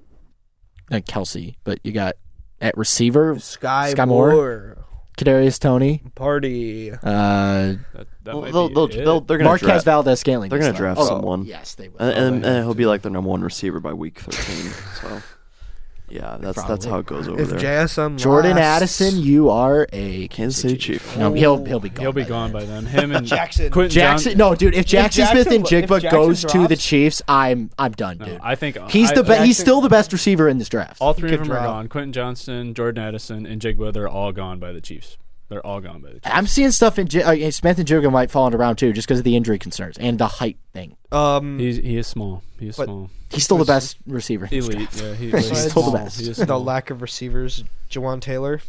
uh, 0.90 0.96
Kelce, 0.96 1.54
but 1.64 1.78
you 1.84 1.92
got 1.92 2.14
at 2.60 2.76
receiver 2.78 3.38
Sky, 3.38 3.92
Skyy 3.94 4.08
Moore? 4.08 4.30
Moore, 4.32 4.78
Kadarius 5.20 5.58
Toney, 5.58 6.02
party. 6.14 6.90
uh, 6.92 6.96
that, 7.02 7.78
that 8.22 8.34
might 8.34 8.52
they'll, 8.52 8.68
be 8.68 8.74
they'll, 8.74 8.84
it. 8.84 9.04
they'll, 9.04 9.20
they're 9.20 9.36
gonna 9.38 9.50
Marquez 9.50 9.68
draft, 9.68 9.84
Valdes-Scantling. 9.84 10.48
they're 10.48 10.58
gonna 10.58 10.70
gonna 10.72 10.78
draft 10.78 11.00
oh, 11.00 11.06
someone. 11.06 11.44
Yes, 11.44 11.74
they 11.74 11.88
will. 11.88 11.98
and, 12.00 12.16
and, 12.36 12.44
Oh, 12.44 12.48
and 12.48 12.64
he'll 12.64 12.74
be 12.74 12.86
like 12.86 13.02
the 13.02 13.10
number 13.10 13.28
one 13.28 13.42
receiver 13.42 13.80
by 13.80 13.92
week 13.92 14.18
13. 14.20 14.72
so, 15.00 15.22
yeah, 16.10 16.36
that's 16.40 16.62
that's 16.64 16.84
how 16.84 16.98
it 16.98 17.06
goes 17.06 17.28
over 17.28 17.40
If 17.40 17.50
there. 17.50 17.58
JSM 17.58 18.18
Jordan 18.18 18.56
lasts- 18.56 19.00
Addison, 19.00 19.20
you 19.22 19.48
are 19.50 19.86
a 19.92 20.28
Kansas 20.28 20.60
City 20.62 20.76
Chief. 20.76 21.16
No, 21.16 21.32
he'll 21.32 21.64
he'll 21.64 21.80
be 21.80 21.88
gone. 21.88 22.02
He'll 22.04 22.12
be 22.12 22.22
by 22.22 22.28
gone 22.28 22.52
then. 22.52 22.60
by 22.60 22.64
then. 22.66 22.86
Him 22.86 23.12
and 23.12 23.26
Jackson. 23.26 23.70
Quentin 23.70 23.90
Jackson, 23.90 24.32
John- 24.32 24.38
no, 24.38 24.54
dude. 24.54 24.74
If 24.74 24.86
Jackson, 24.86 25.22
Jackson- 25.24 25.42
Smith 25.44 25.54
and 25.54 25.64
if 25.64 25.88
Jigba 25.88 26.00
Jackson 26.02 26.10
goes 26.20 26.42
to 26.44 26.58
the 26.62 26.66
drops- 26.68 26.84
Chiefs, 26.84 27.22
I'm 27.28 27.70
I'm 27.78 27.92
done, 27.92 28.18
No, 28.18 28.26
dude. 28.26 28.40
I 28.42 28.54
think 28.54 28.76
He's 28.90 29.10
I- 29.10 29.14
the 29.14 29.22
best. 29.22 29.40
He's 29.44 29.56
Jackson- 29.56 29.64
still 29.64 29.80
the 29.80 29.88
best 29.88 30.12
receiver 30.12 30.48
in 30.48 30.58
this 30.58 30.68
draft. 30.68 30.98
All 31.00 31.12
three 31.14 31.30
of 31.32 31.38
could 31.38 31.46
them 31.48 31.52
are 31.56 31.60
drop. 31.60 31.66
gone. 31.66 31.88
Quentin 31.88 32.12
Johnston, 32.12 32.74
Jordan 32.74 33.02
Addison, 33.04 33.46
and 33.46 33.60
Jigba. 33.60 33.92
They're 33.92 34.08
all 34.08 34.32
gone 34.32 34.58
by 34.58 34.72
the 34.72 34.80
Chiefs. 34.80 35.16
They're 35.50 35.66
all 35.66 35.80
gone 35.80 36.00
by 36.00 36.08
the 36.08 36.14
Chiefs. 36.20 36.26
I'm 36.32 36.46
seeing 36.46 36.70
stuff 36.70 36.98
in 36.98 37.06
J- 37.08 37.22
uh, 37.46 37.50
Smith 37.50 37.78
and 37.78 37.86
Jigba 37.86 38.10
might 38.10 38.30
fall 38.30 38.46
into 38.46 38.56
round 38.56 38.78
two 38.78 38.92
just 38.94 39.06
because 39.06 39.18
of 39.18 39.24
the 39.24 39.36
injury 39.36 39.58
concerns 39.58 39.98
and 39.98 40.16
the 40.18 40.26
height 40.28 40.56
thing. 40.72 40.96
Um, 41.12 41.58
He's 41.58 41.76
he 41.76 41.96
is 41.98 42.06
small. 42.06 42.42
He 42.58 42.68
is 42.68 42.76
But- 42.76 42.84
small. 42.86 43.10
He's 43.30 43.44
still 43.44 43.58
the 43.58 43.64
best 43.64 43.96
receiver. 44.06 44.46
in 44.46 44.50
this 44.50 44.66
Elite. 44.68 44.78
draft. 44.90 45.02
Yeah, 45.02 45.14
he, 45.14 45.30
He's 45.30 45.48
he's 45.50 45.58
still 45.70 45.82
the 45.82 45.90
small. 45.90 45.92
best. 45.92 46.20
He 46.20 46.30
is 46.30 46.36
the 46.38 46.46
small. 46.46 46.64
lack 46.64 46.90
of 46.90 47.00
receivers, 47.02 47.62
Jawaan 47.90 48.20
Taylor. 48.20 48.60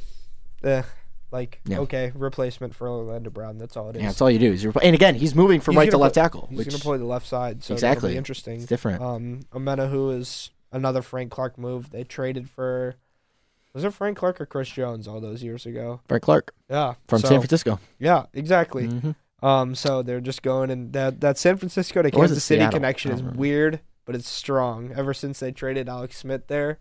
Eh, 0.63 0.83
like 1.31 1.61
Yeah. 1.65 1.79
okay, 1.79 2.11
replacement 2.13 2.75
for 2.75 2.87
Orlando 2.89 3.29
Brown. 3.31 3.57
That's 3.57 3.75
all 3.77 3.89
it 3.89 3.95
is. 3.95 4.01
Yeah, 4.01 4.09
that's 4.09 4.21
all 4.21 4.29
you 4.29 4.37
do. 4.37 4.51
Is 4.53 4.63
repl- 4.63 4.81
and 4.83 4.93
again, 4.93 5.15
he's 5.15 5.33
moving 5.33 5.61
from 5.61 5.73
He's 5.73 5.77
right 5.79 5.85
to 5.85 5.91
gonna 5.93 6.03
left 6.03 6.13
play- 6.15 6.21
tackle, 6.23 6.47
He's 6.49 6.57
which 6.59 6.69
gonna 6.69 6.79
play 6.79 6.97
the 6.99 7.05
left 7.05 7.27
side, 7.27 7.63
so 7.63 7.73
Exactly. 7.73 8.09
that'll 8.09 8.13
be 8.13 8.17
interesting. 8.17 8.57
is 8.57 8.65
different. 8.67 9.01
Um, 9.01 9.39
Omenihu 9.51 10.15
is 10.17 10.51
another 10.71 11.01
Frank 11.01 11.31
Clark 11.31 11.57
move. 11.57 11.89
They 11.89 12.03
traded 12.03 12.49
for 12.49 12.95
was 13.73 13.83
it 13.83 13.93
Frank 13.93 14.17
Clark 14.17 14.39
or 14.41 14.45
Chris 14.45 14.69
Jones 14.69 15.07
all 15.07 15.19
those 15.21 15.43
years 15.43 15.65
ago? 15.65 16.01
Frank 16.07 16.23
Clark 16.23 16.53
Yeah, 16.69 16.95
from 17.07 17.19
so- 17.21 17.27
San 17.29 17.39
Francisco. 17.39 17.79
Yeah, 17.99 18.25
exactly. 18.33 18.87
Mhm. 18.87 19.15
Um, 19.43 19.73
so 19.75 20.03
they're 20.03 20.21
just 20.21 20.43
going 20.43 20.69
and 20.69 20.93
that 20.93 21.21
that 21.21 21.37
San 21.37 21.57
Francisco 21.57 22.01
to 22.01 22.09
Or 22.09 22.19
was 22.21 22.31
it 22.31 22.33
Kansas 22.35 22.43
City 22.43 22.59
Seattle? 22.61 22.77
connection 22.79 23.11
is 23.11 23.23
weird, 23.23 23.79
but 24.05 24.15
it's 24.15 24.29
strong. 24.29 24.91
Ever 24.95 25.13
since 25.13 25.39
they 25.39 25.51
traded 25.51 25.89
Alex 25.89 26.17
Smith 26.17 26.47
there, 26.47 26.77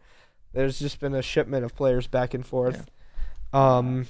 there's 0.53 0.79
just 0.79 1.01
been 1.01 1.15
a 1.15 1.23
shipment 1.23 1.65
of 1.65 1.75
players 1.75 2.07
back 2.07 2.35
and 2.35 2.45
forth. 2.45 2.87
Um, 3.53 4.07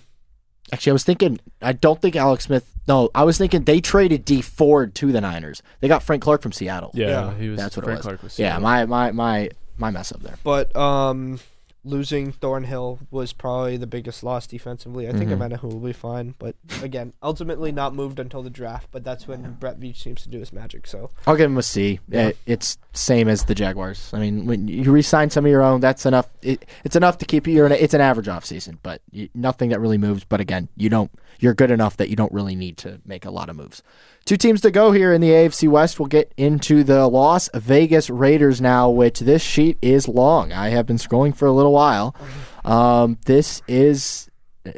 Actually, 0.72 0.90
I 0.90 0.92
was 0.94 1.04
thinking. 1.04 1.40
I 1.62 1.72
don't 1.72 2.00
think 2.00 2.14
Alex 2.16 2.44
Smith. 2.44 2.64
No, 2.86 3.08
I 3.14 3.24
was 3.24 3.38
thinking 3.38 3.64
they 3.64 3.80
traded 3.80 4.24
Dee 4.24 4.40
Ford 4.42 4.94
to 4.96 5.10
the 5.10 5.20
Niners. 5.20 5.62
They 5.80 5.88
got 5.88 6.02
Frank 6.02 6.22
Clark 6.22 6.42
from 6.42 6.52
Seattle. 6.52 6.90
Yeah, 6.94 7.08
Yeah. 7.08 7.34
he 7.34 7.48
was. 7.48 7.58
That's 7.58 7.76
what 7.76 7.86
it 7.88 7.90
was. 7.90 8.00
Clark 8.02 8.22
was. 8.22 8.38
Yeah, 8.38 8.58
my 8.58 8.84
my 8.86 9.10
my 9.12 9.48
my 9.78 9.90
mess 9.90 10.12
up 10.12 10.22
there. 10.22 10.36
but 10.44 10.74
um, 10.76 11.40
losing 11.84 12.30
Thornhill 12.32 12.98
was 13.10 13.32
probably 13.32 13.76
the 13.76 13.86
biggest 13.86 14.22
loss 14.22 14.46
defensively. 14.46 15.08
I 15.08 15.12
think 15.12 15.30
Mhm. 15.30 15.38
Omenihu 15.38 15.62
will 15.62 15.80
be 15.80 15.92
fine, 15.92 16.34
but 16.38 16.54
again, 16.82 17.12
ultimately 17.22 17.72
not 17.72 17.94
moved 17.94 18.18
until 18.18 18.42
the 18.42 18.50
draft. 18.50 18.88
But 18.92 19.02
that's 19.04 19.26
when 19.26 19.56
Brett 19.58 19.80
Veach 19.80 19.96
seems 19.96 20.22
to 20.22 20.28
do 20.28 20.38
his 20.40 20.52
magic. 20.52 20.86
So 20.86 21.10
I'll 21.26 21.36
give 21.36 21.50
him 21.50 21.56
a 21.58 21.62
C. 21.62 22.00
Yeah. 22.08 22.28
It- 22.28 22.38
it's 22.46 22.78
same 22.92 23.28
as 23.28 23.44
the 23.44 23.54
Jaguars. 23.54 24.10
I 24.12 24.18
mean, 24.18 24.46
when 24.46 24.66
you 24.68 24.90
re-sign 24.90 25.30
some 25.30 25.44
of 25.44 25.50
your 25.50 25.62
own, 25.62 25.80
that's 25.80 26.04
enough. 26.04 26.28
It, 26.42 26.66
it's 26.84 26.96
enough 26.96 27.18
to 27.18 27.24
keep 27.24 27.46
you. 27.46 27.54
You're 27.54 27.66
in 27.66 27.72
it's 27.72 27.94
an 27.94 28.00
average 28.00 28.28
off 28.28 28.44
season, 28.44 28.78
but 28.82 29.00
you, 29.12 29.28
nothing 29.34 29.70
that 29.70 29.80
really 29.80 29.98
moves. 29.98 30.24
But 30.24 30.40
again, 30.40 30.68
you 30.76 30.88
don't. 30.88 31.10
You're 31.38 31.54
good 31.54 31.70
enough 31.70 31.96
that 31.96 32.10
you 32.10 32.16
don't 32.16 32.32
really 32.32 32.54
need 32.56 32.76
to 32.78 33.00
make 33.06 33.24
a 33.24 33.30
lot 33.30 33.48
of 33.48 33.56
moves. 33.56 33.82
Two 34.24 34.36
teams 34.36 34.60
to 34.60 34.70
go 34.70 34.92
here 34.92 35.12
in 35.12 35.20
the 35.20 35.30
AFC 35.30 35.68
West. 35.68 35.98
We'll 35.98 36.06
get 36.06 36.32
into 36.36 36.84
the 36.84 37.08
Las 37.08 37.48
Vegas 37.54 38.08
Raiders 38.08 38.60
now, 38.60 38.88
which 38.88 39.20
this 39.20 39.42
sheet 39.42 39.76
is 39.82 40.06
long. 40.06 40.52
I 40.52 40.68
have 40.68 40.86
been 40.86 40.98
scrolling 40.98 41.34
for 41.34 41.46
a 41.46 41.52
little 41.52 41.72
while. 41.72 42.14
Um, 42.64 43.18
this 43.26 43.60
is 43.66 44.30
uh, 44.64 44.70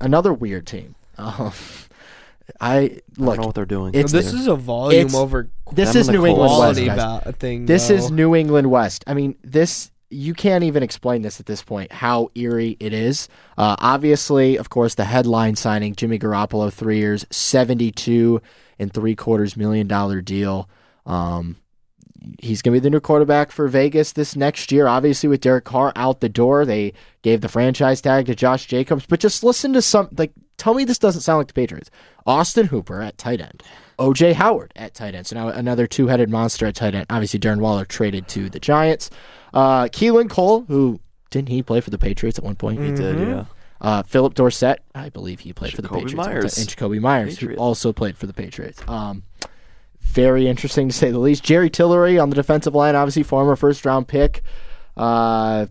another 0.00 0.32
weird 0.32 0.66
team. 0.66 0.94
Um, 1.18 1.52
I 2.60 2.74
I 2.76 3.00
don't 3.16 3.36
know 3.40 3.46
what 3.46 3.54
they're 3.54 3.64
doing. 3.66 3.94
It's 3.94 4.12
this 4.12 4.30
there. 4.30 4.40
is 4.40 4.46
a 4.46 4.54
volume 4.54 5.00
It's- 5.06 5.14
over 5.14 5.48
This 5.72 5.94
is 5.96 6.08
New 6.08 6.26
England 6.26 6.52
West. 6.58 6.84
guys. 7.24 7.34
thing. 7.36 7.66
This 7.66 7.88
though. 7.88 7.94
is 7.94 8.10
New 8.10 8.34
England 8.36 8.70
West. 8.70 9.02
I 9.06 9.14
mean, 9.14 9.34
this 9.42 9.90
you 10.10 10.34
can't 10.34 10.62
even 10.62 10.82
explain 10.84 11.22
this 11.22 11.40
at 11.40 11.46
this 11.46 11.62
point. 11.62 11.90
How 11.90 12.30
eerie 12.36 12.76
it 12.78 12.92
is. 12.92 13.28
Uh, 13.58 13.74
obviously, 13.80 14.56
of 14.56 14.68
course, 14.70 14.94
the 14.94 15.04
headline 15.04 15.56
signing 15.56 15.94
Jimmy 15.96 16.18
Garoppolo, 16.20 16.72
three 16.72 16.98
years, 16.98 17.26
seventy-two 17.30 18.40
and 18.78 18.92
three 18.92 19.14
quarters 19.14 19.56
million 19.56 19.86
dollar 19.86 20.20
deal. 20.20 20.68
Um, 21.06 21.56
he's 22.38 22.62
going 22.62 22.74
to 22.74 22.80
be 22.80 22.82
the 22.82 22.90
new 22.90 23.00
quarterback 23.00 23.50
for 23.52 23.68
Vegas 23.68 24.12
this 24.12 24.34
next 24.36 24.72
year. 24.72 24.86
Obviously, 24.86 25.28
with 25.28 25.40
Derek 25.40 25.64
Carr 25.64 25.92
out 25.96 26.20
the 26.20 26.28
door, 26.28 26.64
they 26.64 26.92
gave 27.22 27.40
the 27.40 27.48
franchise 27.48 28.00
tag 28.00 28.26
to 28.26 28.34
Josh 28.34 28.66
Jacobs. 28.66 29.06
But 29.06 29.20
just 29.20 29.44
listen 29.44 29.72
to 29.74 29.82
some 29.82 30.08
like. 30.16 30.32
Tell 30.56 30.74
me 30.74 30.84
this 30.84 30.98
doesn't 31.00 31.22
sound 31.22 31.38
like 31.38 31.48
the 31.48 31.52
Patriots. 31.52 31.90
Austin 32.26 32.66
Hooper 32.68 33.02
at 33.02 33.18
tight 33.18 33.40
end. 33.40 33.62
OJ 33.98 34.34
Howard 34.34 34.72
at 34.76 34.94
tight 34.94 35.14
end. 35.16 35.26
So 35.26 35.34
now 35.34 35.48
another 35.48 35.86
two 35.88 36.06
headed 36.06 36.30
monster 36.30 36.64
at 36.66 36.76
tight 36.76 36.94
end. 36.94 37.06
Obviously, 37.10 37.40
Darren 37.40 37.58
Waller 37.58 37.84
traded 37.84 38.28
to 38.28 38.48
the 38.48 38.60
Giants. 38.60 39.10
Uh, 39.52 39.84
Keelan 39.86 40.30
Cole, 40.30 40.64
who 40.68 41.00
didn't 41.30 41.48
he 41.48 41.60
play 41.62 41.80
for 41.80 41.90
the 41.90 41.98
Patriots 41.98 42.38
at 42.38 42.44
one 42.44 42.54
point? 42.54 42.80
he 42.80 42.92
did, 42.92 43.16
Mhm. 43.16 43.26
yeah. 43.28 43.44
Uh, 43.84 44.02
Phillip 44.02 44.32
Dorsett, 44.32 44.80
I 44.94 45.10
believe 45.10 45.40
he 45.40 45.52
played 45.52 45.74
for 45.74 45.82
the 45.82 45.90
Patriots. 45.90 46.14
Meyers. 46.14 46.56
And 46.56 46.66
Jakobi 46.66 47.00
Meyers, 47.00 47.38
who 47.38 47.54
also 47.56 47.92
played 47.92 48.16
for 48.16 48.26
the 48.26 48.32
Patriots. 48.32 48.82
Um, 48.88 49.24
very 50.00 50.48
interesting 50.48 50.88
to 50.88 50.94
say 50.94 51.10
the 51.10 51.18
least. 51.18 51.44
Jerry 51.44 51.68
Tillery 51.68 52.18
on 52.18 52.30
the 52.30 52.34
defensive 52.34 52.74
line, 52.74 52.96
obviously 52.96 53.22
former 53.22 53.56
first 53.56 53.84
round 53.84 54.08
pick. 54.08 54.42
Uh, 54.96 55.66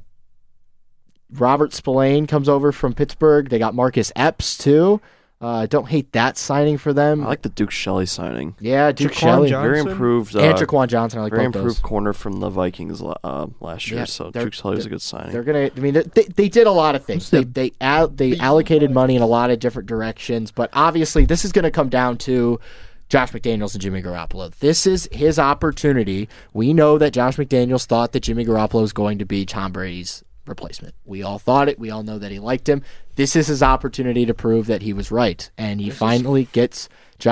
Robert 1.32 1.74
Spillane 1.74 2.28
comes 2.28 2.48
over 2.48 2.72
from 2.72 2.94
Pittsburgh. 2.94 3.50
They 3.50 3.58
got 3.58 3.74
Marcus 3.74 4.12
Epps 4.16 4.60
too. 4.60 5.02
Uh, 5.44 5.66
don't 5.66 5.90
hate 5.90 6.10
that 6.14 6.38
signing 6.38 6.78
for 6.78 6.94
them. 6.94 7.24
I 7.24 7.28
like 7.28 7.42
the 7.42 7.50
Duke 7.50 7.70
Shelley 7.72 8.06
signing. 8.06 8.56
yeah, 8.62 8.94
Duke 8.94 9.12
Jaquan 9.12 9.20
Shelley 9.20 9.50
Johnson? 9.50 9.70
Very 9.70 9.80
improved. 9.92 10.36
Uh, 10.38 10.40
and 10.40 10.58
Jaquan 10.58 10.88
Johnson. 10.88 11.20
I 11.20 11.24
like 11.24 11.34
very 11.34 11.48
both 11.48 11.56
improved 11.58 11.78
those. 11.78 11.82
corner 11.82 12.14
from 12.14 12.40
the 12.40 12.50
Vikings 12.50 13.02
uh, 13.02 13.48
last 13.60 13.90
year. 13.90 14.00
Yeah, 14.00 14.06
so 14.06 14.32
Duke 14.32 14.54
Shelley 14.54 14.78
was 14.78 14.86
a 14.86 14.90
good 14.90 15.02
signing. 15.02 15.34
They're 15.34 15.44
gonna. 15.44 15.70
I 15.76 15.80
mean, 15.80 15.94
they, 15.94 16.24
they 16.24 16.48
did 16.48 16.66
a 16.66 16.72
lot 16.72 16.96
of 16.96 17.04
things. 17.04 17.30
They 17.30 17.44
they 17.44 17.72
al- 17.82 18.08
they 18.08 18.38
allocated 18.38 18.92
money 18.92 19.18
in 19.18 19.22
a 19.22 19.28
lot 19.28 19.50
of 19.52 19.60
different 19.60 19.88
directions, 19.88 20.52
but 20.52 20.70
obviously 20.72 21.26
this 21.26 21.44
is 21.44 21.52
going 21.52 21.64
to 21.64 21.72
come 21.72 21.90
down 21.90 22.18
to 22.20 22.60
Josh 23.10 23.32
McDaniels 23.32 23.74
and 23.74 23.82
Jimmy 23.82 24.02
Garoppolo. 24.02 24.50
This 24.56 24.88
is 24.88 25.10
his 25.12 25.38
opportunity. 25.38 26.30
We 26.54 26.74
know 26.74 26.98
that 26.98 27.12
Josh 27.12 27.36
McDaniels 27.36 27.86
thought 27.86 28.14
that 28.14 28.22
Jimmy 28.22 28.46
Garoppolo 28.46 28.82
was 28.82 28.94
going 28.94 29.20
to 29.20 29.26
be 29.26 29.46
Tom 29.46 29.72
Brady's 29.74 30.24
replacement. 30.46 30.96
We 31.06 31.24
all 31.24 31.40
thought 31.40 31.70
it. 31.70 31.80
We 31.80 31.90
all 31.90 32.04
know 32.04 32.20
that 32.20 32.32
he 32.32 32.40
liked 32.40 32.68
him. 32.68 32.84
This 33.16 33.36
is 33.36 33.48
his 33.48 33.64
opportunity 33.64 34.26
to 34.26 34.34
prove 34.34 34.68
that 34.68 34.82
he 34.82 34.94
was 34.94 35.12
right, 35.12 35.50
and 35.58 35.80
he 35.80 35.90
finally 35.90 36.46
gets. 36.52 36.90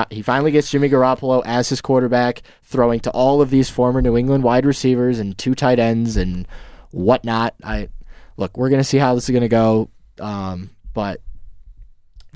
He 0.10 0.22
finally 0.22 0.52
gets 0.52 0.72
Jimmy 0.72 0.88
Garoppolo 0.88 1.42
as 1.46 1.68
his 1.68 1.82
quarterback, 1.82 2.44
throwing 2.64 3.02
to 3.02 3.12
all 3.12 3.42
of 3.42 3.50
these 3.50 3.70
former 3.70 4.02
New 4.02 4.16
England 4.16 4.44
wide 4.44 4.66
receivers 4.66 5.20
and 5.20 5.38
two 5.38 5.54
tight 5.54 5.80
ends 5.80 6.16
and 6.16 6.48
whatnot. 6.92 7.56
I 7.62 7.90
look, 8.38 8.58
we're 8.58 8.70
gonna 8.70 8.86
see 8.86 9.00
how 9.00 9.16
this 9.16 9.28
is 9.28 9.34
gonna 9.34 9.50
go, 9.50 9.90
um, 10.20 10.70
but 10.94 11.20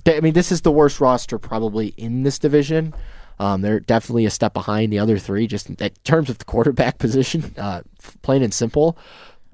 I 0.05 0.19
mean, 0.19 0.33
this 0.33 0.51
is 0.51 0.61
the 0.61 0.71
worst 0.71 0.99
roster 0.99 1.37
probably 1.37 1.87
in 1.97 2.23
this 2.23 2.39
division. 2.39 2.93
Um, 3.39 3.61
they're 3.61 3.79
definitely 3.79 4.25
a 4.25 4.29
step 4.29 4.53
behind 4.53 4.91
the 4.93 4.99
other 4.99 5.17
three, 5.17 5.47
just 5.47 5.69
in 5.69 5.75
terms 6.03 6.29
of 6.29 6.37
the 6.37 6.45
quarterback 6.45 6.97
position, 6.99 7.53
uh, 7.57 7.81
plain 8.21 8.41
and 8.43 8.53
simple. 8.53 8.97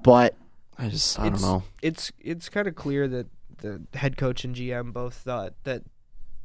But 0.02 0.34
I 0.82 0.88
just 0.88 1.18
I 1.18 1.26
It's- 1.28 1.40
don't 1.40 1.50
know. 1.50 1.62
It's 1.80 2.10
it's 2.18 2.48
kind 2.48 2.66
of 2.66 2.74
clear 2.74 3.06
that 3.08 3.26
the 3.58 3.82
head 3.94 4.16
coach 4.16 4.44
and 4.44 4.54
GM 4.54 4.92
both 4.92 5.14
thought 5.14 5.54
that 5.64 5.84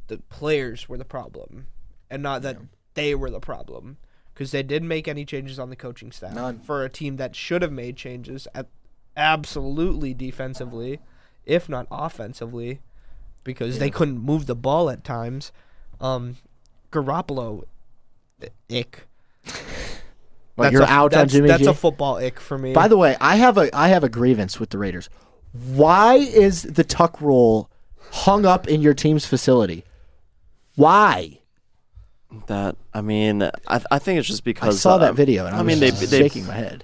the 0.08 0.20
players 0.30 0.88
were 0.88 0.98
the 0.98 1.06
problem, 1.06 1.68
and 2.10 2.22
not 2.24 2.42
that 2.44 2.58
they 2.94 3.16
were 3.16 3.30
the 3.32 3.40
problem, 3.40 3.98
because 4.34 4.52
they 4.52 4.62
didn't 4.64 4.88
make 4.88 5.08
any 5.08 5.26
changes 5.26 5.58
on 5.60 5.70
the 5.70 5.76
coaching 5.76 6.12
staff 6.12 6.34
None. 6.36 6.60
for 6.60 6.86
a 6.86 6.90
team 6.90 7.18
that 7.18 7.36
should 7.36 7.62
have 7.64 7.72
made 7.72 7.98
changes 7.98 8.48
at 8.54 8.68
absolutely 9.16 10.14
defensively, 10.14 11.00
if 11.46 11.68
not 11.68 11.88
offensively, 11.90 12.80
because 13.44 13.80
they 13.80 13.90
couldn't 13.90 14.20
move 14.20 14.46
the 14.46 14.56
ball 14.56 14.90
at 14.92 15.04
times. 15.04 15.52
Um, 16.00 16.38
Garoppolo, 16.92 17.64
ick. 18.70 19.08
But 20.58 20.64
That's 20.64 20.74
you're 20.74 20.82
a, 20.82 20.88
out 20.88 21.14
on 21.14 21.30
Jimmy 21.30 21.48
That's 21.48 21.64
G. 21.64 21.70
a 21.70 21.74
football 21.74 22.18
ick 22.18 22.40
for 22.42 22.58
me. 22.58 22.74
By 22.74 22.90
the 22.90 22.98
way, 22.98 23.16
I 23.22 23.38
have 23.38 23.58
a 23.58 23.74
I 23.74 23.88
have 23.88 24.04
a 24.04 24.10
grievance 24.10 24.60
with 24.60 24.72
the 24.72 24.78
Raiders. 24.78 25.10
Why 25.54 26.16
is 26.16 26.64
the 26.64 26.84
tuck 26.84 27.22
rule 27.22 27.70
hung 28.12 28.46
up 28.46 28.68
in 28.68 28.82
your 28.82 28.94
team's 28.94 29.26
facility? 29.26 29.86
Why? 30.76 31.40
That 32.48 32.76
I 32.94 33.02
mean, 33.02 33.44
I 33.44 33.82
I 33.90 34.00
think 34.00 34.20
it's 34.20 34.28
just 34.28 34.44
because 34.44 34.76
I 34.76 34.80
saw 34.80 34.96
uh, 34.96 34.98
that 35.00 35.16
video 35.16 35.46
and 35.46 35.56
I, 35.56 35.60
I 35.60 35.64
mean, 35.64 35.80
they 35.80 35.92
just 35.92 36.12
they 36.12 36.20
shaking 36.20 36.46
my 36.46 36.54
head. 36.56 36.84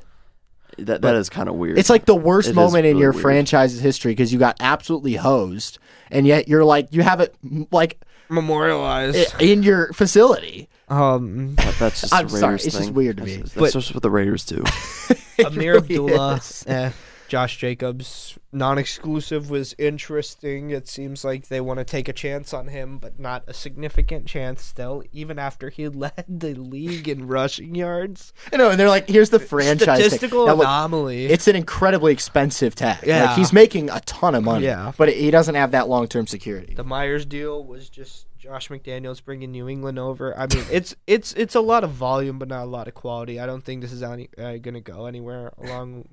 that 0.78 1.02
that 1.02 1.16
is 1.16 1.30
kind 1.30 1.50
of 1.50 1.56
weird. 1.56 1.78
It's 1.78 1.90
like 1.90 2.06
the 2.06 2.16
worst 2.16 2.48
It 2.48 2.52
is 2.52 2.56
moment 2.56 2.86
in 2.86 2.98
your 2.98 3.12
weird. 3.12 3.22
franchise's 3.22 3.82
history 3.82 4.12
because 4.12 4.32
you 4.32 4.40
got 4.40 4.56
absolutely 4.62 5.16
hosed, 5.16 5.80
and 6.10 6.26
yet 6.26 6.48
you're 6.48 6.64
like 6.64 6.88
you 6.92 7.02
have 7.04 7.20
it 7.20 7.36
like 7.72 8.00
memorialized. 8.30 9.36
i- 9.40 9.44
in 9.44 9.64
your 9.64 9.92
facility. 9.94 10.68
Um, 10.90 11.56
That- 11.56 11.76
that's 11.80 12.02
just 12.02 12.14
I'm 12.14 12.26
a 12.28 12.30
sorry, 12.30 12.42
Raiders 12.54 12.66
it's 12.66 12.76
just 12.76 12.86
thing. 12.88 12.94
weird 12.94 13.18
to 13.18 13.24
That's, 13.24 13.36
me. 13.36 13.42
That's 13.44 13.54
But- 13.56 13.74
just 13.74 13.94
what 13.94 14.04
the 14.04 14.10
Raiders 14.10 14.44
do. 14.46 14.58
Ameer 15.40 15.74
really 15.74 15.78
Abdullah, 15.78 16.36
is. 16.36 16.64
eh, 16.68 16.92
Josh 17.34 17.58
Jacobs, 17.58 18.38
non-exclusive 18.52 19.50
was 19.50 19.74
interesting. 19.80 20.70
It 20.70 20.88
seems 20.88 21.26
like 21.26 21.48
they 21.48 21.60
want 21.62 21.80
to 21.80 21.84
take 21.84 22.08
a 22.08 22.14
chance 22.14 22.54
on 22.54 22.68
him, 22.68 23.00
but 23.00 23.20
not 23.20 23.44
a 23.48 23.56
significant 23.56 24.28
chance 24.28 24.62
still, 24.64 25.02
even 25.12 25.40
after 25.40 25.72
he 25.72 25.88
led 26.06 26.26
the 26.28 26.54
league 26.54 27.10
in 27.10 27.26
rushing 27.26 27.74
yards. 27.74 28.34
I 28.54 28.58
know, 28.58 28.70
and 28.70 28.80
they're 28.80 28.88
like, 28.88 29.10
here's 29.10 29.32
the 29.32 29.40
franchise. 29.40 30.02
Statistical 30.02 30.46
Now, 30.46 30.54
look, 30.54 30.68
anomaly. 30.68 31.26
it's 31.26 31.48
an 31.48 31.56
incredibly 31.56 32.14
expensive 32.14 32.76
tag. 32.76 33.00
Yeah. 33.04 33.26
like, 33.26 33.36
he's 33.36 33.52
making 33.52 33.90
a 33.90 34.00
ton 34.02 34.36
of 34.36 34.44
money. 34.44 34.66
Yeah. 34.66 34.92
but 34.96 35.12
he 35.12 35.32
doesn't 35.32 35.56
have 35.56 35.72
that 35.72 35.90
long 35.90 36.08
term 36.08 36.28
security. 36.28 36.76
the 36.76 36.84
Meyers 36.84 37.26
deal 37.26 37.66
was 37.66 37.90
just 37.90 38.28
Josh 38.38 38.70
McDaniels 38.70 39.26
bringing 39.26 39.52
New 39.52 39.68
England 39.68 39.98
over. 39.98 40.38
I 40.38 40.46
mean, 40.54 40.66
it's 40.72 40.96
it's 41.08 41.34
it's 41.34 41.56
a 41.56 41.62
lot 41.62 41.84
of 41.84 41.90
volume, 41.90 42.38
but 42.38 42.48
not 42.48 42.62
a 42.62 42.70
lot 42.70 42.88
of 42.88 42.94
quality. 42.94 43.40
I 43.40 43.48
don't 43.48 43.64
think 43.64 43.82
this 43.82 43.92
is 43.92 44.04
any, 44.04 44.30
uh, 44.38 44.58
going 44.58 44.76
to 44.76 44.82
go 44.82 45.08
anywhere 45.08 45.52
along 45.58 46.10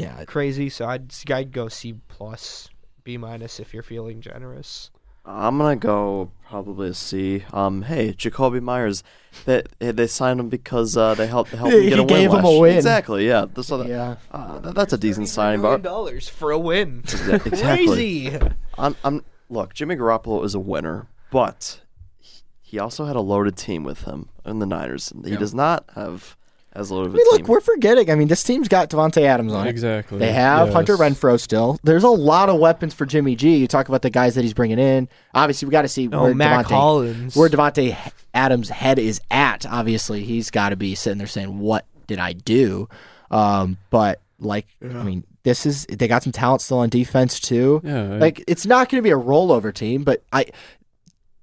Yeah, 0.00 0.24
crazy. 0.24 0.68
So 0.68 0.86
I'd 0.86 1.12
I'd 1.30 1.52
go 1.52 1.68
C 1.68 1.94
plus, 2.08 2.68
B 3.04 3.16
minus 3.16 3.60
if 3.60 3.72
you're 3.74 3.82
feeling 3.82 4.20
generous. 4.20 4.90
I'm 5.26 5.58
gonna 5.58 5.76
go 5.76 6.30
probably 6.48 6.88
a 6.88 6.94
C. 6.94 7.44
Um, 7.52 7.82
hey, 7.82 8.14
Jakobi 8.14 8.60
Meyers, 8.62 9.04
that 9.44 9.68
they, 9.78 9.92
they 9.92 10.06
signed 10.06 10.40
him 10.40 10.48
because 10.48 10.96
uh, 10.96 11.14
they 11.14 11.26
helped 11.26 11.50
help 11.50 11.70
him 11.72 11.82
He 11.82 11.90
get 11.90 11.98
a 11.98 12.02
win. 12.02 12.08
gave 12.08 12.32
him 12.32 12.44
a 12.44 12.50
year. 12.50 12.60
win. 12.60 12.76
Exactly. 12.76 13.28
Yeah. 13.28 13.44
So 13.60 13.76
that, 13.78 13.88
yeah. 13.88 14.16
uh, 14.32 14.58
that- 14.60 14.74
that's 14.74 14.92
a 14.94 14.98
decent 14.98 15.26
$33 15.26 15.28
signing. 15.30 15.62
But 15.62 15.82
dollars 15.82 16.28
for 16.28 16.50
a 16.50 16.58
win. 16.58 17.02
Exa- 17.02 17.46
exactly. 17.46 17.86
Crazy. 18.30 18.38
I'm, 18.78 18.96
I'm 19.04 19.22
look. 19.50 19.74
Jimmy 19.74 19.94
Garoppolo 19.96 20.42
is 20.44 20.54
a 20.54 20.58
winner, 20.60 21.06
but 21.30 21.82
he- 22.18 22.42
he 22.62 22.78
also 22.78 23.04
had 23.04 23.14
a 23.14 23.20
loaded 23.20 23.56
team 23.56 23.84
with 23.84 24.04
him 24.04 24.30
in 24.46 24.58
the 24.58 24.66
Niners. 24.66 25.12
He 25.24 25.32
Yeah. 25.32 25.36
does 25.36 25.54
not 25.54 25.84
have 25.94 26.34
as 26.72 26.90
loaded 26.90 27.08
of 27.08 27.12
I 27.12 27.14
a 27.14 27.16
mean, 27.18 27.30
team. 27.30 27.38
look, 27.40 27.48
we're 27.48 27.60
forgetting. 27.60 28.10
I 28.10 28.14
mean, 28.14 28.28
this 28.28 28.42
team's 28.42 28.68
got 28.68 28.90
Davante 28.90 29.22
Adams 29.22 29.52
on 29.52 29.66
it. 29.66 29.70
Exactly. 29.70 30.18
They 30.18 30.32
have 30.32 30.68
Yes. 30.68 30.74
Hunter 30.74 30.96
Renfrow 30.96 31.38
still. 31.40 31.78
There's 31.82 32.04
a 32.04 32.08
lot 32.08 32.48
of 32.48 32.58
weapons 32.60 32.94
for 32.94 33.06
Jimmy 33.06 33.34
G. 33.36 33.56
You 33.56 33.66
talk 33.66 33.88
about 33.88 34.02
the 34.02 34.10
guys 34.10 34.34
that 34.36 34.42
he's 34.42 34.54
bringing 34.54 34.78
in. 34.78 35.08
Obviously, 35.34 35.66
we 35.66 35.72
got 35.72 35.82
to 35.82 35.88
see 35.88 36.08
Oh, 36.12 36.22
where 36.24 36.34
Mack 36.34 36.66
Davante, 36.66 36.70
Hollins. 36.70 37.36
where 37.36 37.48
Davante 37.48 37.96
Adams' 38.34 38.68
head 38.68 38.98
is 38.98 39.20
at. 39.30 39.66
Obviously, 39.66 40.22
he's 40.24 40.50
got 40.50 40.68
to 40.70 40.76
be 40.76 40.94
sitting 40.94 41.18
there 41.18 41.26
saying, 41.26 41.58
"What 41.58 41.86
did 42.06 42.18
I 42.18 42.32
do?" 42.34 42.88
Um, 43.30 43.76
but 43.90 44.20
like, 44.38 44.66
I 44.82 45.02
mean, 45.02 45.24
this 45.42 45.66
is 45.66 45.86
they 45.86 46.06
got 46.08 46.22
some 46.22 46.32
talent 46.32 46.62
still 46.62 46.78
on 46.78 46.88
defense 46.88 47.40
too. 47.40 47.80
Yeah, 47.84 48.02
I- 48.14 48.18
Like, 48.18 48.44
it's 48.46 48.66
not 48.66 48.88
going 48.88 49.02
to 49.02 49.06
be 49.06 49.10
a 49.12 49.18
rollover 49.18 49.72
team, 49.74 50.04
but 50.04 50.22
I. 50.32 50.46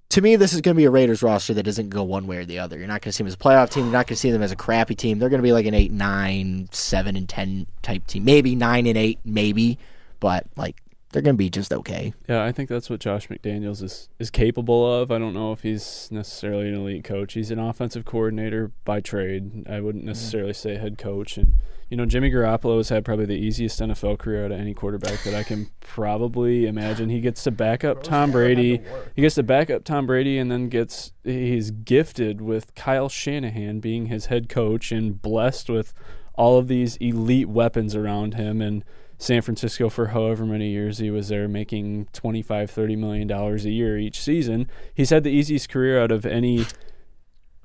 To 0.10 0.22
me, 0.22 0.38
this 0.38 0.54
is 0.54 0.62
going 0.62 0.74
to 0.76 0.78
be 0.78 0.86
a 0.86 0.90
Raiders 0.90 1.22
roster 1.22 1.54
that 1.54 1.64
doesn't 1.64 1.90
go 1.90 2.02
one 2.04 2.28
way 2.28 2.38
or 2.38 2.46
the 2.46 2.60
other. 2.60 2.78
You're 2.78 2.88
not 2.88 3.02
going 3.02 3.12
to 3.12 3.14
see 3.14 3.24
them 3.24 3.28
as 3.28 3.34
a 3.34 3.38
playoff 3.38 3.70
team. 3.70 3.86
You're 3.86 3.94
not 3.94 4.08
going 4.08 4.16
to 4.16 4.22
see 4.22 4.32
them 4.32 4.42
as 4.42 4.54
a 4.54 4.56
crappy 4.56 4.96
team. 4.96 5.20
They're 5.20 5.30
going 5.30 5.42
to 5.42 5.44
be 5.44 5.52
like 5.52 5.66
an 5.66 5.74
eight, 5.74 5.92
nine, 5.92 6.70
seven, 6.72 7.18
and 7.18 7.28
ten 7.28 7.68
type 7.82 8.08
team. 8.08 8.24
Maybe 8.24 8.56
nine 8.56 8.88
and 8.88 8.98
eight, 8.98 9.20
maybe, 9.26 9.78
but 10.20 10.46
like 10.56 10.82
they're 11.18 11.24
going 11.24 11.34
to 11.34 11.40
be 11.40 11.50
just 11.50 11.74
okay. 11.74 12.14
Yeah, 12.30 12.44
I 12.44 12.52
think 12.52 12.70
that's 12.70 12.92
what 12.92 13.00
Josh 13.00 13.28
McDaniels 13.28 13.82
is 13.82 14.08
is 14.20 14.30
capable 14.30 15.02
of. 15.02 15.10
I 15.10 15.18
don't 15.18 15.34
know 15.34 15.52
if 15.52 15.64
he's 15.64 16.10
necessarily 16.12 16.68
an 16.68 16.76
elite 16.76 17.04
coach. 17.04 17.34
He's 17.34 17.50
an 17.50 17.58
offensive 17.58 18.06
coordinator 18.06 18.72
by 18.86 19.00
trade. 19.00 19.68
I 19.68 19.80
wouldn't 19.80 20.04
mm-hmm. 20.04 20.10
necessarily 20.10 20.54
say 20.54 20.76
head 20.76 21.00
coach. 21.00 21.36
And 21.38 21.54
you 21.90 21.98
know, 21.98 22.06
Jimmy 22.06 22.30
Garoppolo 22.30 22.78
has 22.78 22.90
had 22.90 23.04
probably 23.04 23.26
the 23.26 23.34
easiest 23.34 23.80
NFL 23.80 24.20
career 24.20 24.46
out 24.46 24.52
of 24.52 24.60
any 24.60 24.76
quarterback 24.76 25.24
that 25.24 25.34
I 25.34 25.42
can 25.42 25.72
probably 25.80 26.68
imagine. 26.68 27.10
He 27.10 27.20
gets 27.20 27.44
to 27.46 27.52
back 27.52 27.84
up 27.84 28.04
Tom 28.04 28.32
Brady. 28.32 28.80
He 29.16 29.24
gets 29.24 29.34
to 29.36 29.44
back 29.44 29.72
up 29.72 29.84
Tom 29.84 30.06
Brady, 30.06 30.38
and 30.38 30.52
then 30.52 30.70
gets 30.70 31.14
he's 31.24 31.72
gifted 31.72 32.42
with 32.42 32.76
Kyle 32.76 33.10
Shanahan 33.10 33.80
being 33.80 34.06
his 34.06 34.28
head 34.28 34.50
coach 34.50 34.92
and 34.92 35.20
blessed 35.20 35.68
with 35.68 35.96
all 36.36 36.60
of 36.60 36.68
these 36.68 36.96
elite 36.98 37.50
weapons 37.50 37.96
around 37.96 38.36
him 38.36 38.62
and 38.62 38.84
San 39.18 39.42
Francisco 39.42 39.90
for 39.90 40.08
however 40.08 40.46
many 40.46 40.70
years 40.70 41.00
he 41.00 41.10
was 41.10 41.30
there 41.30 41.48
making 41.48 42.08
25 42.14 42.70
30 42.70 42.96
million 42.96 43.28
dollars 43.28 43.66
a 43.66 43.72
year 43.72 43.98
each 43.98 44.22
season. 44.22 44.70
He's 44.94 45.10
had 45.10 45.24
the 45.24 45.32
easiest 45.32 45.70
career 45.70 46.02
out 46.02 46.12
of 46.12 46.26
any 46.26 46.66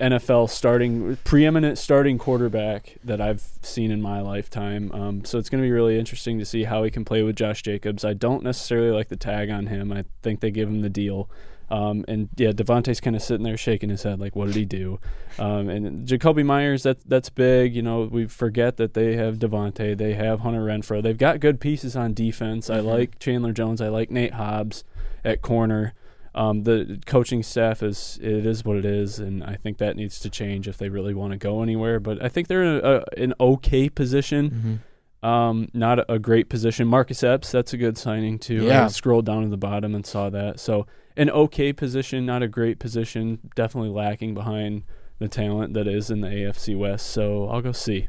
NFL 0.01 0.51
starting 0.51 1.17
preeminent 1.25 1.79
starting 1.79 2.19
quarterback 2.19 2.97
that 3.05 3.21
I've 3.21 3.43
seen 3.63 3.91
in 3.91 4.03
my 4.03 4.21
lifetime. 4.21 4.91
Um, 4.93 5.25
so 5.25 5.39
it's 5.39 5.49
going 5.49 5.63
to 5.63 5.67
be 5.67 5.71
really 5.71 5.99
interesting 5.99 6.39
to 6.39 6.45
see 6.45 6.65
how 6.65 6.83
he 6.83 6.91
can 6.91 7.05
play 7.05 7.23
with 7.23 7.37
Josh 7.37 7.63
Jacobs. 7.63 8.05
I 8.05 8.15
don't 8.15 8.43
necessarily 8.43 8.91
like 8.91 9.09
the 9.09 9.17
tag 9.17 9.49
on 9.49 9.67
him. 9.67 9.93
I 9.93 10.05
think 10.23 10.41
they 10.41 10.51
give 10.51 10.69
him 10.69 10.81
the 10.81 10.91
deal 10.91 11.31
um, 11.71 12.05
and 12.09 12.29
yeah, 12.37 12.51
Davante's 12.51 13.01
kind 13.01 13.17
of 13.17 13.23
sitting 13.23 13.45
there 13.45 13.57
shaking 13.57 13.89
his 13.89 14.03
head, 14.03 14.21
like, 14.21 14.37
"What 14.37 14.47
did 14.47 14.57
he 14.57 14.65
do?" 14.65 15.01
Um, 15.39 15.69
and 15.69 16.07
Jakobi 16.07 16.45
Meyers, 16.45 16.83
that 16.83 17.09
that's 17.09 17.31
big. 17.31 17.75
You 17.75 17.83
know, 17.83 18.03
we 18.03 18.27
forget 18.27 18.77
that 18.77 18.95
they 18.95 19.17
have 19.17 19.39
Davante, 19.39 19.97
they 19.97 20.15
have 20.15 20.41
Hunter 20.41 20.65
Renfrow, 20.65 21.03
they've 21.03 21.17
got 21.17 21.41
good 21.41 21.61
pieces 21.61 21.97
on 21.97 22.15
defense. 22.15 22.69
I 22.69 22.81
like 22.81 23.19
Chandler 23.19 23.53
Jones, 23.53 23.81
I 23.81 23.89
like 23.89 24.11
Nate 24.11 24.35
Hobbs 24.35 24.85
at 25.25 25.43
corner. 25.43 25.95
Um, 26.35 26.63
the 26.63 26.99
coaching 27.05 27.43
staff 27.43 27.83
is 27.83 28.19
it 28.23 28.47
is 28.47 28.65
what 28.65 28.77
it 28.77 28.87
is, 28.87 29.19
and 29.19 29.45
I 29.45 29.55
think 29.55 29.79
that 29.79 29.97
needs 29.97 30.19
to 30.21 30.31
change 30.31 30.67
if 30.67 30.79
they 30.79 30.89
really 30.89 31.15
want 31.15 31.33
to 31.33 31.39
go 31.39 31.63
anywhere. 31.63 32.01
But 32.01 32.23
I 32.23 32.29
think 32.29 32.49
they're 32.49 32.63
in 32.63 32.85
a, 32.85 32.89
a, 32.89 33.05
an 33.23 33.35
okay 33.39 33.89
position. 33.89 34.81
Um, 35.23 35.69
not 35.73 36.01
a, 36.01 36.15
a 36.15 36.19
great 36.19 36.49
position. 36.49 36.89
Marcus 36.89 37.23
Epps, 37.23 37.53
that's 37.53 37.73
a 37.73 37.77
good 37.77 37.97
signing 37.97 38.39
too. 38.39 38.65
Yeah. 38.65 38.87
I 38.87 38.89
scrolled 38.89 39.27
down 39.27 39.43
to 39.43 39.49
the 39.49 39.57
bottom 39.57 39.95
and 39.95 40.05
saw 40.05 40.31
that. 40.31 40.59
So 40.59 40.87
an 41.17 41.31
okay 41.31 41.73
position, 41.73 42.27
not 42.27 42.43
a 42.43 42.49
great 42.49 42.79
position. 42.79 43.39
Definitely 43.55 43.91
lacking 43.91 44.35
behind 44.35 44.85
the 45.19 45.29
talent 45.29 45.75
that 45.75 45.87
is 45.87 46.11
in 46.11 46.21
the 46.21 46.29
AFC 46.29 46.77
West. 46.77 47.07
So 47.07 47.49
I'll 47.49 47.63
go 47.63 47.73
C. 47.73 48.09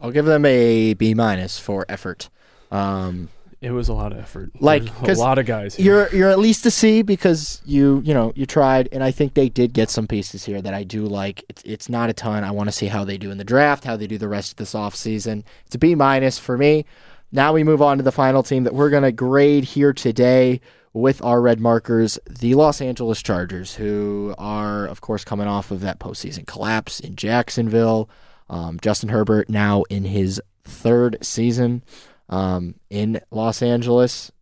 I'll 0.00 0.10
give 0.10 0.24
them 0.24 0.44
a 0.46 0.94
B 0.94 1.14
minus 1.14 1.58
for 1.58 1.84
effort. 1.88 2.30
Um, 2.70 3.28
It 3.60 3.72
was 3.72 3.90
a 3.90 3.92
lot 3.92 4.12
of 4.12 4.18
effort. 4.18 4.50
Like, 4.58 4.84
a 5.06 5.12
lot 5.12 5.38
of 5.38 5.44
guys. 5.44 5.74
Here. 5.74 5.84
you're 5.84 6.14
you're 6.14 6.30
at 6.30 6.38
least 6.38 6.64
a 6.64 6.70
C 6.70 7.02
because 7.02 7.60
you 7.66 8.00
you 8.04 8.14
know 8.14 8.32
you 8.34 8.46
tried, 8.46 8.88
and 8.92 9.04
I 9.04 9.10
think 9.10 9.34
they 9.34 9.50
did 9.50 9.74
get 9.74 9.90
some 9.90 10.06
pieces 10.06 10.44
here 10.44 10.62
that 10.62 10.72
I 10.72 10.84
do 10.84 11.04
like. 11.04 11.44
It's 11.50 11.62
it's 11.64 11.88
not 11.90 12.08
a 12.08 12.14
ton. 12.14 12.44
I 12.44 12.50
want 12.52 12.68
to 12.68 12.72
see 12.72 12.86
how 12.86 13.04
they 13.04 13.18
do 13.18 13.30
in 13.30 13.36
the 13.36 13.44
draft, 13.44 13.84
how 13.84 13.96
they 13.96 14.06
do 14.06 14.16
the 14.16 14.28
rest 14.28 14.52
of 14.52 14.56
this 14.56 14.72
offseason. 14.72 15.44
It's 15.66 15.74
a 15.74 15.78
B 15.78 15.94
minus 15.94 16.38
for 16.38 16.56
me. 16.56 16.86
Now 17.32 17.52
we 17.52 17.62
move 17.62 17.82
on 17.82 17.98
to 17.98 18.02
the 18.02 18.10
final 18.12 18.42
team 18.42 18.64
that 18.64 18.74
we're 18.74 18.90
gonna 18.90 19.12
grade 19.12 19.64
here 19.64 19.92
today 19.92 20.62
with 20.92 21.22
our 21.22 21.40
red 21.40 21.60
markers, 21.60 22.18
the 22.28 22.54
Los 22.54 22.80
Angeles 22.80 23.22
Chargers, 23.22 23.74
who 23.74 24.34
are 24.38 24.86
of 24.86 25.00
course 25.00 25.24
coming 25.24 25.46
off 25.46 25.70
of 25.70 25.80
that 25.80 25.98
postseason 25.98 26.46
collapse 26.46 27.00
in 27.00 27.16
Jacksonville. 27.16 28.10
Um, 28.48 28.78
Justin 28.80 29.10
Herbert 29.10 29.48
now 29.48 29.84
in 29.90 30.04
his 30.04 30.42
third 30.64 31.18
season 31.22 31.84
um, 32.28 32.74
in 32.90 33.20
Los 33.30 33.62
Angeles. 33.62 34.32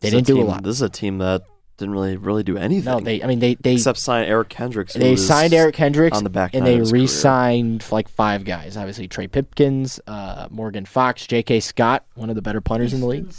They 0.00 0.10
This 0.10 0.22
didn't 0.22 0.26
do 0.28 0.42
a 0.42 0.44
lot. 0.44 0.62
This 0.62 0.76
is 0.76 0.82
a 0.82 0.88
team 0.88 1.18
that 1.18 1.42
didn't 1.80 1.92
really 1.92 2.16
really 2.16 2.44
do 2.44 2.56
anything. 2.56 2.84
No, 2.92 3.00
they. 3.00 3.22
I 3.22 3.26
mean, 3.26 3.40
they 3.40 3.54
they 3.56 3.74
except 3.74 3.98
sign 3.98 4.24
Eric 4.26 4.48
Kendricks. 4.50 4.94
they 4.94 5.16
signed 5.16 5.52
Eric 5.52 5.74
Kendricks 5.74 6.16
on 6.16 6.22
the 6.22 6.30
back 6.30 6.54
and 6.54 6.64
they 6.64 6.76
his 6.76 6.90
career. 6.92 7.02
re-signed 7.02 7.84
like 7.90 8.08
five 8.08 8.44
guys. 8.44 8.76
Obviously, 8.76 9.08
Trey 9.08 9.26
Pipkins, 9.26 9.98
uh, 10.06 10.46
Morgan 10.50 10.84
Fox, 10.84 11.26
J.K. 11.26 11.60
Scott, 11.60 12.04
one 12.14 12.30
of 12.30 12.36
the 12.36 12.42
better 12.42 12.60
punters 12.60 12.92
in 12.92 13.00
the 13.00 13.06
league, 13.06 13.32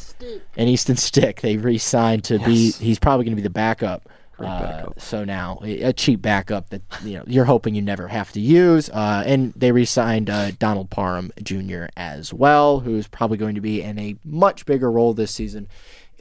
and 0.58 0.68
Easton 0.70 0.98
Stick. 0.98 1.40
They 1.42 1.56
re-signed 1.56 2.26
to 2.26 2.40
be. 2.40 2.72
He's 2.72 3.00
probably 3.00 3.24
going 3.26 3.34
to 3.34 3.42
be 3.42 3.44
the 3.44 3.50
backup. 3.50 4.10
Uh, 4.40 4.90
so 4.98 5.24
now 5.24 5.60
a 5.64 5.84
a 5.84 5.94
cheap 5.94 6.20
backup 6.20 6.70
that 6.72 6.82
you 7.04 7.16
know 7.16 7.24
you're 7.28 7.46
hoping 7.46 7.76
you 7.76 7.82
never 7.82 8.08
have 8.08 8.32
to 8.32 8.40
use. 8.40 8.90
Uh, 8.90 9.24
and 9.26 9.54
they 9.56 9.72
re-signed 9.72 10.30
uh, 10.30 10.50
Donald 10.58 10.90
Parham 10.90 11.32
Jr. 11.44 11.86
as 11.96 12.34
well, 12.34 12.80
who's 12.80 13.08
probably 13.08 13.38
going 13.38 13.54
to 13.56 13.62
be 13.62 13.84
in 13.84 14.00
a 14.00 14.16
much 14.26 14.66
bigger 14.66 14.92
role 14.92 15.14
this 15.14 15.32
season 15.32 15.68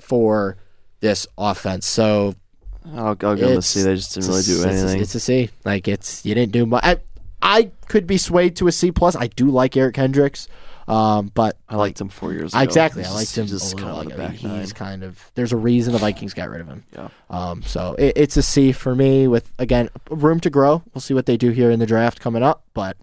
for 0.02 0.58
this 1.00 1.26
offense. 1.38 1.86
So 1.86 2.34
I'll, 2.94 3.08
I'll 3.08 3.14
them 3.16 3.38
a 3.38 3.44
it's- 3.50 3.66
C. 3.66 3.82
They 3.82 3.94
just 3.96 4.14
didn't 4.14 4.28
really 4.30 4.42
do 4.42 4.52
a- 4.52 4.56
it's 4.56 4.64
a- 4.64 4.68
anything. 4.84 5.00
It's 5.02 5.14
a 5.14 5.20
C. 5.20 5.50
Like 5.64 5.88
it's 5.88 6.24
you 6.24 6.34
didn't 6.34 6.52
do 6.52 6.66
much. 6.66 6.84
I, 6.84 6.96
I 7.42 7.70
could 7.88 8.06
be 8.06 8.18
swayed 8.18 8.56
to 8.56 8.68
a 8.68 8.72
C 8.72 8.92
plus. 8.92 9.16
I 9.16 9.26
do 9.28 9.50
like 9.50 9.76
Eric 9.76 9.94
Kendricks, 9.94 10.46
um, 10.86 11.30
but 11.34 11.56
I 11.68 11.76
liked 11.76 12.00
him 12.00 12.08
four 12.10 12.32
years 12.32 12.52
ago. 12.52 12.62
exactly, 12.62 13.02
I 13.04 13.10
liked 13.12 13.36
him 13.36 13.44
he's 13.46 13.52
Just 13.52 13.76
kind 13.78 13.88
of 13.90 13.96
Like, 13.96 14.08
the 14.08 14.14
back 14.16 14.42
nine. 14.42 14.60
he's 14.60 14.72
kind 14.74 15.02
of. 15.02 15.30
There's 15.34 15.52
a 15.52 15.56
reason 15.56 15.92
the 15.94 15.98
Vikings 15.98 16.34
got 16.34 16.50
rid 16.50 16.60
of 16.60 16.66
him. 16.68 16.84
Yeah. 16.94 17.08
Um, 17.30 17.62
so 17.62 17.94
it, 17.98 18.12
it's 18.16 18.36
a 18.36 18.42
C 18.42 18.72
for 18.72 18.94
me. 18.94 19.26
With 19.26 19.50
again 19.58 19.88
room 20.10 20.40
to 20.40 20.50
grow. 20.50 20.82
We'll 20.92 21.00
see 21.00 21.14
what 21.14 21.26
they 21.26 21.36
do 21.38 21.50
here 21.50 21.70
in 21.70 21.78
the 21.78 21.86
draft 21.86 22.20
coming 22.20 22.42
up, 22.42 22.62
but 22.74 22.96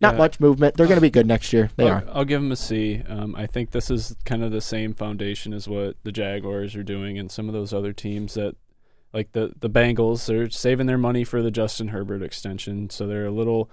not 0.00 0.14
Yeah. 0.14 0.18
much 0.18 0.40
movement. 0.40 0.76
They're 0.76 0.86
going 0.86 0.96
to 0.98 1.02
be 1.02 1.10
good 1.10 1.26
next 1.26 1.52
year. 1.52 1.70
They 1.76 1.88
I'll, 1.88 1.96
are. 1.96 2.04
I'll 2.12 2.24
give 2.24 2.40
them 2.40 2.52
a 2.52 2.56
C. 2.56 3.02
Um, 3.08 3.34
I 3.36 3.46
think 3.46 3.70
this 3.72 3.90
is 3.90 4.16
kind 4.24 4.44
of 4.44 4.52
the 4.52 4.60
same 4.60 4.94
foundation 4.94 5.52
as 5.52 5.66
what 5.68 5.96
the 6.04 6.12
Jaguars 6.12 6.76
are 6.76 6.82
doing 6.84 7.18
and 7.18 7.30
some 7.30 7.48
of 7.48 7.54
those 7.54 7.72
other 7.72 7.92
teams 7.92 8.34
that, 8.34 8.54
like 9.12 9.32
the 9.32 9.52
the 9.58 9.70
Bengals, 9.70 10.26
they're 10.26 10.50
saving 10.50 10.86
their 10.86 10.98
money 10.98 11.24
for 11.24 11.42
the 11.42 11.50
Justin 11.50 11.88
Herbert 11.88 12.22
extension, 12.22 12.90
so 12.90 13.06
they're 13.06 13.26
a 13.26 13.30
little 13.30 13.70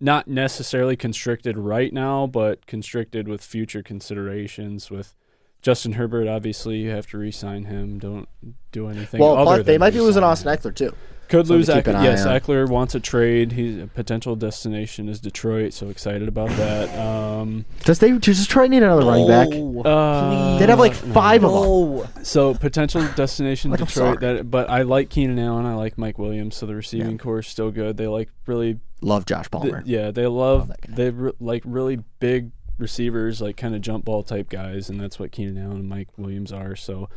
not 0.00 0.28
necessarily 0.28 0.96
constricted 0.96 1.58
right 1.58 1.92
now, 1.92 2.26
but 2.26 2.66
constricted 2.66 3.26
with 3.26 3.42
future 3.42 3.82
considerations. 3.82 4.90
With 4.90 5.14
Justin 5.60 5.94
Herbert, 5.94 6.28
obviously 6.28 6.76
you 6.76 6.90
have 6.90 7.08
to 7.08 7.18
re-sign 7.18 7.64
him. 7.64 7.98
Don't 7.98 8.28
do 8.70 8.86
anything. 8.86 9.20
Well, 9.20 9.34
plus 9.42 9.66
they 9.66 9.76
might 9.76 9.92
be 9.92 10.00
losing 10.00 10.22
Austin. 10.22 10.56
Ekeler 10.56 10.72
too. 10.74 10.94
Could 11.28 11.46
Something 11.46 11.56
lose 11.56 11.66
to 11.66 11.82
Ekeler. 11.82 12.02
Yes, 12.02 12.24
on. 12.24 12.40
Ekeler 12.40 12.68
wants 12.68 12.94
a 12.94 13.00
trade. 13.00 13.52
He's 13.52 13.82
a 13.82 13.86
potential 13.86 14.34
destination 14.36 15.08
is 15.08 15.20
Detroit. 15.20 15.72
So 15.74 15.88
excited 15.88 16.26
about 16.28 16.48
that. 16.50 16.98
Um, 16.98 17.64
Does 17.84 17.98
they 17.98 18.12
does 18.18 18.40
Detroit 18.40 18.70
need 18.70 18.82
another 18.82 19.04
running 19.06 19.28
back? 19.28 19.48
uh, 19.86 20.58
They'd 20.58 20.68
have 20.68 20.78
like 20.78 20.92
no. 21.04 21.12
five 21.12 21.44
of 21.44 22.12
them. 22.14 22.24
So 22.24 22.54
potential 22.54 23.06
destination 23.14 23.70
Like, 23.70 23.80
Detroit. 23.80 24.20
That, 24.20 24.50
but 24.50 24.70
I 24.70 24.82
like 24.82 25.10
Keenan 25.10 25.38
Allen. 25.38 25.66
I 25.66 25.74
like 25.74 25.98
Mike 25.98 26.18
Williams. 26.18 26.56
So 26.56 26.66
the 26.66 26.74
receiving 26.74 27.18
core 27.18 27.40
is 27.40 27.46
still 27.46 27.70
good. 27.70 27.96
They 27.96 28.06
like 28.08 28.30
really, 28.46 28.80
Love 29.00 29.26
Josh 29.26 29.48
th- 29.48 29.50
Palmer. 29.50 29.82
yeah, 29.86 30.10
they 30.10 30.26
love 30.26 30.68
that 30.68 30.80
guy. 30.80 30.94
they 30.94 31.10
re- 31.10 31.32
like 31.38 31.62
really 31.64 31.96
big 32.20 32.50
receivers, 32.78 33.40
like 33.40 33.56
kind 33.56 33.74
of 33.74 33.80
jump 33.80 34.04
ball 34.04 34.22
type 34.22 34.48
guys, 34.48 34.88
and 34.88 35.00
that's 35.00 35.18
what 35.18 35.32
Keenan 35.32 35.58
Allen 35.58 35.76
and 35.78 35.88
Mike 35.88 36.08
Williams 36.16 36.52
are. 36.52 36.74
So, 36.76 37.08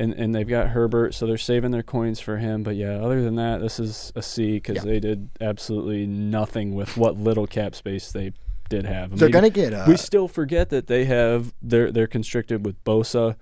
and 0.00 0.12
and 0.14 0.34
they've 0.34 0.48
got 0.48 0.68
Herbert, 0.68 1.14
so 1.14 1.26
they're 1.26 1.36
saving 1.38 1.70
their 1.70 1.82
coins 1.84 2.18
for 2.18 2.38
him. 2.38 2.62
But 2.64 2.74
yeah, 2.74 2.94
other 3.00 3.22
than 3.22 3.36
that, 3.36 3.60
this 3.60 3.78
is 3.78 4.12
a 4.16 4.22
C 4.22 4.54
because 4.54 4.76
Yeah. 4.76 4.82
they 4.90 4.98
did 5.00 5.30
absolutely 5.40 6.06
nothing 6.06 6.74
with 6.74 6.96
what 6.96 7.16
little 7.16 7.46
cap 7.46 7.74
space 7.74 8.10
they 8.10 8.32
did 8.68 8.86
have. 8.86 9.12
I 9.12 9.16
They're 9.16 9.28
mean, 9.28 9.32
to 9.44 9.50
get 9.50 9.72
uh, 9.74 9.84
we 9.86 9.96
still 9.96 10.26
forget 10.28 10.70
that 10.70 10.86
they 10.88 11.04
have 11.04 11.52
they're 11.62 11.92
they're 11.92 12.06
constricted 12.06 12.64
with 12.64 12.82
Bosa, 12.84 13.36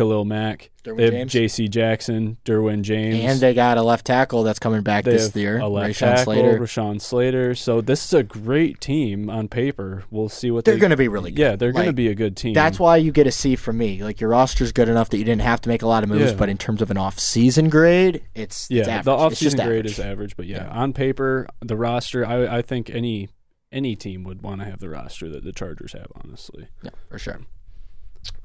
Khalil 0.00 0.24
Mack, 0.24 0.70
Derwin 0.82 0.96
they 0.96 1.04
have 1.04 1.12
James. 1.12 1.32
J.C. 1.32 1.68
Jackson, 1.68 2.38
Derwin 2.46 2.80
James, 2.80 3.22
and 3.22 3.38
they 3.38 3.52
got 3.52 3.76
a 3.76 3.82
left 3.82 4.06
tackle 4.06 4.42
that's 4.44 4.58
coming 4.58 4.80
back 4.82 5.04
they 5.04 5.12
this 5.12 5.26
have 5.26 5.36
year. 5.36 5.58
a 5.58 5.68
left 5.68 5.90
Rashawn 5.90 5.98
tackle, 6.16 6.24
Slater. 6.32 6.58
Rashawn 6.58 7.00
Slater. 7.02 7.54
So 7.54 7.82
this 7.82 8.02
is 8.06 8.14
a 8.14 8.22
great 8.22 8.80
team 8.80 9.28
on 9.28 9.48
paper. 9.48 10.04
We'll 10.10 10.30
see 10.30 10.50
what 10.50 10.64
They're 10.64 10.74
they, 10.74 10.80
going 10.80 10.90
to 10.90 10.96
be 10.96 11.08
really 11.08 11.32
good. 11.32 11.38
Yeah, 11.42 11.56
they're 11.56 11.72
going 11.72 11.84
to 11.84 11.88
Like, 11.90 11.96
be 11.96 12.08
a 12.08 12.14
good 12.14 12.34
team. 12.36 12.54
That's 12.54 12.78
why 12.78 12.96
you 12.96 13.12
get 13.12 13.26
a 13.26 13.30
C 13.32 13.56
from 13.56 13.76
me. 13.76 14.02
Like 14.02 14.20
your 14.22 14.30
roster's 14.30 14.72
good 14.72 14.88
enough 14.88 15.10
that 15.10 15.18
you 15.18 15.24
didn't 15.24 15.42
have 15.42 15.60
to 15.60 15.68
make 15.68 15.82
a 15.82 15.86
lot 15.86 16.02
of 16.02 16.08
moves, 16.08 16.30
Yeah. 16.32 16.36
but 16.38 16.48
in 16.48 16.56
terms 16.56 16.80
of 16.80 16.90
an 16.90 16.96
off-season 16.96 17.68
grade, 17.68 18.22
it's 18.34 18.70
yeah. 18.70 18.80
it's 18.80 18.88
average. 18.88 19.04
the 19.04 19.26
It's 19.26 19.40
just 19.40 19.56
offseason 19.56 19.64
grade 19.66 19.78
average. 19.80 19.92
is 19.92 20.00
average, 20.00 20.36
but 20.38 20.46
yeah, 20.46 20.64
Yeah. 20.64 20.70
on 20.70 20.92
paper, 20.94 21.46
the 21.60 21.76
roster. 21.76 22.24
I 22.24 22.58
I 22.58 22.62
think 22.62 22.88
any 22.88 23.28
any 23.70 23.94
team 23.96 24.24
would 24.24 24.40
want 24.42 24.60
to 24.62 24.64
have 24.64 24.80
the 24.80 24.88
roster 24.88 25.28
that 25.28 25.44
the 25.44 25.52
Chargers 25.52 25.92
have. 25.92 26.06
Honestly, 26.24 26.68
Yeah, 26.82 26.90
for 27.10 27.18
sure. 27.18 27.40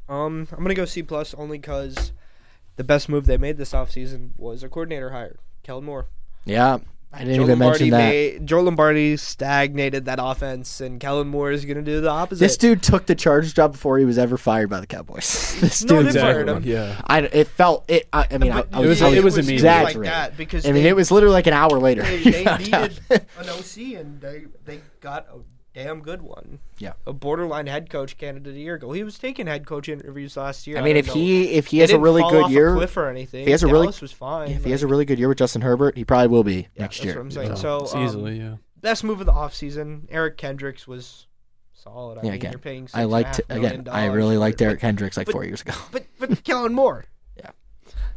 Um, 0.07 0.47
I'm 0.51 0.59
gonna 0.63 0.73
go 0.75 0.85
C 0.85 1.01
plus 1.03 1.33
only 1.33 1.57
because 1.57 2.11
the 2.75 2.83
best 2.83 3.09
move 3.09 3.25
they 3.25 3.37
made 3.37 3.57
this 3.57 3.71
offseason 3.73 4.31
was 4.37 4.63
a 4.63 4.69
coordinator 4.69 5.11
hired, 5.11 5.39
Kellen 5.63 5.85
Moore. 5.85 6.07
Yeah, 6.45 6.77
I 7.11 7.19
didn't 7.19 7.35
Joe 7.37 7.41
even 7.43 7.59
Lombardi 7.59 7.89
mention 7.89 7.89
that. 7.91 8.09
made 8.09 8.45
Joe 8.45 8.61
Lombardi 8.61 9.17
stagnated 9.17 10.05
that 10.05 10.19
offense, 10.21 10.79
and 10.81 10.99
Kellen 10.99 11.27
Moore 11.27 11.51
is 11.51 11.65
gonna 11.65 11.81
do 11.81 12.01
the 12.01 12.09
opposite. 12.09 12.39
This 12.39 12.55
dude 12.57 12.83
took 12.83 13.07
the 13.07 13.15
Chargers 13.15 13.51
job 13.53 13.71
before 13.71 13.97
he 13.97 14.05
was 14.05 14.19
ever 14.19 14.37
fired 14.37 14.69
by 14.69 14.79
the 14.79 14.85
Cowboys. 14.85 15.55
this 15.61 15.83
No, 15.83 16.03
dude, 16.03 16.13
they 16.13 16.19
fired 16.19 16.49
him. 16.49 16.61
Yeah. 16.63 17.01
I, 17.07 17.21
it 17.21 17.47
felt 17.47 17.89
it. 17.89 18.07
I, 18.13 18.27
I 18.29 18.37
mean, 18.37 18.51
I, 18.51 18.63
I 18.71 18.83
It 18.83 18.87
was- 18.87 19.01
I 19.01 19.09
it 19.09 19.23
was 19.23 19.37
immediate. 19.39 19.63
like 19.83 19.97
that 20.01 20.37
because 20.37 20.67
I 20.67 20.71
mean, 20.71 20.83
they, 20.83 20.89
it 20.89 20.95
was 20.95 21.09
literally 21.09 21.33
like 21.33 21.47
an 21.47 21.53
hour 21.53 21.79
later. 21.79 22.03
they, 22.03 22.21
they 22.21 22.43
needed 22.59 22.99
an 23.09 23.49
OC, 23.49 23.77
and 23.97 24.21
they 24.21 24.45
they 24.65 24.81
got 24.99 25.25
a 25.29 25.39
damn 25.75 25.99
good 26.01 26.21
one. 26.21 26.59
Yeah. 26.79 26.93
a 27.05 27.13
borderline 27.13 27.67
head 27.67 27.89
coach 27.89 28.17
candidate 28.17 28.55
a 28.55 28.59
year 28.59 28.75
ago. 28.75 28.91
He 28.93 29.03
was 29.03 29.19
taking 29.19 29.45
head 29.45 29.65
coach 29.67 29.87
interviews 29.89 30.35
last 30.37 30.65
year. 30.65 30.77
I 30.77 30.81
mean, 30.81 30.95
don't 30.95 30.99
if 31.01 31.07
know. 31.07 31.13
he 31.13 31.49
if 31.51 31.67
he 31.67 31.79
has 31.79 31.91
a 31.91 31.99
really 31.99 32.21
fall 32.21 32.31
good 32.31 32.43
off 32.45 32.51
year, 32.51 32.73
a 32.73 32.77
cliff 32.77 32.97
or 32.97 33.09
anything. 33.09 33.41
if 33.41 33.45
he 33.47 33.51
has 33.51 33.61
a 33.63 33.67
really- 33.67 33.85
Dallas 33.87 34.01
was 34.01 34.11
fine. 34.11 34.49
if 34.51 34.63
he 34.63 34.71
has 34.71 34.81
a 34.83 34.87
really 34.87 35.05
good 35.05 35.19
year 35.19 35.27
with 35.27 35.37
Justin 35.37 35.61
Herbert, 35.61 35.97
he 35.97 36.03
probably 36.05 36.27
will 36.29 36.43
be 36.43 36.53
yeah, 36.55 36.61
next 36.79 36.97
that's 36.97 37.05
year. 37.05 37.15
what 37.15 37.21
I'm 37.21 37.31
saying. 37.31 37.49
Yeah. 37.49 37.55
So 37.55 37.87
um, 37.93 38.03
easily, 38.05 38.39
yeah. 38.39 38.55
best 38.81 39.03
move 39.03 39.19
of 39.19 39.25
the 39.25 39.33
offseason, 39.33 40.03
Eric 40.09 40.37
Kendricks 40.37 40.87
was 40.87 41.27
solid. 41.73 42.17
I 42.17 42.21
Yeah, 42.21 42.23
mean, 42.23 42.33
again, 42.33 42.51
you're 42.53 42.59
paying 42.59 42.87
I 42.93 43.03
liked 43.03 43.41
and 43.49 43.49
a 43.49 43.53
half 43.53 43.61
million 43.61 43.81
again. 43.81 43.93
I 43.93 44.05
really 44.05 44.37
liked 44.37 44.61
it, 44.61 44.63
Derek 44.65 44.81
Hendricks 44.81 45.17
like 45.17 45.27
but- 45.27 45.33
four 45.33 45.43
years 45.45 45.61
ago. 45.61 45.73
But 45.91 46.05
but, 46.19 46.29
but 46.29 46.43
Kellen 46.45 46.73
Moore, 46.73 47.05
yeah. 47.37 47.51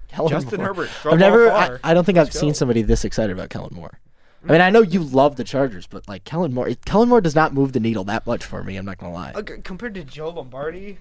Kellen 0.09 0.31
Justin 0.31 0.59
Moore. 0.59 0.69
Herbert, 0.69 0.91
I've 1.07 1.19
never. 1.19 1.51
I. 1.51 1.79
I 1.83 1.93
don't 1.95 2.05
think 2.05 2.17
Let's 2.17 2.31
I've 2.37 2.41
seen 2.41 2.55
somebody 2.55 2.83
this 2.83 3.05
excited 3.05 3.33
about 3.33 3.51
Kellen 3.51 3.75
Moore. 3.75 3.99
I 4.47 4.53
mean, 4.53 4.61
I 4.61 4.71
know 4.71 4.83
you 4.83 5.03
love 5.03 5.37
the 5.37 5.45
Chargers, 5.45 5.87
but 5.87 6.07
like 6.09 6.25
Kellen 6.25 6.55
Moore, 6.55 6.71
Kellen 6.85 7.09
Moore 7.09 7.21
does 7.21 7.35
not 7.35 7.53
move 7.53 7.73
the 7.73 7.81
needle 7.81 8.05
that 8.05 8.27
much 8.27 8.45
for 8.45 8.63
me. 8.63 8.77
I'm 8.77 8.85
not 8.87 8.99
gonna 8.99 9.13
lie. 9.13 9.33
C- 9.35 9.61
compared 9.65 9.95
to 9.95 10.05
Joe 10.05 10.31
Lombardi, 10.31 10.99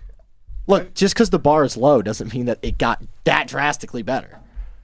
Look, 0.66 0.94
just 0.94 1.14
because 1.14 1.30
the 1.30 1.40
bar 1.40 1.64
is 1.64 1.78
low 1.78 2.02
doesn't 2.02 2.34
mean 2.34 2.46
that 2.48 2.60
it 2.62 2.78
got 2.78 3.02
that 3.24 3.48
drastically 3.48 4.02
better. 4.02 4.40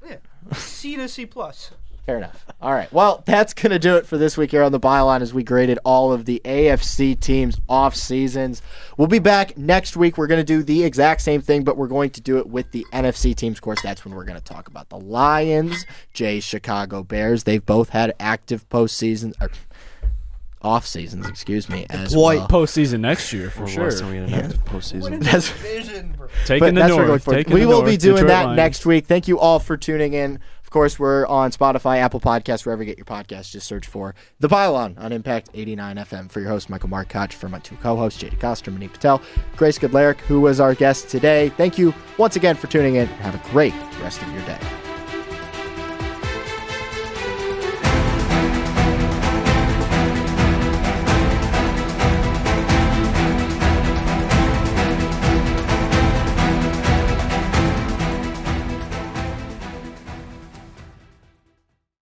yeah, 0.08 0.18
C 0.54 0.96
to 0.96 1.10
C 1.10 1.26
plus. 1.26 1.72
Fair 2.06 2.18
enough. 2.18 2.46
All 2.62 2.74
right. 2.74 2.92
Well, 2.92 3.24
that's 3.26 3.54
going 3.54 3.72
to 3.72 3.80
do 3.80 3.96
it 3.96 4.06
for 4.06 4.18
this 4.18 4.36
week 4.36 4.52
here 4.52 4.62
on 4.64 4.74
the 4.74 4.80
Pylon 4.80 5.22
as 5.22 5.34
we 5.34 5.42
graded 5.42 5.80
all 5.86 6.12
of 6.12 6.26
the 6.26 6.42
AFC 6.44 7.18
teams 7.18 7.58
off 7.70 7.96
seasons. 7.96 8.62
We'll 8.98 9.08
be 9.08 9.20
back 9.20 9.58
next 9.58 9.96
week. 9.96 10.18
We're 10.18 10.28
going 10.28 10.42
to 10.42 10.44
do 10.44 10.64
the 10.64 10.84
exact 10.84 11.22
same 11.22 11.42
thing, 11.42 11.64
but 11.64 11.78
we're 11.78 11.88
going 11.88 12.10
to 12.12 12.22
do 12.22 12.40
it 12.40 12.48
with 12.48 12.72
the 12.72 12.86
NFC 12.92 13.34
teams. 13.34 13.58
Of 13.58 13.62
course, 13.62 13.82
that's 13.82 14.04
when 14.04 14.14
we're 14.16 14.26
going 14.26 14.38
to 14.38 14.44
talk 14.44 14.68
about 14.68 14.90
the 14.90 15.00
Lions, 15.00 15.86
Jay's 16.14 16.44
Chicago 16.44 17.04
Bears. 17.04 17.46
They've 17.46 17.66
both 17.66 17.90
had 17.90 18.14
active 18.20 18.68
postseasons, 18.68 19.34
or 19.42 19.46
er, 19.48 19.52
off 20.62 20.86
seasons, 20.86 21.28
excuse 21.28 21.70
me, 21.70 21.86
as 21.90 22.14
Boy, 22.14 22.38
well. 22.38 22.48
Postseason 22.50 23.00
next 23.02 23.32
year 23.34 23.50
for 23.50 23.64
Or 23.64 23.68
sure. 23.68 23.84
last 23.86 24.04
we 24.06 24.18
had 24.18 24.28
an 24.30 24.34
active 24.34 24.66
postseason. 24.66 25.20
That's- 25.22 25.50
Vision. 25.50 26.16
Taking 26.46 26.74
the 26.76 26.82
that's 26.82 26.92
what 26.92 26.98
we're 27.00 27.06
going 27.06 27.08
north. 27.08 27.26
taking 27.26 27.54
We 27.54 27.62
the 27.62 27.68
will 27.68 27.80
north, 27.82 27.92
be 27.92 27.98
doing 27.98 28.16
Detroit 28.16 28.28
that 28.30 28.44
Lions. 28.48 28.58
next 28.58 28.86
week. 28.86 29.06
Thank 29.06 29.28
you 29.30 29.40
all 29.40 29.60
for 29.60 29.78
tuning 29.78 30.14
in. 30.14 30.40
Course, 30.74 30.98
we're 30.98 31.28
on 31.28 31.52
Spotify, 31.52 32.00
Apple 32.00 32.20
Podcasts, 32.20 32.66
wherever 32.66 32.82
you 32.82 32.88
get 32.88 32.98
your 32.98 33.06
podcasts. 33.06 33.52
Just 33.52 33.68
search 33.68 33.86
for 33.86 34.16
The 34.40 34.50
Pylon 34.50 34.98
on 34.98 35.12
Impact 35.12 35.52
89 35.54 35.98
FM. 35.98 36.32
For 36.32 36.40
your 36.40 36.50
host, 36.50 36.68
Michael 36.68 36.90
Markoch, 36.90 37.32
for 37.32 37.48
my 37.48 37.60
two 37.60 37.76
co-hosts, 37.76 38.20
Jay 38.20 38.32
DeCoster, 38.32 38.74
Manit 38.76 38.92
Patel, 38.92 39.22
Grey 39.56 39.70
Skudlarick, 39.70 40.18
who 40.22 40.42
was 40.42 40.60
our 40.60 40.74
guest 40.74 41.10
today. 41.10 41.50
Thank 41.50 41.78
you 41.78 41.94
once 42.18 42.38
again 42.38 42.56
for 42.56 42.66
tuning 42.66 42.96
in. 42.96 43.06
Have 43.06 43.36
a 43.36 43.52
great 43.52 43.76
rest 44.02 44.20
of 44.24 44.34
your 44.34 44.44
day. 44.48 44.83